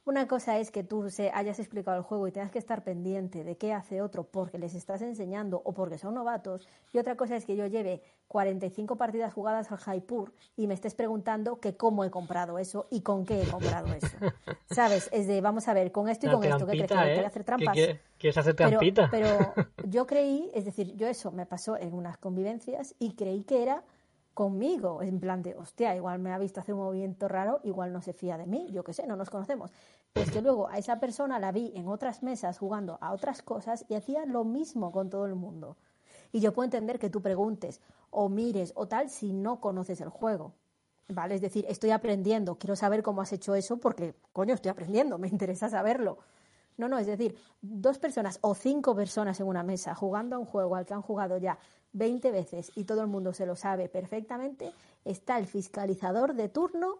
Una 0.08 0.26
cosa 0.26 0.58
es 0.58 0.70
que 0.70 0.84
tú 0.84 1.10
se 1.10 1.30
hayas 1.34 1.58
explicado 1.58 1.98
el 1.98 2.02
juego 2.02 2.26
y 2.26 2.32
tengas 2.32 2.50
que 2.50 2.58
estar 2.58 2.82
pendiente 2.82 3.44
de 3.44 3.58
qué 3.58 3.74
hace 3.74 4.00
otro 4.00 4.24
porque 4.24 4.56
les 4.58 4.74
estás 4.74 5.02
enseñando 5.02 5.60
o 5.66 5.74
porque 5.74 5.98
son 5.98 6.14
novatos. 6.14 6.66
Y 6.94 6.98
otra 6.98 7.14
cosa 7.14 7.36
es 7.36 7.44
que 7.44 7.56
yo 7.56 7.66
lleve 7.66 8.00
45 8.26 8.96
partidas 8.96 9.34
jugadas 9.34 9.70
al 9.70 9.76
Jaipur 9.76 10.32
y 10.56 10.66
me 10.66 10.72
estés 10.72 10.94
preguntando 10.94 11.60
que 11.60 11.76
cómo 11.76 12.04
he 12.04 12.10
comprado 12.10 12.58
eso 12.58 12.86
y 12.90 13.02
con 13.02 13.26
qué 13.26 13.42
he 13.42 13.46
comprado 13.46 13.92
eso. 13.92 14.16
¿Sabes? 14.70 15.10
Es 15.12 15.26
de, 15.26 15.42
vamos 15.42 15.68
a 15.68 15.74
ver, 15.74 15.92
con 15.92 16.08
esto 16.08 16.24
y 16.24 16.30
La 16.30 16.34
con 16.36 16.44
esto, 16.44 16.64
¿qué 16.64 16.72
crees? 16.86 16.88
¿Que 16.90 16.94
¿eh? 17.20 17.26
hacer 17.26 17.42
¿Qué 17.42 17.44
trampas? 17.44 17.76
quie- 17.76 18.00
¿Quieres 18.16 18.38
hacer 18.38 18.56
Pero, 18.56 18.70
trampita? 18.70 19.08
pero 19.10 19.52
yo 19.90 20.06
creí, 20.06 20.50
es 20.54 20.64
decir, 20.64 20.96
yo 20.96 21.06
eso 21.06 21.32
me 21.32 21.44
pasó 21.44 21.76
en 21.76 21.92
unas 21.92 22.16
convivencias 22.16 22.94
y 22.98 23.12
creí 23.12 23.42
que 23.42 23.62
era 23.62 23.82
conmigo, 24.32 25.02
en 25.02 25.18
plan 25.18 25.42
de, 25.42 25.56
hostia, 25.56 25.96
igual 25.96 26.20
me 26.20 26.32
ha 26.32 26.38
visto 26.38 26.60
hacer 26.60 26.72
un 26.72 26.82
movimiento 26.82 27.26
raro, 27.26 27.58
igual 27.64 27.92
no 27.92 28.00
se 28.00 28.12
fía 28.12 28.38
de 28.38 28.46
mí, 28.46 28.68
yo 28.70 28.84
qué 28.84 28.92
sé, 28.92 29.04
no 29.04 29.16
nos 29.16 29.30
conocemos. 29.30 29.72
Que 30.24 30.42
luego 30.42 30.68
a 30.68 30.78
esa 30.78 30.98
persona 30.98 31.38
la 31.38 31.52
vi 31.52 31.72
en 31.76 31.86
otras 31.86 32.24
mesas 32.24 32.58
jugando 32.58 32.98
a 33.00 33.12
otras 33.12 33.40
cosas 33.40 33.84
y 33.88 33.94
hacía 33.94 34.26
lo 34.26 34.42
mismo 34.44 34.90
con 34.90 35.10
todo 35.10 35.26
el 35.26 35.36
mundo. 35.36 35.76
Y 36.32 36.40
yo 36.40 36.52
puedo 36.52 36.64
entender 36.64 36.98
que 36.98 37.08
tú 37.08 37.22
preguntes 37.22 37.80
o 38.10 38.28
mires 38.28 38.72
o 38.74 38.88
tal 38.88 39.10
si 39.10 39.32
no 39.32 39.60
conoces 39.60 40.00
el 40.00 40.08
juego. 40.08 40.54
¿Vale? 41.08 41.36
Es 41.36 41.40
decir, 41.40 41.64
estoy 41.68 41.92
aprendiendo, 41.92 42.58
quiero 42.58 42.74
saber 42.74 43.02
cómo 43.02 43.22
has 43.22 43.32
hecho 43.32 43.54
eso 43.54 43.78
porque, 43.78 44.16
coño, 44.32 44.54
estoy 44.54 44.70
aprendiendo, 44.70 45.18
me 45.18 45.28
interesa 45.28 45.68
saberlo. 45.68 46.18
No, 46.76 46.88
no, 46.88 46.98
es 46.98 47.06
decir, 47.06 47.36
dos 47.62 47.98
personas 47.98 48.38
o 48.42 48.54
cinco 48.54 48.96
personas 48.96 49.38
en 49.38 49.46
una 49.46 49.62
mesa 49.62 49.94
jugando 49.94 50.36
a 50.36 50.38
un 50.40 50.46
juego 50.46 50.74
al 50.74 50.84
que 50.84 50.94
han 50.94 51.02
jugado 51.02 51.38
ya 51.38 51.58
20 51.92 52.32
veces 52.32 52.72
y 52.74 52.84
todo 52.84 53.02
el 53.02 53.06
mundo 53.06 53.32
se 53.32 53.46
lo 53.46 53.54
sabe 53.54 53.88
perfectamente, 53.88 54.72
está 55.04 55.38
el 55.38 55.46
fiscalizador 55.46 56.34
de 56.34 56.48
turno 56.48 56.98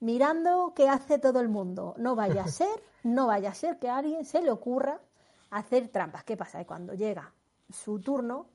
mirando 0.00 0.72
qué 0.74 0.88
hace 0.88 1.18
todo 1.18 1.40
el 1.40 1.48
mundo. 1.48 1.94
No 1.98 2.14
vaya 2.14 2.44
a 2.44 2.48
ser, 2.48 2.68
no 3.02 3.26
vaya 3.26 3.50
a 3.50 3.54
ser 3.54 3.78
que 3.78 3.88
a 3.88 3.98
alguien 3.98 4.24
se 4.24 4.42
le 4.42 4.50
ocurra 4.50 5.00
hacer 5.50 5.88
trampas. 5.88 6.24
¿Qué 6.24 6.36
pasa? 6.36 6.58
Que 6.58 6.66
cuando 6.66 6.94
llega 6.94 7.32
su 7.72 7.98
turno, 8.00 8.46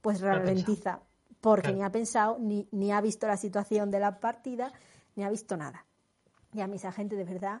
pues 0.00 0.20
ralentiza, 0.20 1.00
porque 1.40 1.62
Claro. 1.62 1.76
ni 1.76 1.82
ha 1.84 1.90
pensado, 1.90 2.38
ni, 2.38 2.66
ni 2.72 2.92
ha 2.92 3.00
visto 3.00 3.26
la 3.26 3.36
situación 3.36 3.90
de 3.90 4.00
la 4.00 4.18
partida, 4.20 4.72
ni 5.14 5.24
ha 5.24 5.30
visto 5.30 5.56
nada. 5.56 5.84
Y 6.52 6.60
a 6.60 6.66
mí 6.66 6.76
esa 6.76 6.92
gente 6.92 7.16
de 7.16 7.24
verdad 7.24 7.60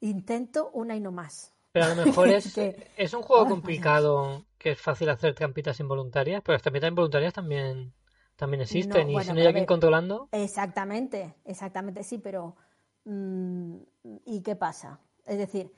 intento 0.00 0.70
una 0.72 0.96
y 0.96 1.00
no 1.00 1.12
más. 1.12 1.52
Pero 1.72 1.86
a 1.86 1.94
lo 1.94 2.04
mejor 2.06 2.28
es, 2.28 2.54
Que- 2.54 2.90
es 2.96 3.14
un 3.14 3.22
juego 3.22 3.46
complicado 3.48 4.44
que 4.58 4.72
es 4.72 4.80
fácil 4.80 5.08
hacer 5.10 5.34
trampitas 5.34 5.78
involuntarias, 5.80 6.42
pero 6.44 6.54
las 6.54 6.62
trampitas 6.62 6.88
involuntarias 6.88 7.32
también, 7.34 7.92
también 8.42 8.62
existen. 8.62 9.08
y 9.08 9.12
bueno, 9.12 9.24
si 9.24 9.32
no 9.34 9.38
hay 9.38 9.46
alguien 9.46 9.62
ver. 9.62 9.68
controlando, 9.68 10.28
Exactamente, 10.32 11.36
exactamente, 11.44 12.02
sí, 12.02 12.18
pero 12.18 12.56
mm, 13.04 13.76
¿y 14.24 14.40
qué 14.42 14.56
pasa? 14.56 14.98
Es 15.24 15.38
decir, 15.38 15.70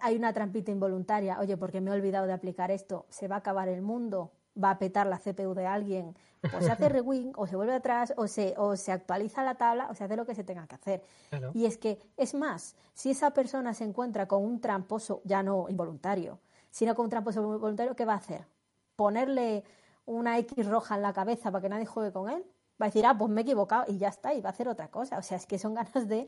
hay 0.00 0.14
una 0.14 0.32
trampita 0.32 0.70
involuntaria, 0.70 1.40
oye, 1.40 1.56
porque 1.56 1.80
me 1.80 1.90
he 1.90 1.94
olvidado 1.94 2.28
de 2.28 2.32
aplicar 2.32 2.70
esto, 2.70 3.06
se 3.08 3.26
va 3.26 3.34
a 3.34 3.38
acabar 3.40 3.68
el 3.68 3.82
mundo, 3.82 4.30
va 4.62 4.70
a 4.70 4.78
petar 4.78 5.08
la 5.08 5.18
CPU 5.18 5.54
de 5.54 5.66
alguien, 5.66 6.14
pues 6.40 6.66
se 6.66 6.70
hace 6.70 6.88
rewind, 6.88 7.32
o 7.36 7.48
se 7.48 7.56
vuelve 7.56 7.74
atrás, 7.74 8.14
o 8.16 8.28
se, 8.28 8.54
o 8.58 8.76
se 8.76 8.92
actualiza 8.92 9.42
la 9.42 9.56
tabla, 9.56 9.88
o 9.90 9.94
se 9.94 10.04
hace 10.04 10.14
lo 10.14 10.24
que 10.24 10.36
se 10.36 10.44
tenga 10.44 10.68
que 10.68 10.76
hacer. 10.76 11.02
Claro. 11.30 11.50
Y 11.52 11.66
es 11.66 11.78
que, 11.78 11.98
es 12.16 12.32
más, 12.32 12.76
si 12.92 13.10
esa 13.10 13.32
persona 13.32 13.74
se 13.74 13.82
encuentra 13.82 14.28
con 14.28 14.44
un 14.44 14.60
tramposo, 14.60 15.20
ya 15.24 15.42
no 15.42 15.68
involuntario, 15.68 16.38
sino 16.70 16.94
con 16.94 17.06
un 17.06 17.10
tramposo 17.10 17.42
voluntario, 17.58 17.96
¿qué 17.96 18.04
va 18.04 18.12
a 18.12 18.18
hacer? 18.18 18.46
¿Ponerle 18.94 19.64
una 20.06 20.38
X 20.38 20.66
roja 20.66 20.96
en 20.96 21.02
la 21.02 21.12
cabeza 21.12 21.50
para 21.50 21.62
que 21.62 21.68
nadie 21.68 21.86
juegue 21.86 22.12
con 22.12 22.30
él? 22.30 22.44
Va 22.80 22.86
a 22.86 22.88
decir, 22.88 23.06
ah, 23.06 23.16
pues 23.16 23.30
me 23.30 23.40
he 23.40 23.44
equivocado 23.44 23.84
y 23.88 23.98
ya 23.98 24.08
está, 24.08 24.34
y 24.34 24.40
va 24.40 24.50
a 24.50 24.52
hacer 24.52 24.68
otra 24.68 24.88
cosa. 24.88 25.18
O 25.18 25.22
sea, 25.22 25.36
es 25.36 25.46
que 25.46 25.58
son 25.58 25.74
ganas 25.74 26.08
de 26.08 26.26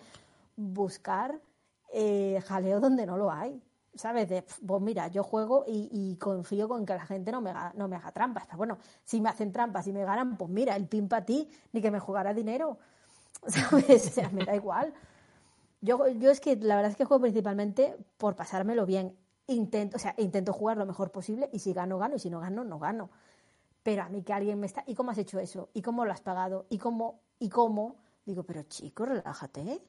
buscar 0.57 1.41
eh, 1.93 2.41
jaleo 2.47 2.81
donde 2.81 3.07
no 3.07 3.17
lo 3.17 3.31
hay. 3.31 3.63
¿Sabes? 3.95 4.29
De, 4.29 4.45
pues 4.67 4.83
mira, 4.83 5.09
yo 5.09 5.25
juego 5.25 5.65
y, 5.67 5.89
y 5.91 6.17
confío 6.17 6.69
con 6.69 6.85
que 6.85 6.93
la 6.95 7.07
gente 7.07 7.33
no 7.33 7.41
me, 7.41 7.51
haga- 7.51 7.73
no 7.77 7.89
me 7.89 7.97
haga 7.97 8.13
trampas. 8.13 8.45
Pero 8.47 8.59
bueno, 8.59 8.79
si 9.05 9.21
me 9.23 9.31
hacen 9.31 9.53
trampas 9.53 9.87
y 9.87 9.93
me 9.93 10.05
ganan, 10.05 10.37
pues 10.37 10.51
mira, 10.51 10.77
el 10.77 10.87
pin 10.87 11.09
para 11.09 11.25
ti, 11.25 11.49
ni 11.73 11.81
que 11.81 11.91
me 11.91 11.99
jugara 11.99 12.35
dinero. 12.35 12.79
¿Sabes? 13.47 14.07
O 14.09 14.11
sea, 14.11 14.31
me 14.31 14.45
da 14.45 14.55
igual. 14.57 14.93
Yo, 15.81 16.09
yo 16.09 16.31
es 16.31 16.41
que 16.41 16.57
la 16.57 16.77
verdad 16.77 16.91
es 16.93 16.97
que 16.97 17.05
juego 17.05 17.23
principalmente 17.23 17.97
por 18.19 18.37
pasármelo 18.37 18.87
bien. 18.87 19.17
Intento, 19.49 19.97
o 19.97 20.01
sea, 20.01 20.15
intento 20.19 20.53
jugar 20.53 20.77
lo 20.77 20.87
mejor 20.87 21.13
posible 21.13 21.49
y 21.53 21.61
si 21.61 21.73
gano, 21.73 21.99
gano 21.99 22.17
y 22.17 22.19
si 22.19 22.31
no 22.31 22.41
gano, 22.41 22.65
no 22.65 22.79
gano. 22.79 23.11
Pero 23.87 24.03
a 24.03 24.09
mí 24.09 24.25
que 24.25 24.33
alguien 24.33 24.59
me 24.59 24.67
está. 24.67 24.83
¿Y 24.89 24.97
cómo 24.97 25.13
has 25.13 25.19
hecho 25.19 25.39
eso? 25.39 25.71
¿Y 25.73 25.81
cómo 25.81 26.05
lo 26.05 26.11
has 26.11 26.21
pagado? 26.21 26.67
¿Y 26.71 26.77
cómo? 26.77 27.21
¿Y 27.39 27.49
cómo? 27.49 27.99
Digo, 28.25 28.43
pero 28.43 28.65
chico, 28.65 29.07
relájate. 29.07 29.81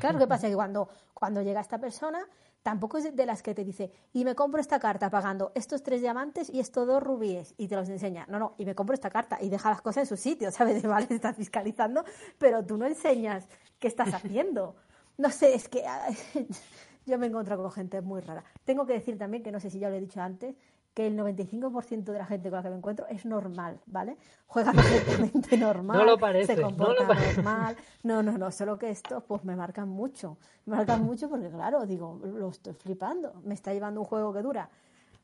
Claro, 0.00 0.18
¿qué 0.18 0.26
pasa? 0.26 0.48
Que 0.48 0.54
cuando, 0.54 0.88
cuando 1.12 1.42
llega 1.42 1.60
esta 1.60 1.76
persona, 1.76 2.26
tampoco 2.62 2.96
es 2.96 3.14
de 3.14 3.26
las 3.26 3.42
que 3.42 3.54
te 3.54 3.62
dice, 3.62 3.92
y 4.14 4.24
me 4.24 4.34
compro 4.34 4.62
esta 4.62 4.80
carta 4.80 5.10
pagando 5.10 5.52
estos 5.54 5.82
tres 5.82 6.00
diamantes 6.00 6.48
y 6.48 6.58
estos 6.58 6.86
dos 6.86 7.02
rubíes, 7.02 7.52
y 7.58 7.68
te 7.68 7.76
los 7.76 7.86
enseña. 7.90 8.24
No, 8.30 8.38
no, 8.38 8.54
y 8.56 8.64
me 8.64 8.74
compro 8.74 8.94
esta 8.94 9.10
carta 9.10 9.36
y 9.38 9.50
deja 9.50 9.68
las 9.68 9.82
cosas 9.82 10.04
en 10.04 10.06
su 10.06 10.16
sitio, 10.16 10.50
¿sabes? 10.50 10.82
Vale, 10.88 11.06
estás 11.10 11.36
fiscalizando, 11.36 12.02
pero 12.38 12.64
tú 12.64 12.78
no 12.78 12.86
enseñas 12.86 13.46
qué 13.78 13.88
estás 13.88 14.08
haciendo. 14.14 14.74
No 15.18 15.28
sé, 15.28 15.54
es 15.54 15.68
que 15.68 15.84
yo 17.04 17.18
me 17.18 17.26
encuentro 17.26 17.58
con 17.58 17.70
gente 17.70 18.00
muy 18.00 18.22
rara. 18.22 18.42
Tengo 18.64 18.86
que 18.86 18.94
decir 18.94 19.18
también, 19.18 19.42
que 19.42 19.52
no 19.52 19.60
sé 19.60 19.68
si 19.68 19.80
ya 19.80 19.90
lo 19.90 19.96
he 19.96 20.00
dicho 20.00 20.22
antes, 20.22 20.56
que 20.94 21.08
el 21.08 21.18
95% 21.18 22.04
de 22.04 22.18
la 22.18 22.24
gente 22.24 22.48
con 22.48 22.56
la 22.56 22.62
que 22.62 22.70
me 22.70 22.76
encuentro 22.76 23.06
es 23.08 23.26
normal, 23.26 23.80
¿vale? 23.86 24.16
Juega 24.46 24.72
perfectamente 24.72 25.56
normal, 25.58 25.98
No 25.98 26.04
lo 26.04 26.18
parece, 26.18 26.54
se 26.54 26.60
no 26.60 26.70
lo 26.70 26.76
comporta 26.76 27.06
parece. 27.08 27.42
normal. 27.42 27.76
No, 28.04 28.22
no, 28.22 28.38
no, 28.38 28.50
solo 28.52 28.78
que 28.78 28.90
esto 28.90 29.20
pues 29.22 29.44
me 29.44 29.56
marcan 29.56 29.88
mucho. 29.88 30.38
Me 30.66 30.76
marcan 30.76 31.02
mucho 31.04 31.28
porque, 31.28 31.50
claro, 31.50 31.84
digo, 31.84 32.20
lo 32.22 32.48
estoy 32.48 32.74
flipando. 32.74 33.34
Me 33.44 33.54
está 33.54 33.72
llevando 33.74 34.00
un 34.00 34.06
juego 34.06 34.32
que 34.32 34.42
dura 34.42 34.70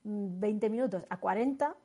mm, 0.02 0.40
20 0.40 0.70
minutos 0.70 1.04
a 1.08 1.16
40 1.18 1.76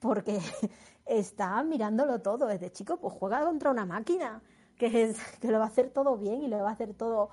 porque 0.00 0.40
está 1.06 1.62
mirándolo 1.62 2.22
todo. 2.22 2.46
Desde 2.46 2.72
chico, 2.72 2.96
pues 2.96 3.12
juega 3.12 3.44
contra 3.44 3.70
una 3.70 3.84
máquina 3.84 4.40
que, 4.78 5.04
es, 5.04 5.18
que 5.38 5.50
lo 5.50 5.58
va 5.58 5.66
a 5.66 5.68
hacer 5.68 5.90
todo 5.90 6.16
bien 6.16 6.42
y 6.42 6.48
lo 6.48 6.58
va 6.62 6.70
a 6.70 6.72
hacer 6.72 6.94
todo... 6.94 7.28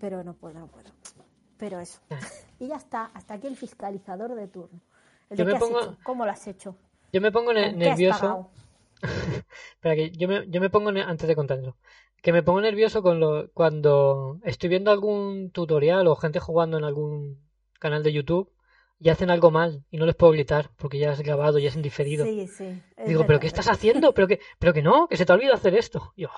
Pero 0.00 0.24
no 0.24 0.34
puedo, 0.34 0.58
no 0.58 0.66
puedo. 0.66 0.90
Pero 1.56 1.80
eso. 1.80 2.00
Y 2.58 2.68
ya 2.68 2.76
está, 2.76 3.10
hasta 3.14 3.34
aquí 3.34 3.46
el 3.46 3.56
fiscalizador 3.56 4.34
de 4.34 4.48
turno. 4.48 4.80
El 5.30 5.38
Yo 5.38 5.44
de 5.44 5.52
me 5.52 5.58
qué 5.58 5.64
has 5.64 5.70
pongo- 5.70 5.80
hecho, 5.80 5.98
cómo 6.02 6.24
lo 6.24 6.30
has 6.32 6.46
hecho, 6.46 6.76
yo 7.12 7.20
me 7.20 7.32
pongo 7.32 7.52
ne- 7.52 7.66
has 7.66 7.74
nervioso. 7.76 8.50
Espera, 9.74 9.94
que 9.96 10.10
yo 10.12 10.28
me, 10.28 10.48
yo 10.48 10.60
me 10.60 10.70
pongo, 10.70 10.90
antes 10.90 11.28
de 11.28 11.34
contarlo, 11.36 11.76
que 12.22 12.32
me 12.32 12.42
pongo 12.42 12.60
nervioso 12.60 13.02
con 13.02 13.20
lo, 13.20 13.50
cuando 13.52 14.38
estoy 14.44 14.68
viendo 14.70 14.90
algún 14.90 15.50
tutorial 15.50 16.06
o 16.06 16.16
gente 16.16 16.40
jugando 16.40 16.78
en 16.78 16.84
algún 16.84 17.38
canal 17.78 18.02
de 18.02 18.12
YouTube 18.12 18.50
y 18.98 19.10
hacen 19.10 19.28
algo 19.28 19.50
mal 19.50 19.84
y 19.90 19.98
no 19.98 20.06
les 20.06 20.14
puedo 20.14 20.32
gritar 20.32 20.70
porque 20.78 20.98
ya 20.98 21.12
es 21.12 21.20
grabado, 21.20 21.58
ya 21.58 21.68
es 21.68 21.76
en 21.76 21.82
diferido. 21.82 22.24
Sí, 22.24 22.46
sí. 22.46 22.82
Digo, 23.06 23.26
¿pero 23.26 23.40
qué 23.40 23.46
es 23.48 23.52
estás 23.52 23.68
haciendo? 23.68 24.14
¿Pero 24.14 24.26
que, 24.26 24.40
pero 24.58 24.72
que 24.72 24.80
no? 24.82 25.08
Que 25.08 25.18
se 25.18 25.26
te 25.26 25.32
ha 25.32 25.34
olvidado 25.34 25.56
hacer 25.56 25.74
esto. 25.74 26.12
Y, 26.16 26.22
yo, 26.22 26.30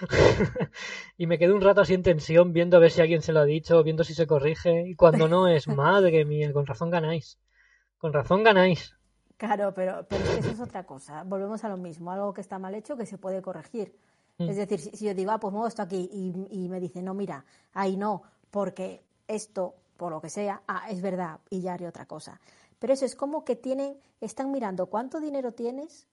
y 1.16 1.26
me 1.26 1.38
quedo 1.38 1.54
un 1.54 1.62
rato 1.62 1.80
así 1.80 1.94
en 1.94 2.02
tensión 2.02 2.52
viendo 2.52 2.76
a 2.76 2.80
ver 2.80 2.90
si 2.90 3.00
alguien 3.00 3.22
se 3.22 3.32
lo 3.32 3.40
ha 3.40 3.44
dicho, 3.44 3.82
viendo 3.82 4.04
si 4.04 4.12
se 4.14 4.26
corrige. 4.26 4.84
Y 4.88 4.94
cuando 4.96 5.28
no 5.28 5.48
es, 5.48 5.68
madre 5.68 6.24
mía, 6.26 6.52
con 6.52 6.66
razón 6.66 6.90
ganáis. 6.90 7.38
Con 8.04 8.12
razón 8.12 8.42
ganáis. 8.42 8.94
Claro, 9.38 9.72
pero, 9.72 10.04
pero 10.06 10.22
es 10.24 10.30
que 10.30 10.40
eso 10.40 10.50
es 10.50 10.60
otra 10.60 10.84
cosa. 10.84 11.24
Volvemos 11.24 11.64
a 11.64 11.70
lo 11.70 11.78
mismo, 11.78 12.10
algo 12.10 12.34
que 12.34 12.42
está 12.42 12.58
mal 12.58 12.74
hecho 12.74 12.98
que 12.98 13.06
se 13.06 13.16
puede 13.16 13.40
corregir. 13.40 13.96
Mm. 14.36 14.50
Es 14.50 14.56
decir, 14.56 14.78
si, 14.78 14.90
si 14.90 15.06
yo 15.06 15.14
digo, 15.14 15.30
ah, 15.30 15.40
pues 15.40 15.50
muevo 15.54 15.66
esto 15.66 15.80
aquí 15.80 16.10
y, 16.12 16.34
y 16.50 16.68
me 16.68 16.80
dice, 16.80 17.00
no, 17.00 17.14
mira, 17.14 17.46
ahí 17.72 17.96
no, 17.96 18.22
porque 18.50 19.02
esto 19.26 19.76
por 19.96 20.12
lo 20.12 20.20
que 20.20 20.28
sea, 20.28 20.60
ah, 20.68 20.84
es 20.90 21.00
verdad, 21.00 21.40
y 21.48 21.62
ya 21.62 21.72
haré 21.72 21.88
otra 21.88 22.04
cosa. 22.04 22.42
Pero 22.78 22.92
eso 22.92 23.06
es 23.06 23.16
como 23.16 23.42
que 23.42 23.56
tienen, 23.56 23.98
están 24.20 24.52
mirando 24.52 24.84
cuánto 24.90 25.18
dinero 25.18 25.52
tienes 25.52 26.06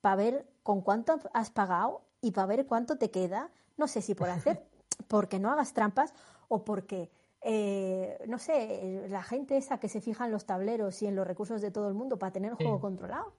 para 0.00 0.16
ver 0.16 0.46
con 0.62 0.80
cuánto 0.80 1.20
has 1.34 1.50
pagado 1.50 2.06
y 2.22 2.30
para 2.30 2.46
ver 2.46 2.66
cuánto 2.66 2.96
te 2.96 3.10
queda. 3.10 3.50
No 3.76 3.86
sé 3.86 4.00
si 4.00 4.14
por 4.14 4.30
hacer, 4.30 4.64
porque 5.08 5.38
no 5.38 5.52
hagas 5.52 5.74
trampas 5.74 6.14
o 6.48 6.64
porque, 6.64 7.10
eh, 7.50 8.18
no 8.26 8.38
sé, 8.38 9.06
la 9.08 9.22
gente 9.22 9.56
esa 9.56 9.80
que 9.80 9.88
se 9.88 10.02
fija 10.02 10.26
en 10.26 10.32
los 10.32 10.44
tableros 10.44 11.00
y 11.00 11.06
en 11.06 11.16
los 11.16 11.26
recursos 11.26 11.62
de 11.62 11.70
todo 11.70 11.88
el 11.88 11.94
mundo 11.94 12.18
para 12.18 12.30
tener 12.30 12.50
el 12.50 12.56
juego 12.56 12.78
controlado. 12.78 13.32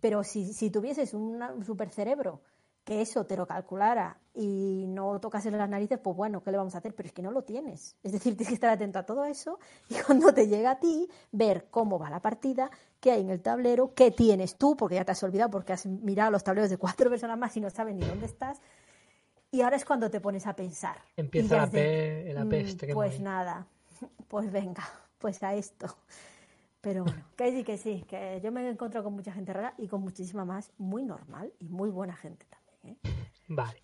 Pero 0.00 0.22
si, 0.22 0.52
si 0.52 0.70
tuvieses 0.70 1.14
un 1.14 1.64
super 1.64 1.88
cerebro 1.88 2.42
que 2.84 3.00
eso 3.02 3.24
te 3.24 3.36
lo 3.36 3.46
calculara 3.46 4.18
y 4.34 4.84
no 4.88 5.18
tocas 5.18 5.44
en 5.46 5.56
las 5.56 5.68
narices, 5.68 5.98
pues 5.98 6.14
bueno, 6.16 6.42
¿qué 6.42 6.50
le 6.50 6.58
vamos 6.58 6.74
a 6.74 6.78
hacer? 6.78 6.94
Pero 6.94 7.06
es 7.06 7.12
que 7.12 7.22
no 7.22 7.30
lo 7.30 7.42
tienes. 7.42 7.96
Es 8.02 8.12
decir, 8.12 8.32
tienes 8.36 8.48
que 8.48 8.54
estar 8.54 8.70
atento 8.70 8.98
a 8.98 9.04
todo 9.04 9.24
eso 9.24 9.58
y 9.88 9.94
cuando 9.96 10.32
te 10.32 10.46
llega 10.46 10.72
a 10.72 10.78
ti, 10.78 11.08
ver 11.32 11.68
cómo 11.70 11.98
va 11.98 12.10
la 12.10 12.20
partida, 12.20 12.70
qué 13.00 13.12
hay 13.12 13.22
en 13.22 13.30
el 13.30 13.40
tablero, 13.40 13.94
qué 13.94 14.10
tienes 14.10 14.56
tú, 14.56 14.76
porque 14.76 14.96
ya 14.96 15.04
te 15.04 15.12
has 15.12 15.22
olvidado 15.22 15.50
porque 15.50 15.72
has 15.72 15.86
mirado 15.86 16.30
los 16.30 16.44
tableros 16.44 16.68
de 16.68 16.76
cuatro 16.76 17.08
personas 17.10 17.38
más 17.38 17.56
y 17.56 17.60
no 17.60 17.70
sabes 17.70 17.94
ni 17.94 18.06
dónde 18.06 18.26
estás. 18.26 18.60
Y 19.50 19.62
ahora 19.62 19.76
es 19.76 19.84
cuando 19.84 20.10
te 20.10 20.20
pones 20.20 20.46
a 20.46 20.54
pensar. 20.54 20.96
Empieza 21.16 21.56
la, 21.56 21.62
la, 22.34 22.44
mm, 22.44 22.48
peste. 22.48 22.92
pues 22.92 23.20
nada, 23.20 23.66
pues 24.28 24.52
venga, 24.52 24.86
pues 25.18 25.42
a 25.42 25.54
esto. 25.54 25.96
Pero 26.80 27.04
bueno, 27.04 27.24
que 27.36 27.50
sí, 27.50 27.64
que 27.64 27.76
sí, 27.76 28.04
que 28.08 28.40
yo 28.42 28.52
me 28.52 28.62
he 28.62 28.68
encontrado 28.68 29.04
con 29.04 29.14
mucha 29.14 29.32
gente 29.32 29.52
rara 29.52 29.74
y 29.78 29.88
con 29.88 30.00
muchísima 30.00 30.44
más 30.44 30.70
muy 30.78 31.04
normal 31.04 31.52
y 31.58 31.68
muy 31.68 31.90
buena 31.90 32.14
gente 32.14 32.46
también. 32.46 32.98
Vale. 33.48 33.82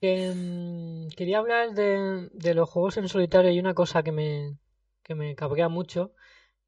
Em, 0.00 1.08
quería 1.10 1.38
hablar 1.38 1.72
de, 1.72 2.54
los 2.54 2.68
juegos 2.68 2.98
en 2.98 3.08
solitario 3.08 3.50
y 3.50 3.58
una 3.58 3.74
cosa 3.74 4.02
que 4.02 4.12
me, 4.12 4.58
que 5.02 5.14
me 5.14 5.34
cabrea 5.34 5.68
mucho 5.68 6.12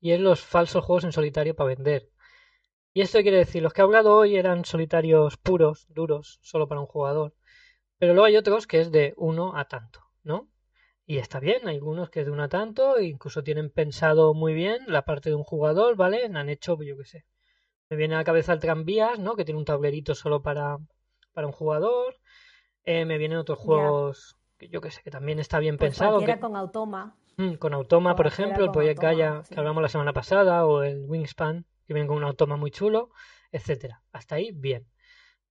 y 0.00 0.12
es 0.12 0.20
los 0.20 0.40
falsos 0.40 0.84
juegos 0.84 1.04
en 1.04 1.12
solitario 1.12 1.54
para 1.54 1.74
vender. 1.74 2.10
Y 2.94 3.02
esto 3.02 3.20
quiere 3.20 3.38
decir, 3.38 3.62
los 3.62 3.72
que 3.72 3.82
he 3.82 3.84
hablado 3.84 4.14
hoy 4.14 4.36
eran 4.36 4.64
solitarios 4.64 5.36
puros, 5.36 5.86
duros, 5.90 6.38
solo 6.42 6.68
para 6.68 6.80
un 6.80 6.86
jugador. 6.86 7.34
Pero 7.98 8.14
luego 8.14 8.26
hay 8.26 8.36
otros 8.36 8.66
que 8.66 8.80
es 8.80 8.92
de 8.92 9.14
uno 9.16 9.56
a 9.56 9.66
tanto, 9.66 10.00
¿no? 10.22 10.48
Y 11.04 11.18
está 11.18 11.40
bien, 11.40 11.66
hay 11.66 11.76
algunos 11.76 12.10
que 12.10 12.20
es 12.20 12.26
de 12.26 12.32
uno 12.32 12.42
a 12.42 12.48
tanto, 12.48 13.00
incluso 13.00 13.42
tienen 13.42 13.70
pensado 13.70 14.34
muy 14.34 14.52
bien 14.52 14.80
la 14.86 15.06
parte 15.06 15.30
de 15.30 15.36
un 15.36 15.42
jugador, 15.42 15.96
¿vale? 15.96 16.24
Han 16.24 16.48
hecho, 16.48 16.80
yo 16.82 16.96
qué 16.98 17.04
sé. 17.04 17.24
Me 17.88 17.96
viene 17.96 18.14
a 18.14 18.18
la 18.18 18.24
cabeza 18.24 18.52
el 18.52 18.60
tranvías, 18.60 19.18
¿no? 19.18 19.34
Que 19.34 19.44
tiene 19.44 19.58
un 19.58 19.64
tablerito 19.64 20.14
solo 20.14 20.42
para, 20.42 20.76
para 21.32 21.46
un 21.46 21.52
jugador. 21.52 22.16
Eh, 22.84 23.06
me 23.06 23.16
vienen 23.16 23.38
otros 23.38 23.58
juegos 23.58 24.36
que 24.58 24.68
yo 24.68 24.80
que 24.80 24.90
sé, 24.90 25.02
que 25.02 25.10
también 25.10 25.38
está 25.38 25.58
bien 25.58 25.78
pues 25.78 25.90
pensado. 25.90 26.20
Que... 26.20 26.38
con 26.38 26.56
Automa. 26.56 27.16
Mm, 27.36 27.54
con 27.54 27.72
Automa, 27.72 28.14
por 28.14 28.26
ejemplo, 28.26 28.64
el 28.64 28.70
Project 28.70 29.00
Gaia 29.00 29.42
que 29.48 29.58
hablamos 29.58 29.82
la 29.82 29.88
semana 29.88 30.12
pasada, 30.12 30.66
o 30.66 30.82
el 30.82 31.04
Wingspan, 31.06 31.64
que 31.86 31.94
vienen 31.94 32.08
con 32.08 32.18
un 32.18 32.24
Automa 32.24 32.56
muy 32.56 32.70
chulo, 32.70 33.10
etcétera. 33.52 34.02
Hasta 34.12 34.34
ahí, 34.34 34.50
bien. 34.52 34.86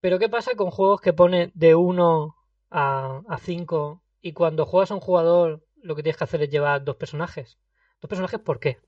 Pero 0.01 0.19
¿qué 0.19 0.29
pasa 0.29 0.55
con 0.55 0.69
juegos 0.69 1.01
que 1.01 1.13
pone 1.13 1.51
de 1.55 1.73
1 1.73 2.36
a 2.69 3.38
5 3.41 4.02
y 4.22 4.34
cuando 4.34 4.65
juegas 4.65 4.91
a 4.91 4.95
un 4.95 4.99
jugador 4.99 5.64
lo 5.81 5.95
que 5.95 6.03
tienes 6.03 6.18
que 6.18 6.23
hacer 6.23 6.41
es 6.41 6.49
llevar 6.49 6.84
dos 6.84 6.95
personajes? 6.95 7.57
¿Dos 8.02 8.10
personajes 8.10 8.39
por 8.39 8.60
qué? 8.60 8.80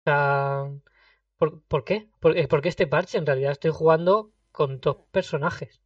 O 0.00 0.02
sea, 0.04 0.70
¿por, 1.36 1.62
¿por 1.62 1.84
qué? 1.84 2.08
Eh, 2.34 2.48
porque 2.48 2.68
este 2.68 2.86
parche 2.86 3.18
en 3.18 3.26
realidad 3.26 3.52
estoy 3.52 3.72
jugando 3.72 4.30
con 4.52 4.80
dos 4.80 4.96
personajes. 5.10 5.80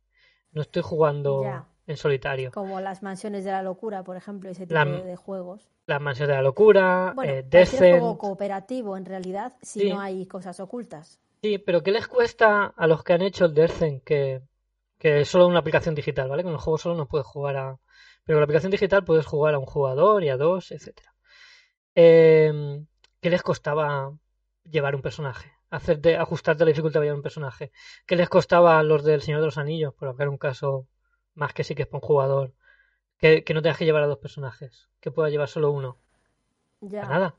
No 0.53 0.63
estoy 0.63 0.83
jugando 0.83 1.45
en 1.87 1.97
solitario. 1.97 2.51
Como 2.53 2.81
las 2.81 3.03
mansiones 3.03 3.45
de 3.45 3.53
la 3.53 3.63
locura, 3.63 4.03
por 4.03 4.17
ejemplo, 4.17 4.51
ese 4.51 4.67
tipo 4.67 4.85
de 4.85 5.17
juegos. 5.17 5.71
Las 5.87 6.01
mansiones 6.01 6.29
de 6.29 6.35
la 6.35 6.43
locura, 6.43 7.13
bueno, 7.15 7.33
eh, 7.33 7.45
Descent. 7.49 7.81
juego 7.81 8.19
cooperativo 8.19 8.97
en 8.97 9.05
realidad 9.05 9.55
si 9.63 9.91
no 9.91 10.01
hay 10.01 10.27
cosas 10.27 10.61
ocultas. 10.61 11.21
Sí, 11.43 11.59
pero 11.59 11.83
¿qué 11.83 11.93
les 11.93 12.07
cuesta 12.07 12.67
a 12.67 12.87
los 12.87 13.03
que 13.03 13.13
han 13.13 13.23
hecho 13.23 13.47
el 13.47 13.55
Descent 13.55 14.05
que, 14.05 14.43
que 15.01 15.23
es 15.23 15.29
solo 15.29 15.49
una 15.49 15.59
aplicación 15.59 15.97
digital, 15.97 16.29
¿vale? 16.29 16.45
Con 16.45 16.53
el 16.53 16.59
juego 16.59 16.79
solo 16.79 16.95
no 16.95 17.09
puedes 17.09 17.27
jugar 17.27 17.57
a. 17.57 17.79
Pero 18.25 18.37
con 18.37 18.41
la 18.41 18.45
aplicación 18.45 18.71
digital 18.71 19.05
puedes 19.05 19.27
jugar 19.27 19.55
a 19.55 19.59
un 19.59 19.67
jugador 19.67 20.23
y 20.23 20.29
a 20.29 20.37
dos, 20.37 20.71
etcétera. 20.71 21.13
Eh, 21.97 22.53
¿Qué 23.21 23.31
les 23.31 23.43
costaba 23.43 24.13
llevar 24.65 24.95
un 24.95 25.03
personaje? 25.03 25.51
hacerte, 25.71 26.17
ajustarte 26.17 26.65
la 26.65 26.71
dificultad 26.71 27.01
de 27.01 27.13
un 27.13 27.23
personaje. 27.23 27.73
¿Qué 28.07 28.17
les 28.17 28.29
costaba 28.29 28.79
a 28.79 28.83
los 28.83 29.05
del 29.05 29.23
Señor 29.23 29.41
de 29.41 29.47
los 29.47 29.59
Anillos? 29.59 29.95
Por 29.95 30.09
hablar 30.09 30.29
un 30.29 30.39
caso 30.39 30.87
más 31.35 31.55
que 31.55 31.65
sí 31.65 31.75
que 31.75 31.83
es 31.83 31.89
para 31.89 31.99
un 31.99 32.07
jugador. 32.07 32.53
Que, 33.19 33.45
no 33.55 33.63
tengas 33.63 33.79
que 33.79 33.85
llevar 33.85 34.03
a 34.03 34.07
dos 34.07 34.19
personajes. 34.19 34.89
Que 35.01 35.11
pueda 35.11 35.31
llevar 35.31 35.49
solo 35.49 35.71
uno. 35.71 35.99
Ya. 36.81 37.07
nada. 37.07 37.35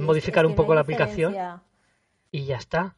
modificar 0.00 0.46
un 0.46 0.54
poco 0.54 0.74
la 0.74 0.80
aplicación. 0.80 1.34
Y 2.30 2.44
ya 2.46 2.56
está. 2.56 2.96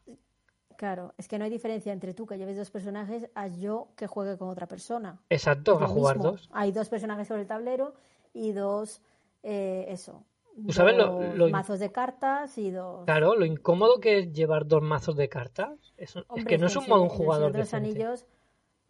Claro, 0.79 1.13
es 1.17 1.27
que 1.27 1.37
no 1.37 1.43
hay 1.43 1.49
diferencia 1.49 1.91
entre 1.91 2.13
tú 2.13 2.25
que 2.25 2.37
lleves 2.37 2.55
dos 2.55 2.71
personajes 2.71 3.29
a 3.35 3.47
yo 3.47 3.89
que 3.97 4.07
juegue 4.07 4.37
con 4.37 4.47
otra 4.47 4.65
persona. 4.65 5.19
Exacto, 5.29 5.77
a 5.77 5.87
jugar 5.89 6.19
dos. 6.19 6.49
Hay 6.53 6.71
dos 6.71 6.87
personajes 6.87 7.27
sobre 7.27 7.41
el 7.41 7.47
tablero 7.47 7.95
y 8.33 8.53
dos, 8.53 9.01
eh, 9.43 9.87
eso, 9.89 10.23
¿Tú 10.65 10.71
sabes 10.71 10.95
lo, 10.95 11.49
mazos 11.49 11.81
de 11.81 11.91
cartas 11.91 12.57
y 12.57 12.71
dos. 12.71 13.03
Claro, 13.03 13.35
lo 13.35 13.43
incómodo 13.43 13.99
que 13.99 14.19
es 14.19 14.31
llevar 14.31 14.67
dos 14.67 14.81
mazos 14.81 15.17
de 15.17 15.27
cartas. 15.27 15.93
es 15.97 16.15
que 16.47 16.57
no 16.57 16.67
es 16.67 16.75
un 16.77 16.87
modo 16.87 17.03
un 17.03 17.09
jugador. 17.09 17.51
de 17.51 17.59
los 17.59 17.73
anillos. 17.73 18.25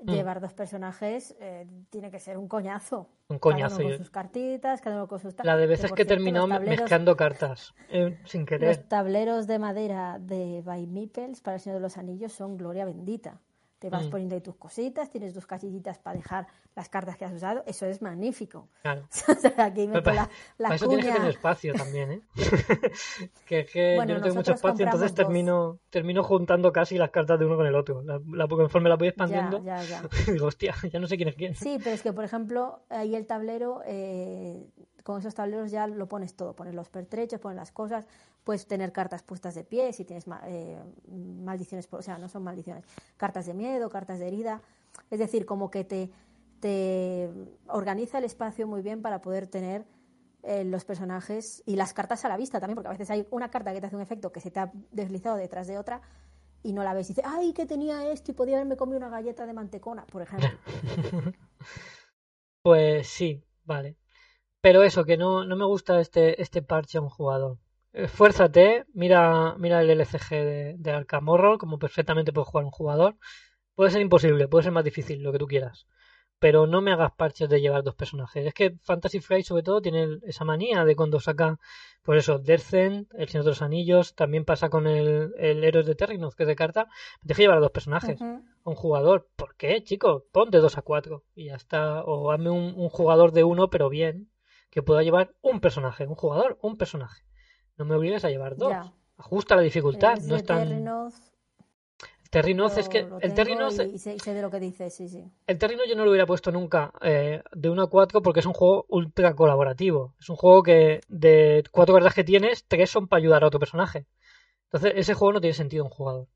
Llevar 0.06 0.40
dos 0.40 0.54
personajes 0.54 1.36
eh, 1.40 1.68
tiene 1.90 2.12
que 2.12 2.20
ser 2.20 2.38
un 2.38 2.48
coñazo. 2.48 3.10
Un 3.28 3.40
coñazo. 3.40 3.78
Cada 3.78 3.88
uno 3.88 3.90
con 3.90 3.98
sus 3.98 4.12
cartitas, 4.12 4.82
cada 4.82 4.96
uno 4.96 5.08
con 5.08 5.20
sus. 5.20 5.36
La 5.44 5.58
de 5.58 5.68
veces 5.68 5.92
que, 5.92 6.04
he 6.04 6.06
terminado 6.06 6.48
mezclando 6.48 7.16
cartas 7.16 7.74
eh, 7.90 8.18
sin 8.26 8.46
querer. 8.46 8.70
Los 8.70 8.88
tableros 8.88 9.48
de 9.48 9.60
madera 9.60 10.18
de 10.20 10.62
By 10.64 10.88
Meeples 10.88 11.42
para 11.42 11.56
el 11.56 11.62
Señor 11.62 11.78
de 11.78 11.84
los 11.84 11.98
Anillos 11.98 12.34
son 12.34 12.58
gloria 12.58 12.86
bendita 12.86 13.40
te 13.80 13.90
vas 13.90 14.08
mm. 14.08 14.10
poniendo 14.10 14.36
ahí 14.36 14.42
tus 14.42 14.56
cositas, 14.56 15.10
tienes 15.10 15.34
dos 15.34 15.48
casillitas 15.48 15.98
para 15.98 16.18
dejar 16.18 16.48
las 16.76 16.90
cartas 16.90 17.18
que 17.18 17.26
has 17.26 17.34
usado, 17.34 17.64
eso 17.66 17.86
es 17.86 18.02
magnífico. 18.02 18.70
Claro. 18.82 19.08
o 19.28 19.34
sea, 19.36 19.54
aquí 19.66 19.88
meto 19.88 20.12
la, 20.12 20.30
la 20.58 20.76
eso 20.76 20.88
tienes 20.88 21.06
que 21.06 21.12
tener 21.12 21.30
espacio 21.30 21.74
también, 21.74 22.12
¿eh? 22.12 22.22
que, 23.46 23.66
que 23.66 23.96
yo 23.98 24.06
no 24.06 24.22
tengo 24.22 24.36
mucho 24.36 24.54
espacio, 24.54 24.86
entonces 24.86 25.14
termino, 25.14 25.80
termino 25.90 26.24
juntando 26.24 26.72
casi 26.72 26.98
las 26.98 27.12
cartas 27.12 27.40
de 27.40 27.46
uno 27.46 27.58
con 27.58 27.68
el 27.68 27.76
otro. 27.76 28.02
La, 28.04 28.20
la 28.34 28.48
conforme 28.48 28.90
la 28.90 28.96
voy 28.96 29.10
expandiendo, 29.10 29.62
ya, 29.64 29.84
ya, 29.84 30.04
digo, 30.32 30.48
hostia, 30.48 30.76
ya 30.92 31.00
no 31.00 31.08
sé 31.08 31.18
quién 31.18 31.30
es 31.30 31.36
quién. 31.36 31.56
Sí, 31.56 31.78
pero 31.84 31.92
es 31.92 32.02
que, 32.02 32.14
por 32.14 32.24
ejemplo, 32.24 32.82
ahí 32.90 33.16
el 33.16 33.26
tablero, 33.26 33.82
eh, 33.86 34.66
con 35.04 35.20
esos 35.20 35.34
tableros 35.34 35.72
ya 35.72 35.88
lo 35.88 36.08
pones 36.08 36.36
todo, 36.36 36.56
pones 36.56 36.76
los 36.76 36.90
pertrechos, 36.90 37.40
pones 37.40 37.58
las 37.58 37.72
cosas, 37.72 38.08
puedes 38.44 38.68
tener 38.68 38.92
cartas 38.92 39.24
puestas 39.24 39.56
de 39.56 39.64
pie 39.64 39.92
si 39.94 40.06
tienes 40.06 40.26
eh, 40.46 40.80
maldiciones, 41.08 41.88
o 41.92 42.02
sea, 42.02 42.18
no 42.18 42.30
son 42.30 42.44
maldiciones, 42.44 42.86
cartas 43.18 43.46
de 43.46 43.54
miedo, 43.54 43.90
cartas 43.90 44.20
de 44.20 44.28
herida, 44.28 44.62
es 45.10 45.20
decir, 45.20 45.46
como 45.46 45.70
que 45.72 45.84
te, 45.84 46.10
te 46.60 47.30
organiza 47.68 48.18
el 48.18 48.24
espacio 48.24 48.68
muy 48.68 48.82
bien 48.82 49.02
para 49.02 49.22
poder 49.22 49.48
tener 49.48 49.86
eh, 50.44 50.64
los 50.64 50.86
personajes 50.86 51.64
y 51.66 51.76
las 51.76 51.94
cartas 51.94 52.24
a 52.26 52.30
la 52.30 52.38
vista 52.38 52.60
también, 52.60 52.76
porque 52.76 52.88
a 52.88 52.92
veces 52.92 53.10
hay 53.10 53.28
una 53.32 53.50
carta 53.50 53.74
que 53.74 53.82
te 53.82 53.88
hace 53.88 53.96
un 53.96 54.02
efecto 54.02 54.32
que 54.32 54.40
se 54.40 54.52
te 54.52 54.60
ha 54.60 54.72
deslizado 54.92 55.36
detrás 55.36 55.68
de 55.68 55.78
otra 55.78 56.02
y 56.64 56.74
no 56.74 56.84
la 56.84 56.94
ves 56.94 57.10
y 57.10 57.14
dices, 57.14 57.26
ay, 57.28 57.54
que 57.54 57.66
tenía 57.66 58.10
esto 58.12 58.32
y 58.32 58.36
podía 58.36 58.56
haberme 58.56 58.78
comido 58.78 58.98
una 58.98 59.10
galleta 59.10 59.46
de 59.46 59.54
mantecona, 59.54 60.06
por 60.06 60.22
ejemplo. 60.22 60.50
pues 62.62 63.08
sí, 63.08 63.44
vale. 63.64 63.98
Pero 64.62 64.84
eso, 64.84 65.06
que 65.06 65.18
no, 65.18 65.46
no 65.46 65.56
me 65.56 65.66
gusta 65.66 66.00
este, 66.00 66.42
este 66.42 66.62
parche 66.62 66.98
a 66.98 67.02
un 67.02 67.10
jugador. 67.10 67.58
Esfuérzate, 67.94 68.86
mira, 68.94 69.56
mira 69.58 69.82
el 69.82 69.90
LCG 69.90 70.30
de, 70.30 70.76
de 70.78 71.06
como 71.58 71.80
perfectamente 71.80 72.34
puede 72.34 72.46
jugar 72.46 72.66
un 72.66 72.72
jugador. 72.72 73.18
Puede 73.76 73.92
ser 73.92 74.02
imposible, 74.02 74.48
puede 74.48 74.64
ser 74.64 74.74
más 74.74 74.84
difícil, 74.84 75.24
lo 75.24 75.32
que 75.32 75.40
tú 75.40 75.48
quieras. 75.48 75.88
Pero 76.40 76.68
no 76.68 76.82
me 76.82 76.92
hagas 76.92 77.12
parches 77.12 77.50
de 77.50 77.60
llevar 77.60 77.84
dos 77.84 77.96
personajes. 77.96 78.46
Es 78.46 78.54
que 78.54 78.78
Fantasy 78.82 79.20
Flight, 79.20 79.46
sobre 79.46 79.64
todo, 79.64 79.82
tiene 79.82 80.20
esa 80.24 80.46
manía 80.46 80.86
de 80.86 80.96
cuando 80.96 81.20
saca, 81.20 81.60
por 82.02 82.18
eso, 82.18 82.40
Descent, 82.40 83.14
El 83.14 83.28
Señor 83.28 83.44
de 83.44 83.52
los 83.52 83.62
Anillos, 83.62 84.16
también 84.16 84.46
pasa 84.46 84.70
con 84.70 84.88
el, 84.88 85.34
el 85.38 85.64
Héroes 85.64 85.86
de 85.86 85.96
Terrinoth, 85.96 86.36
que 86.36 86.44
es 86.44 86.48
de 86.48 86.56
carta. 86.56 86.88
Deja 87.22 87.42
llevar 87.42 87.58
a 87.58 87.62
dos 87.62 87.72
personajes, 87.72 88.22
a 88.22 88.42
un 88.64 88.76
jugador. 88.76 89.28
¿Por 89.36 89.56
qué, 89.56 89.84
chico? 89.84 90.26
Pon 90.32 90.50
de 90.50 90.60
dos 90.60 90.78
a 90.78 90.82
cuatro 90.82 91.26
y 91.36 91.46
ya 91.46 91.56
está. 91.56 92.04
O 92.04 92.32
hazme 92.32 92.50
un, 92.50 92.74
un 92.76 92.90
jugador 92.90 93.34
de 93.34 93.44
uno, 93.44 93.70
pero 93.70 93.90
bien, 93.90 94.30
que 94.70 94.82
pueda 94.82 95.04
llevar 95.04 95.36
un 95.42 95.60
personaje, 95.60 96.08
un 96.08 96.16
jugador, 96.16 96.58
un 96.62 96.78
personaje. 96.78 97.24
No 97.78 97.86
me 97.86 97.96
obligues 97.96 98.26
a 98.26 98.30
llevar 98.30 98.56
dos. 98.56 98.74
Ajusta 99.18 99.56
la 99.56 99.62
dificultad. 99.62 100.20
no 100.22 100.36
es 100.36 100.46
tan... 100.46 100.86
Terrinoz 102.30 102.78
es 102.78 102.90
que 102.90 103.08
el 103.22 103.34
Terrinoz 103.34 103.76
sé, 103.76 104.34
de 104.34 104.42
lo 104.42 104.52
que 104.52 104.60
dices, 104.60 104.94
sí, 104.94 105.10
sí. 105.10 105.24
El 105.48 105.58
yo 105.58 105.96
no 105.96 106.04
lo 106.04 106.12
hubiera 106.12 106.28
puesto 106.28 106.52
nunca 106.52 106.94
eh, 107.02 107.42
de 107.52 107.70
1 107.70 107.82
a 107.82 107.90
4 107.90 108.22
porque 108.22 108.42
es 108.42 108.46
un 108.46 108.54
juego 108.54 108.86
ultra 108.88 109.34
colaborativo. 109.34 110.14
Es 110.20 110.30
un 110.30 110.36
juego 110.36 110.62
que 110.62 111.02
de 111.08 111.64
cuatro 111.72 111.96
cartas 111.96 112.14
que 112.14 112.24
tienes, 112.24 112.66
tres 112.66 112.92
son 112.92 113.08
para 113.08 113.20
ayudar 113.20 113.44
a 113.44 113.48
otro 113.48 113.60
personaje. 113.60 114.06
Entonces 114.66 114.94
ese 114.96 115.16
juego 115.16 115.34
no 115.34 115.42
tiene 115.42 115.56
sentido 115.56 115.84
un 115.84 115.90
jugador. 115.90 116.28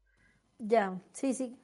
Ya, 0.57 0.99
sí, 1.11 1.34
sí. 1.34 1.56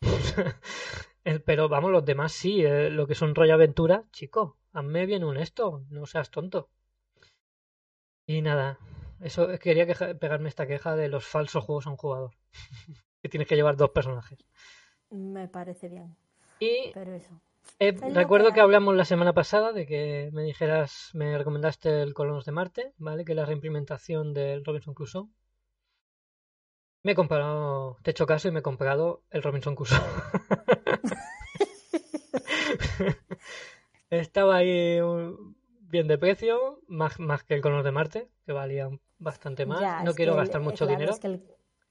Pero 1.44 1.68
vamos, 1.68 1.92
los 1.92 2.04
demás 2.04 2.32
sí, 2.32 2.64
eh, 2.64 2.90
lo 2.90 3.06
que 3.06 3.14
son 3.14 3.36
rollo 3.36 3.54
aventura, 3.54 4.04
chico, 4.10 4.56
hazme 4.72 5.06
bien 5.06 5.22
un 5.22 5.36
esto, 5.36 5.82
no 5.90 6.06
seas 6.06 6.30
tonto. 6.30 6.68
Y 8.26 8.42
nada, 8.42 8.78
eso 9.20 9.46
quería 9.60 9.86
pegarme 10.18 10.48
esta 10.48 10.66
queja 10.66 10.96
de 10.96 11.08
los 11.08 11.24
falsos 11.24 11.64
juegos 11.64 11.86
a 11.86 11.90
un 11.90 11.96
jugador. 11.96 12.32
que 13.26 13.30
tienes 13.30 13.48
que 13.48 13.56
llevar 13.56 13.76
dos 13.76 13.90
personajes. 13.90 14.38
Me 15.10 15.48
parece 15.48 15.88
bien. 15.88 16.16
Y 16.60 16.90
Pero 16.94 17.12
eso. 17.12 17.40
eh, 17.78 17.92
recuerdo 18.12 18.52
que 18.52 18.60
hablamos 18.60 18.94
la 18.96 19.04
semana 19.04 19.32
pasada 19.32 19.72
de 19.72 19.86
que 19.86 20.30
me 20.32 20.42
dijeras, 20.44 21.10
me 21.12 21.36
recomendaste 21.36 22.02
el 22.02 22.14
Colonos 22.14 22.44
de 22.44 22.52
Marte, 22.52 22.92
¿vale? 22.98 23.24
Que 23.24 23.32
es 23.32 23.36
la 23.36 23.44
reimplementación 23.46 24.32
del 24.34 24.64
Robinson 24.64 24.94
Crusoe. 24.94 25.26
Me 27.02 27.12
he 27.12 27.14
comprado, 27.14 27.98
te 28.02 28.10
he 28.10 28.12
hecho 28.12 28.26
caso 28.26 28.48
y 28.48 28.52
me 28.52 28.60
he 28.60 28.62
comprado 28.62 29.22
el 29.30 29.42
Robinson 29.42 29.74
Crusoe. 29.76 30.00
Estaba 34.10 34.56
ahí 34.56 35.00
un- 35.00 35.56
bien 35.80 36.08
de 36.08 36.18
precio, 36.18 36.80
más, 36.88 37.18
más 37.20 37.44
que 37.44 37.54
el 37.54 37.60
Colonos 37.60 37.84
de 37.84 37.92
Marte, 37.92 38.28
que 38.44 38.52
valía 38.52 38.88
bastante 39.18 39.66
más. 39.66 39.80
Ya, 39.80 40.02
no 40.02 40.14
quiero 40.14 40.32
el- 40.32 40.38
gastar 40.38 40.60
mucho 40.60 40.84
claro, 40.86 40.90
dinero. 40.92 41.12
es 41.12 41.20
que 41.20 41.26
el- 41.28 41.42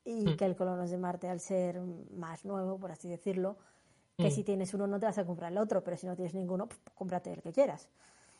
y 0.06 0.24
Mm. 0.26 0.38
que 0.38 0.46
el 0.46 0.56
Colonos 0.56 0.90
de 0.92 0.98
Marte, 0.98 1.28
al 1.28 1.40
ser 1.42 1.82
más 1.82 2.46
nuevo, 2.46 2.80
por 2.80 2.92
así 2.94 3.10
decirlo, 3.10 3.58
que 4.18 4.28
Mm. 4.28 4.32
si 4.32 4.44
tienes 4.46 4.74
uno 4.74 4.88
no 4.88 5.00
te 5.00 5.08
vas 5.08 5.18
a 5.18 5.26
comprar 5.26 5.52
el 5.52 5.58
otro, 5.58 5.84
pero 5.84 5.98
si 5.98 6.08
no 6.08 6.16
tienes 6.16 6.34
ninguno, 6.36 6.68
pues, 6.68 6.80
cómprate 6.94 7.34
el 7.34 7.42
que 7.42 7.52
quieras. 7.52 7.90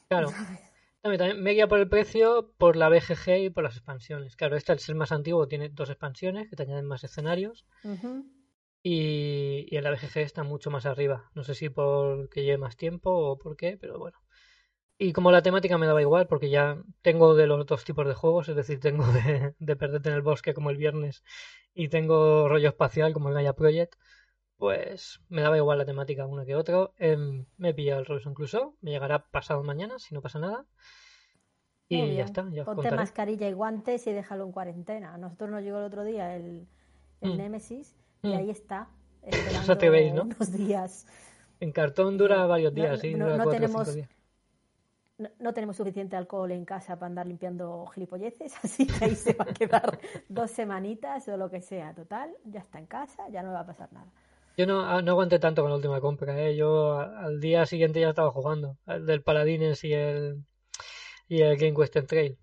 Claro. 0.08 0.28
También, 1.02 1.20
también 1.20 1.44
me 1.44 1.52
guía 1.52 1.68
por 1.68 1.78
el 1.80 1.88
precio, 1.88 2.52
por 2.58 2.76
la 2.76 2.90
BGG 2.90 3.38
y 3.44 3.50
por 3.52 3.64
las 3.64 3.76
expansiones. 3.76 4.36
Claro, 4.36 4.56
este 4.58 4.72
al 4.72 4.80
ser 4.80 4.96
más 4.96 5.12
antiguo 5.12 5.48
tiene 5.48 5.70
dos 5.70 5.90
expansiones 5.92 6.50
que 6.50 6.56
te 6.56 6.64
añaden 6.64 6.86
más 6.88 7.04
escenarios 7.04 7.66
y, 8.84 9.68
y 9.70 9.78
en 9.78 9.84
la 9.84 9.92
BGG 9.92 10.18
está 10.22 10.44
mucho 10.44 10.72
más 10.72 10.86
arriba. 10.86 11.30
No 11.36 11.44
sé 11.44 11.54
si 11.56 11.70
porque 11.70 12.44
lleve 12.44 12.58
más 12.58 12.76
tiempo 12.78 13.12
o 13.12 13.38
por 13.38 13.56
qué, 13.56 13.78
pero 13.78 14.00
bueno. 14.00 14.18
Y 14.98 15.12
como 15.12 15.30
la 15.32 15.42
temática 15.42 15.78
me 15.78 15.88
daba 15.88 16.02
igual, 16.02 16.28
porque 16.28 16.50
ya 16.50 16.78
tengo 17.02 17.36
de 17.36 17.48
los 17.48 17.66
dos 17.66 17.84
tipos 17.84 18.08
de 18.08 18.14
juegos, 18.14 18.48
es 18.48 18.56
decir, 18.56 18.80
tengo 18.80 19.06
de, 19.08 19.54
de 19.60 19.76
perderte 19.76 20.10
en 20.10 20.16
el 20.16 20.22
bosque 20.22 20.54
como 20.54 20.70
el 20.70 20.78
viernes 20.78 21.24
y 21.74 21.90
tengo 21.90 22.48
rollo 22.48 22.70
espacial 22.70 23.12
como 23.12 23.28
el 23.28 23.36
Gaia 23.36 23.54
Project, 23.54 23.96
pues 24.58 25.20
me 25.28 25.42
daba 25.42 25.58
igual 25.58 25.80
la 25.80 25.86
temática 25.86 26.26
una 26.26 26.46
que 26.46 26.56
otra. 26.56 26.92
Em, 26.98 27.46
me 27.58 27.70
he 27.70 27.74
pillado 27.74 28.00
el 28.00 28.06
Robinson 28.06 28.34
Crusoe, 28.34 28.72
me 28.80 28.92
llegará 28.92 29.20
pasado 29.28 29.62
mañana 29.64 30.00
si 30.00 30.14
no 30.14 30.22
pasa 30.22 30.40
nada. 30.40 30.66
Y 31.90 31.98
Muy 32.02 32.16
ya 32.16 32.24
está, 32.24 32.44
ya 32.52 32.64
Ponte 32.64 32.78
contaré. 32.78 32.96
mascarilla 32.96 33.50
y 33.50 33.54
guantes 33.54 34.08
y 34.08 34.14
déjalo 34.14 34.46
en 34.46 34.52
cuarentena. 34.54 35.14
A 35.14 35.18
nosotros 35.18 35.50
nos 35.52 35.62
llegó 35.62 35.78
el 35.80 35.84
otro 35.84 36.04
día 36.06 36.36
el, 36.38 36.68
el 37.22 37.34
Mm. 37.34 37.38
Nemesis 37.38 37.96
y 38.24 38.30
Mm. 38.30 38.34
ahí 38.38 38.50
está, 38.50 38.88
Os 39.62 39.70
atrevéis, 39.70 40.14
¿no? 40.14 40.24
unos 40.24 40.52
días. 40.54 41.06
En 41.60 41.72
cartón 41.74 42.18
dura 42.18 42.46
varios 42.46 42.72
No, 42.74 42.82
días, 42.82 43.00
sí, 43.02 43.14
no- 43.14 43.26
dura 43.26 43.38
no 43.38 43.44
cuatro 43.44 43.52
o 43.52 43.62
tenemos- 43.62 43.88
cinco 43.88 43.96
días. 43.98 44.10
No, 45.18 45.30
no 45.40 45.54
tenemos 45.54 45.78
suficiente 45.78 46.16
alcohol 46.18 46.52
en 46.52 46.66
casa 46.66 46.96
para 46.98 47.08
andar 47.08 47.26
limpiando 47.28 47.86
gilipolleces, 47.94 48.54
así 48.64 48.86
que 48.88 49.06
ahí 49.06 49.16
se 49.16 49.34
va 49.34 49.46
a 49.50 49.54
quedar 49.54 50.00
dos 50.28 50.52
semanitas 50.52 51.28
o 51.30 51.38
lo 51.38 51.50
que 51.50 51.62
sea. 51.62 51.94
Total, 51.94 52.36
ya 52.44 52.60
está 52.62 52.80
en 52.80 52.86
casa, 52.88 53.28
ya 53.30 53.42
no 53.44 53.54
va 53.54 53.62
a 53.62 53.66
pasar 53.66 53.92
nada. 53.94 54.12
Yo 54.58 54.66
no, 54.66 54.82
ah, 54.86 55.02
no 55.02 55.12
aguanté 55.12 55.40
tanto 55.40 55.62
con 55.62 55.70
la 55.72 55.76
última 55.78 56.00
compra, 56.02 56.40
¿eh? 56.42 56.56
Yo 56.56 56.98
al 57.00 57.40
día 57.42 57.66
siguiente 57.66 58.00
ya 58.00 58.10
estaba 58.10 58.32
jugando. 58.32 58.78
El 58.88 59.06
del 59.06 59.22
Paladines 59.24 59.84
y 59.84 59.94
el, 59.94 60.46
y 61.28 61.42
el 61.42 61.58
Game 61.58 61.74
Western 61.74 62.08
Trail. 62.08 62.40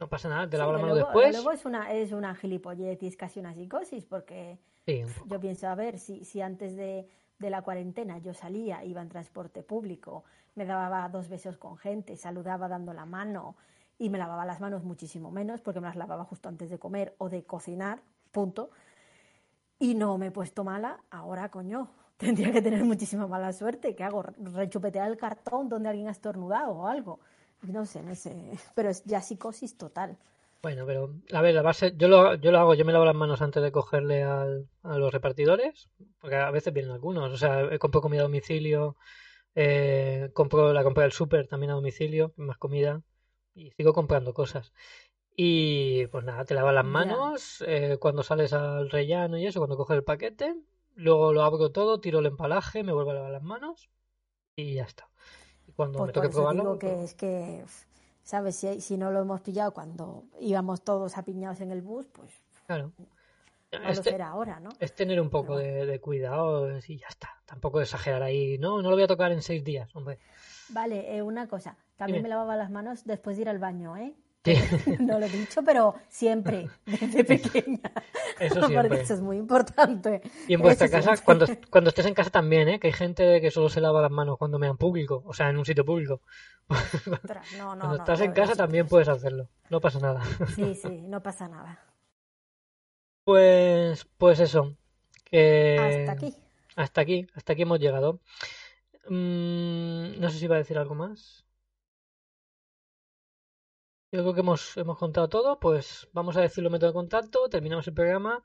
No 0.00 0.08
pasa 0.08 0.28
nada, 0.30 0.48
te 0.50 0.56
Sí, 0.56 0.58
lavo 0.58 0.72
la 0.72 0.78
mano 0.78 0.94
luego, 0.94 0.96
después. 0.96 1.30
luego 1.30 1.52
es 1.52 1.64
una, 1.64 1.92
es 1.92 2.12
una 2.12 2.34
gilipollez 2.34 3.02
y 3.02 3.06
es 3.06 3.16
casi 3.16 3.40
una 3.40 3.54
psicosis, 3.54 4.04
porque 4.06 4.58
Sí, 4.86 5.04
un 5.04 5.14
poco. 5.14 5.28
yo 5.30 5.40
pienso, 5.40 5.68
a 5.68 5.74
ver, 5.74 5.98
si, 5.98 6.24
si 6.24 6.40
antes 6.40 6.76
de, 6.76 7.08
de 7.38 7.50
la 7.50 7.62
cuarentena 7.62 8.18
yo 8.18 8.34
salía, 8.34 8.84
iba 8.84 9.00
en 9.00 9.08
transporte 9.08 9.62
público, 9.62 10.24
me 10.54 10.64
daba 10.64 11.08
dos 11.08 11.28
besos 11.28 11.56
con 11.56 11.76
gente, 11.76 12.16
saludaba 12.16 12.68
dando 12.68 12.92
la 12.92 13.06
mano 13.06 13.56
y 13.98 14.10
me 14.10 14.18
lavaba 14.18 14.44
las 14.44 14.60
manos 14.60 14.84
muchísimo 14.84 15.30
menos, 15.30 15.60
porque 15.60 15.80
me 15.80 15.86
las 15.86 15.96
lavaba 15.96 16.24
justo 16.24 16.48
antes 16.48 16.70
de 16.70 16.78
comer 16.78 17.14
o 17.18 17.28
de 17.28 17.44
cocinar, 17.44 18.02
punto. 18.32 18.70
Y 19.78 19.94
no 19.94 20.18
me 20.18 20.26
he 20.26 20.30
puesto 20.30 20.64
mala, 20.64 21.00
ahora 21.10 21.50
coño, 21.50 21.90
tendría 22.16 22.52
que 22.52 22.62
tener 22.62 22.84
muchísima 22.84 23.26
mala 23.26 23.52
suerte. 23.52 23.94
¿Qué 23.94 24.04
hago? 24.04 24.22
¿Rechupetear 24.22 25.08
el 25.08 25.16
cartón 25.16 25.68
donde 25.68 25.88
alguien 25.88 26.08
ha 26.08 26.12
estornudado 26.12 26.72
o 26.72 26.86
algo? 26.86 27.20
No 27.62 27.86
sé, 27.86 28.02
no 28.02 28.14
sé, 28.14 28.56
pero 28.74 28.88
es 28.90 29.04
ya 29.04 29.20
psicosis 29.20 29.76
total. 29.76 30.16
Bueno, 30.60 30.84
pero 30.86 31.14
a 31.32 31.40
ver, 31.40 31.54
la 31.54 31.62
base, 31.62 31.94
yo 31.96 32.08
lo, 32.08 32.34
yo 32.34 32.50
lo 32.50 32.58
hago, 32.58 32.74
yo 32.74 32.84
me 32.84 32.92
lavo 32.92 33.04
las 33.04 33.14
manos 33.14 33.42
antes 33.42 33.62
de 33.62 33.70
cogerle 33.70 34.24
al, 34.24 34.68
a 34.82 34.98
los 34.98 35.12
repartidores, 35.12 35.88
porque 36.20 36.36
a 36.36 36.50
veces 36.50 36.72
vienen 36.72 36.90
algunos. 36.92 37.32
O 37.32 37.36
sea, 37.36 37.62
eh, 37.62 37.78
compro 37.78 38.00
comida 38.00 38.22
a 38.22 38.24
domicilio, 38.24 38.96
eh, 39.54 40.30
compro 40.34 40.72
la 40.72 40.84
compra 40.84 41.04
del 41.04 41.12
súper 41.12 41.48
también 41.48 41.70
a 41.72 41.74
domicilio, 41.74 42.32
más 42.36 42.58
comida, 42.58 43.02
y 43.54 43.72
sigo 43.72 43.92
comprando 43.94 44.34
cosas. 44.34 44.72
Y 45.36 46.06
pues 46.08 46.24
nada, 46.24 46.44
te 46.44 46.54
lavas 46.54 46.74
las 46.74 46.86
manos 46.86 47.64
eh, 47.66 47.98
cuando 48.00 48.22
sales 48.24 48.52
al 48.54 48.90
rellano 48.90 49.38
y 49.38 49.46
eso, 49.46 49.60
cuando 49.60 49.76
coges 49.78 49.96
el 49.98 50.04
paquete, 50.04 50.56
luego 50.96 51.32
lo 51.34 51.42
abro 51.44 51.72
todo, 51.72 52.00
tiro 52.00 52.20
el 52.20 52.26
empalaje, 52.26 52.84
me 52.84 52.92
vuelvo 52.92 53.12
a 53.12 53.14
lavar 53.14 53.32
las 53.32 53.42
manos 53.42 53.90
y 54.56 54.74
ya 54.74 54.84
está. 54.84 55.10
Y 55.66 55.72
cuando 55.72 56.00
Pues 56.00 56.06
me 56.06 56.12
por 56.12 56.14
toque 56.14 56.30
probarlo, 56.30 56.64
digo 56.66 56.78
pues, 56.78 56.78
que 56.78 57.04
es 57.04 57.14
que, 57.14 57.64
¿sabes? 58.28 58.56
Si, 58.56 58.82
si 58.82 58.98
no 58.98 59.10
lo 59.10 59.22
hemos 59.22 59.40
pillado 59.40 59.72
cuando 59.72 60.24
íbamos 60.38 60.82
todos 60.82 61.16
apiñados 61.16 61.62
en 61.62 61.72
el 61.72 61.80
bus, 61.80 62.06
pues 62.12 62.30
claro. 62.66 62.92
no 63.72 63.78
lo 63.78 63.88
Este- 63.88 64.10
será 64.10 64.28
ahora, 64.28 64.60
¿no? 64.60 64.68
Es 64.80 64.94
tener 64.94 65.18
un 65.18 65.30
poco 65.30 65.56
de, 65.56 65.86
de 65.86 65.98
cuidado 65.98 66.68
y 66.86 66.98
ya 66.98 67.06
está. 67.08 67.30
Tampoco 67.46 67.80
exagerar 67.80 68.22
ahí. 68.22 68.58
No, 68.58 68.82
no 68.82 68.90
lo 68.90 68.96
voy 68.96 69.04
a 69.04 69.06
tocar 69.06 69.32
en 69.32 69.40
seis 69.40 69.64
días, 69.64 69.88
hombre. 69.96 70.18
Vale, 70.68 71.16
eh, 71.16 71.22
una 71.22 71.48
cosa. 71.48 71.78
También 71.96 72.18
Dime. 72.18 72.24
me 72.24 72.28
lavaba 72.34 72.54
las 72.54 72.70
manos 72.70 73.04
después 73.06 73.36
de 73.38 73.42
ir 73.44 73.48
al 73.48 73.58
baño, 73.58 73.96
¿eh? 73.96 74.14
No 75.00 75.18
lo 75.18 75.26
he 75.26 75.28
dicho, 75.28 75.62
pero 75.62 75.94
siempre, 76.08 76.70
desde 76.86 77.24
pequeña. 77.24 77.92
eso 78.38 78.60
Porque 78.60 78.66
siempre. 78.66 79.00
eso 79.02 79.14
es 79.14 79.20
muy 79.20 79.36
importante. 79.36 80.22
Y 80.46 80.54
en 80.54 80.62
vuestra 80.62 80.86
Eso 80.86 80.96
casa, 80.96 81.16
siempre. 81.16 81.24
cuando, 81.24 81.46
cuando 81.70 81.88
estés 81.90 82.06
en 82.06 82.14
casa 82.14 82.30
también, 82.30 82.68
¿eh? 82.68 82.80
Que 82.80 82.88
hay 82.88 82.92
gente 82.92 83.40
que 83.40 83.50
solo 83.50 83.68
se 83.68 83.80
lava 83.80 84.02
las 84.02 84.10
manos 84.10 84.38
cuando 84.38 84.58
me 84.58 84.66
en 84.66 84.76
público, 84.76 85.22
o 85.26 85.32
sea, 85.34 85.50
en 85.50 85.58
un 85.58 85.64
sitio 85.64 85.84
público. 85.84 86.22
No, 87.56 87.74
no, 87.74 87.80
Cuando 87.80 87.96
estás 87.96 88.20
en 88.20 88.32
casa 88.32 88.54
también 88.54 88.86
puedes 88.86 89.08
hacerlo. 89.08 89.48
No 89.70 89.80
pasa 89.80 90.00
nada. 90.00 90.22
Sí, 90.54 90.74
sí, 90.74 91.02
no 91.08 91.22
pasa 91.22 91.48
nada. 91.48 91.84
Pues, 93.24 94.06
pues 94.16 94.40
eso. 94.40 94.76
Que 95.24 95.76
Hasta 95.78 96.12
aquí. 96.12 96.36
hasta 96.76 97.00
aquí, 97.02 97.26
hasta 97.34 97.52
aquí 97.52 97.62
hemos 97.62 97.80
llegado. 97.80 98.20
Mm, 99.08 100.20
no 100.20 100.30
sé 100.30 100.38
si 100.38 100.44
iba 100.46 100.56
a 100.56 100.58
decir 100.58 100.78
algo 100.78 100.94
más. 100.94 101.47
Yo 104.10 104.22
creo 104.22 104.32
que 104.32 104.40
hemos, 104.40 104.74
hemos 104.78 104.96
contado 104.96 105.28
todo, 105.28 105.60
pues 105.60 106.08
vamos 106.14 106.36
a 106.38 106.40
decir 106.40 106.64
los 106.64 106.72
métodos 106.72 106.94
de 106.94 106.98
contacto, 106.98 107.48
terminamos 107.50 107.86
el 107.88 107.94
programa 107.94 108.42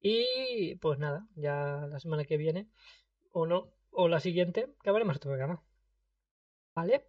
y 0.00 0.74
pues 0.76 0.98
nada, 0.98 1.28
ya 1.36 1.86
la 1.88 2.00
semana 2.00 2.24
que 2.24 2.36
viene 2.36 2.68
o 3.30 3.46
no, 3.46 3.72
o 3.92 4.08
la 4.08 4.18
siguiente, 4.18 4.74
que 4.82 4.90
hablaremos 4.90 5.16
otro 5.16 5.30
programa. 5.30 5.62
¿Vale? 6.74 7.06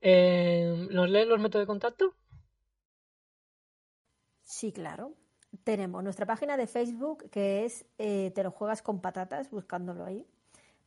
Eh, 0.00 0.88
¿Nos 0.90 1.08
leen 1.08 1.28
los 1.28 1.38
métodos 1.38 1.62
de 1.62 1.66
contacto? 1.68 2.16
Sí, 4.42 4.72
claro. 4.72 5.14
Tenemos 5.62 6.02
nuestra 6.02 6.26
página 6.26 6.56
de 6.56 6.66
Facebook 6.66 7.30
que 7.30 7.64
es 7.64 7.86
eh, 7.98 8.32
Te 8.34 8.42
lo 8.42 8.50
juegas 8.50 8.82
con 8.82 9.00
patatas, 9.00 9.50
buscándolo 9.50 10.04
ahí. 10.04 10.26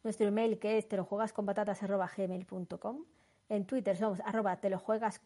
Nuestro 0.03 0.27
email 0.27 0.59
que 0.59 0.77
es 0.77 0.89
te 0.89 0.97
lo 0.97 1.05
juegas 1.05 1.31
con 1.31 1.45
patatas. 1.45 1.79
En 3.49 3.65
Twitter 3.65 3.97
somos 3.97 4.19
arroba 4.21 4.57
te 4.57 4.69
lo 4.69 4.77
juegas 4.77 5.19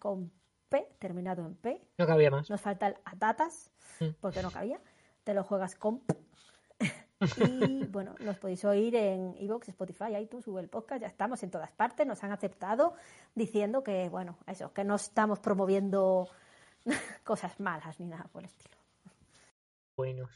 P, 0.72 0.88
terminado 1.00 1.46
en 1.46 1.56
P. 1.56 1.80
No 2.00 2.08
cabía 2.08 2.32
más. 2.32 2.50
Nos 2.50 2.62
falta 2.62 2.88
el 2.88 2.96
atatas, 3.06 3.70
Mm. 4.00 4.16
porque 4.22 4.42
no 4.42 4.50
cabía. 4.50 4.80
Te 5.26 5.34
lo 5.36 5.44
juegas 5.44 5.76
con 5.76 6.00
P. 6.00 6.16
Y 7.38 7.86
bueno, 7.86 8.16
nos 8.22 8.38
podéis 8.40 8.66
oír 8.66 8.96
en 8.96 9.36
iVoox, 9.38 9.68
Spotify, 9.70 10.16
iTunes, 10.20 10.48
Google 10.48 10.68
Podcast, 10.70 11.02
ya 11.02 11.08
estamos 11.08 11.44
en 11.44 11.52
todas 11.52 11.72
partes, 11.72 12.08
nos 12.08 12.24
han 12.24 12.32
aceptado 12.32 12.96
diciendo 13.36 13.84
que, 13.84 14.10
bueno, 14.10 14.40
eso, 14.48 14.74
que 14.74 14.84
no 14.84 14.96
estamos 14.96 15.38
promoviendo 15.40 16.28
cosas 17.24 17.60
malas 17.60 18.00
ni 18.00 18.08
nada 18.08 18.24
por 18.32 18.42
el 18.42 18.48
estilo. 18.48 18.76
buenos. 19.96 20.32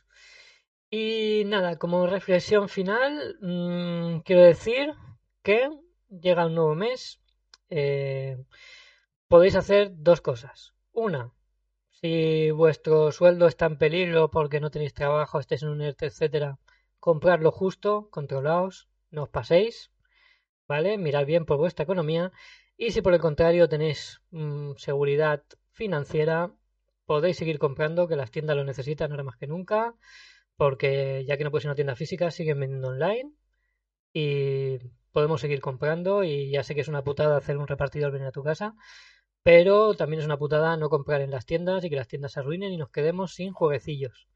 Y 0.91 1.43
nada, 1.47 1.77
como 1.79 2.05
reflexión 2.05 2.69
final, 2.69 3.35
mm, 3.41 4.19
quiero 4.19 4.43
decir 4.43 4.93
que 5.41 5.67
llega 6.09 6.45
un 6.45 6.53
nuevo 6.55 6.75
mes. 6.75 7.19
eh, 7.71 8.37
podéis 9.27 9.56
hacer 9.56 9.91
dos 9.95 10.22
cosas. 10.22 10.73
Una, 10.91 11.34
si 11.89 12.52
vuestro 12.52 13.11
sueldo 13.11 13.47
está 13.47 13.65
en 13.65 13.77
peligro 13.77 14.30
porque 14.31 14.60
no 14.60 14.72
tenéis 14.72 14.93
trabajo, 14.93 15.39
estáis 15.39 15.64
en 15.64 15.69
un 15.69 15.81
ERTE, 15.81 16.07
etcétera, 16.07 16.60
comprad 16.99 17.39
lo 17.39 17.52
justo, 17.52 18.10
controlaos, 18.11 18.89
no 19.11 19.23
os 19.23 19.30
paséis, 19.30 19.91
¿vale? 20.68 20.97
Mirad 20.97 21.26
bien 21.26 21.45
por 21.45 21.57
vuestra 21.57 21.84
economía. 21.84 22.31
Y 22.77 22.91
si 22.91 23.02
por 23.02 23.14
el 23.14 23.22
contrario 23.22 23.69
tenéis 23.69 24.22
mm, 24.31 24.73
seguridad 24.77 25.43
financiera, 25.72 26.52
podéis 27.06 27.38
seguir 27.38 27.60
comprando, 27.60 28.07
que 28.07 28.15
las 28.15 28.31
tiendas 28.31 28.57
lo 28.57 28.64
necesitan 28.64 29.11
ahora 29.11 29.23
más 29.23 29.38
que 29.38 29.47
nunca, 29.47 29.95
porque 30.57 31.26
ya 31.27 31.38
que 31.38 31.43
no 31.43 31.52
puede 31.52 31.64
ser 31.64 31.69
una 31.69 31.76
tienda 31.76 31.95
física, 31.95 32.31
siguen 32.31 32.60
vendiendo 32.60 32.89
online 32.89 33.31
y 34.14 34.80
podemos 35.11 35.41
seguir 35.41 35.61
comprando 35.61 36.23
y 36.23 36.52
ya 36.52 36.64
sé 36.64 36.76
que 36.76 36.81
es 36.81 36.88
una 36.88 37.03
putada 37.03 37.38
hacer 37.38 37.57
un 37.57 37.68
repartidor 37.68 38.11
venir 38.11 38.27
a 38.27 38.31
tu 38.31 38.43
casa, 38.43 38.76
Pero 39.45 39.93
también 39.93 40.22
es 40.22 40.26
una 40.26 40.39
putada 40.39 40.76
no 40.76 40.89
comprar 40.89 41.22
en 41.22 41.30
las 41.30 41.45
tiendas 41.45 41.84
y 41.84 41.89
que 41.91 41.95
las 41.95 42.07
tiendas 42.07 42.31
se 42.31 42.39
arruinen 42.39 42.72
y 42.72 42.77
nos 42.77 42.89
quedemos 42.89 43.35
sin 43.35 43.53
jueguecillos. 43.53 44.27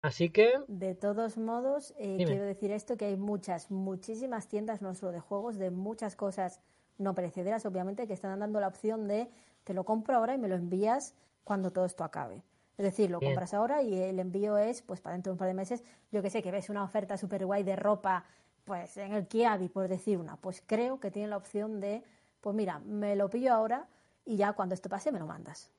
Así 0.00 0.30
que. 0.30 0.54
De 0.68 0.94
todos 0.94 1.36
modos, 1.36 1.92
eh, 1.98 2.16
quiero 2.16 2.46
decir 2.46 2.70
esto: 2.72 2.96
que 2.96 3.04
hay 3.04 3.18
muchas, 3.18 3.70
muchísimas 3.70 4.48
tiendas, 4.48 4.80
no 4.80 4.94
solo 4.94 5.12
de 5.12 5.20
juegos, 5.20 5.58
de 5.58 5.70
muchas 5.70 6.16
cosas 6.16 6.62
no 6.96 7.14
perecederas, 7.14 7.66
obviamente, 7.66 8.06
que 8.06 8.14
están 8.14 8.40
dando 8.40 8.58
la 8.58 8.68
opción 8.68 9.06
de 9.06 9.28
te 9.64 9.74
lo 9.74 9.84
compro 9.84 10.16
ahora 10.16 10.34
y 10.34 10.38
me 10.38 10.48
lo 10.48 10.54
envías 10.54 11.14
cuando 11.44 11.70
todo 11.70 11.84
esto 11.84 12.02
acabe. 12.02 12.42
Es 12.78 12.84
decir, 12.84 13.10
lo 13.10 13.20
compras 13.20 13.52
ahora 13.52 13.82
y 13.82 14.00
el 14.00 14.18
envío 14.18 14.56
es 14.56 14.80
pues 14.80 15.02
para 15.02 15.12
dentro 15.12 15.30
de 15.30 15.34
un 15.34 15.38
par 15.38 15.48
de 15.48 15.54
meses. 15.54 15.84
Yo 16.10 16.22
que 16.22 16.30
sé, 16.30 16.42
que 16.42 16.52
ves 16.52 16.70
una 16.70 16.84
oferta 16.84 17.18
súper 17.18 17.44
guay 17.44 17.64
de 17.64 17.76
ropa, 17.76 18.24
pues 18.64 18.96
en 18.96 19.12
el 19.12 19.26
Kiabi, 19.26 19.68
por 19.68 19.88
decir 19.88 20.16
una. 20.16 20.36
Pues 20.38 20.62
creo 20.66 21.00
que 21.00 21.10
tiene 21.10 21.28
la 21.28 21.36
opción 21.36 21.80
de, 21.80 22.02
pues 22.40 22.56
mira, 22.56 22.78
me 22.78 23.14
lo 23.14 23.28
pillo 23.28 23.52
ahora 23.52 23.86
y 24.28 24.36
ya 24.36 24.52
cuando 24.52 24.74
esto 24.74 24.90
pase 24.90 25.10
me 25.10 25.18
lo 25.18 25.26
mandas. 25.26 25.70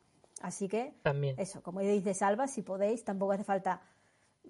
Así 0.42 0.68
que, 0.68 0.96
También. 1.04 1.36
eso, 1.40 1.62
como 1.62 1.82
dice 1.82 2.16
Salva, 2.16 2.48
si 2.48 2.64
podéis, 2.64 3.04
tampoco 3.04 3.34
hace 3.34 3.44
falta 3.44 3.82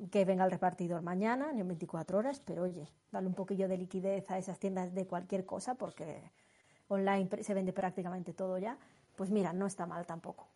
que 0.10 0.24
venga 0.24 0.46
el 0.46 0.52
repartidor 0.52 1.02
mañana 1.02 1.52
ni 1.52 1.60
en 1.60 1.68
24 1.68 2.18
horas, 2.18 2.40
pero 2.40 2.64
oye, 2.64 2.88
dale 3.12 3.28
un 3.28 3.34
poquillo 3.34 3.68
de 3.68 3.78
liquidez 3.78 4.32
a 4.32 4.38
esas 4.38 4.58
tiendas 4.58 4.94
de 4.94 5.06
cualquier 5.06 5.46
cosa 5.46 5.76
porque 5.76 6.22
online 6.88 7.28
se 7.44 7.54
vende 7.54 7.74
prácticamente 7.74 8.34
todo 8.34 8.58
ya. 8.58 8.78
Pues 9.18 9.32
mira, 9.32 9.52
no 9.52 9.66
está 9.66 9.86
mal 9.86 10.06
tampoco. 10.06 10.48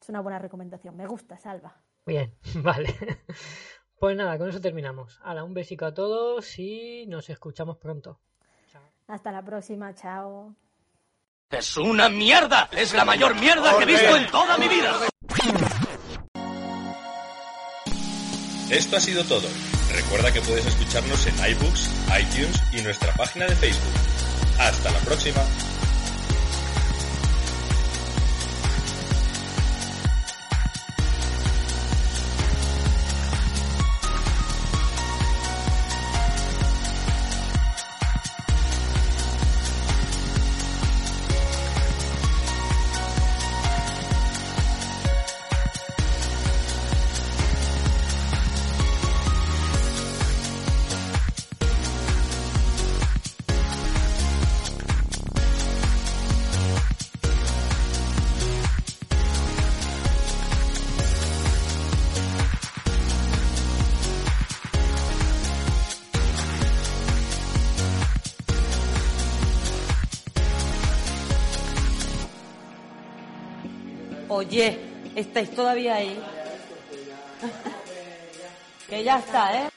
Es 0.00 0.08
una 0.08 0.20
buena 0.20 0.38
recomendación. 0.38 0.96
Me 0.96 1.08
gusta, 1.08 1.36
Salva. 1.36 1.74
Bien, 2.06 2.32
vale. 2.62 2.94
Pues 3.98 4.16
nada, 4.16 4.38
con 4.38 4.48
eso 4.50 4.60
terminamos. 4.60 5.18
Hala, 5.24 5.42
un 5.42 5.54
besico 5.54 5.84
a 5.86 5.94
todos 5.94 6.60
y 6.60 7.06
nos 7.08 7.28
escuchamos 7.28 7.76
pronto. 7.78 8.20
Hasta 9.08 9.32
la 9.32 9.42
próxima, 9.42 9.92
chao. 9.96 10.54
Es 11.50 11.76
una 11.76 12.08
mierda. 12.08 12.68
Es 12.72 12.92
la 12.94 13.04
mayor 13.04 13.34
mierda 13.36 13.76
que 13.76 13.84
he 13.84 13.86
visto 13.86 14.16
en 14.16 14.26
toda 14.30 14.56
mi 14.58 14.68
vida. 14.68 14.98
Esto 18.70 18.96
ha 18.96 19.00
sido 19.00 19.22
todo. 19.24 19.48
Recuerda 19.92 20.32
que 20.32 20.40
puedes 20.40 20.66
escucharnos 20.66 21.26
en 21.26 21.34
iBooks, 21.52 21.90
iTunes 22.20 22.62
y 22.72 22.80
nuestra 22.82 23.12
página 23.14 23.46
de 23.46 23.54
Facebook. 23.54 23.92
Hasta 24.58 24.90
la 24.90 24.98
próxima. 25.00 25.40
¿Estáis 75.34 75.50
todavía 75.56 75.96
ahí? 75.96 76.16
que 78.88 79.02
ya 79.02 79.18
está, 79.18 79.66
¿eh? 79.66 79.73